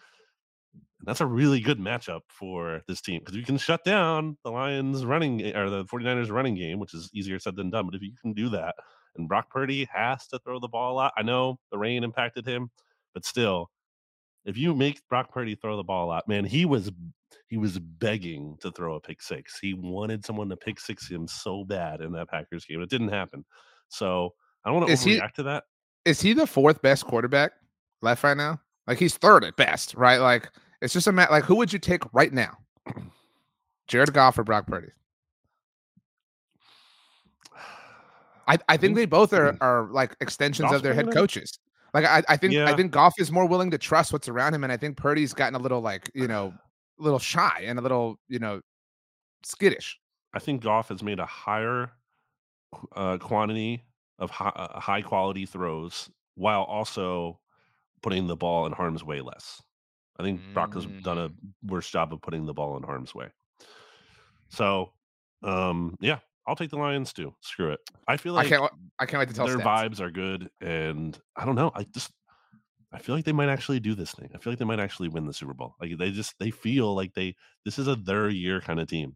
and 0.73 1.07
that's 1.07 1.21
a 1.21 1.25
really 1.25 1.59
good 1.59 1.79
matchup 1.79 2.21
for 2.27 2.81
this 2.87 3.01
team 3.01 3.19
because 3.19 3.35
you 3.35 3.43
can 3.43 3.57
shut 3.57 3.83
down 3.83 4.37
the 4.43 4.51
lions 4.51 5.03
running 5.03 5.55
or 5.55 5.69
the 5.69 5.83
49ers 5.85 6.31
running 6.31 6.55
game 6.55 6.79
which 6.79 6.93
is 6.93 7.09
easier 7.13 7.39
said 7.39 7.55
than 7.55 7.71
done 7.71 7.85
but 7.85 7.95
if 7.95 8.01
you 8.01 8.11
can 8.21 8.33
do 8.33 8.49
that 8.49 8.75
and 9.15 9.27
Brock 9.27 9.49
Purdy 9.49 9.87
has 9.93 10.27
to 10.27 10.39
throw 10.39 10.59
the 10.59 10.67
ball 10.67 10.93
a 10.93 10.95
lot. 10.95 11.13
I 11.17 11.23
know 11.23 11.59
the 11.71 11.77
rain 11.77 12.03
impacted 12.03 12.47
him, 12.47 12.71
but 13.13 13.25
still, 13.25 13.69
if 14.45 14.57
you 14.57 14.73
make 14.75 15.07
Brock 15.07 15.31
Purdy 15.31 15.55
throw 15.55 15.77
the 15.77 15.83
ball 15.83 16.05
a 16.05 16.09
lot, 16.09 16.27
man, 16.27 16.45
he 16.45 16.65
was 16.65 16.91
he 17.47 17.57
was 17.57 17.79
begging 17.79 18.57
to 18.61 18.71
throw 18.71 18.95
a 18.95 18.99
pick 18.99 19.21
six. 19.21 19.59
He 19.59 19.73
wanted 19.73 20.25
someone 20.25 20.49
to 20.49 20.57
pick 20.57 20.79
six 20.79 21.09
him 21.09 21.27
so 21.27 21.63
bad 21.63 22.01
in 22.01 22.11
that 22.13 22.29
Packers 22.29 22.65
game. 22.65 22.81
It 22.81 22.89
didn't 22.89 23.09
happen. 23.09 23.45
So 23.93 24.33
I 24.65 24.69
don't 24.69 24.79
want 24.79 24.87
to 24.87 24.93
Is 24.93 25.03
he- 25.03 25.19
overreact 25.19 25.33
to 25.33 25.43
that. 25.43 25.65
Is 26.03 26.19
he 26.19 26.33
the 26.33 26.47
fourth 26.47 26.81
best 26.81 27.05
quarterback 27.05 27.53
left 28.01 28.23
right 28.23 28.35
now? 28.35 28.59
Like 28.87 28.97
he's 28.97 29.15
third 29.15 29.45
at 29.45 29.55
best, 29.55 29.93
right? 29.93 30.17
Like 30.17 30.51
it's 30.81 30.93
just 30.93 31.07
a 31.07 31.11
matter. 31.11 31.31
Like 31.31 31.45
who 31.45 31.55
would 31.55 31.71
you 31.71 31.79
take 31.79 32.01
right 32.13 32.33
now? 32.33 32.57
Jared 33.87 34.13
Goff 34.13 34.37
or 34.37 34.43
Brock 34.43 34.67
Purdy? 34.67 34.89
I, 38.45 38.57
I 38.67 38.75
think 38.75 38.95
they 38.95 39.05
both 39.05 39.31
are 39.31 39.55
are 39.61 39.87
like 39.91 40.17
extensions 40.19 40.65
Goff's 40.65 40.75
of 40.77 40.83
their 40.83 40.93
head 40.93 41.13
coaches. 41.13 41.57
Like 41.93 42.05
I, 42.05 42.23
I 42.27 42.35
think 42.35 42.55
I 42.55 42.75
think 42.75 42.91
Goff 42.91 43.13
is 43.19 43.31
more 43.31 43.45
willing 43.45 43.71
to 43.71 43.77
trust 43.77 44.11
what's 44.11 44.27
around 44.27 44.53
him, 44.53 44.63
and 44.63 44.73
I 44.73 44.77
think 44.77 44.97
Purdy's 44.97 45.33
gotten 45.33 45.55
a 45.55 45.59
little 45.59 45.79
like 45.79 46.09
you 46.13 46.27
know, 46.27 46.53
a 46.99 47.03
little 47.03 47.19
shy 47.19 47.63
and 47.65 47.79
a 47.79 47.81
little 47.81 48.19
you 48.27 48.39
know, 48.39 48.59
skittish. 49.43 49.97
I 50.33 50.39
think 50.39 50.63
Goff 50.63 50.89
has 50.89 51.03
made 51.03 51.19
a 51.19 51.25
higher 51.25 51.91
uh, 52.95 53.17
quantity 53.17 53.83
of 54.19 54.29
high, 54.31 54.51
uh, 54.55 54.79
high 54.79 55.01
quality 55.01 55.45
throws 55.45 56.09
while 56.35 56.63
also 56.63 57.39
putting 58.01 58.27
the 58.27 58.35
ball 58.35 58.65
in 58.65 58.71
harm's 58.73 59.03
way 59.03 59.21
less. 59.21 59.61
I 60.19 60.23
think 60.23 60.41
Brock 60.53 60.75
has 60.75 60.85
done 61.01 61.17
a 61.17 61.29
worse 61.63 61.89
job 61.89 62.13
of 62.13 62.21
putting 62.21 62.45
the 62.45 62.53
ball 62.53 62.77
in 62.77 62.83
harm's 62.83 63.15
way. 63.15 63.29
So, 64.49 64.93
um, 65.41 65.97
yeah, 65.99 66.19
I'll 66.45 66.55
take 66.55 66.69
the 66.69 66.77
Lions 66.77 67.13
too. 67.13 67.33
Screw 67.41 67.71
it. 67.71 67.79
I 68.07 68.17
feel 68.17 68.33
like 68.33 68.45
I 68.45 68.49
can't 68.49 68.71
I 68.99 69.05
can't 69.05 69.19
wait 69.19 69.29
to 69.29 69.35
tell 69.35 69.47
their 69.47 69.57
stats. 69.57 69.63
vibes 69.63 69.99
are 69.99 70.11
good, 70.11 70.49
and 70.61 71.17
I 71.35 71.45
don't 71.45 71.55
know. 71.55 71.71
I 71.73 71.83
just 71.83 72.11
I 72.91 72.99
feel 72.99 73.15
like 73.15 73.25
they 73.25 73.31
might 73.31 73.49
actually 73.49 73.79
do 73.79 73.95
this 73.95 74.11
thing. 74.11 74.29
I 74.35 74.37
feel 74.37 74.51
like 74.51 74.59
they 74.59 74.65
might 74.65 74.79
actually 74.79 75.09
win 75.09 75.25
the 75.25 75.33
Super 75.33 75.53
Bowl. 75.53 75.75
Like 75.81 75.97
they 75.97 76.11
just 76.11 76.37
they 76.39 76.51
feel 76.51 76.93
like 76.93 77.13
they 77.13 77.35
this 77.65 77.79
is 77.79 77.87
a 77.87 77.95
their 77.95 78.29
year 78.29 78.61
kind 78.61 78.79
of 78.79 78.87
team. 78.87 79.15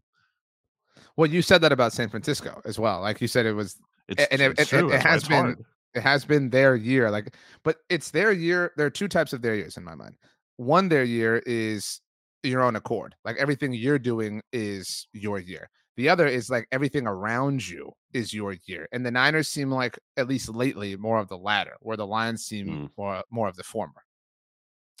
Well, 1.18 1.28
you 1.28 1.42
said 1.42 1.60
that 1.62 1.72
about 1.72 1.92
San 1.92 2.08
Francisco 2.08 2.62
as 2.64 2.78
well. 2.78 3.00
Like 3.00 3.20
you 3.20 3.26
said, 3.26 3.44
it 3.44 3.52
was 3.52 3.76
It's, 4.08 4.24
and 4.30 4.40
it- 4.40 4.52
it's 4.52 4.60
it- 4.62 4.68
true. 4.68 4.86
it 4.88 4.92
That's 4.92 5.04
has 5.04 5.24
been- 5.28 5.36
hard. 5.36 5.64
it 5.94 6.00
has 6.02 6.24
been 6.24 6.48
their 6.50 6.76
year 6.76 7.10
like 7.10 7.34
but 7.64 7.78
it's 7.88 8.10
their 8.12 8.30
year 8.30 8.72
there 8.76 8.86
are 8.86 8.90
two 8.90 9.08
types 9.08 9.32
of 9.32 9.40
their 9.42 9.54
years 9.56 9.76
in 9.78 9.82
my 9.84 9.94
mind 9.94 10.14
one 10.56 10.88
their 10.88 11.02
year 11.02 11.42
is 11.46 12.00
your 12.42 12.62
own 12.62 12.76
accord 12.76 13.14
like 13.24 13.36
everything 13.38 13.72
you're 13.72 13.98
doing 13.98 14.40
is 14.52 15.08
your 15.12 15.38
year 15.38 15.68
the 15.96 16.06
other 16.08 16.26
is 16.26 16.50
like 16.50 16.68
everything 16.72 17.06
around 17.06 17.66
you 17.66 17.90
is 18.12 18.32
your 18.34 18.52
year 18.66 18.86
and 18.92 19.04
the 19.04 19.10
niners 19.10 19.48
seem 19.48 19.70
like 19.70 19.98
at 20.18 20.28
least 20.28 20.48
lately 20.50 20.94
more 20.96 21.18
of 21.18 21.28
the 21.28 21.38
latter 21.38 21.74
where 21.80 21.96
the 21.96 22.06
lions 22.06 22.44
seem 22.44 22.66
Mm. 22.68 22.90
more 22.98 23.24
more 23.30 23.48
of 23.48 23.56
the 23.56 23.64
former 23.64 24.02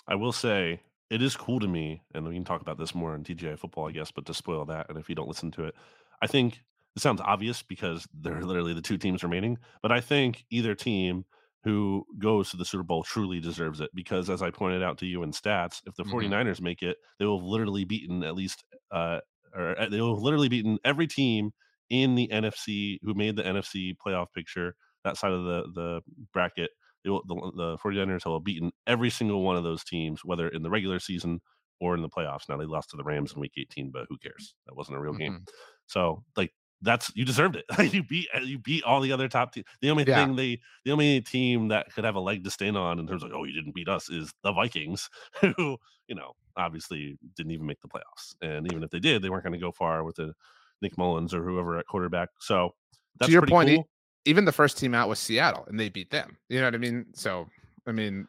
I 0.06 0.14
will 0.16 0.32
say 0.32 0.80
it 1.10 1.22
is 1.22 1.36
cool 1.36 1.58
to 1.60 1.68
me, 1.68 2.02
and 2.14 2.26
we 2.26 2.34
can 2.34 2.44
talk 2.44 2.60
about 2.60 2.76
this 2.76 2.94
more 2.94 3.14
in 3.14 3.24
TGI 3.24 3.56
football, 3.58 3.88
I 3.88 3.92
guess. 3.92 4.10
But 4.10 4.26
to 4.26 4.34
spoil 4.34 4.66
that, 4.66 4.90
and 4.90 4.98
if 4.98 5.08
you 5.08 5.14
don't 5.14 5.26
listen 5.28 5.50
to 5.52 5.64
it, 5.64 5.74
I 6.22 6.26
think 6.26 6.62
it 6.96 7.02
sounds 7.02 7.20
obvious 7.20 7.62
because 7.62 8.06
they're 8.12 8.42
literally 8.44 8.74
the 8.74 8.82
two 8.82 8.98
teams 8.98 9.22
remaining. 9.22 9.58
But 9.82 9.92
I 9.92 10.00
think 10.00 10.44
either 10.50 10.74
team 10.74 11.24
who 11.64 12.04
goes 12.18 12.50
to 12.50 12.56
the 12.56 12.64
Super 12.64 12.84
Bowl 12.84 13.02
truly 13.02 13.40
deserves 13.40 13.80
it 13.80 13.90
because, 13.94 14.30
as 14.30 14.42
I 14.42 14.50
pointed 14.50 14.82
out 14.82 14.98
to 14.98 15.06
you 15.06 15.22
in 15.22 15.32
stats, 15.32 15.82
if 15.86 15.94
the 15.96 16.04
Mhm. 16.04 16.32
49ers 16.44 16.60
make 16.60 16.82
it, 16.82 16.98
they 17.18 17.24
will 17.24 17.38
have 17.38 17.46
literally 17.46 17.84
beaten 17.84 18.22
at 18.24 18.34
least, 18.34 18.64
uh, 18.90 19.20
or 19.54 19.78
uh, 19.78 19.88
they 19.88 20.00
will 20.00 20.14
have 20.14 20.22
literally 20.22 20.48
beaten 20.48 20.78
every 20.84 21.06
team 21.06 21.50
in 21.90 22.14
the 22.14 22.30
NFC 22.30 22.98
who 23.02 23.14
made 23.14 23.36
the 23.36 23.46
NFC 23.46 23.94
playoff 24.04 24.32
picture, 24.32 24.74
that 25.04 25.16
side 25.16 25.32
of 25.32 25.44
the 25.44 25.62
the 25.74 26.00
bracket. 26.32 26.70
They 27.04 27.10
will, 27.10 27.22
the, 27.26 27.34
the 27.56 27.78
49ers 27.78 28.24
will 28.26 28.38
have 28.38 28.44
beaten 28.44 28.72
every 28.86 29.10
single 29.10 29.42
one 29.42 29.56
of 29.56 29.64
those 29.64 29.84
teams, 29.84 30.20
whether 30.24 30.48
in 30.48 30.62
the 30.62 30.70
regular 30.70 30.98
season 30.98 31.40
or 31.80 31.94
in 31.94 32.02
the 32.02 32.08
playoffs. 32.08 32.48
Now 32.48 32.56
they 32.56 32.64
lost 32.64 32.90
to 32.90 32.96
the 32.96 33.04
Rams 33.04 33.32
in 33.34 33.40
Week 33.40 33.52
18, 33.56 33.90
but 33.90 34.06
who 34.08 34.18
cares? 34.18 34.54
That 34.66 34.76
wasn't 34.76 34.96
a 34.98 35.00
real 35.00 35.14
game. 35.14 35.32
Mhm. 35.32 35.48
So 35.86 36.24
like 36.36 36.52
that's 36.80 37.10
you 37.16 37.24
deserved 37.24 37.56
it. 37.56 37.64
you 37.92 38.02
beat 38.04 38.28
you 38.42 38.58
beat 38.58 38.84
all 38.84 39.00
the 39.00 39.12
other 39.12 39.28
top 39.28 39.52
teams. 39.52 39.66
The 39.80 39.90
only 39.90 40.04
Yeah. 40.04 40.24
thing 40.24 40.36
they 40.36 40.60
the 40.84 40.92
only 40.92 41.20
team 41.20 41.68
that 41.68 41.92
could 41.92 42.04
have 42.04 42.14
a 42.14 42.20
leg 42.20 42.44
to 42.44 42.50
stand 42.50 42.76
on 42.76 42.98
in 42.98 43.06
terms 43.06 43.24
of 43.24 43.32
oh 43.32 43.44
you 43.44 43.52
didn't 43.52 43.74
beat 43.74 43.88
us 43.88 44.08
is 44.10 44.32
the 44.44 44.52
Vikings, 44.52 45.08
who 45.56 45.76
you 46.06 46.14
know 46.14 46.32
obviously 46.56 47.18
didn't 47.36 47.52
even 47.52 47.66
make 47.66 47.80
the 47.80 47.88
playoffs. 47.88 48.34
And 48.42 48.66
even 48.70 48.82
if 48.82 48.90
they 48.90 49.00
did, 49.00 49.22
they 49.22 49.30
weren't 49.30 49.44
going 49.44 49.52
to 49.52 49.58
go 49.58 49.72
far 49.72 50.04
with 50.04 50.16
the 50.16 50.34
Nick 50.82 50.96
Mullens 50.98 51.32
or 51.34 51.42
whoever 51.44 51.78
at 51.78 51.86
quarterback. 51.86 52.28
So 52.40 52.74
that's 53.18 53.28
to 53.28 53.32
your 53.32 53.46
point, 53.46 53.68
cool. 53.68 53.88
even 54.24 54.44
the 54.44 54.52
first 54.52 54.78
team 54.78 54.94
out 54.94 55.08
was 55.08 55.18
Seattle, 55.18 55.64
and 55.68 55.78
they 55.78 55.88
beat 55.88 56.10
them. 56.10 56.36
You 56.48 56.58
know 56.60 56.66
what 56.66 56.74
I 56.74 56.78
mean? 56.78 57.06
So, 57.14 57.48
I 57.86 57.92
mean, 57.92 58.28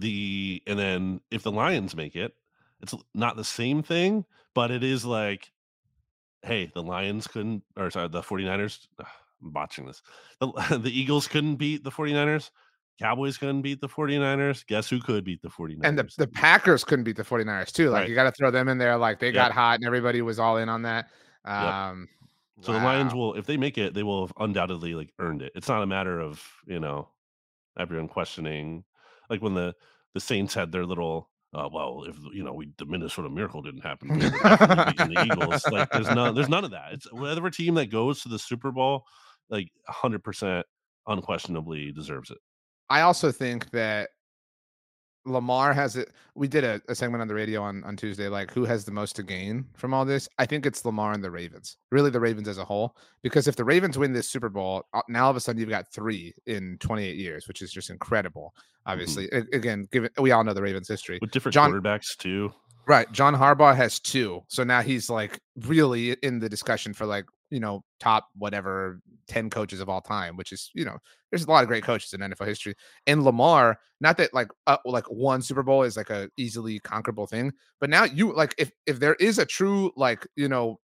the 0.00 0.62
and 0.66 0.78
then 0.78 1.20
if 1.30 1.42
the 1.42 1.52
Lions 1.52 1.96
make 1.96 2.16
it, 2.16 2.34
it's 2.80 2.94
not 3.14 3.36
the 3.36 3.44
same 3.44 3.82
thing, 3.82 4.24
but 4.54 4.70
it 4.70 4.84
is 4.84 5.04
like, 5.04 5.52
hey, 6.42 6.70
the 6.74 6.82
Lions 6.82 7.26
couldn't, 7.26 7.64
or 7.76 7.90
sorry, 7.90 8.08
the 8.08 8.22
49ers, 8.22 8.88
ugh, 8.98 9.06
I'm 9.42 9.52
botching 9.52 9.86
this. 9.86 10.02
The, 10.40 10.78
the 10.82 10.90
Eagles 10.98 11.28
couldn't 11.28 11.56
beat 11.56 11.84
the 11.84 11.90
49ers. 11.90 12.50
Cowboys 13.00 13.38
couldn't 13.38 13.62
beat 13.62 13.80
the 13.80 13.88
49ers. 13.88 14.66
Guess 14.66 14.90
who 14.90 15.00
could 15.00 15.24
beat 15.24 15.42
the 15.42 15.48
49ers? 15.50 15.88
and 15.88 15.98
the, 15.98 16.10
the 16.18 16.26
Packers 16.28 16.84
couldn't 16.84 17.04
beat 17.04 17.16
the 17.16 17.24
49ers 17.24 17.72
too. 17.72 17.90
Like 17.90 18.02
Right. 18.02 18.08
you 18.08 18.14
got 18.14 18.24
to 18.24 18.32
throw 18.32 18.50
them 18.50 18.68
in 18.68 18.78
there. 18.78 18.96
Like 18.96 19.18
they 19.18 19.32
Yep. 19.32 19.32
got 19.32 19.52
hot, 19.52 19.76
and 19.76 19.84
everybody 19.86 20.22
was 20.22 20.38
all 20.38 20.56
in 20.58 20.68
on 20.68 20.82
that. 20.82 21.10
Um, 21.44 22.08
so 22.62 22.72
the 22.72 22.78
Lions 22.78 23.14
will, 23.14 23.34
if 23.34 23.46
they 23.46 23.56
make 23.56 23.78
it, 23.78 23.94
they 23.94 24.02
will 24.02 24.26
have 24.26 24.34
undoubtedly 24.38 24.94
like 24.94 25.12
earned 25.18 25.42
it. 25.42 25.52
It's 25.54 25.68
not 25.68 25.82
a 25.82 25.86
matter 25.86 26.20
of, 26.20 26.44
you 26.66 26.78
know, 26.78 27.08
everyone 27.78 28.08
questioning 28.08 28.84
like 29.30 29.40
when 29.40 29.54
the 29.54 29.74
the 30.12 30.20
Saints 30.20 30.52
had 30.52 30.72
their 30.72 30.84
little 30.84 31.30
uh, 31.52 31.68
well, 31.72 32.04
if 32.06 32.16
you 32.32 32.44
know, 32.44 32.52
we 32.52 32.70
the 32.78 32.86
Minnesota 32.86 33.28
Miracle 33.28 33.62
didn't 33.62 33.80
happen, 33.80 34.08
we 34.08 34.18
the 34.18 35.24
Eagles. 35.24 35.66
Like, 35.70 35.90
there's 35.90 36.10
none, 36.10 36.34
there's 36.34 36.48
none 36.48 36.64
of 36.64 36.70
that. 36.70 36.92
It's 36.92 37.12
whatever 37.12 37.50
team 37.50 37.74
that 37.74 37.90
goes 37.90 38.22
to 38.22 38.28
the 38.28 38.38
Super 38.38 38.70
Bowl, 38.70 39.04
like, 39.48 39.68
hundred 39.88 40.22
percent, 40.22 40.64
unquestionably 41.08 41.90
deserves 41.90 42.30
it. 42.30 42.38
I 42.88 43.00
also 43.00 43.32
think 43.32 43.70
that 43.70 44.10
Lamar 45.26 45.72
has 45.72 45.96
it. 45.96 46.10
We 46.34 46.48
did 46.48 46.64
a, 46.64 46.80
a 46.88 46.94
segment 46.94 47.20
on 47.22 47.28
the 47.28 47.34
radio 47.34 47.62
on, 47.62 47.84
on 47.84 47.96
Tuesday, 47.96 48.28
like 48.28 48.50
who 48.52 48.64
has 48.64 48.84
the 48.84 48.92
most 48.92 49.16
to 49.16 49.22
gain 49.22 49.66
from 49.74 49.92
all 49.92 50.04
this. 50.04 50.28
I 50.38 50.46
think 50.46 50.64
it's 50.66 50.84
Lamar 50.84 51.12
and 51.12 51.22
the 51.22 51.30
Ravens, 51.30 51.76
really 51.90 52.10
the 52.10 52.20
Ravens 52.20 52.48
as 52.48 52.58
a 52.58 52.64
whole. 52.64 52.96
Because 53.22 53.46
if 53.46 53.56
the 53.56 53.64
Ravens 53.64 53.98
win 53.98 54.12
this 54.12 54.28
Super 54.30 54.48
Bowl, 54.48 54.84
uh, 54.94 55.02
now 55.08 55.24
all 55.24 55.30
of 55.30 55.36
a 55.36 55.40
sudden 55.40 55.60
you've 55.60 55.68
got 55.68 55.92
three 55.92 56.34
in 56.46 56.78
28 56.80 57.16
years, 57.16 57.46
which 57.48 57.60
is 57.62 57.70
just 57.72 57.90
incredible. 57.90 58.54
Obviously, 58.86 59.28
A- 59.32 59.56
again, 59.56 59.86
given 59.92 60.10
we 60.18 60.30
all 60.30 60.42
know 60.42 60.54
the 60.54 60.62
Ravens 60.62 60.88
history, 60.88 61.18
With 61.20 61.30
different 61.30 61.52
John- 61.54 61.72
quarterbacks 61.72 62.16
too. 62.16 62.52
Right. 62.86 63.10
John 63.12 63.34
Harbaugh 63.36 63.76
has 63.76 64.00
two. 64.00 64.42
So 64.48 64.64
now 64.64 64.80
he's 64.80 65.08
like 65.10 65.38
really 65.66 66.12
in 66.22 66.38
the 66.40 66.48
discussion 66.48 66.92
for 66.94 67.06
like, 67.06 67.26
you 67.50 67.60
know, 67.60 67.84
top 68.00 68.28
whatever 68.36 69.00
10 69.30 69.48
coaches 69.48 69.78
of 69.80 69.88
all 69.88 70.00
time, 70.00 70.36
which 70.36 70.50
is, 70.50 70.72
you 70.74 70.84
know, 70.84 70.98
there's 71.30 71.44
a 71.44 71.50
lot 71.50 71.62
of 71.62 71.68
great 71.68 71.84
coaches 71.84 72.12
in 72.12 72.20
NFL 72.20 72.48
history. 72.48 72.74
And 73.06 73.22
Lamar, 73.22 73.78
not 74.00 74.16
that 74.16 74.34
like 74.34 74.48
uh, 74.66 74.78
like 74.84 75.04
one 75.06 75.40
Super 75.40 75.62
Bowl 75.62 75.84
is 75.84 75.96
like 75.96 76.10
a 76.10 76.28
easily 76.36 76.80
conquerable 76.80 77.28
thing, 77.28 77.52
but 77.80 77.90
now 77.90 78.02
you 78.04 78.34
like 78.34 78.56
if 78.58 78.72
if 78.86 78.98
there 78.98 79.14
is 79.14 79.38
a 79.38 79.46
true 79.46 79.92
like, 79.96 80.26
you 80.34 80.48
know, 80.48 80.80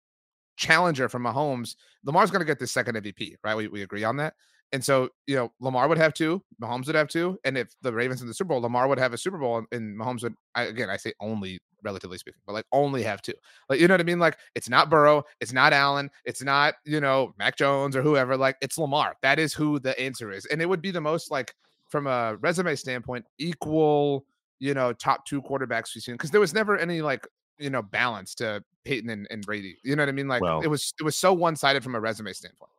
challenger 0.55 1.09
from 1.09 1.23
Mahomes, 1.23 1.75
Lamar's 2.05 2.31
going 2.31 2.39
to 2.39 2.45
get 2.45 2.57
the 2.57 2.67
second 2.67 2.95
MVP, 2.95 3.35
right? 3.43 3.57
We, 3.57 3.67
we 3.67 3.83
agree 3.83 4.05
on 4.05 4.15
that. 4.17 4.33
And 4.71 4.83
so, 4.83 5.09
you 5.27 5.35
know, 5.35 5.51
Lamar 5.59 5.89
would 5.89 5.97
have 5.97 6.13
two, 6.13 6.41
Mahomes 6.61 6.87
would 6.87 6.95
have 6.95 7.09
two, 7.09 7.37
and 7.43 7.57
if 7.57 7.69
the 7.81 7.93
Ravens 7.93 8.21
in 8.21 8.27
the 8.29 8.33
Super 8.33 8.49
Bowl, 8.49 8.61
Lamar 8.61 8.87
would 8.87 8.97
have 8.97 9.13
a 9.13 9.17
Super 9.17 9.37
Bowl, 9.37 9.57
and, 9.57 9.67
and 9.71 9.97
Mahomes 9.97 10.23
would. 10.23 10.35
I, 10.55 10.63
again, 10.63 10.89
I 10.89 10.97
say 10.97 11.13
only, 11.19 11.59
relatively 11.87 12.17
speaking, 12.17 12.41
but 12.45 12.53
like 12.53 12.65
only 12.71 13.01
have 13.03 13.21
two. 13.21 13.33
Like 13.69 13.79
you 13.79 13.87
know 13.87 13.93
what 13.93 14.01
I 14.01 14.03
mean? 14.03 14.19
Like 14.19 14.37
it's 14.55 14.69
not 14.69 14.89
Burrow, 14.89 15.23
it's 15.39 15.53
not 15.53 15.71
Allen, 15.73 16.09
it's 16.25 16.43
not 16.43 16.75
you 16.85 16.99
know 16.99 17.33
Mac 17.39 17.55
Jones 17.57 17.95
or 17.95 18.01
whoever. 18.01 18.35
Like 18.35 18.57
it's 18.61 18.77
Lamar. 18.77 19.15
That 19.21 19.39
is 19.39 19.53
who 19.53 19.79
the 19.79 19.97
answer 19.99 20.31
is, 20.31 20.45
and 20.47 20.61
it 20.61 20.67
would 20.67 20.81
be 20.81 20.91
the 20.91 21.01
most 21.01 21.31
like 21.31 21.55
from 21.89 22.05
a 22.07 22.35
resume 22.41 22.75
standpoint, 22.75 23.25
equal. 23.37 24.25
You 24.59 24.73
know, 24.73 24.91
top 24.91 25.25
two 25.25 25.41
quarterbacks 25.41 25.93
we've 25.93 26.03
seen 26.03 26.15
because 26.15 26.31
there 26.31 26.41
was 26.41 26.53
never 26.53 26.77
any 26.77 27.01
like 27.01 27.27
you 27.59 27.69
know 27.69 27.81
balance 27.83 28.35
to 28.35 28.63
Peyton 28.85 29.09
and, 29.09 29.27
and 29.29 29.45
Brady. 29.45 29.77
You 29.83 29.95
know 29.95 30.01
what 30.01 30.09
I 30.09 30.13
mean? 30.13 30.27
Like 30.27 30.41
Well- 30.41 30.61
it 30.61 30.67
was 30.67 30.93
it 30.99 31.03
was 31.03 31.15
so 31.15 31.31
one 31.31 31.55
sided 31.55 31.83
from 31.83 31.95
a 31.95 31.99
resume 31.99 32.33
standpoint. 32.33 32.71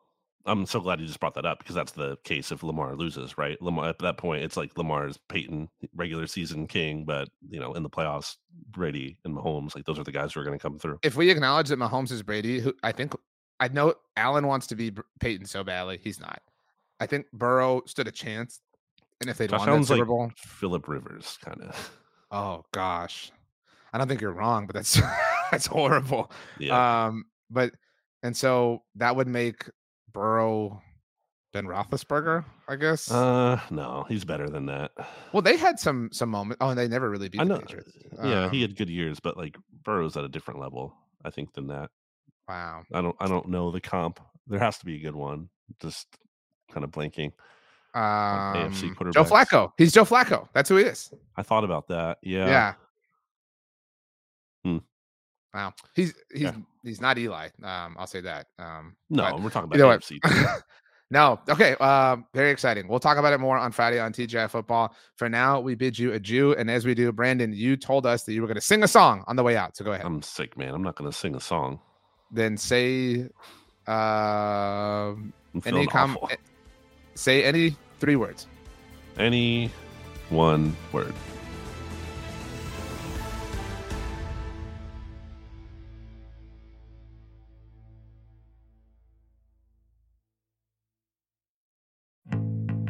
I'm 0.49 0.67
so 0.67 0.81
glad 0.81 1.01
you 1.01 1.07
just 1.07 1.21
brought 1.21 1.35
that 1.35 1.47
up 1.47 1.59
because 1.59 1.75
that's 1.75 1.93
the 1.93 2.17
case 2.25 2.51
if 2.51 2.63
Lamar 2.63 2.97
loses, 2.97 3.37
right? 3.39 3.61
Lamar 3.61 3.89
at 3.89 3.99
that 4.01 4.17
point, 4.17 4.43
it's 4.43 4.57
like 4.57 4.77
Lamar's 4.77 5.19
Peyton 5.29 5.69
regular 5.95 6.27
season 6.27 6.67
king, 6.67 7.05
but 7.05 7.29
you 7.49 7.61
know, 7.61 7.75
in 7.75 7.83
the 7.83 7.91
playoffs, 7.91 8.37
Brady 8.71 9.19
and 9.25 9.37
Mahomes, 9.37 9.75
like 9.75 9.85
those 9.85 9.99
are 9.99 10.05
the 10.05 10.13
guys 10.13 10.33
who 10.33 10.41
are 10.41 10.45
going 10.45 10.59
to 10.59 10.63
come 10.63 10.79
through. 10.79 10.99
if 11.03 11.17
we 11.17 11.31
acknowledge 11.31 11.69
that 11.69 11.79
Mahomes 11.79 12.11
is 12.11 12.23
Brady, 12.23 12.61
who 12.61 12.75
I 12.83 12.93
think 12.93 13.15
I 13.61 13.69
know 13.69 13.95
Allen 14.17 14.47
wants 14.47 14.67
to 14.69 14.77
be 14.77 14.93
Peyton 15.21 15.47
so 15.47 15.63
badly, 15.63 16.01
he's 16.03 16.21
not. 16.21 16.41
I 17.01 17.07
think 17.07 17.27
Burrow 17.33 17.83
stood 17.87 18.09
a 18.09 18.13
chance, 18.13 18.61
and 19.21 19.31
if 19.31 19.37
they'd 19.39 19.51
Josh 19.51 19.61
won 19.61 19.67
that 19.67 19.73
Allen's 19.73 19.89
Super 19.89 20.07
like 20.07 20.37
Philip 20.37 20.89
Rivers, 20.89 21.39
kind 21.45 21.63
of. 21.63 21.91
oh 22.31 22.65
gosh, 22.73 23.31
I 23.93 23.99
don't 23.99 24.09
think 24.09 24.21
you're 24.21 24.33
wrong, 24.33 24.67
but 24.67 24.75
that's 24.75 25.01
that's 25.51 25.67
horrible. 25.67 26.33
Yeah, 26.59 27.07
Um, 27.07 27.25
but 27.51 27.73
and 28.23 28.37
so 28.37 28.83
that 28.97 29.15
would 29.15 29.29
make 29.29 29.65
Burrow 30.19 30.83
Ben 31.53 31.65
Roethlisberger, 31.65 32.45
I 32.69 32.75
guess. 32.77 33.11
uh, 33.11 33.61
no, 33.71 34.05
he's 34.09 34.25
better 34.25 34.51
than 34.51 34.67
that. 34.67 34.91
well, 35.33 35.43
they 35.43 35.57
had 35.57 35.79
some 35.79 36.11
some 36.13 36.29
moment. 36.29 36.59
Oh, 36.61 36.71
and 36.71 36.79
they 36.79 36.89
never 36.89 37.09
really 37.09 37.29
beat 37.29 37.41
I 37.41 37.45
know. 37.45 37.63
Yeah, 38.23 38.51
he 38.51 38.57
Um, 38.65 38.69
had 38.69 38.77
good 38.77 38.91
years, 38.91 39.21
but 39.21 39.37
like 39.37 39.57
Burrow's 39.85 40.17
at 40.17 40.25
a 40.25 40.29
different 40.29 40.59
level, 40.61 40.93
I 41.25 41.31
think, 41.31 41.55
than 41.55 41.69
that. 41.69 41.91
Wow. 42.49 42.83
I 42.93 43.01
don't, 43.01 43.17
I 43.21 43.29
don't 43.29 43.49
know 43.49 43.71
the 43.71 43.81
comp. 43.81 44.21
There 44.49 44.59
has 44.59 44.79
to 44.79 44.85
be 44.87 44.97
a 44.97 44.99
good 45.01 45.15
one. 45.15 45.49
Just 45.81 46.07
kind 46.73 46.83
of 46.83 46.91
blanking. 46.91 47.33
Um, 47.95 48.71
AFC 48.73 49.13
Joe. 49.13 49.25
Flacco. 49.25 49.73
He's 49.79 49.93
Joe 49.93 50.05
Flacco. 50.05 50.49
That's 50.53 50.69
who 50.69 50.77
he 50.77 50.85
is. 50.85 51.13
I 51.37 51.43
thought 51.43 51.65
about 51.65 51.89
that. 51.89 52.19
Yeah. 52.23 52.47
Yeah. 52.47 52.75
Hmm. 54.65 54.79
Wow. 55.55 55.73
He's 55.95 56.15
he's 56.33 56.43
Yeah. 56.43 56.53
he's 56.85 57.01
not 57.01 57.19
Eli. 57.19 57.49
Um, 57.63 57.97
I'll 57.99 58.07
say 58.07 58.21
that. 58.21 58.47
Um, 58.59 58.97
No, 59.11 59.25
but 59.31 59.43
we're 59.43 59.51
talking 59.51 59.73
about 59.73 59.89
way. 59.89 60.19
AFC. 60.21 60.63
no. 61.11 61.41
Okay. 61.49 61.75
Um, 61.77 62.27
very 62.35 62.51
exciting. 62.51 62.87
We'll 62.87 63.01
talk 63.01 63.17
about 63.19 63.33
it 63.33 63.39
more 63.41 63.57
on 63.57 63.73
Friday 63.73 63.99
on 63.99 64.13
TGI 64.13 64.51
Football. 64.51 64.95
For 65.17 65.29
now, 65.29 65.59
we 65.61 65.75
bid 65.75 65.99
you 65.99 66.13
adieu. 66.13 66.53
And 66.55 66.71
as 66.71 66.85
we 66.85 66.95
do, 66.95 67.11
Brandon, 67.13 67.53
you 67.53 67.77
told 67.77 68.05
us 68.07 68.25
that 68.25 68.35
you 68.35 68.41
were 68.43 68.47
going 68.47 68.57
to 68.57 68.61
sing 68.61 68.83
a 68.83 68.89
song 68.89 69.25
on 69.27 69.37
the 69.37 69.43
way 69.43 69.57
out. 69.57 69.77
So 69.77 69.85
go 69.85 69.93
ahead. 69.93 70.05
I'm 70.05 70.23
sick, 70.23 70.57
man. 70.59 70.75
I'm 70.75 70.83
not 70.83 70.97
going 70.97 71.11
to 71.11 71.17
sing 71.17 71.35
a 71.35 71.41
song. 71.41 71.81
then 72.31 72.57
say 72.59 73.29
um 73.87 75.33
I'm 75.55 75.63
any 75.65 75.87
com- 75.87 76.17
awful. 76.17 76.29
eh, 76.31 76.37
say 77.15 77.43
any 77.43 77.75
three 78.01 78.17
words. 78.17 78.47
Any 79.17 79.71
one 80.29 80.77
word. 80.93 81.15